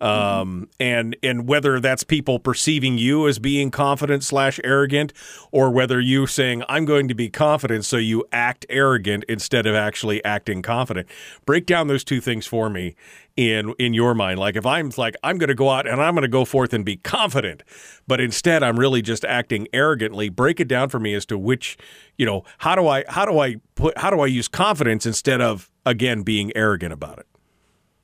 Um, 0.00 0.68
and 0.78 1.16
and 1.22 1.48
whether 1.48 1.80
that's 1.80 2.04
people 2.04 2.38
perceiving 2.38 2.98
you 2.98 3.26
as 3.26 3.38
being 3.38 3.70
confident 3.70 4.24
slash 4.24 4.60
arrogant, 4.62 5.12
or 5.50 5.70
whether 5.70 6.00
you 6.00 6.26
saying 6.26 6.62
I'm 6.68 6.84
going 6.84 7.08
to 7.08 7.14
be 7.14 7.30
confident, 7.30 7.84
so 7.84 7.96
you 7.96 8.24
act 8.30 8.66
arrogant 8.68 9.24
instead 9.28 9.66
of 9.66 9.74
actually 9.74 10.22
acting 10.24 10.60
confident. 10.60 11.08
Break 11.46 11.64
down 11.64 11.86
those 11.86 12.04
two 12.04 12.20
things 12.20 12.46
for 12.46 12.68
me 12.68 12.94
in 13.36 13.74
in 13.78 13.94
your 13.94 14.14
mind. 14.14 14.38
Like 14.38 14.56
if 14.56 14.66
I'm 14.66 14.90
like 14.96 15.14
I'm 15.22 15.38
going 15.38 15.48
to 15.48 15.54
go 15.54 15.70
out 15.70 15.86
and 15.86 16.00
I'm 16.00 16.14
going 16.14 16.22
to 16.22 16.28
go 16.28 16.44
forth 16.44 16.72
and 16.72 16.84
be 16.84 16.96
confident, 16.96 17.62
but 18.06 18.20
instead 18.20 18.62
I'm 18.62 18.78
really 18.78 19.02
just 19.02 19.24
acting 19.24 19.68
arrogantly. 19.72 20.28
Break 20.28 20.60
it 20.60 20.68
down 20.68 20.88
for 20.88 20.98
me 20.98 21.14
as 21.14 21.24
to 21.26 21.38
which 21.38 21.78
you 22.18 22.26
know 22.26 22.44
how 22.58 22.74
do 22.74 22.86
I 22.86 23.04
how 23.08 23.24
do 23.24 23.38
I 23.38 23.56
put 23.74 23.96
how 23.98 24.10
do 24.10 24.20
I 24.20 24.26
use 24.26 24.48
confidence 24.48 25.06
instead 25.06 25.40
of 25.40 25.70
again 25.84 26.22
being 26.22 26.54
arrogant 26.56 26.92
about 26.92 27.18
it. 27.18 27.26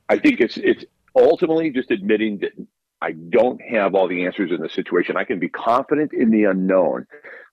I 0.08 0.18
think 0.18 0.40
it's 0.40 0.56
it's 0.58 0.84
ultimately 1.14 1.70
just 1.70 1.90
admitting 1.90 2.38
that 2.38 2.52
I 3.00 3.12
don't 3.12 3.60
have 3.60 3.94
all 3.94 4.06
the 4.06 4.26
answers 4.26 4.52
in 4.52 4.60
the 4.60 4.68
situation. 4.68 5.16
I 5.16 5.24
can 5.24 5.40
be 5.40 5.48
confident 5.48 6.12
in 6.12 6.30
the 6.30 6.44
unknown, 6.44 7.06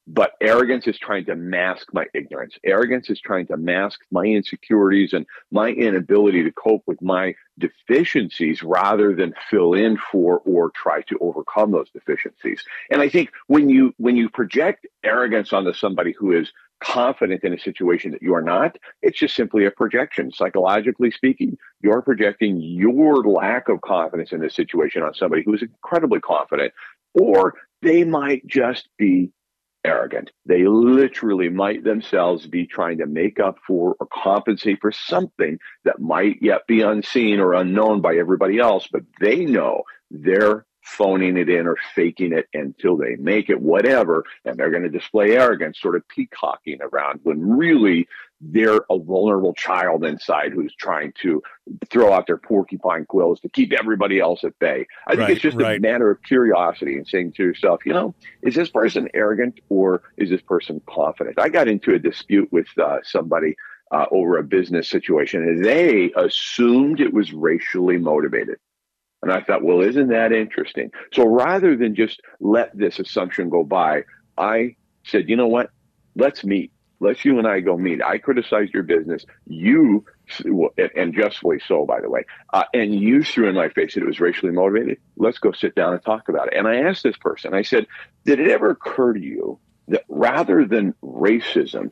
but 0.05 0.33
arrogance 0.41 0.87
is 0.87 0.97
trying 0.99 1.25
to 1.25 1.35
mask 1.35 1.87
my 1.91 2.05
ignorance. 2.13 2.57
Arrogance 2.63 3.09
is 3.09 3.19
trying 3.19 3.47
to 3.47 3.57
mask 3.57 3.99
my 4.11 4.25
insecurities 4.25 5.13
and 5.13 5.25
my 5.51 5.69
inability 5.69 6.43
to 6.43 6.51
cope 6.51 6.83
with 6.85 7.01
my 7.01 7.33
deficiencies 7.57 8.61
rather 8.61 9.15
than 9.15 9.33
fill 9.49 9.73
in 9.73 9.97
for 10.11 10.39
or 10.45 10.69
try 10.71 11.01
to 11.03 11.17
overcome 11.19 11.71
those 11.71 11.89
deficiencies. 11.89 12.63
And 12.91 13.01
I 13.01 13.09
think 13.09 13.31
when 13.47 13.69
you 13.69 13.93
when 13.97 14.15
you 14.15 14.29
project 14.29 14.85
arrogance 15.03 15.51
onto 15.51 15.73
somebody 15.73 16.11
who 16.11 16.31
is 16.31 16.51
confident 16.83 17.43
in 17.43 17.53
a 17.53 17.59
situation 17.59 18.11
that 18.11 18.21
you 18.21 18.33
are 18.35 18.41
not, 18.41 18.77
it's 19.01 19.19
just 19.19 19.35
simply 19.35 19.65
a 19.65 19.71
projection. 19.71 20.31
Psychologically 20.31 21.11
speaking, 21.11 21.57
you're 21.81 22.01
projecting 22.01 22.59
your 22.61 23.23
lack 23.23 23.69
of 23.69 23.81
confidence 23.81 24.31
in 24.31 24.41
this 24.41 24.55
situation 24.55 25.03
on 25.03 25.13
somebody 25.13 25.43
who 25.43 25.53
is 25.53 25.61
incredibly 25.61 26.19
confident. 26.19 26.73
Or 27.13 27.55
they 27.81 28.03
might 28.03 28.45
just 28.45 28.87
be 28.97 29.31
arrogant. 29.83 30.31
They 30.45 30.65
literally 30.65 31.49
might 31.49 31.83
themselves 31.83 32.45
be 32.47 32.65
trying 32.65 32.97
to 32.97 33.05
make 33.05 33.39
up 33.39 33.57
for 33.65 33.95
or 33.99 34.07
compensate 34.11 34.79
for 34.81 34.91
something 34.91 35.57
that 35.85 35.99
might 35.99 36.37
yet 36.41 36.67
be 36.67 36.81
unseen 36.81 37.39
or 37.39 37.53
unknown 37.53 38.01
by 38.01 38.15
everybody 38.15 38.59
else, 38.59 38.87
but 38.91 39.03
they 39.21 39.45
know 39.45 39.83
they're 40.11 40.65
phoning 40.89 41.37
it 41.37 41.49
in 41.49 41.67
or 41.67 41.77
faking 41.95 42.33
it 42.33 42.47
until 42.53 42.97
they 42.97 43.15
make 43.15 43.49
it, 43.49 43.61
whatever. 43.61 44.23
And 44.45 44.57
they're 44.57 44.71
going 44.71 44.83
to 44.83 44.89
display 44.89 45.37
arrogance, 45.37 45.79
sort 45.79 45.95
of 45.95 46.07
peacocking 46.07 46.79
around 46.81 47.21
when 47.23 47.57
really 47.57 48.07
they're 48.41 48.81
a 48.89 48.97
vulnerable 48.97 49.53
child 49.53 50.05
inside 50.05 50.53
who's 50.53 50.73
trying 50.75 51.13
to 51.21 51.41
throw 51.89 52.13
out 52.13 52.25
their 52.25 52.37
porcupine 52.37 53.05
quills 53.05 53.39
to 53.41 53.49
keep 53.49 53.73
everybody 53.73 54.19
else 54.19 54.43
at 54.43 54.57
bay. 54.59 54.85
I 55.07 55.11
think 55.11 55.21
Right, 55.21 55.31
it's 55.31 55.41
just 55.41 55.57
right. 55.57 55.77
a 55.77 55.81
matter 55.81 56.09
of 56.09 56.23
curiosity 56.23 56.95
and 56.95 57.07
saying 57.07 57.33
to 57.33 57.43
yourself, 57.43 57.81
you 57.85 57.93
know, 57.93 58.15
is 58.41 58.55
this 58.55 58.69
person 58.69 59.09
arrogant 59.13 59.59
or 59.69 60.03
is 60.17 60.29
this 60.29 60.41
person 60.41 60.81
confident? 60.89 61.37
I 61.37 61.49
got 61.49 61.67
into 61.67 61.93
a 61.93 61.99
dispute 61.99 62.49
with 62.51 62.67
uh, 62.81 62.99
somebody 63.03 63.55
uh, 63.91 64.05
over 64.11 64.37
a 64.37 64.43
business 64.43 64.87
situation 64.87 65.43
and 65.43 65.65
they 65.65 66.11
assumed 66.15 67.01
it 67.01 67.13
was 67.13 67.33
racially 67.33 67.97
motivated. 67.97 68.57
And 69.21 69.31
I 69.31 69.41
thought, 69.41 69.63
well, 69.63 69.81
isn't 69.81 70.09
that 70.09 70.31
interesting? 70.31 70.91
So 71.13 71.27
rather 71.27 71.75
than 71.75 71.95
just 71.95 72.21
let 72.39 72.75
this 72.77 72.99
assumption 72.99 73.49
go 73.49 73.63
by, 73.63 74.03
I 74.37 74.75
said, 75.03 75.29
you 75.29 75.35
know 75.35 75.47
what? 75.47 75.71
Let's 76.15 76.43
meet. 76.43 76.71
Let's 77.01 77.23
you 77.23 77.37
and 77.37 77.47
I 77.47 77.61
go 77.61 77.77
meet. 77.77 78.03
I 78.03 78.17
criticized 78.17 78.73
your 78.73 78.83
business. 78.83 79.25
You, 79.45 80.05
and 80.95 81.13
justly 81.13 81.59
so, 81.65 81.85
by 81.85 82.01
the 82.01 82.09
way, 82.09 82.25
uh, 82.53 82.63
and 82.73 82.93
you 82.93 83.23
threw 83.23 83.47
in 83.47 83.55
my 83.55 83.69
face 83.69 83.93
that 83.95 84.03
it 84.03 84.05
was 84.05 84.19
racially 84.19 84.51
motivated. 84.51 84.97
Let's 85.15 85.39
go 85.39 85.51
sit 85.51 85.75
down 85.75 85.93
and 85.93 86.03
talk 86.03 86.27
about 86.27 86.47
it. 86.47 86.55
And 86.57 86.67
I 86.67 86.81
asked 86.81 87.03
this 87.03 87.17
person, 87.17 87.53
I 87.53 87.61
said, 87.61 87.87
did 88.25 88.39
it 88.39 88.49
ever 88.49 88.71
occur 88.71 89.13
to 89.13 89.19
you 89.19 89.59
that 89.87 90.03
rather 90.09 90.65
than 90.65 90.93
racism, 91.01 91.91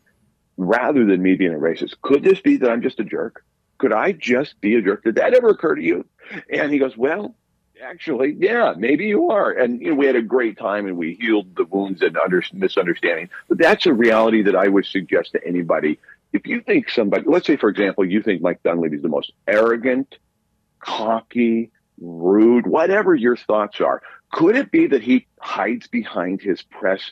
rather 0.58 1.06
than 1.06 1.22
me 1.22 1.36
being 1.36 1.54
a 1.54 1.58
racist, 1.58 1.96
could 2.02 2.24
this 2.24 2.42
be 2.42 2.58
that 2.58 2.70
I'm 2.70 2.82
just 2.82 3.00
a 3.00 3.06
jerk? 3.06 3.44
Could 3.78 3.94
I 3.94 4.12
just 4.12 4.60
be 4.62 4.76
a 4.76 4.82
jerk? 4.82 5.04
Did 5.04 5.16
that 5.16 5.34
ever 5.34 5.50
occur 5.50 5.76
to 5.76 5.82
you? 5.82 6.06
And 6.52 6.72
he 6.72 6.80
goes, 6.80 6.98
Well, 6.98 7.36
actually, 7.82 8.36
yeah, 8.40 8.74
maybe 8.78 9.06
you 9.06 9.30
are. 9.30 9.52
And 9.52 9.82
you 9.82 9.92
know, 9.92 9.96
we 9.96 10.06
had 10.06 10.16
a 10.16 10.22
great 10.22 10.58
time 10.58 10.88
and 10.88 10.98
we 10.98 11.14
healed 11.20 11.56
the 11.56 11.66
wounds 11.66 12.02
and 12.02 12.18
under, 12.18 12.44
misunderstanding. 12.54 13.30
But 13.48 13.58
that's 13.58 13.86
a 13.86 13.94
reality 13.94 14.44
that 14.44 14.56
I 14.56 14.68
would 14.68 14.86
suggest 14.86 15.34
to 15.34 15.46
anybody. 15.46 16.00
If 16.34 16.46
you 16.46 16.62
think 16.62 16.90
somebody, 16.90 17.24
let's 17.28 17.48
say, 17.48 17.56
for 17.56 17.70
example, 17.70 18.06
you 18.06 18.22
think 18.22 18.42
Mike 18.42 18.62
Dunleavy 18.64 18.98
is 18.98 19.02
the 19.02 19.10
most 19.10 19.32
arrogant, 19.48 20.18
cocky, 20.80 21.72
rude, 22.00 22.68
whatever 22.68 23.16
your 23.16 23.38
thoughts 23.38 23.80
are, 23.80 24.02
could 24.32 24.56
it 24.56 24.72
be 24.72 24.88
that 24.88 25.02
he 25.02 25.26
hides 25.40 25.88
behind 25.88 26.42
his 26.42 26.62
press 26.62 27.12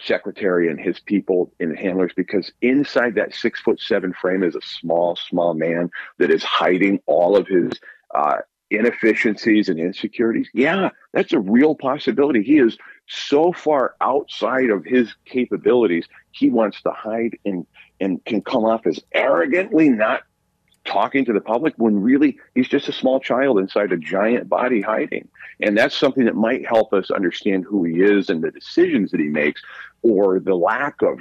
secretary 0.00 0.68
and 0.68 0.80
his 0.80 1.00
people 1.00 1.52
and 1.60 1.76
handlers 1.78 2.12
because 2.16 2.52
inside 2.60 3.14
that 3.14 3.34
six 3.34 3.60
foot 3.60 3.80
seven 3.80 4.12
frame 4.12 4.42
is 4.42 4.54
a 4.54 4.60
small, 4.62 5.16
small 5.16 5.54
man 5.54 5.90
that 6.18 6.30
is 6.30 6.42
hiding 6.42 7.00
all 7.06 7.36
of 7.36 7.46
his 7.46 7.72
uh, 8.14 8.38
inefficiencies 8.70 9.68
and 9.68 9.78
insecurities. 9.78 10.48
Yeah, 10.52 10.90
that's 11.12 11.32
a 11.32 11.38
real 11.38 11.74
possibility. 11.74 12.42
He 12.42 12.58
is 12.58 12.76
so 13.06 13.52
far 13.52 13.94
outside 14.00 14.70
of 14.70 14.84
his 14.84 15.14
capabilities, 15.24 16.06
he 16.32 16.50
wants 16.50 16.80
to 16.82 16.90
hide 16.90 17.38
and 17.44 17.66
and 18.00 18.24
can 18.24 18.42
come 18.42 18.64
off 18.64 18.86
as 18.86 18.98
arrogantly 19.12 19.88
not 19.88 20.22
talking 20.84 21.24
to 21.24 21.32
the 21.32 21.40
public 21.40 21.74
when 21.76 22.02
really 22.02 22.38
he's 22.54 22.68
just 22.68 22.88
a 22.88 22.92
small 22.92 23.20
child 23.20 23.58
inside 23.58 23.92
a 23.92 23.96
giant 23.96 24.48
body 24.48 24.80
hiding. 24.80 25.28
And 25.60 25.76
that's 25.76 25.96
something 25.96 26.24
that 26.24 26.34
might 26.34 26.66
help 26.66 26.92
us 26.92 27.10
understand 27.10 27.64
who 27.64 27.84
he 27.84 28.00
is 28.00 28.30
and 28.30 28.42
the 28.42 28.50
decisions 28.50 29.10
that 29.10 29.20
he 29.20 29.26
makes 29.26 29.62
or 30.02 30.40
the 30.40 30.54
lack 30.54 31.02
of 31.02 31.20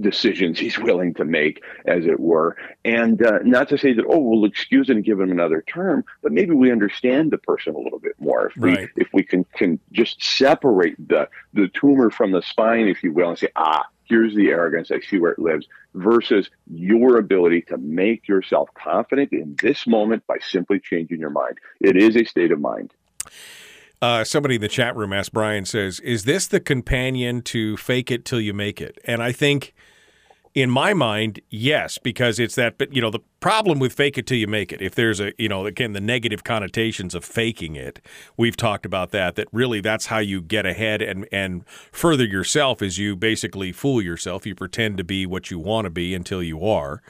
decisions 0.00 0.58
he's 0.58 0.78
willing 0.78 1.14
to 1.14 1.24
make, 1.24 1.62
as 1.86 2.06
it 2.06 2.20
were. 2.20 2.56
And 2.84 3.24
uh, 3.24 3.38
not 3.44 3.68
to 3.70 3.78
say 3.78 3.92
that, 3.92 4.04
oh, 4.08 4.18
we'll 4.18 4.44
excuse 4.44 4.88
it 4.88 4.96
and 4.96 5.04
give 5.04 5.20
him 5.20 5.30
another 5.30 5.62
term, 5.66 6.04
but 6.22 6.32
maybe 6.32 6.52
we 6.52 6.70
understand 6.70 7.30
the 7.30 7.38
person 7.38 7.74
a 7.74 7.78
little 7.78 7.98
bit 7.98 8.14
more. 8.18 8.48
If 8.48 8.56
we, 8.56 8.88
if 8.96 9.08
we 9.12 9.22
can, 9.22 9.44
can 9.56 9.78
just 9.92 10.22
separate 10.22 10.96
the, 11.08 11.28
the 11.54 11.68
tumor 11.68 12.10
from 12.10 12.32
the 12.32 12.42
spine, 12.42 12.88
if 12.88 13.02
you 13.02 13.12
will, 13.12 13.30
and 13.30 13.38
say, 13.38 13.48
ah, 13.56 13.86
here's 14.04 14.34
the 14.34 14.48
arrogance, 14.48 14.90
I 14.90 15.00
see 15.00 15.18
where 15.18 15.32
it 15.32 15.38
lives, 15.38 15.66
versus 15.94 16.50
your 16.70 17.18
ability 17.18 17.62
to 17.62 17.78
make 17.78 18.28
yourself 18.28 18.68
confident 18.74 19.32
in 19.32 19.56
this 19.62 19.86
moment 19.86 20.26
by 20.26 20.36
simply 20.40 20.80
changing 20.80 21.20
your 21.20 21.30
mind. 21.30 21.58
It 21.80 21.96
is 21.96 22.16
a 22.16 22.24
state 22.24 22.52
of 22.52 22.60
mind. 22.60 22.92
Uh, 24.02 24.24
somebody 24.24 24.56
in 24.56 24.60
the 24.60 24.68
chat 24.68 24.96
room 24.96 25.12
asked 25.12 25.32
Brian 25.32 25.64
says, 25.64 26.00
"Is 26.00 26.24
this 26.24 26.48
the 26.48 26.58
companion 26.58 27.40
to 27.42 27.76
fake 27.76 28.10
it 28.10 28.24
till 28.24 28.40
you 28.40 28.52
make 28.52 28.80
it?" 28.80 28.98
And 29.04 29.22
I 29.22 29.30
think, 29.30 29.72
in 30.54 30.68
my 30.68 30.92
mind, 30.92 31.40
yes, 31.50 31.98
because 31.98 32.40
it's 32.40 32.56
that. 32.56 32.78
But 32.78 32.92
you 32.92 33.00
know, 33.00 33.10
the 33.10 33.20
problem 33.38 33.78
with 33.78 33.92
fake 33.92 34.18
it 34.18 34.26
till 34.26 34.38
you 34.38 34.48
make 34.48 34.72
it. 34.72 34.82
If 34.82 34.96
there's 34.96 35.20
a, 35.20 35.32
you 35.38 35.48
know, 35.48 35.66
again, 35.66 35.92
the 35.92 36.00
negative 36.00 36.42
connotations 36.42 37.14
of 37.14 37.24
faking 37.24 37.76
it, 37.76 38.00
we've 38.36 38.56
talked 38.56 38.84
about 38.84 39.12
that. 39.12 39.36
That 39.36 39.46
really, 39.52 39.80
that's 39.80 40.06
how 40.06 40.18
you 40.18 40.42
get 40.42 40.66
ahead 40.66 41.00
and 41.00 41.28
and 41.30 41.64
further 41.92 42.24
yourself. 42.24 42.82
Is 42.82 42.98
you 42.98 43.14
basically 43.14 43.70
fool 43.70 44.02
yourself. 44.02 44.46
You 44.46 44.56
pretend 44.56 44.98
to 44.98 45.04
be 45.04 45.26
what 45.26 45.52
you 45.52 45.60
want 45.60 45.84
to 45.84 45.90
be 45.90 46.12
until 46.12 46.42
you 46.42 46.66
are. 46.66 47.02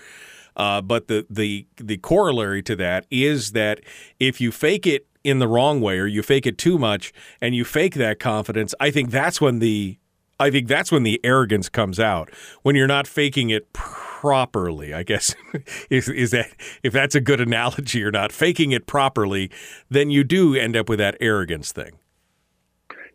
Uh, 0.55 0.83
but 0.83 1.09
the 1.09 1.27
the 1.31 1.67
the 1.77 1.97
corollary 1.97 2.63
to 2.65 2.77
that 2.77 3.07
is 3.11 3.53
that 3.53 3.81
if 4.21 4.43
you 4.43 4.53
fake 4.53 4.87
it 4.87 5.07
in 5.25 5.39
the 5.39 5.49
wrong 5.49 5.81
way 5.81 5.99
or 5.99 6.07
you 6.07 6.23
fake 6.23 6.47
it 6.47 6.59
too 6.59 6.79
much 6.79 7.13
and 7.41 7.55
you 7.55 7.65
fake 7.65 7.95
that 7.95 8.19
confidence, 8.19 8.75
I 8.81 8.91
think 8.91 9.11
that's 9.11 9.41
when 9.41 9.59
the 9.59 9.99
I 10.41 10.51
think 10.51 10.67
that's 10.67 10.91
when 10.91 11.05
the 11.05 11.21
arrogance 11.23 11.69
comes 11.69 12.01
out 12.01 12.31
when 12.63 12.75
you're 12.75 12.89
not 12.89 13.07
faking 13.07 13.51
it 13.51 13.73
properly. 13.73 14.93
I 14.93 15.03
guess 15.03 15.35
is 15.91 16.09
is 16.09 16.33
that 16.33 16.51
if 16.83 16.93
that's 16.93 17.15
a 17.15 17.21
good 17.21 17.41
analogy 17.41 18.03
or 18.03 18.11
not 18.11 18.33
faking 18.33 18.73
it 18.73 18.87
properly, 18.87 19.51
then 19.89 20.11
you 20.11 20.25
do 20.25 20.55
end 20.55 20.77
up 20.77 20.89
with 20.89 20.99
that 20.99 21.17
arrogance 21.21 21.73
thing. 21.73 21.93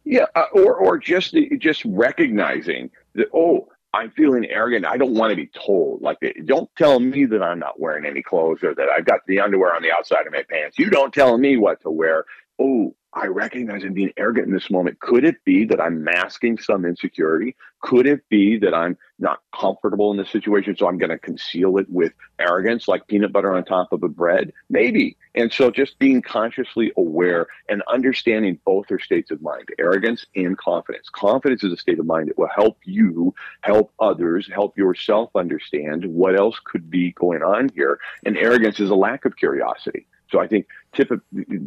Yeah, 0.05 0.25
uh, 0.35 0.45
or 0.53 0.75
or 0.75 0.97
just 0.97 1.33
the, 1.33 1.57
just 1.57 1.83
recognizing 1.85 2.89
that 3.15 3.27
oh, 3.33 3.67
I'm 3.93 4.11
feeling 4.11 4.45
arrogant. 4.45 4.85
I 4.85 4.97
don't 4.97 5.13
want 5.13 5.31
to 5.31 5.35
be 5.35 5.49
told 5.65 6.01
like 6.01 6.17
eh, 6.21 6.33
don't 6.45 6.69
tell 6.77 6.99
me 6.99 7.25
that 7.25 7.41
I'm 7.41 7.59
not 7.59 7.79
wearing 7.79 8.05
any 8.05 8.21
clothes 8.21 8.63
or 8.63 8.75
that 8.75 8.89
I've 8.95 9.05
got 9.05 9.21
the 9.27 9.39
underwear 9.39 9.75
on 9.75 9.81
the 9.81 9.91
outside 9.91 10.27
of 10.27 10.33
my 10.33 10.43
pants. 10.49 10.77
You 10.77 10.89
don't 10.89 11.13
tell 11.13 11.37
me 11.37 11.57
what 11.57 11.81
to 11.81 11.89
wear. 11.89 12.25
Oh, 12.59 12.95
I 13.17 13.25
recognize 13.25 13.83
I'm 13.83 13.93
being 13.93 14.13
arrogant 14.15 14.47
in 14.47 14.53
this 14.53 14.69
moment. 14.69 14.99
Could 14.99 15.25
it 15.25 15.43
be 15.43 15.65
that 15.65 15.81
I'm 15.81 16.03
masking 16.03 16.59
some 16.59 16.85
insecurity? 16.85 17.55
Could 17.81 18.05
it 18.05 18.21
be 18.29 18.59
that 18.59 18.75
I'm 18.75 18.95
not 19.17 19.41
comfortable 19.59 20.11
in 20.11 20.17
this 20.17 20.29
situation, 20.29 20.77
so 20.77 20.87
I'm 20.87 20.99
going 20.99 21.09
to 21.09 21.17
conceal 21.17 21.77
it 21.77 21.89
with 21.89 22.13
arrogance, 22.37 22.87
like 22.87 23.07
peanut 23.07 23.33
butter 23.33 23.55
on 23.55 23.65
top 23.65 23.91
of 23.91 24.03
a 24.03 24.07
bread? 24.07 24.53
Maybe. 24.69 25.17
And 25.33 25.51
so 25.51 25.71
just 25.71 25.97
being 25.97 26.21
consciously 26.21 26.91
aware 26.95 27.47
and 27.67 27.81
understanding 27.87 28.59
both 28.65 28.91
are 28.91 28.99
states 28.99 29.31
of 29.31 29.41
mind, 29.41 29.69
arrogance 29.79 30.23
and 30.35 30.55
confidence. 30.55 31.09
Confidence 31.09 31.63
is 31.63 31.73
a 31.73 31.77
state 31.77 31.97
of 31.97 32.05
mind 32.05 32.29
that 32.29 32.37
will 32.37 32.49
help 32.55 32.77
you, 32.85 33.33
help 33.61 33.91
others, 33.99 34.47
help 34.53 34.77
yourself 34.77 35.31
understand 35.35 36.05
what 36.05 36.37
else 36.37 36.59
could 36.63 36.91
be 36.91 37.13
going 37.13 37.41
on 37.41 37.69
here. 37.69 37.99
And 38.25 38.37
arrogance 38.37 38.79
is 38.79 38.91
a 38.91 38.95
lack 38.95 39.25
of 39.25 39.35
curiosity. 39.37 40.05
So 40.31 40.39
I 40.39 40.47
think 40.47 40.67
tip 40.93 41.09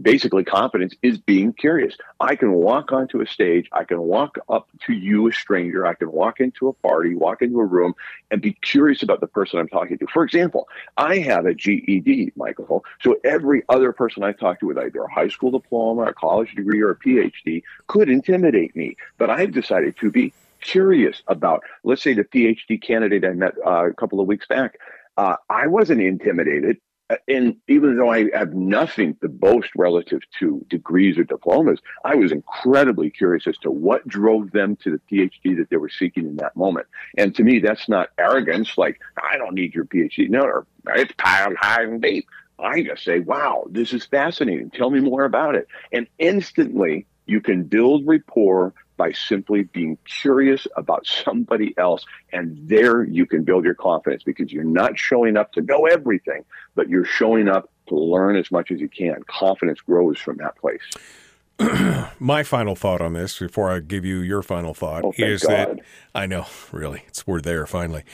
basically 0.03 0.45
confidence 0.45 0.95
is 1.03 1.19
being 1.19 1.53
curious. 1.53 1.97
I 2.20 2.37
can 2.37 2.53
walk 2.53 2.93
onto 2.93 3.20
a 3.20 3.27
stage. 3.27 3.69
I 3.73 3.85
can 3.85 4.01
walk 4.01 4.39
up 4.49 4.69
to 4.87 4.93
you, 4.93 5.28
a 5.28 5.32
stranger. 5.32 5.87
I 5.87 5.95
can 5.95 6.12
walk 6.12 6.41
into 6.41 6.69
a 6.69 6.73
party, 6.73 7.15
walk 7.15 7.43
into 7.43 7.61
a 7.61 7.65
room, 7.65 7.95
and 8.31 8.43
be 8.43 8.53
curious 8.53 9.03
about 9.03 9.20
the 9.20 9.27
person 9.27 9.59
I'm 9.59 9.69
talking 9.69 9.99
to. 9.99 10.07
For 10.12 10.24
example, 10.24 10.69
I 10.97 11.19
have 11.19 11.47
a 11.47 11.55
GED, 11.55 12.32
Michael. 12.37 12.85
So 13.03 13.16
every 13.24 13.62
other 13.69 13.93
person 13.93 14.23
I 14.23 14.32
talk 14.32 14.61
to 14.61 14.66
with 14.66 14.78
either 14.78 15.03
a 15.03 15.12
high 15.12 15.28
school 15.28 15.51
diploma, 15.51 16.03
a 16.03 16.15
college 16.15 16.55
degree, 16.55 16.81
or 16.81 16.91
a 16.91 16.97
PhD 16.97 17.62
could 17.87 18.09
intimidate 18.09 18.77
me. 18.77 18.97
But 19.19 19.31
I've 19.31 19.53
decided 19.53 19.97
to 19.99 20.11
be 20.11 20.32
curious 20.61 21.23
about, 21.27 21.62
let's 21.85 22.03
say, 22.03 22.15
the 22.15 22.24
PhD 22.24 22.81
candidate 22.81 23.24
I 23.24 23.31
met 23.31 23.55
uh, 23.66 23.87
a 23.87 23.95
couple 23.95 24.20
of 24.20 24.27
weeks 24.27 24.47
back. 24.47 24.78
Uh, 25.16 25.37
I 25.49 25.66
wasn't 25.66 26.01
intimidated 26.01 26.78
Uh, 27.11 27.16
and 27.28 27.57
even 27.69 27.97
though 27.97 28.11
I 28.11 28.27
have 28.32 28.55
nothing 28.55 29.16
to 29.16 29.28
boast 29.28 29.70
relative 29.77 30.20
to 30.39 30.65
degrees 30.70 31.19
or 31.19 31.24
diplomas, 31.24 31.81
I 32.05 32.15
was 32.15 32.31
incredibly 32.31 33.11
curious 33.11 33.47
as 33.47 33.59
to 33.59 33.70
what 33.70 34.07
drove 34.07 34.53
them 34.53 34.77
to 34.77 34.91
the 34.93 35.01
PhD 35.11 35.57
that 35.59 35.69
they 35.70 35.77
were 35.77 35.91
seeking 35.91 36.27
in 36.27 36.37
that 36.37 36.57
moment. 36.57 36.87
And 37.19 37.35
to 37.35 37.43
me, 37.43 37.59
that's 37.59 37.89
not 37.89 38.11
arrogance, 38.16 38.78
like, 38.78 39.01
I 39.20 39.37
don't 39.37 39.55
need 39.55 39.74
your 39.74 39.85
PhD. 39.87 40.31
No, 40.31 40.65
it's 40.87 41.12
piled 41.19 41.57
high 41.57 41.82
and 41.82 42.01
deep. 42.01 42.27
I 42.59 42.82
just 42.82 43.05
say, 43.05 43.20
wow, 43.20 43.65
this 43.70 43.93
is 43.93 44.07
fascinating. 44.07 44.70
Tell 44.70 44.91
me 44.91 45.01
more 45.01 45.24
about 45.24 45.57
it. 45.57 45.66
And 45.93 46.07
instantly, 46.19 47.07
you 47.27 47.41
can 47.41 47.65
build 47.65 48.07
rapport 48.07 48.74
by 49.01 49.13
simply 49.13 49.63
being 49.63 49.97
curious 50.05 50.67
about 50.77 51.07
somebody 51.07 51.73
else. 51.79 52.05
And 52.35 52.59
there 52.69 53.03
you 53.03 53.25
can 53.25 53.45
build 53.45 53.65
your 53.65 53.73
confidence 53.73 54.23
because 54.23 54.53
you're 54.53 54.63
not 54.63 54.99
showing 54.99 55.39
up 55.39 55.53
to 55.53 55.63
know 55.63 55.87
everything, 55.87 56.45
but 56.75 56.91
you're 56.91 57.07
showing 57.07 57.49
up 57.49 57.71
to 57.89 57.95
learn 57.95 58.37
as 58.37 58.51
much 58.51 58.71
as 58.71 58.79
you 58.79 58.91
can. 58.91 59.23
Confidence 59.27 59.81
grows 59.81 60.19
from 60.19 60.37
that 60.37 60.55
place. 60.57 60.83
my 62.21 62.43
final 62.43 62.77
thought 62.77 63.01
on 63.01 63.15
this 63.15 63.39
before 63.39 63.71
I 63.71 63.81
give 63.81 64.05
you 64.05 64.19
your 64.21 64.43
final 64.43 64.75
thought 64.75 65.03
Oh, 65.03 65.15
is 65.17 65.41
that 65.43 65.81
I 66.15 66.27
know, 66.27 66.45
really, 66.71 67.05
it's 67.09 67.27
we're 67.27 67.41
there 67.41 67.67
finally. 67.67 68.05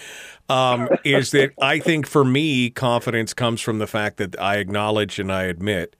Um, 0.48 0.88
is 1.04 1.32
that 1.32 1.50
I 1.60 1.80
think 1.80 2.06
for 2.06 2.24
me, 2.24 2.70
confidence 2.70 3.34
comes 3.34 3.60
from 3.60 3.80
the 3.80 3.88
fact 3.88 4.18
that 4.18 4.40
I 4.40 4.58
acknowledge 4.58 5.18
and 5.18 5.32
I 5.32 5.44
admit 5.44 5.96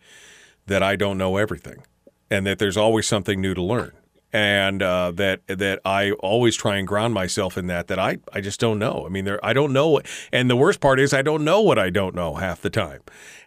that 0.67 0.85
I 0.85 0.95
don't 0.95 1.19
know 1.19 1.39
everything, 1.39 1.83
and 2.31 2.47
that 2.47 2.61
there's 2.61 2.77
always 2.77 3.09
something 3.09 3.41
new 3.41 3.55
to 3.55 3.63
learn, 3.63 3.91
and 4.37 4.83
uh, 4.83 5.13
that 5.13 5.41
that 5.47 5.81
I 5.87 6.11
always 6.11 6.57
try 6.57 6.77
and 6.77 6.87
ground 6.87 7.15
myself 7.15 7.57
in 7.57 7.69
that 7.69 7.87
that 7.87 7.99
I 7.99 8.19
I 8.35 8.43
just 8.43 8.61
don't 8.61 8.79
know. 8.79 9.05
I 9.07 9.09
mean, 9.09 9.25
there 9.25 9.43
I 9.43 9.55
don't 9.55 9.73
know, 9.73 10.03
and 10.31 10.51
the 10.51 10.57
worst 10.57 10.79
part 10.79 11.01
is 11.01 11.15
I 11.15 11.23
don't 11.23 11.43
know 11.43 11.63
what 11.63 11.79
I 11.79 11.89
don't 11.89 12.15
know 12.15 12.35
half 12.35 12.61
the 12.61 12.69
time. 12.69 13.01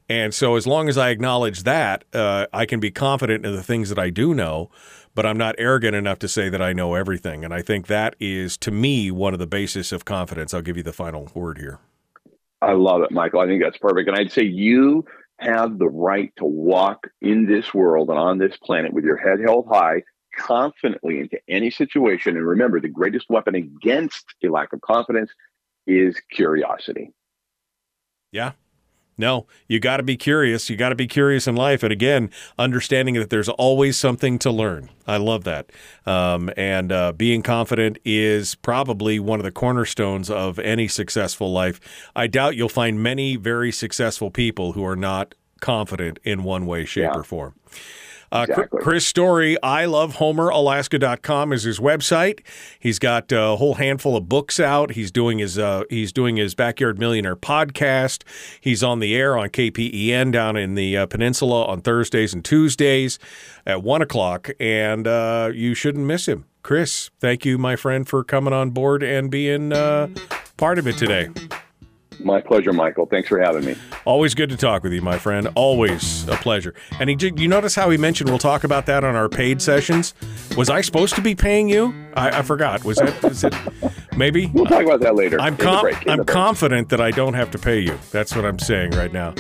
And 0.10 0.34
so, 0.34 0.56
as 0.56 0.66
long 0.66 0.90
as 0.90 0.98
I 0.98 1.10
acknowledge 1.10 1.62
that, 1.62 2.06
uh, 2.12 2.48
I 2.52 2.66
can 2.66 2.80
be 2.80 2.90
confident 2.90 3.46
in 3.46 3.56
the 3.56 3.62
things 3.62 3.90
that 3.90 4.00
I 4.00 4.10
do 4.10 4.34
know, 4.34 4.72
but 5.14 5.28
I'm 5.28 5.38
not 5.38 5.54
arrogant 5.60 5.96
enough 5.96 6.18
to 6.20 6.28
say 6.28 6.50
that 6.50 6.62
I 6.64 6.74
know 6.74 6.96
everything. 6.96 7.46
And 7.46 7.54
I 7.54 7.62
think 7.62 7.86
that 7.86 8.16
is, 8.20 8.58
to 8.58 8.72
me, 8.72 9.12
one 9.12 9.34
of 9.34 9.40
the 9.40 9.46
basis 9.46 9.92
of 9.92 10.06
confidence. 10.06 10.56
I'll 10.56 10.64
give 10.64 10.78
you 10.78 10.82
the 10.82 10.92
final 10.92 11.30
word 11.36 11.60
here. 11.60 11.78
I 12.64 12.74
love 12.74 13.04
it, 13.04 13.12
Michael. 13.12 13.42
I 13.42 13.46
think 13.46 13.62
that's 13.62 13.78
perfect. 13.78 14.10
And 14.10 14.18
I'd 14.18 14.32
say 14.32 14.42
you 14.42 15.06
have 15.38 15.78
the 15.78 15.88
right 15.88 16.34
to 16.38 16.46
walk 16.46 17.06
in 17.22 17.46
this 17.46 17.76
world 17.76 18.10
and 18.10 18.18
on 18.18 18.40
this 18.40 18.58
planet 18.58 18.92
with 18.92 19.04
your 19.04 19.18
head 19.18 19.40
held 19.46 19.68
high, 19.72 20.02
confidently 20.40 21.20
into 21.20 21.38
any 21.48 21.70
situation. 21.70 22.38
And 22.38 22.48
remember, 22.48 22.80
the 22.80 22.88
greatest 22.88 23.30
weapon 23.30 23.56
against 23.56 24.26
a 24.44 24.48
lack 24.48 24.74
of 24.74 24.82
confidence 24.82 25.32
is 25.86 26.20
curiosity. 26.32 27.12
Yeah. 28.32 28.54
No, 29.18 29.48
you 29.68 29.82
got 29.82 29.98
to 29.98 30.04
be 30.04 30.16
curious. 30.16 30.70
You 30.70 30.78
got 30.78 30.90
to 30.90 30.96
be 30.96 31.06
curious 31.08 31.46
in 31.46 31.54
life. 31.58 31.84
And 31.84 31.92
again, 31.92 32.30
understanding 32.58 33.16
that 33.16 33.30
there's 33.30 33.50
always 33.50 33.98
something 33.98 34.40
to 34.40 34.50
learn. 34.50 34.90
I 35.06 35.18
love 35.18 35.44
that. 35.44 35.70
Um, 36.06 36.50
and 36.56 36.90
uh, 36.94 37.12
being 37.12 37.42
confident 37.42 37.98
is 38.06 38.56
probably 38.56 39.20
one 39.20 39.38
of 39.40 39.44
the 39.44 39.52
cornerstones 39.52 40.30
of 40.30 40.58
any 40.60 40.88
successful 40.88 41.52
life. 41.52 41.82
I 42.16 42.28
doubt 42.28 42.56
you'll 42.56 42.70
find 42.70 43.04
many 43.04 43.36
very 43.36 43.74
successful 43.74 44.32
people 44.32 44.72
who 44.72 44.86
are 44.86 44.96
not 44.96 45.36
confident 45.60 46.20
in 46.24 46.44
one 46.44 46.66
way, 46.66 46.86
shape, 46.86 47.10
Yeah. 47.12 47.20
or 47.20 47.24
form. 47.26 47.56
Uh, 48.32 48.46
Chris- 48.46 48.58
Exactly. 48.58 48.82
Chris 48.82 49.06
Story, 49.08 49.58
I 49.64 49.86
love 49.86 50.18
HomerAlaska.com 50.18 51.54
is 51.54 51.64
his 51.64 51.80
website. 51.80 52.42
He's 52.80 53.00
got 53.00 53.32
a 53.32 53.56
whole 53.56 53.76
handful 53.76 54.16
of 54.16 54.30
books 54.30 54.60
out. 54.60 54.92
He's 54.92 55.12
doing 55.12 55.40
his 55.40 55.58
uh, 55.58 55.84
he's 55.90 56.12
doing 56.12 56.38
his 56.38 56.56
Backyard 56.56 57.00
Millionaire 57.00 57.36
podcast. 57.36 58.24
He's 58.62 58.84
on 58.84 59.00
the 59.00 59.16
air 59.16 59.38
on 59.38 59.50
KPEN 59.50 60.32
down 60.32 60.58
in 60.58 60.76
the 60.76 60.98
uh, 60.98 61.06
peninsula 61.06 61.66
on 61.66 61.82
Thursdays 61.82 62.34
and 62.34 62.44
Tuesdays 62.46 63.20
at 63.66 63.84
one 63.84 64.02
o'clock, 64.02 64.50
and 64.60 65.08
uh, 65.08 65.52
you 65.54 65.74
shouldn't 65.74 66.06
miss 66.06 66.28
him. 66.28 66.46
Chris, 66.62 67.10
thank 67.20 67.46
you, 67.46 67.58
my 67.58 67.76
friend, 67.76 68.08
for 68.08 68.24
coming 68.24 68.54
on 68.54 68.72
board 68.72 69.02
and 69.02 69.32
being 69.32 69.72
uh, 69.74 70.08
part 70.58 70.78
of 70.78 70.88
it 70.88 70.98
today. 70.98 71.30
My 72.20 72.42
pleasure, 72.42 72.74
Michael. 72.74 73.06
Thanks 73.06 73.30
for 73.30 73.40
having 73.40 73.66
me. 73.66 73.76
Always 74.06 74.34
good 74.34 74.50
to 74.50 74.58
talk 74.58 74.84
with 74.84 74.94
you, 74.94 75.02
my 75.02 75.18
friend. 75.18 75.48
Always 75.56 76.28
a 76.28 76.36
pleasure. 76.36 76.74
And 77.00 77.10
he 77.10 77.16
did, 77.16 77.40
you 77.40 77.48
notice 77.48 77.76
how 77.76 77.90
he 77.90 77.98
mentioned 77.98 78.30
we'll 78.30 78.40
talk 78.40 78.64
about 78.64 78.86
that 78.88 79.04
on 79.04 79.16
our 79.16 79.30
paid 79.30 79.62
sessions? 79.62 80.14
Was 80.58 80.70
I 80.70 80.82
supposed 80.82 81.16
to 81.16 81.22
be 81.22 81.36
paying 81.36 81.70
you? 81.70 81.94
I, 82.16 82.40
I 82.40 82.42
forgot. 82.42 82.84
Was 82.84 82.98
that 82.98 83.24
is 83.24 83.44
it 83.44 83.54
maybe? 84.18 84.48
We'll 84.48 84.66
talk 84.66 84.84
about 84.84 85.00
that 85.02 85.16
later. 85.16 85.40
I'm 85.40 85.56
com- 85.56 85.88
I'm 86.08 86.26
confident 86.26 86.90
that 86.90 87.00
I 87.00 87.12
don't 87.12 87.36
have 87.36 87.52
to 87.52 87.58
pay 87.60 87.80
you. 87.80 87.98
That's 88.12 88.36
what 88.36 88.46
I'm 88.46 88.60
saying 88.60 88.92
right 88.92 89.14
now. 89.14 89.34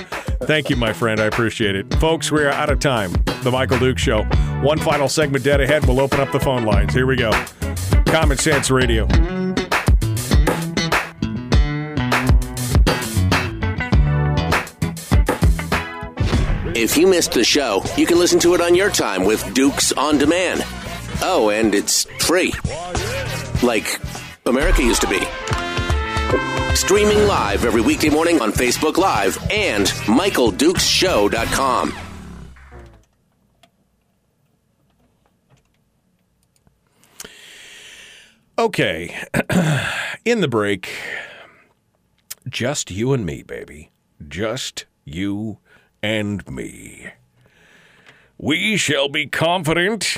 Thank 0.43 0.69
you, 0.69 0.77
my 0.77 0.93
friend. 0.93 1.19
I 1.19 1.25
appreciate 1.25 1.75
it. 1.75 1.93
Folks, 1.95 2.31
we're 2.31 2.49
out 2.49 2.69
of 2.69 2.79
time. 2.79 3.11
The 3.43 3.51
Michael 3.51 3.79
Dukes 3.79 4.01
Show. 4.01 4.23
One 4.61 4.77
final 4.79 5.09
segment 5.09 5.43
dead 5.43 5.59
ahead. 5.59 5.85
We'll 5.85 5.99
open 5.99 6.19
up 6.21 6.31
the 6.31 6.39
phone 6.39 6.63
lines. 6.63 6.93
Here 6.93 7.05
we 7.05 7.17
go. 7.17 7.31
Common 8.05 8.37
Sense 8.37 8.71
Radio. 8.71 9.05
If 16.81 16.95
you 16.95 17.07
missed 17.07 17.33
the 17.33 17.43
show, 17.43 17.83
you 17.97 18.05
can 18.05 18.17
listen 18.17 18.39
to 18.39 18.53
it 18.53 18.61
on 18.61 18.73
your 18.73 18.89
time 18.89 19.25
with 19.25 19.53
Dukes 19.53 19.91
on 19.91 20.17
Demand. 20.17 20.61
Oh, 21.21 21.51
and 21.53 21.75
it's 21.75 22.05
free. 22.19 22.53
Like 23.61 23.99
America 24.45 24.81
used 24.81 25.01
to 25.01 25.07
be. 25.09 25.19
Streaming 26.75 27.27
live 27.27 27.65
every 27.65 27.81
weekday 27.81 28.07
morning 28.07 28.39
on 28.39 28.53
Facebook 28.53 28.95
Live 28.95 29.37
and 29.51 29.87
MichaelDukesShow.com. 29.87 31.93
Okay. 38.57 39.17
In 40.23 40.39
the 40.39 40.47
break, 40.47 40.89
just 42.47 42.89
you 42.89 43.11
and 43.11 43.25
me, 43.25 43.43
baby. 43.43 43.91
Just 44.25 44.85
you 45.03 45.57
and 46.01 46.47
me. 46.49 47.11
We 48.37 48.77
shall 48.77 49.09
be 49.09 49.27
confident. 49.27 50.17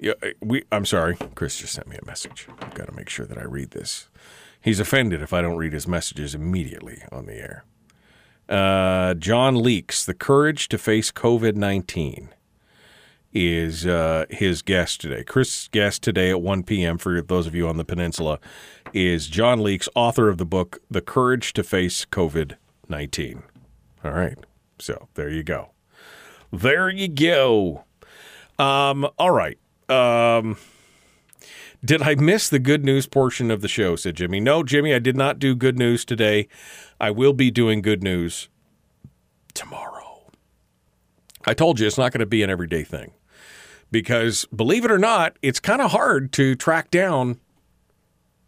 Yeah, 0.00 0.14
we. 0.40 0.64
I'm 0.72 0.86
sorry. 0.86 1.16
Chris 1.34 1.58
just 1.58 1.74
sent 1.74 1.86
me 1.86 1.96
a 2.00 2.06
message. 2.06 2.48
I've 2.60 2.74
got 2.74 2.88
to 2.88 2.94
make 2.94 3.10
sure 3.10 3.26
that 3.26 3.36
I 3.36 3.44
read 3.44 3.72
this. 3.72 4.08
He's 4.60 4.80
offended 4.80 5.20
if 5.20 5.32
I 5.32 5.42
don't 5.42 5.56
read 5.56 5.74
his 5.74 5.86
messages 5.86 6.34
immediately 6.34 7.02
on 7.12 7.26
the 7.26 7.34
air. 7.34 7.64
Uh, 8.48 9.14
John 9.14 9.54
Leaks, 9.62 10.04
the 10.04 10.14
courage 10.14 10.68
to 10.70 10.78
face 10.78 11.12
COVID 11.12 11.54
19 11.54 12.30
is 13.32 13.86
uh, 13.86 14.24
his 14.30 14.62
guest 14.62 15.00
today. 15.00 15.22
Chris' 15.22 15.68
guest 15.68 16.02
today 16.02 16.30
at 16.30 16.42
1 16.42 16.64
p.m. 16.64 16.98
for 16.98 17.22
those 17.22 17.46
of 17.46 17.54
you 17.54 17.68
on 17.68 17.76
the 17.76 17.84
peninsula 17.84 18.40
is 18.92 19.28
John 19.28 19.62
Leaks, 19.62 19.88
author 19.94 20.28
of 20.28 20.38
the 20.38 20.44
book 20.44 20.80
The 20.90 21.00
Courage 21.00 21.52
to 21.52 21.62
Face 21.62 22.04
COVID 22.04 22.56
19. 22.90 23.42
All 24.04 24.12
right. 24.12 24.38
So 24.78 25.08
there 25.14 25.30
you 25.30 25.42
go. 25.42 25.70
There 26.52 26.88
you 26.90 27.08
go. 27.08 27.84
Um, 28.58 29.08
all 29.18 29.30
right. 29.30 29.58
Um, 29.88 30.56
did 31.84 32.02
I 32.02 32.14
miss 32.14 32.48
the 32.48 32.58
good 32.58 32.84
news 32.84 33.06
portion 33.06 33.50
of 33.50 33.62
the 33.62 33.68
show? 33.68 33.96
said 33.96 34.16
Jimmy. 34.16 34.40
No, 34.40 34.62
Jimmy, 34.62 34.92
I 34.92 34.98
did 34.98 35.16
not 35.16 35.38
do 35.38 35.54
good 35.54 35.78
news 35.78 36.04
today. 36.04 36.48
I 37.00 37.10
will 37.10 37.32
be 37.32 37.50
doing 37.50 37.80
good 37.80 38.02
news 38.02 38.48
tomorrow. 39.54 40.30
I 41.46 41.54
told 41.54 41.80
you 41.80 41.86
it's 41.86 41.96
not 41.96 42.12
going 42.12 42.20
to 42.20 42.26
be 42.26 42.42
an 42.42 42.50
everyday 42.50 42.84
thing 42.84 43.12
because 43.90 44.44
believe 44.54 44.84
it 44.84 44.90
or 44.90 44.98
not, 44.98 45.38
it's 45.40 45.58
kind 45.58 45.80
of 45.80 45.90
hard 45.92 46.32
to 46.32 46.54
track 46.54 46.90
down 46.90 47.40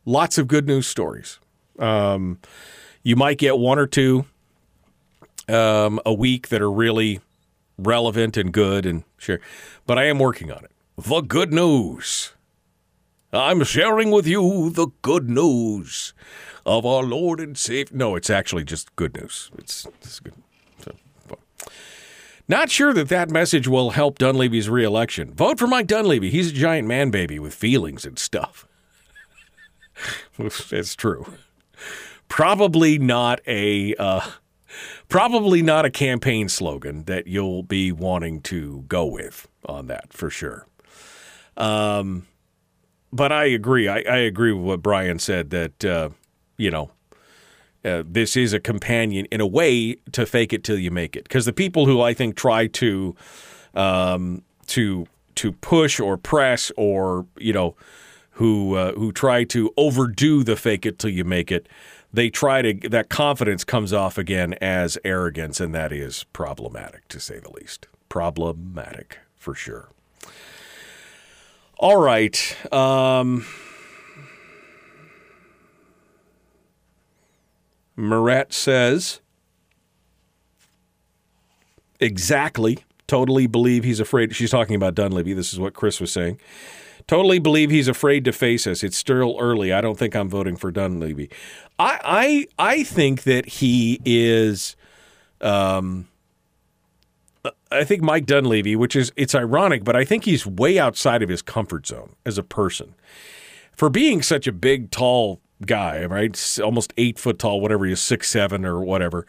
lots 0.04 0.36
of 0.36 0.46
good 0.46 0.66
news 0.66 0.86
stories. 0.86 1.38
Um, 1.78 2.38
you 3.02 3.16
might 3.16 3.38
get 3.38 3.58
one 3.58 3.78
or 3.78 3.86
two 3.86 4.26
um, 5.52 6.00
a 6.06 6.12
week 6.12 6.48
that 6.48 6.62
are 6.62 6.70
really 6.70 7.20
relevant 7.78 8.36
and 8.36 8.52
good 8.52 8.86
and 8.86 9.04
sure, 9.18 9.40
but 9.86 9.98
I 9.98 10.04
am 10.04 10.18
working 10.18 10.50
on 10.50 10.64
it. 10.64 10.70
The 10.96 11.20
good 11.20 11.52
news. 11.52 12.32
I'm 13.32 13.64
sharing 13.64 14.10
with 14.10 14.26
you 14.26 14.70
the 14.70 14.88
good 15.00 15.30
news 15.30 16.12
of 16.66 16.84
our 16.84 17.02
Lord 17.02 17.40
and 17.40 17.56
Savior. 17.56 17.96
No, 17.96 18.14
it's 18.14 18.28
actually 18.28 18.64
just 18.64 18.94
good 18.94 19.16
news. 19.16 19.50
It's, 19.56 19.86
it's 20.02 20.20
good. 20.20 20.34
Not 22.48 22.70
sure 22.70 22.92
that 22.92 23.08
that 23.08 23.30
message 23.30 23.68
will 23.68 23.90
help 23.90 24.18
Dunleavy's 24.18 24.68
reelection. 24.68 25.32
Vote 25.32 25.58
for 25.58 25.66
Mike 25.66 25.86
Dunleavy. 25.86 26.28
He's 26.28 26.50
a 26.50 26.54
giant 26.54 26.88
man 26.88 27.10
baby 27.10 27.38
with 27.38 27.54
feelings 27.54 28.04
and 28.04 28.18
stuff. 28.18 28.66
it's 30.38 30.94
true. 30.94 31.32
Probably 32.28 32.98
not 32.98 33.40
a 33.46 33.94
uh, 33.94 34.28
probably 35.12 35.62
not 35.62 35.84
a 35.84 35.90
campaign 35.90 36.48
slogan 36.48 37.04
that 37.04 37.26
you'll 37.26 37.62
be 37.62 37.92
wanting 37.92 38.40
to 38.40 38.84
go 38.88 39.04
with 39.04 39.46
on 39.66 39.86
that 39.86 40.12
for 40.12 40.30
sure. 40.30 40.66
Um, 41.56 42.26
but 43.12 43.30
I 43.30 43.44
agree. 43.44 43.88
I, 43.88 43.98
I 43.98 44.16
agree 44.18 44.52
with 44.52 44.64
what 44.64 44.82
Brian 44.82 45.18
said 45.18 45.50
that 45.50 45.84
uh, 45.84 46.08
you 46.56 46.70
know 46.70 46.90
uh, 47.84 48.02
this 48.06 48.36
is 48.36 48.52
a 48.52 48.60
companion 48.60 49.26
in 49.30 49.40
a 49.40 49.46
way 49.46 49.96
to 50.12 50.24
fake 50.24 50.52
it 50.52 50.64
till 50.64 50.78
you 50.78 50.90
make 50.90 51.14
it. 51.16 51.24
Because 51.24 51.44
the 51.44 51.52
people 51.52 51.86
who 51.86 52.00
I 52.00 52.14
think 52.14 52.36
try 52.36 52.66
to 52.68 53.14
um, 53.74 54.42
to 54.68 55.06
to 55.34 55.52
push 55.52 56.00
or 56.00 56.16
press 56.16 56.72
or 56.76 57.26
you 57.36 57.52
know 57.52 57.76
who 58.32 58.76
uh, 58.76 58.92
who 58.92 59.12
try 59.12 59.44
to 59.44 59.72
overdo 59.76 60.42
the 60.42 60.56
fake 60.56 60.86
it 60.86 60.98
till 60.98 61.10
you 61.10 61.24
make 61.24 61.52
it, 61.52 61.68
they 62.12 62.30
try 62.30 62.62
to 62.62 62.88
that 62.88 63.08
confidence 63.08 63.64
comes 63.64 63.92
off 63.92 64.18
again 64.18 64.54
as 64.60 64.98
arrogance, 65.04 65.60
and 65.60 65.74
that 65.74 65.92
is 65.92 66.24
problematic 66.32 67.08
to 67.08 67.20
say 67.20 67.38
the 67.38 67.50
least. 67.50 67.88
Problematic 68.08 69.18
for 69.36 69.54
sure. 69.54 69.88
All 71.78 72.00
right. 72.00 72.56
Um, 72.72 73.44
Moret 77.96 78.52
says 78.52 79.20
exactly 81.98 82.84
Totally 83.12 83.46
believe 83.46 83.84
he's 83.84 84.00
afraid. 84.00 84.34
She's 84.34 84.50
talking 84.50 84.74
about 84.74 84.94
Dunleavy. 84.94 85.34
This 85.34 85.52
is 85.52 85.60
what 85.60 85.74
Chris 85.74 86.00
was 86.00 86.10
saying. 86.10 86.40
Totally 87.06 87.38
believe 87.38 87.70
he's 87.70 87.88
afraid 87.88 88.24
to 88.24 88.32
face 88.32 88.66
us. 88.66 88.82
It's 88.82 88.96
still 88.96 89.36
early. 89.40 89.72
I 89.72 89.80
don't 89.80 89.98
think 89.98 90.14
I'm 90.14 90.28
voting 90.28 90.56
for 90.56 90.70
Dunleavy. 90.70 91.30
I 91.78 92.46
I 92.58 92.72
I 92.72 92.82
think 92.84 93.24
that 93.24 93.46
he 93.46 94.00
is. 94.04 94.76
Um, 95.40 96.08
I 97.72 97.84
think 97.84 98.02
Mike 98.02 98.26
Dunleavy, 98.26 98.76
which 98.76 98.94
is 98.94 99.12
it's 99.16 99.34
ironic, 99.34 99.82
but 99.84 99.96
I 99.96 100.04
think 100.04 100.24
he's 100.24 100.46
way 100.46 100.78
outside 100.78 101.22
of 101.22 101.28
his 101.28 101.42
comfort 101.42 101.86
zone 101.86 102.14
as 102.24 102.38
a 102.38 102.42
person. 102.42 102.94
For 103.72 103.88
being 103.88 104.22
such 104.22 104.46
a 104.46 104.52
big, 104.52 104.90
tall 104.90 105.40
guy, 105.66 106.04
right? 106.04 106.58
Almost 106.62 106.92
eight 106.96 107.18
foot 107.18 107.38
tall, 107.38 107.60
whatever 107.60 107.84
he 107.86 107.92
is, 107.92 108.00
six 108.00 108.28
seven 108.30 108.64
or 108.64 108.80
whatever. 108.80 109.26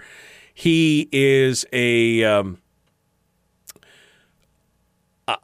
He 0.54 1.10
is 1.12 1.66
a. 1.74 2.24
Um, 2.24 2.60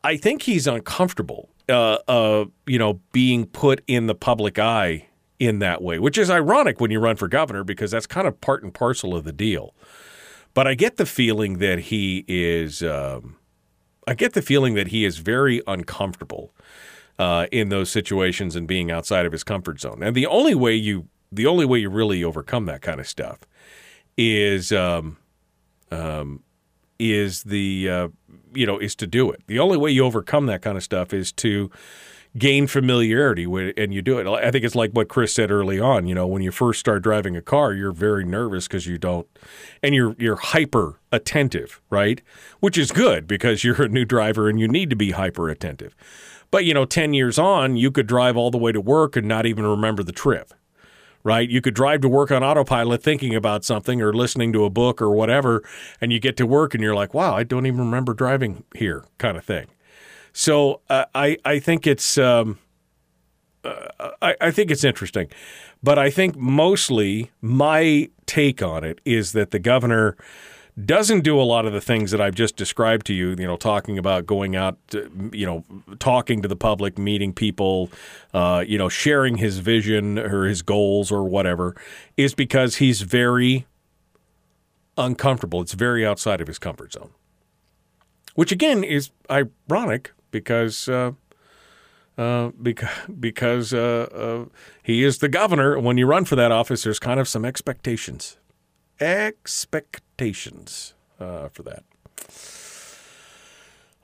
I 0.03 0.18
think 0.18 0.41
he's 0.41 0.68
uncomfortable, 0.68 1.49
uh, 1.69 1.99
uh, 2.07 2.45
you 2.65 2.79
know, 2.79 2.99
being 3.11 3.45
put 3.45 3.81
in 3.87 4.07
the 4.07 4.15
public 4.15 4.59
eye 4.59 5.07
in 5.39 5.59
that 5.59 5.81
way, 5.81 5.99
which 5.99 6.17
is 6.17 6.29
ironic 6.29 6.81
when 6.81 6.91
you 6.91 6.99
run 6.99 7.15
for 7.15 7.27
governor 7.27 7.63
because 7.63 7.91
that's 7.91 8.07
kind 8.07 8.27
of 8.27 8.39
part 8.41 8.63
and 8.63 8.73
parcel 8.73 9.15
of 9.15 9.23
the 9.23 9.31
deal. 9.31 9.73
But 10.53 10.67
I 10.67 10.73
get 10.73 10.97
the 10.97 11.05
feeling 11.05 11.59
that 11.59 11.79
he 11.79 12.25
is. 12.27 12.83
Um, 12.83 13.37
I 14.07 14.15
get 14.15 14.33
the 14.33 14.41
feeling 14.41 14.73
that 14.73 14.87
he 14.87 15.05
is 15.05 15.19
very 15.19 15.61
uncomfortable 15.67 16.51
uh, 17.19 17.45
in 17.51 17.69
those 17.69 17.91
situations 17.91 18.55
and 18.55 18.67
being 18.67 18.89
outside 18.89 19.25
of 19.25 19.31
his 19.31 19.43
comfort 19.43 19.79
zone. 19.79 20.01
And 20.01 20.15
the 20.15 20.25
only 20.25 20.55
way 20.55 20.73
you, 20.73 21.07
the 21.31 21.45
only 21.45 21.65
way 21.65 21.79
you 21.79 21.89
really 21.89 22.23
overcome 22.23 22.65
that 22.65 22.81
kind 22.81 22.99
of 22.99 23.07
stuff, 23.07 23.39
is, 24.17 24.71
um, 24.71 25.17
um, 25.91 26.43
is 26.99 27.43
the, 27.43 27.89
uh, 27.89 28.07
you 28.53 28.65
know, 28.65 28.77
is 28.77 28.95
to 28.95 29.07
do 29.07 29.31
it. 29.31 29.41
The 29.47 29.59
only 29.59 29.77
way 29.77 29.91
you 29.91 30.05
overcome 30.05 30.45
that 30.47 30.61
kind 30.61 30.77
of 30.77 30.84
stuff 30.84 31.13
is 31.13 31.31
to 31.34 31.71
gain 32.38 32.67
familiarity 32.67 33.47
with 33.47 33.73
and 33.77 33.93
you 33.93 34.01
do 34.01 34.19
it. 34.19 34.27
I 34.27 34.51
think 34.51 34.63
it's 34.63 34.76
like 34.76 34.91
what 34.91 35.09
Chris 35.09 35.34
said 35.34 35.49
early 35.49 35.80
on, 35.80 36.07
you 36.07 36.13
know, 36.13 36.27
when 36.27 36.43
you 36.43 36.51
first 36.51 36.80
start 36.80 37.01
driving 37.01 37.35
a 37.35 37.41
car, 37.41 37.73
you're 37.73 37.91
very 37.91 38.23
nervous 38.23 38.67
because 38.67 38.85
you 38.85 38.97
don't 38.97 39.27
and 39.81 39.95
you're 39.95 40.15
you're 40.19 40.35
hyper 40.35 40.99
attentive, 41.11 41.81
right? 41.89 42.21
Which 42.59 42.77
is 42.77 42.91
good 42.91 43.27
because 43.27 43.63
you're 43.63 43.81
a 43.81 43.89
new 43.89 44.05
driver 44.05 44.47
and 44.47 44.59
you 44.59 44.67
need 44.67 44.89
to 44.91 44.95
be 44.95 45.11
hyper 45.11 45.49
attentive. 45.49 45.95
But 46.51 46.65
you 46.65 46.73
know, 46.73 46.85
10 46.85 47.13
years 47.13 47.39
on, 47.39 47.77
you 47.77 47.91
could 47.91 48.07
drive 48.07 48.38
all 48.38 48.51
the 48.51 48.57
way 48.57 48.71
to 48.71 48.81
work 48.81 49.15
and 49.15 49.27
not 49.27 49.45
even 49.45 49.65
remember 49.65 50.03
the 50.03 50.11
trip. 50.11 50.53
Right? 51.23 51.49
You 51.49 51.59
could 51.61 51.73
drive 51.73 52.01
to 52.01 52.09
work 52.09 52.31
on 52.31 52.43
autopilot 52.43 53.03
thinking 53.03 53.35
about 53.35 53.65
something 53.65 54.01
or 54.01 54.13
listening 54.13 54.53
to 54.53 54.63
a 54.63 54.69
book 54.69 55.01
or 55.01 55.11
whatever 55.11 55.63
and 55.99 56.13
you 56.13 56.19
get 56.19 56.37
to 56.37 56.45
work 56.45 56.73
and 56.73 56.81
you're 56.81 56.95
like, 56.95 57.13
"Wow, 57.13 57.35
I 57.35 57.43
don't 57.43 57.65
even 57.65 57.79
remember 57.81 58.13
driving 58.13 58.63
here," 58.75 59.03
kind 59.17 59.35
of 59.37 59.43
thing. 59.43 59.67
So 60.31 60.81
uh, 60.89 61.05
I 61.13 61.37
I 61.43 61.59
think 61.59 61.85
it's 61.85 62.17
um, 62.17 62.59
uh, 63.63 64.11
I, 64.21 64.35
I 64.39 64.51
think 64.51 64.71
it's 64.71 64.83
interesting, 64.83 65.27
but 65.83 65.99
I 65.99 66.09
think 66.09 66.37
mostly 66.37 67.31
my 67.41 68.09
take 68.25 68.61
on 68.61 68.83
it 68.83 69.01
is 69.05 69.33
that 69.33 69.51
the 69.51 69.59
governor 69.59 70.15
doesn't 70.85 71.22
do 71.22 71.39
a 71.39 71.43
lot 71.43 71.65
of 71.65 71.73
the 71.73 71.81
things 71.81 72.11
that 72.11 72.22
I've 72.22 72.35
just 72.35 72.56
described 72.56 73.06
to 73.07 73.14
you. 73.14 73.30
You 73.30 73.47
know, 73.47 73.57
talking 73.57 73.97
about 73.97 74.26
going 74.26 74.56
out, 74.56 74.77
you 75.31 75.45
know, 75.45 75.64
talking 75.99 76.41
to 76.41 76.47
the 76.47 76.56
public, 76.56 76.97
meeting 76.97 77.34
people, 77.34 77.89
uh, 78.34 78.64
you 78.68 78.77
know, 78.77 78.89
sharing 78.89 79.38
his 79.38 79.60
vision 79.60 80.19
or 80.19 80.45
his 80.45 80.61
goals 80.61 81.11
or 81.11 81.23
whatever, 81.23 81.76
is 82.18 82.34
because 82.34 82.77
he's 82.77 83.01
very 83.01 83.65
uncomfortable. 84.97 85.61
It's 85.61 85.73
very 85.73 86.06
outside 86.06 86.41
of 86.41 86.47
his 86.47 86.60
comfort 86.60 86.93
zone, 86.93 87.11
which 88.35 88.51
again 88.51 88.84
is 88.84 89.11
ironic 89.30 90.11
because 90.31 90.88
uh, 90.88 91.14
uh, 92.19 92.51
because 92.61 92.89
because 93.19 93.73
uh, 93.73 94.07
uh, 94.14 94.45
he 94.84 95.03
is 95.03 95.19
the 95.19 95.30
governor. 95.30 95.80
When 95.80 95.97
you 95.97 96.06
run 96.06 96.26
for 96.26 96.35
that 96.35 96.51
office, 96.51 96.84
there's 96.84 96.99
kind 96.99 97.19
of 97.19 97.27
some 97.27 97.45
expectations, 97.45 98.38
expectations 99.01 100.93
uh, 101.19 101.47
for 101.49 101.63
that. 101.63 101.84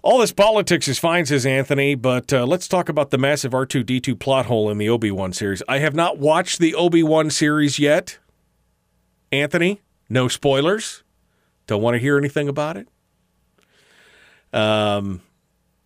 All 0.02 0.20
this 0.20 0.32
politics 0.32 0.88
is 0.88 1.00
fine, 1.00 1.26
says 1.26 1.48
Anthony, 1.48 1.96
but 1.96 2.32
uh, 2.32 2.46
let's 2.46 2.68
talk 2.68 2.90
about 2.90 3.10
the 3.10 3.18
massive 3.18 3.54
R2D2 3.54 4.20
plot 4.20 4.46
hole 4.46 4.70
in 4.70 4.78
the 4.78 4.88
Obi 4.88 5.10
Wan 5.10 5.34
series. 5.34 5.64
I 5.68 5.80
have 5.80 5.96
not 5.96 6.20
watched 6.20 6.60
the 6.60 6.76
Obi 6.76 7.02
Wan 7.02 7.32
series 7.32 7.80
yet. 7.80 8.20
Anthony, 9.32 9.82
no 10.08 10.28
spoilers. 10.28 11.04
Don't 11.66 11.82
want 11.82 11.96
to 11.96 12.00
hear 12.00 12.20
anything 12.20 12.48
about 12.48 12.78
it. 12.78 12.88
Um, 14.54 15.22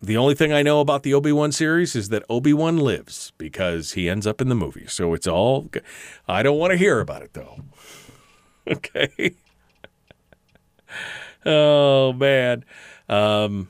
the 0.02 0.18
only 0.18 0.36
thing 0.36 0.54
I 0.54 0.64
know 0.64 0.82
about 0.82 1.04
the 1.04 1.14
Obi 1.14 1.32
Wan 1.32 1.52
series 1.52 1.96
is 1.96 2.10
that 2.10 2.24
Obi 2.30 2.54
Wan 2.54 2.78
lives 2.78 3.32
because 3.38 3.94
he 3.94 4.10
ends 4.10 4.28
up 4.28 4.42
in 4.42 4.50
the 4.50 4.56
movie. 4.56 4.88
So 4.88 5.14
it's 5.14 5.28
all. 5.28 5.70
I 6.28 6.44
don't 6.44 6.58
want 6.58 6.72
to 6.72 6.78
hear 6.78 7.00
about 7.00 7.22
it 7.22 7.34
though. 7.34 7.64
okay. 8.68 9.36
oh 11.46 12.14
man, 12.14 12.66
um, 13.08 13.70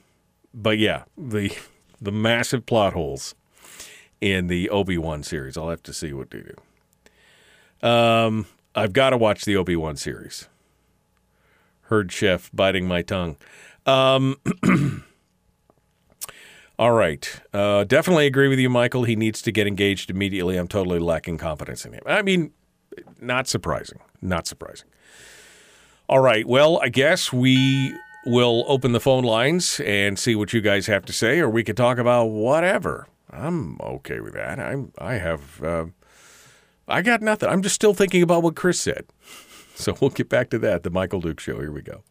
but 0.54 0.78
yeah, 0.78 1.04
the 1.18 1.52
the 2.02 2.12
massive 2.12 2.66
plot 2.66 2.94
holes 2.94 3.36
in 4.22 4.48
the 4.48 4.70
Obi 4.70 4.98
Wan 4.98 5.24
series. 5.24 5.58
I'll 5.58 5.70
have 5.70 5.84
to 5.84 5.94
see 5.94 6.14
what 6.14 6.32
they 6.32 6.42
do. 6.42 7.88
Um, 7.88 8.46
I've 8.76 8.94
got 8.94 9.12
to 9.12 9.18
watch 9.18 9.46
the 9.46 9.56
Obi 9.56 9.76
Wan 9.76 9.96
series. 9.96 10.48
Heard 11.84 12.12
chef 12.12 12.50
biting 12.54 12.88
my 12.88 13.02
tongue. 13.02 13.38
Um, 13.86 14.38
All 16.80 16.94
right. 16.94 17.42
Uh, 17.54 17.84
definitely 17.84 18.26
agree 18.26 18.48
with 18.48 18.58
you, 18.60 18.70
Michael. 18.70 19.04
He 19.04 19.18
needs 19.18 19.42
to 19.42 19.52
get 19.52 19.68
engaged 19.68 20.10
immediately. 20.10 20.56
I'm 20.56 20.70
totally 20.70 21.00
lacking 21.00 21.38
confidence 21.38 21.84
in 21.84 21.92
him. 21.92 22.04
I 22.06 22.22
mean, 22.22 22.54
not 23.22 23.48
surprising. 23.48 24.00
Not 24.22 24.48
surprising. 24.48 24.88
All 26.08 26.20
right. 26.20 26.48
Well, 26.48 26.80
I 26.82 26.90
guess 26.90 27.32
we 27.32 27.96
will 28.26 28.66
open 28.68 28.92
the 28.92 29.00
phone 29.00 29.24
lines 29.24 29.80
and 29.86 30.18
see 30.18 30.36
what 30.36 30.54
you 30.54 30.62
guys 30.62 30.88
have 30.88 31.06
to 31.06 31.14
say, 31.14 31.40
or 31.40 31.50
we 31.50 31.64
could 31.64 31.78
talk 31.78 31.98
about 31.98 32.26
whatever. 32.26 33.08
I'm 33.32 33.80
okay 33.82 34.20
with 34.20 34.34
that. 34.34 34.60
I'm. 34.60 34.92
I 34.98 35.16
have. 35.16 35.64
Uh, 35.64 35.86
I 36.88 37.02
got 37.04 37.22
nothing. 37.22 37.50
I'm 37.50 37.62
just 37.62 37.76
still 37.76 37.94
thinking 37.94 38.24
about 38.24 38.44
what 38.44 38.56
Chris 38.56 38.80
said. 38.80 39.06
So 39.76 39.96
we'll 40.02 40.10
get 40.10 40.28
back 40.28 40.50
to 40.50 40.60
that. 40.60 40.84
The 40.84 40.90
Michael 40.90 41.22
Dukes 41.22 41.42
Show. 41.42 41.62
Here 41.62 41.72
we 41.72 41.82
go. 41.82 42.04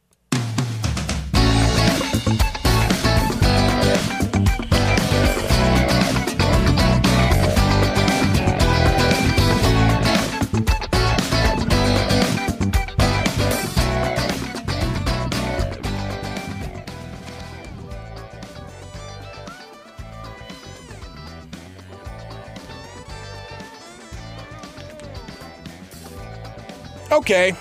Okay. 27.11 27.55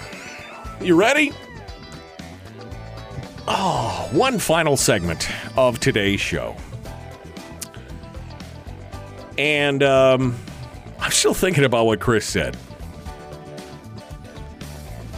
You 0.81 0.95
ready? 0.95 1.31
Oh, 3.47 4.09
one 4.11 4.39
final 4.39 4.75
segment 4.75 5.29
of 5.57 5.79
today's 5.79 6.19
show. 6.19 6.55
And 9.37 9.83
um, 9.83 10.35
I'm 10.99 11.11
still 11.11 11.33
thinking 11.33 11.63
about 11.63 11.85
what 11.85 11.99
Chris 11.99 12.25
said. 12.25 12.57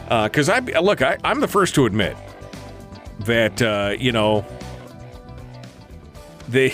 Because 0.03 0.49
uh, 0.49 0.61
I 0.75 0.79
look, 0.79 1.01
I, 1.01 1.17
I'm 1.23 1.39
the 1.39 1.47
first 1.47 1.75
to 1.75 1.85
admit 1.85 2.17
that 3.21 3.61
uh, 3.61 3.95
you 3.97 4.11
know 4.11 4.45
they, 6.47 6.73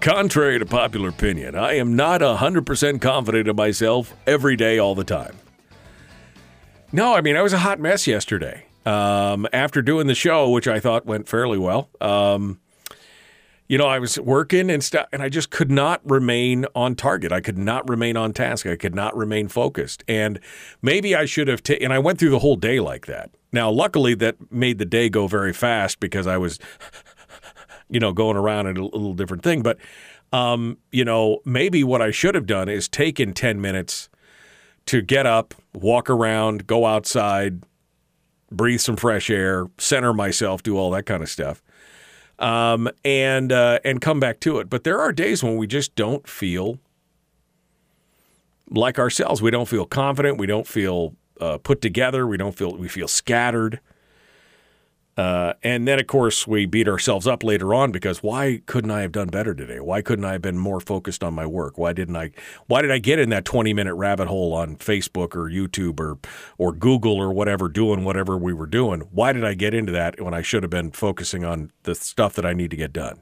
contrary 0.00 0.58
to 0.58 0.66
popular 0.66 1.08
opinion, 1.08 1.56
I 1.56 1.74
am 1.74 1.96
not 1.96 2.22
hundred 2.22 2.64
percent 2.66 3.02
confident 3.02 3.48
in 3.48 3.56
myself 3.56 4.14
every 4.26 4.56
day, 4.56 4.78
all 4.78 4.94
the 4.94 5.04
time. 5.04 5.36
No, 6.94 7.12
I 7.12 7.22
mean 7.22 7.34
I 7.34 7.42
was 7.42 7.52
a 7.52 7.58
hot 7.58 7.80
mess 7.80 8.06
yesterday. 8.06 8.66
Um, 8.86 9.48
after 9.52 9.82
doing 9.82 10.06
the 10.06 10.14
show, 10.14 10.48
which 10.48 10.68
I 10.68 10.78
thought 10.78 11.04
went 11.04 11.26
fairly 11.26 11.58
well. 11.58 11.90
Um, 12.00 12.60
you 13.66 13.78
know, 13.78 13.86
I 13.86 13.98
was 13.98 14.20
working 14.20 14.70
and 14.70 14.84
stuff, 14.84 15.08
and 15.12 15.20
I 15.20 15.28
just 15.28 15.50
could 15.50 15.72
not 15.72 16.08
remain 16.08 16.66
on 16.72 16.94
target. 16.94 17.32
I 17.32 17.40
could 17.40 17.58
not 17.58 17.88
remain 17.88 18.16
on 18.16 18.32
task. 18.32 18.64
I 18.64 18.76
could 18.76 18.94
not 18.94 19.16
remain 19.16 19.48
focused. 19.48 20.04
And 20.06 20.38
maybe 20.82 21.16
I 21.16 21.24
should 21.24 21.48
have 21.48 21.64
taken, 21.64 21.86
and 21.86 21.92
I 21.92 21.98
went 21.98 22.20
through 22.20 22.30
the 22.30 22.38
whole 22.38 22.54
day 22.54 22.78
like 22.78 23.06
that. 23.06 23.30
Now, 23.50 23.70
luckily, 23.70 24.14
that 24.14 24.52
made 24.52 24.78
the 24.78 24.84
day 24.84 25.08
go 25.08 25.26
very 25.26 25.52
fast 25.52 25.98
because 25.98 26.28
I 26.28 26.36
was, 26.36 26.60
you 27.90 27.98
know, 27.98 28.12
going 28.12 28.36
around 28.36 28.68
in 28.68 28.76
a 28.76 28.84
little 28.84 29.14
different 29.14 29.42
thing. 29.42 29.62
But, 29.62 29.78
um, 30.32 30.78
you 30.92 31.04
know, 31.04 31.40
maybe 31.44 31.82
what 31.82 32.00
I 32.00 32.12
should 32.12 32.36
have 32.36 32.46
done 32.46 32.68
is 32.68 32.86
taken 32.86 33.32
10 33.32 33.60
minutes 33.60 34.08
to 34.86 35.02
get 35.02 35.26
up, 35.26 35.54
walk 35.74 36.08
around, 36.10 36.66
go 36.66 36.86
outside, 36.86 37.64
breathe 38.50 38.80
some 38.80 38.96
fresh 38.96 39.30
air, 39.30 39.66
center 39.78 40.12
myself, 40.14 40.62
do 40.62 40.78
all 40.78 40.90
that 40.92 41.04
kind 41.06 41.22
of 41.22 41.28
stuff. 41.28 41.62
um, 42.38 42.88
and 43.04 43.52
uh, 43.52 43.78
and 43.84 44.00
come 44.00 44.20
back 44.20 44.40
to 44.40 44.58
it. 44.58 44.68
But 44.70 44.84
there 44.84 45.00
are 45.00 45.12
days 45.12 45.42
when 45.42 45.56
we 45.56 45.66
just 45.66 45.94
don't 45.94 46.28
feel 46.28 46.78
like 48.70 48.98
ourselves. 48.98 49.42
We 49.42 49.50
don't 49.50 49.68
feel 49.68 49.86
confident. 49.86 50.38
We 50.38 50.46
don't 50.46 50.66
feel 50.66 51.14
uh, 51.40 51.58
put 51.58 51.80
together. 51.80 52.26
We 52.26 52.36
don't 52.36 52.56
feel 52.56 52.76
we 52.76 52.88
feel 52.88 53.08
scattered. 53.08 53.80
Uh, 55.16 55.52
and 55.62 55.86
then, 55.86 56.00
of 56.00 56.08
course, 56.08 56.44
we 56.44 56.66
beat 56.66 56.88
ourselves 56.88 57.26
up 57.26 57.44
later 57.44 57.72
on 57.72 57.92
because 57.92 58.20
why 58.20 58.60
couldn't 58.66 58.90
I 58.90 59.02
have 59.02 59.12
done 59.12 59.28
better 59.28 59.54
today? 59.54 59.78
Why 59.78 60.02
couldn't 60.02 60.24
I 60.24 60.32
have 60.32 60.42
been 60.42 60.58
more 60.58 60.80
focused 60.80 61.22
on 61.22 61.34
my 61.34 61.46
work? 61.46 61.78
Why 61.78 61.92
didn't 61.92 62.16
I? 62.16 62.32
Why 62.66 62.82
did 62.82 62.90
I 62.90 62.98
get 62.98 63.20
in 63.20 63.28
that 63.30 63.44
twenty 63.44 63.72
minute 63.72 63.94
rabbit 63.94 64.26
hole 64.26 64.52
on 64.52 64.76
Facebook 64.76 65.36
or 65.36 65.48
YouTube 65.48 66.00
or 66.00 66.18
or 66.58 66.72
Google 66.72 67.16
or 67.16 67.32
whatever, 67.32 67.68
doing 67.68 68.02
whatever 68.02 68.36
we 68.36 68.52
were 68.52 68.66
doing? 68.66 69.02
Why 69.12 69.32
did 69.32 69.44
I 69.44 69.54
get 69.54 69.72
into 69.72 69.92
that 69.92 70.20
when 70.20 70.34
I 70.34 70.42
should 70.42 70.64
have 70.64 70.70
been 70.70 70.90
focusing 70.90 71.44
on 71.44 71.70
the 71.84 71.94
stuff 71.94 72.34
that 72.34 72.44
I 72.44 72.52
need 72.52 72.70
to 72.72 72.76
get 72.76 72.92
done? 72.92 73.20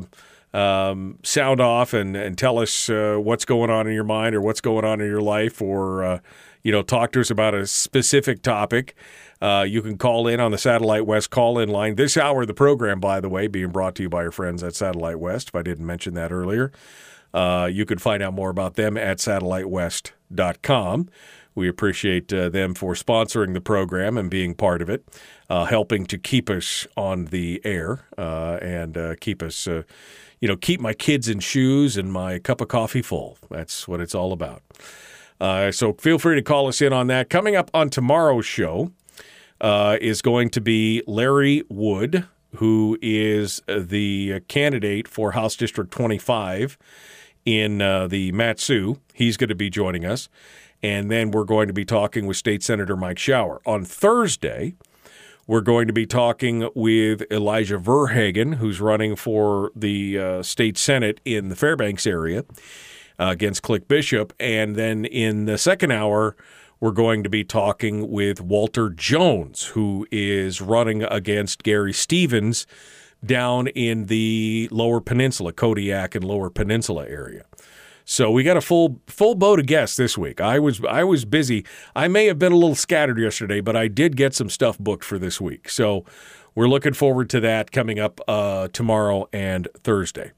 um, 0.54 1.18
sound 1.24 1.60
off 1.60 1.94
and, 1.94 2.16
and 2.16 2.38
tell 2.38 2.60
us 2.60 2.90
uh, 2.90 3.18
what's 3.20 3.44
going 3.44 3.72
on 3.72 3.88
in 3.88 3.94
your 3.94 4.04
mind 4.04 4.36
or 4.36 4.42
what's 4.42 4.62
going 4.62 4.86
on 4.86 5.02
in 5.02 5.08
your 5.08 5.22
life, 5.22 5.62
or 5.62 6.04
uh, 6.04 6.20
you 6.62 6.72
know, 6.72 6.84
talk 6.84 7.12
to 7.14 7.22
us 7.22 7.32
about 7.32 7.56
a 7.56 7.66
specific 7.66 8.44
topic. 8.44 8.94
Uh, 9.42 9.66
you 9.68 9.82
can 9.82 9.98
call 9.98 10.28
in 10.28 10.40
on 10.40 10.52
the 10.52 10.58
Satellite 10.58 11.08
West 11.08 11.32
call 11.32 11.58
in 11.58 11.70
line. 11.70 11.96
This 11.96 12.18
hour 12.18 12.42
of 12.42 12.48
the 12.48 12.54
program, 12.54 13.00
by 13.00 13.20
the 13.20 13.30
way, 13.30 13.48
being 13.48 13.70
brought 13.70 13.96
to 13.96 14.04
you 14.04 14.10
by 14.10 14.22
your 14.24 14.32
friends 14.32 14.62
at 14.62 14.76
Satellite 14.76 15.20
West, 15.20 15.48
if 15.50 15.56
I 15.56 15.64
didn't 15.64 15.86
mention 15.86 16.14
that 16.14 16.32
earlier. 16.32 16.72
Uh, 17.34 17.70
you 17.72 17.86
can 17.86 17.98
find 17.98 18.22
out 18.22 18.34
more 18.34 18.50
about 18.50 18.76
them 18.76 18.98
at 18.98 19.18
satellitewest.com. 19.18 21.10
We 21.60 21.68
appreciate 21.68 22.32
uh, 22.32 22.48
them 22.48 22.74
for 22.74 22.94
sponsoring 22.94 23.54
the 23.54 23.60
program 23.60 24.18
and 24.18 24.30
being 24.30 24.56
part 24.56 24.82
of 24.82 24.90
it, 24.90 25.06
uh, 25.50 25.66
helping 25.66 26.06
to 26.06 26.18
keep 26.18 26.50
us 26.50 26.88
on 26.96 27.26
the 27.26 27.60
air 27.66 28.06
uh, 28.18 28.60
and 28.62 28.98
uh, 28.98 29.16
keep 29.20 29.44
us, 29.44 29.68
uh, 29.68 29.84
you 30.40 30.48
know, 30.48 30.56
keep 30.56 30.80
my 30.80 30.94
kids 30.94 31.28
in 31.28 31.42
shoes 31.42 31.98
and 31.98 32.14
my 32.14 32.40
cup 32.40 32.62
of 32.62 32.70
coffee 32.70 33.02
full. 33.02 33.38
That's 33.50 33.90
what 33.90 34.00
it's 34.00 34.16
all 34.16 34.32
about. 34.32 34.64
Uh, 35.42 35.74
so 35.74 35.92
feel 35.92 36.18
free 36.18 36.36
to 36.36 36.42
call 36.42 36.70
us 36.70 36.82
in 36.82 36.94
on 36.94 37.08
that. 37.08 37.30
Coming 37.30 37.58
up 37.58 37.70
on 37.74 37.90
tomorrow's 37.90 38.46
show 38.46 38.94
is 39.62 40.22
going 40.22 40.52
to 40.52 40.62
be 40.62 41.04
Larry 41.08 41.64
Wood, 41.68 42.26
who 42.56 42.98
is 43.02 43.62
the 43.68 44.40
candidate 44.48 45.10
for 45.10 45.34
House 45.34 45.58
District 45.58 45.92
25 45.92 46.78
in 47.44 47.80
the 47.80 48.32
Mat-Su. 48.32 49.02
He's 49.14 49.36
going 49.36 49.50
to 49.50 49.56
be 49.56 49.70
joining 49.70 50.06
us. 50.06 50.30
And 50.82 51.12
then 51.12 51.32
we're 51.32 51.44
going 51.44 51.68
to 51.68 51.74
be 51.74 51.86
talking 51.86 52.26
with 52.26 52.38
State 52.38 52.64
Senator 52.64 52.96
Mike 52.96 53.20
Shower. 53.20 53.62
On 53.66 53.84
Thursday, 53.84 54.76
we're 55.46 55.62
going 55.62 55.88
to 55.88 55.94
be 55.94 56.06
talking 56.06 56.70
with 56.76 57.24
Elijah 57.32 57.78
Verhagen, 57.78 58.54
who's 58.54 58.80
running 58.80 59.16
for 59.16 59.72
the 59.76 60.20
uh, 60.20 60.44
state 60.44 60.78
Senate 60.78 61.20
in 61.26 61.50
the 61.50 61.56
Fairbanks 61.56 62.06
area 62.06 62.46
uh, 63.20 63.30
against 63.32 63.64
Click 63.64 63.88
Bishop. 63.88 64.32
And 64.40 64.76
then 64.76 65.06
in 65.06 65.46
the 65.46 65.58
second 65.58 65.92
hour, 65.92 66.36
we're 66.80 66.92
going 66.92 67.24
to 67.24 67.30
be 67.30 67.44
talking 67.44 68.10
with 68.10 68.40
Walter 68.40 68.90
Jones, 68.90 69.66
who 69.66 70.08
is 70.12 70.62
running 70.62 71.04
against 71.04 71.64
Gary 71.64 71.94
Stevens 71.94 72.66
down 73.26 73.68
in 73.68 74.06
the 74.06 74.70
Lower 74.72 75.02
Peninsula, 75.02 75.52
Kodiak 75.52 76.16
and 76.16 76.24
Lower 76.24 76.50
Peninsula 76.50 77.06
area. 77.08 77.46
So 78.12 78.32
we 78.32 78.42
got 78.42 78.58
a 78.58 78.62
full 78.62 79.00
full 79.06 79.36
boat 79.36 79.60
of 79.60 79.68
guests 79.68 79.96
this 79.96 80.18
week. 80.18 80.42
I 80.42 80.58
was 80.58 80.84
I 80.84 81.04
was 81.04 81.26
busy. 81.26 81.64
I 81.96 82.08
may 82.08 82.26
have 82.26 82.40
been 82.40 82.52
a 82.52 82.56
little 82.56 82.74
scattered 82.74 83.20
yesterday, 83.20 83.62
but 83.62 83.76
I 83.76 83.88
did 83.88 84.18
get 84.18 84.34
some 84.34 84.50
stuff 84.50 84.80
booked 84.80 85.04
for 85.04 85.20
this 85.20 85.40
week. 85.40 85.70
So 85.70 86.06
we're 86.56 86.68
looking 86.68 86.94
forward 86.94 87.30
to 87.30 87.40
that 87.42 87.72
coming 87.72 88.00
up 88.00 88.20
uh, 88.28 88.70
tomorrow 88.70 89.30
and 89.32 89.68
Thursday. 89.84 90.32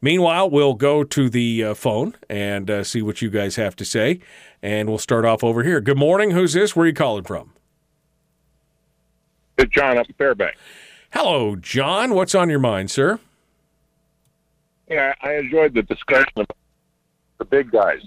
Meanwhile, 0.00 0.50
we'll 0.50 0.74
go 0.74 1.02
to 1.02 1.28
the 1.28 1.64
uh, 1.64 1.74
phone 1.74 2.14
and 2.30 2.70
uh, 2.70 2.84
see 2.84 3.02
what 3.02 3.20
you 3.20 3.30
guys 3.30 3.56
have 3.56 3.74
to 3.76 3.84
say, 3.84 4.20
and 4.62 4.88
we'll 4.88 4.96
start 4.96 5.24
off 5.24 5.42
over 5.42 5.64
here. 5.64 5.80
Good 5.80 5.98
morning. 5.98 6.30
Who's 6.30 6.52
this? 6.52 6.76
Where 6.76 6.84
are 6.84 6.86
you 6.86 6.94
calling 6.94 7.24
from? 7.24 7.52
It's 9.58 9.74
John 9.74 9.98
up 9.98 10.08
in 10.08 10.14
Fairbanks. 10.14 10.60
Hello, 11.12 11.56
John. 11.56 12.14
What's 12.14 12.36
on 12.36 12.48
your 12.48 12.60
mind, 12.60 12.92
sir? 12.92 13.18
Yeah, 14.88 15.14
I 15.20 15.34
enjoyed 15.34 15.74
the 15.74 15.82
discussion 15.82 16.32
about 16.36 16.56
the 17.38 17.44
big 17.44 17.70
guys. 17.70 18.02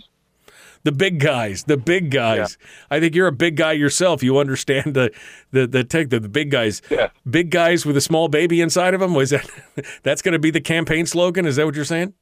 The 0.84 0.92
big 0.92 1.20
guys, 1.20 1.66
the 1.66 1.78
big 1.78 2.10
guys. 2.10 2.58
Yeah. 2.60 2.68
I 2.90 3.00
think 3.00 3.14
you're 3.14 3.28
a 3.28 3.32
big 3.32 3.56
guy 3.56 3.74
yourself. 3.74 4.24
You 4.24 4.40
understand 4.40 4.96
the 4.96 5.12
the 5.52 5.68
the 5.68 5.84
take 5.84 6.10
the, 6.10 6.20
the 6.20 6.30
big 6.30 6.50
guys. 6.50 6.82
Yeah. 6.90 7.10
Big 7.30 7.52
guys 7.52 7.86
with 7.86 7.96
a 7.98 8.02
small 8.02 8.30
baby 8.30 8.62
inside 8.62 8.96
of 8.96 9.00
them. 9.00 9.14
Was 9.14 9.30
that 9.30 9.48
that's 10.04 10.24
going 10.24 10.34
to 10.34 10.40
be 10.40 10.50
the 10.50 10.62
campaign 10.62 11.06
slogan? 11.06 11.46
Is 11.46 11.58
that 11.58 11.66
what 11.66 11.76
you're 11.76 11.86
saying? 11.86 12.14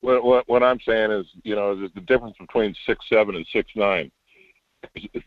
What, 0.00 0.24
what, 0.24 0.48
what 0.48 0.62
I'm 0.62 0.78
saying 0.86 1.10
is, 1.10 1.26
you 1.42 1.54
know, 1.54 1.76
there's 1.76 1.92
the 1.94 2.00
difference 2.00 2.36
between 2.38 2.74
six 2.86 3.04
seven 3.08 3.36
and 3.36 3.46
six 3.52 3.70
nine. 3.76 4.10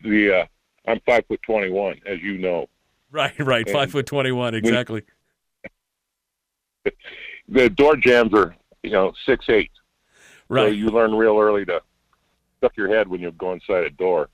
The 0.02 0.40
uh, 0.40 0.90
I'm 0.90 1.00
five 1.06 1.24
foot 1.28 1.40
twenty 1.42 1.70
one, 1.70 1.98
as 2.06 2.20
you 2.20 2.38
know. 2.38 2.68
Right, 3.10 3.38
right, 3.38 3.66
and 3.66 3.74
five 3.74 3.90
foot 3.90 4.06
twenty 4.06 4.32
one, 4.32 4.54
exactly. 4.54 5.02
The 7.52 7.68
door 7.68 7.96
jams 7.96 8.32
are, 8.32 8.54
you 8.84 8.90
know, 8.90 9.12
six 9.26 9.44
eight. 9.48 9.72
Right. 10.50 10.70
So 10.70 10.74
you 10.74 10.88
learn 10.88 11.14
real 11.14 11.38
early 11.38 11.64
to 11.66 11.80
stuff 12.58 12.72
your 12.76 12.88
head 12.88 13.06
when 13.06 13.20
you 13.20 13.30
go 13.30 13.52
inside 13.52 13.84
a 13.84 13.90
door. 13.90 14.28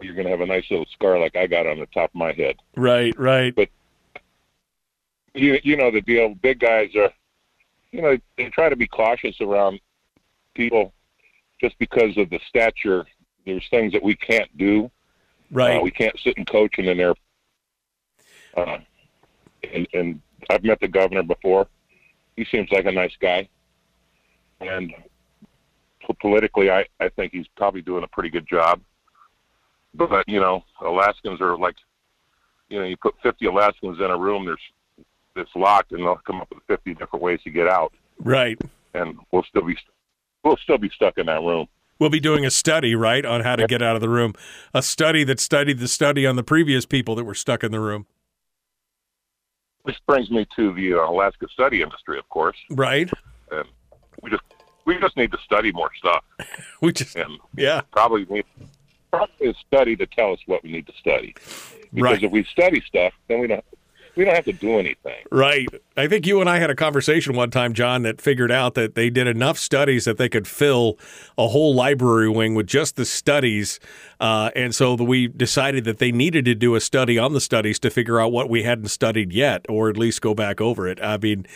You're 0.00 0.14
going 0.14 0.26
to 0.26 0.30
have 0.30 0.42
a 0.42 0.46
nice 0.46 0.64
little 0.70 0.86
scar 0.92 1.18
like 1.18 1.34
I 1.34 1.46
got 1.46 1.66
on 1.66 1.80
the 1.80 1.86
top 1.86 2.10
of 2.10 2.14
my 2.14 2.32
head. 2.32 2.56
Right, 2.76 3.18
right. 3.18 3.54
But 3.54 3.70
you 5.34 5.58
you 5.64 5.76
know 5.76 5.90
the 5.90 6.02
deal. 6.02 6.34
Big 6.34 6.60
guys 6.60 6.90
are, 6.94 7.10
you 7.90 8.02
know, 8.02 8.18
they 8.36 8.50
try 8.50 8.68
to 8.68 8.76
be 8.76 8.86
cautious 8.86 9.40
around 9.40 9.80
people 10.54 10.92
just 11.58 11.78
because 11.78 12.16
of 12.18 12.28
the 12.28 12.40
stature. 12.46 13.06
There's 13.46 13.66
things 13.70 13.92
that 13.94 14.02
we 14.02 14.16
can't 14.16 14.54
do. 14.58 14.90
Right. 15.50 15.78
Uh, 15.78 15.80
we 15.80 15.90
can't 15.90 16.18
sit 16.22 16.36
and 16.36 16.46
coach 16.46 16.74
in 16.76 16.86
an 16.86 17.00
air. 17.00 17.14
Uh, 18.54 18.78
and 19.72 19.88
and 19.94 20.20
I've 20.50 20.64
met 20.64 20.80
the 20.80 20.88
governor 20.88 21.22
before. 21.22 21.66
He 22.36 22.44
seems 22.44 22.70
like 22.70 22.84
a 22.84 22.92
nice 22.92 23.16
guy. 23.20 23.48
And 24.60 24.92
politically, 26.20 26.70
I, 26.70 26.86
I 27.00 27.08
think 27.08 27.32
he's 27.32 27.46
probably 27.56 27.82
doing 27.82 28.04
a 28.04 28.08
pretty 28.08 28.30
good 28.30 28.46
job. 28.48 28.80
But, 29.94 30.28
you 30.28 30.40
know, 30.40 30.64
Alaskans 30.80 31.40
are 31.40 31.56
like, 31.56 31.76
you 32.68 32.78
know, 32.78 32.84
you 32.84 32.96
put 32.96 33.14
50 33.22 33.46
Alaskans 33.46 33.98
in 33.98 34.10
a 34.10 34.18
room, 34.18 34.44
there's 34.44 34.60
it's 35.36 35.50
locked, 35.56 35.92
and 35.92 36.00
they'll 36.00 36.20
come 36.26 36.40
up 36.40 36.48
with 36.50 36.62
50 36.66 36.94
different 36.94 37.22
ways 37.22 37.40
to 37.44 37.50
get 37.50 37.66
out. 37.66 37.92
Right. 38.18 38.60
And 38.94 39.18
we'll 39.32 39.42
still 39.44 39.62
be 39.62 39.76
we'll 40.44 40.56
still 40.58 40.78
be 40.78 40.90
stuck 40.90 41.18
in 41.18 41.26
that 41.26 41.40
room. 41.40 41.66
We'll 41.98 42.10
be 42.10 42.20
doing 42.20 42.44
a 42.44 42.50
study, 42.50 42.94
right, 42.94 43.24
on 43.24 43.42
how 43.42 43.56
to 43.56 43.66
get 43.66 43.80
out 43.80 43.94
of 43.94 44.02
the 44.02 44.08
room. 44.08 44.34
A 44.72 44.82
study 44.82 45.24
that 45.24 45.38
studied 45.38 45.78
the 45.78 45.88
study 45.88 46.26
on 46.26 46.36
the 46.36 46.42
previous 46.42 46.86
people 46.86 47.14
that 47.14 47.24
were 47.24 47.34
stuck 47.34 47.62
in 47.62 47.72
the 47.72 47.80
room. 47.80 48.06
Which 49.82 49.96
brings 50.06 50.30
me 50.30 50.46
to 50.56 50.72
the 50.74 50.94
uh, 50.94 51.08
Alaska 51.08 51.46
study 51.52 51.82
industry, 51.82 52.18
of 52.18 52.28
course. 52.28 52.56
Right. 52.70 53.10
And 53.52 53.68
we 54.22 54.30
just 54.30 54.42
we 54.84 54.98
just 54.98 55.16
need 55.16 55.32
to 55.32 55.38
study 55.44 55.72
more 55.72 55.90
stuff. 55.96 56.24
we 56.80 56.92
just 56.92 57.16
and 57.16 57.38
yeah 57.56 57.80
probably 57.92 58.24
need 58.26 58.44
probably 59.10 59.48
a 59.48 59.54
study 59.66 59.94
to 59.96 60.06
tell 60.06 60.32
us 60.32 60.40
what 60.46 60.62
we 60.64 60.72
need 60.72 60.86
to 60.86 60.92
study. 60.98 61.34
Because 61.92 62.02
Right. 62.02 62.22
if 62.22 62.32
we 62.32 62.44
study 62.44 62.82
stuff, 62.86 63.12
then 63.28 63.38
we 63.40 63.46
don't 63.46 63.64
we 64.16 64.24
don't 64.24 64.34
have 64.34 64.44
to 64.44 64.52
do 64.52 64.78
anything. 64.78 65.24
Right. 65.30 65.68
I 65.96 66.06
think 66.06 66.26
you 66.26 66.40
and 66.40 66.48
I 66.48 66.58
had 66.58 66.70
a 66.70 66.74
conversation 66.74 67.34
one 67.34 67.50
time, 67.50 67.72
John, 67.72 68.02
that 68.02 68.20
figured 68.20 68.52
out 68.52 68.74
that 68.74 68.94
they 68.94 69.10
did 69.10 69.26
enough 69.26 69.58
studies 69.58 70.04
that 70.04 70.18
they 70.18 70.28
could 70.28 70.46
fill 70.46 70.98
a 71.36 71.48
whole 71.48 71.74
library 71.74 72.28
wing 72.28 72.54
with 72.54 72.66
just 72.66 72.96
the 72.96 73.04
studies. 73.04 73.80
Uh, 74.20 74.50
and 74.54 74.74
so 74.74 74.94
we 74.94 75.28
decided 75.28 75.84
that 75.84 75.98
they 75.98 76.12
needed 76.12 76.44
to 76.44 76.54
do 76.54 76.74
a 76.74 76.80
study 76.80 77.18
on 77.18 77.32
the 77.32 77.40
studies 77.40 77.78
to 77.80 77.90
figure 77.90 78.20
out 78.20 78.32
what 78.32 78.48
we 78.48 78.62
hadn't 78.62 78.88
studied 78.88 79.32
yet, 79.32 79.66
or 79.68 79.88
at 79.88 79.96
least 79.96 80.20
go 80.20 80.34
back 80.34 80.60
over 80.60 80.86
it. 80.86 81.02
I 81.02 81.16
mean, 81.18 81.46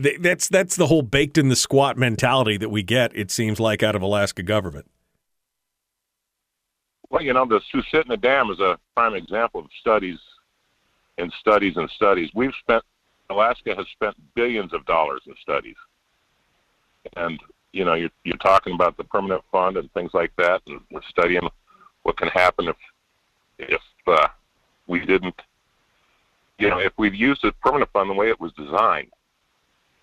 th- 0.00 0.20
that's 0.20 0.48
that's 0.48 0.76
the 0.76 0.86
whole 0.86 1.02
baked 1.02 1.38
in 1.38 1.48
the 1.48 1.56
squat 1.56 1.96
mentality 1.96 2.56
that 2.58 2.68
we 2.68 2.82
get. 2.82 3.14
It 3.16 3.30
seems 3.30 3.58
like 3.58 3.82
out 3.82 3.96
of 3.96 4.02
Alaska 4.02 4.42
government. 4.42 4.86
Well, 7.10 7.22
you 7.22 7.32
know, 7.32 7.46
the 7.46 7.60
Susitna 7.72 8.20
Dam 8.20 8.50
is 8.50 8.58
a 8.58 8.78
prime 8.96 9.14
example 9.14 9.60
of 9.60 9.66
studies 9.80 10.18
and 11.18 11.32
studies 11.40 11.76
and 11.76 11.88
studies. 11.90 12.30
We've 12.34 12.54
spent 12.60 12.82
Alaska 13.30 13.74
has 13.74 13.86
spent 13.92 14.16
billions 14.34 14.72
of 14.72 14.84
dollars 14.86 15.22
in 15.26 15.34
studies, 15.40 15.76
and 17.16 17.40
you 17.72 17.84
know, 17.84 17.94
you're 17.94 18.10
you're 18.24 18.36
talking 18.38 18.74
about 18.74 18.96
the 18.96 19.04
permanent 19.04 19.42
fund 19.50 19.76
and 19.76 19.92
things 19.92 20.12
like 20.14 20.32
that, 20.36 20.62
and 20.66 20.80
we're 20.90 21.02
studying 21.08 21.48
what 22.02 22.16
can 22.16 22.28
happen 22.28 22.68
if 22.68 22.76
if 23.58 23.82
uh, 24.06 24.28
we 24.86 25.04
didn't, 25.04 25.40
you 26.58 26.68
know, 26.68 26.78
if 26.78 26.92
we've 26.96 27.14
used 27.14 27.42
the 27.42 27.52
permanent 27.62 27.90
fund 27.92 28.10
the 28.10 28.14
way 28.14 28.28
it 28.28 28.40
was 28.40 28.52
designed, 28.52 29.10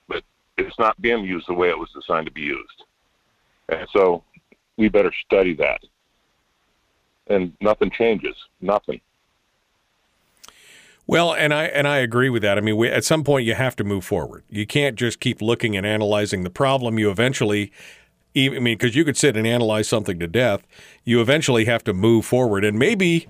but 0.07 0.23
it's 0.57 0.77
not 0.79 1.01
being 1.01 1.23
used 1.23 1.47
the 1.47 1.53
way 1.53 1.69
it 1.69 1.77
was 1.77 1.89
designed 1.93 2.25
to 2.25 2.31
be 2.31 2.41
used, 2.41 2.83
and 3.69 3.88
so 3.93 4.23
we 4.77 4.89
better 4.89 5.13
study 5.25 5.53
that 5.53 5.81
and 7.31 7.53
nothing 7.61 7.89
changes. 7.89 8.35
Nothing. 8.59 9.01
Well, 11.11 11.33
and 11.33 11.53
I 11.53 11.65
and 11.65 11.89
I 11.89 11.97
agree 11.97 12.29
with 12.29 12.41
that. 12.43 12.57
I 12.57 12.61
mean, 12.61 12.77
we, 12.77 12.88
at 12.88 13.03
some 13.03 13.25
point 13.25 13.45
you 13.45 13.53
have 13.53 13.75
to 13.75 13.83
move 13.83 14.05
forward. 14.05 14.45
You 14.49 14.65
can't 14.65 14.95
just 14.95 15.19
keep 15.19 15.41
looking 15.41 15.75
and 15.75 15.85
analyzing 15.85 16.45
the 16.45 16.49
problem. 16.49 16.97
You 16.97 17.11
eventually, 17.11 17.69
even, 18.33 18.59
I 18.59 18.61
mean, 18.61 18.77
because 18.77 18.95
you 18.95 19.03
could 19.03 19.17
sit 19.17 19.35
and 19.35 19.45
analyze 19.45 19.89
something 19.89 20.19
to 20.19 20.27
death. 20.27 20.65
You 21.03 21.19
eventually 21.19 21.65
have 21.65 21.83
to 21.83 21.93
move 21.93 22.23
forward, 22.23 22.63
and 22.63 22.79
maybe 22.79 23.27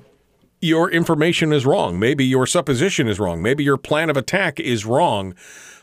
your 0.62 0.92
information 0.92 1.52
is 1.52 1.66
wrong. 1.66 1.98
Maybe 1.98 2.24
your 2.24 2.46
supposition 2.46 3.08
is 3.08 3.20
wrong. 3.20 3.42
Maybe 3.42 3.64
your 3.64 3.78
plan 3.78 4.12
of 4.12 4.16
attack 4.16 4.60
is 4.60 4.86
wrong. 4.86 5.34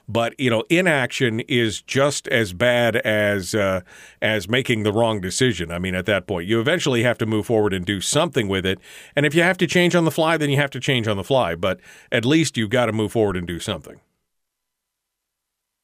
But 0.09 0.39
you 0.41 0.49
know, 0.49 0.65
inaction 0.71 1.41
is 1.41 1.83
just 1.83 2.27
as 2.29 2.55
bad 2.55 2.97
as 2.97 3.55
uh, 3.55 3.83
as 4.23 4.49
making 4.49 4.83
the 4.83 4.93
wrong 4.93 5.21
decision. 5.21 5.71
I 5.71 5.79
mean, 5.79 5.95
at 5.95 6.07
that 6.07 6.27
point, 6.27 6.49
you 6.49 6.61
eventually 6.61 7.03
have 7.03 7.19
to 7.19 7.27
move 7.27 7.47
forward 7.47 7.75
and 7.75 7.85
do 7.85 8.01
something 8.01 8.49
with 8.49 8.65
it. 8.65 8.79
And 9.15 9.27
if 9.27 9.35
you 9.35 9.43
have 9.43 9.59
to 9.59 9.67
change 9.67 9.95
on 9.95 10.07
the 10.07 10.11
fly, 10.11 10.39
then 10.39 10.49
you 10.49 10.57
have 10.57 10.71
to 10.71 10.81
change 10.81 11.07
on 11.07 11.19
the 11.19 11.25
fly. 11.25 11.55
But 11.55 11.81
at 12.11 12.25
least 12.25 12.57
you've 12.57 12.71
got 12.71 12.87
to 12.87 12.93
move 12.93 13.13
forward 13.13 13.37
and 13.37 13.47
do 13.47 13.61
something. 13.61 14.01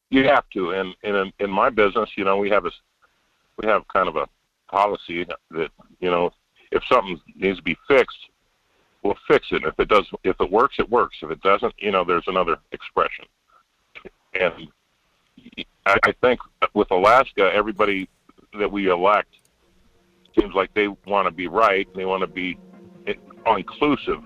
You 0.09 0.25
have 0.29 0.49
to. 0.51 0.71
And, 0.71 0.95
and 1.03 1.17
in, 1.17 1.33
in 1.41 1.51
my 1.51 1.69
business, 1.71 2.09
you 2.17 2.25
know, 2.25 2.39
we 2.39 2.49
have 2.51 2.65
a 2.65 2.71
we 3.63 3.69
have 3.69 3.87
kind 3.89 4.09
of 4.09 4.17
a 4.17 4.27
policy 4.69 5.25
that 5.51 5.71
you 6.01 6.11
know, 6.11 6.33
if 6.73 6.83
something 6.91 7.21
needs 7.37 7.59
to 7.59 7.63
be 7.63 7.77
fixed, 7.87 8.19
we'll 9.03 9.19
fix 9.29 9.49
it. 9.51 9.65
If 9.65 9.79
it 9.79 9.89
does, 9.89 10.07
if 10.25 10.37
it 10.41 10.51
works, 10.51 10.77
it 10.79 10.91
works. 10.91 11.17
If 11.23 11.31
it 11.31 11.43
doesn't, 11.43 11.75
you 11.79 11.93
know, 11.93 12.05
there's 12.05 12.27
another 12.27 12.57
expression. 12.73 13.27
And 14.39 14.69
I, 15.86 15.98
I 16.02 16.12
think 16.20 16.40
with 16.74 16.90
Alaska, 16.90 17.51
everybody 17.52 18.09
that 18.59 18.70
we 18.70 18.89
elect 18.89 19.35
seems 20.39 20.55
like 20.55 20.73
they 20.74 20.89
want 20.89 21.27
to 21.27 21.31
be 21.31 21.47
right. 21.47 21.89
They 21.94 22.05
want 22.05 22.23
to 22.23 22.27
be 22.27 22.59
all 23.47 23.56
inclusive, 23.56 24.23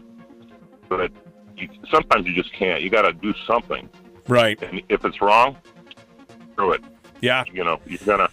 but 0.89 1.10
you, 1.56 1.68
sometimes 1.90 2.26
you 2.26 2.35
just 2.35 2.52
can't. 2.52 2.82
You 2.82 2.90
got 2.90 3.02
to 3.02 3.12
do 3.12 3.35
something. 3.47 3.89
Right. 4.28 4.60
And 4.62 4.82
if 4.89 5.05
it's 5.05 5.20
wrong, 5.20 5.56
screw 6.52 6.72
it. 6.72 6.82
Yeah. 7.20 7.44
You 7.52 7.64
know, 7.64 7.80
you're 7.86 7.98
gonna 8.05 8.28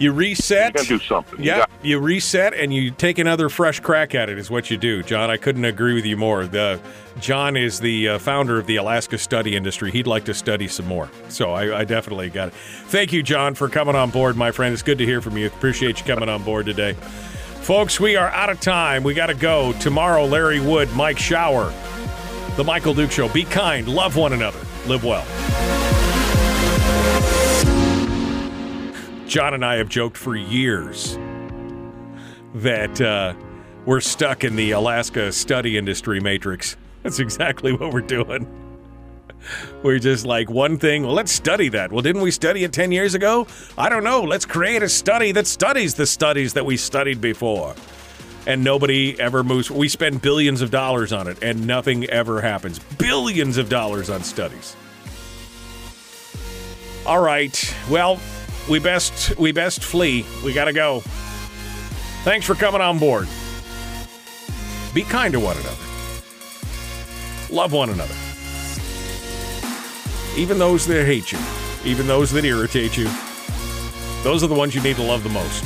You 0.00 0.12
reset. 0.12 0.72
gonna 0.74 0.88
do 0.88 0.98
something. 0.98 1.42
Yeah, 1.42 1.58
got- 1.58 1.70
you 1.82 1.98
reset 1.98 2.54
and 2.54 2.72
you 2.72 2.90
take 2.90 3.18
another 3.18 3.50
fresh 3.50 3.80
crack 3.80 4.14
at 4.14 4.30
it. 4.30 4.38
Is 4.38 4.50
what 4.50 4.70
you 4.70 4.78
do, 4.78 5.02
John. 5.02 5.30
I 5.30 5.36
couldn't 5.36 5.66
agree 5.66 5.92
with 5.94 6.06
you 6.06 6.16
more. 6.16 6.46
The 6.46 6.80
John 7.20 7.54
is 7.54 7.80
the 7.80 8.08
uh, 8.08 8.18
founder 8.18 8.58
of 8.58 8.66
the 8.66 8.76
Alaska 8.76 9.18
Study 9.18 9.54
Industry. 9.54 9.90
He'd 9.90 10.06
like 10.06 10.24
to 10.24 10.32
study 10.34 10.68
some 10.68 10.86
more, 10.86 11.10
so 11.28 11.52
I, 11.52 11.80
I 11.80 11.84
definitely 11.84 12.30
got 12.30 12.48
it. 12.48 12.54
Thank 12.54 13.12
you, 13.12 13.22
John, 13.22 13.54
for 13.54 13.68
coming 13.68 13.94
on 13.94 14.08
board, 14.10 14.36
my 14.36 14.50
friend. 14.52 14.72
It's 14.72 14.82
good 14.82 14.98
to 14.98 15.04
hear 15.04 15.20
from 15.20 15.36
you. 15.36 15.46
Appreciate 15.46 16.00
you 16.00 16.06
coming 16.06 16.30
on 16.30 16.42
board 16.42 16.64
today, 16.64 16.94
folks. 17.60 18.00
We 18.00 18.16
are 18.16 18.28
out 18.30 18.48
of 18.48 18.58
time. 18.58 19.02
We 19.02 19.12
got 19.12 19.26
to 19.26 19.34
go 19.34 19.74
tomorrow. 19.74 20.24
Larry 20.24 20.60
Wood, 20.60 20.90
Mike 20.94 21.18
Shower, 21.18 21.74
the 22.56 22.64
Michael 22.64 22.94
Dukes 22.94 23.14
Show. 23.14 23.28
Be 23.28 23.44
kind, 23.44 23.86
love 23.86 24.16
one 24.16 24.32
another, 24.32 24.60
live 24.86 25.04
well. 25.04 25.89
John 29.30 29.54
and 29.54 29.64
I 29.64 29.76
have 29.76 29.88
joked 29.88 30.16
for 30.16 30.34
years 30.34 31.16
that 32.52 33.00
uh, 33.00 33.32
we're 33.86 34.00
stuck 34.00 34.42
in 34.42 34.56
the 34.56 34.72
Alaska 34.72 35.30
study 35.30 35.78
industry 35.78 36.18
matrix. 36.18 36.76
That's 37.04 37.20
exactly 37.20 37.72
what 37.72 37.92
we're 37.92 38.00
doing. 38.00 38.48
We're 39.84 40.00
just 40.00 40.26
like 40.26 40.50
one 40.50 40.78
thing, 40.78 41.04
well, 41.04 41.14
let's 41.14 41.30
study 41.30 41.68
that. 41.68 41.92
Well, 41.92 42.02
didn't 42.02 42.22
we 42.22 42.32
study 42.32 42.64
it 42.64 42.72
10 42.72 42.90
years 42.90 43.14
ago? 43.14 43.46
I 43.78 43.88
don't 43.88 44.02
know. 44.02 44.20
Let's 44.20 44.44
create 44.44 44.82
a 44.82 44.88
study 44.88 45.30
that 45.30 45.46
studies 45.46 45.94
the 45.94 46.06
studies 46.06 46.52
that 46.54 46.66
we 46.66 46.76
studied 46.76 47.20
before. 47.20 47.76
And 48.48 48.64
nobody 48.64 49.18
ever 49.20 49.44
moves. 49.44 49.70
We 49.70 49.88
spend 49.88 50.22
billions 50.22 50.60
of 50.60 50.72
dollars 50.72 51.12
on 51.12 51.28
it, 51.28 51.40
and 51.40 51.68
nothing 51.68 52.04
ever 52.06 52.40
happens. 52.40 52.80
Billions 52.80 53.58
of 53.58 53.68
dollars 53.68 54.10
on 54.10 54.24
studies. 54.24 54.74
All 57.06 57.22
right. 57.22 57.74
Well, 57.88 58.18
we 58.68 58.78
best 58.78 59.36
we 59.38 59.52
best 59.52 59.82
flee. 59.82 60.26
We 60.44 60.52
got 60.52 60.66
to 60.66 60.72
go. 60.72 61.00
Thanks 62.24 62.46
for 62.46 62.54
coming 62.54 62.80
on 62.80 62.98
board. 62.98 63.28
Be 64.92 65.02
kind 65.02 65.32
to 65.32 65.40
one 65.40 65.56
another. 65.56 65.76
Love 67.50 67.72
one 67.72 67.90
another. 67.90 68.14
Even 70.36 70.58
those 70.58 70.86
that 70.86 71.06
hate 71.06 71.32
you, 71.32 71.38
even 71.84 72.06
those 72.06 72.30
that 72.32 72.44
irritate 72.44 72.96
you. 72.96 73.08
Those 74.22 74.42
are 74.42 74.48
the 74.48 74.54
ones 74.54 74.74
you 74.74 74.82
need 74.82 74.96
to 74.96 75.02
love 75.02 75.22
the 75.22 75.30
most. 75.30 75.64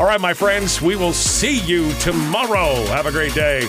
All 0.00 0.06
right, 0.06 0.20
my 0.20 0.32
friends, 0.32 0.80
we 0.80 0.96
will 0.96 1.12
see 1.12 1.58
you 1.60 1.92
tomorrow. 2.00 2.74
Have 2.86 3.06
a 3.06 3.12
great 3.12 3.34
day. 3.34 3.68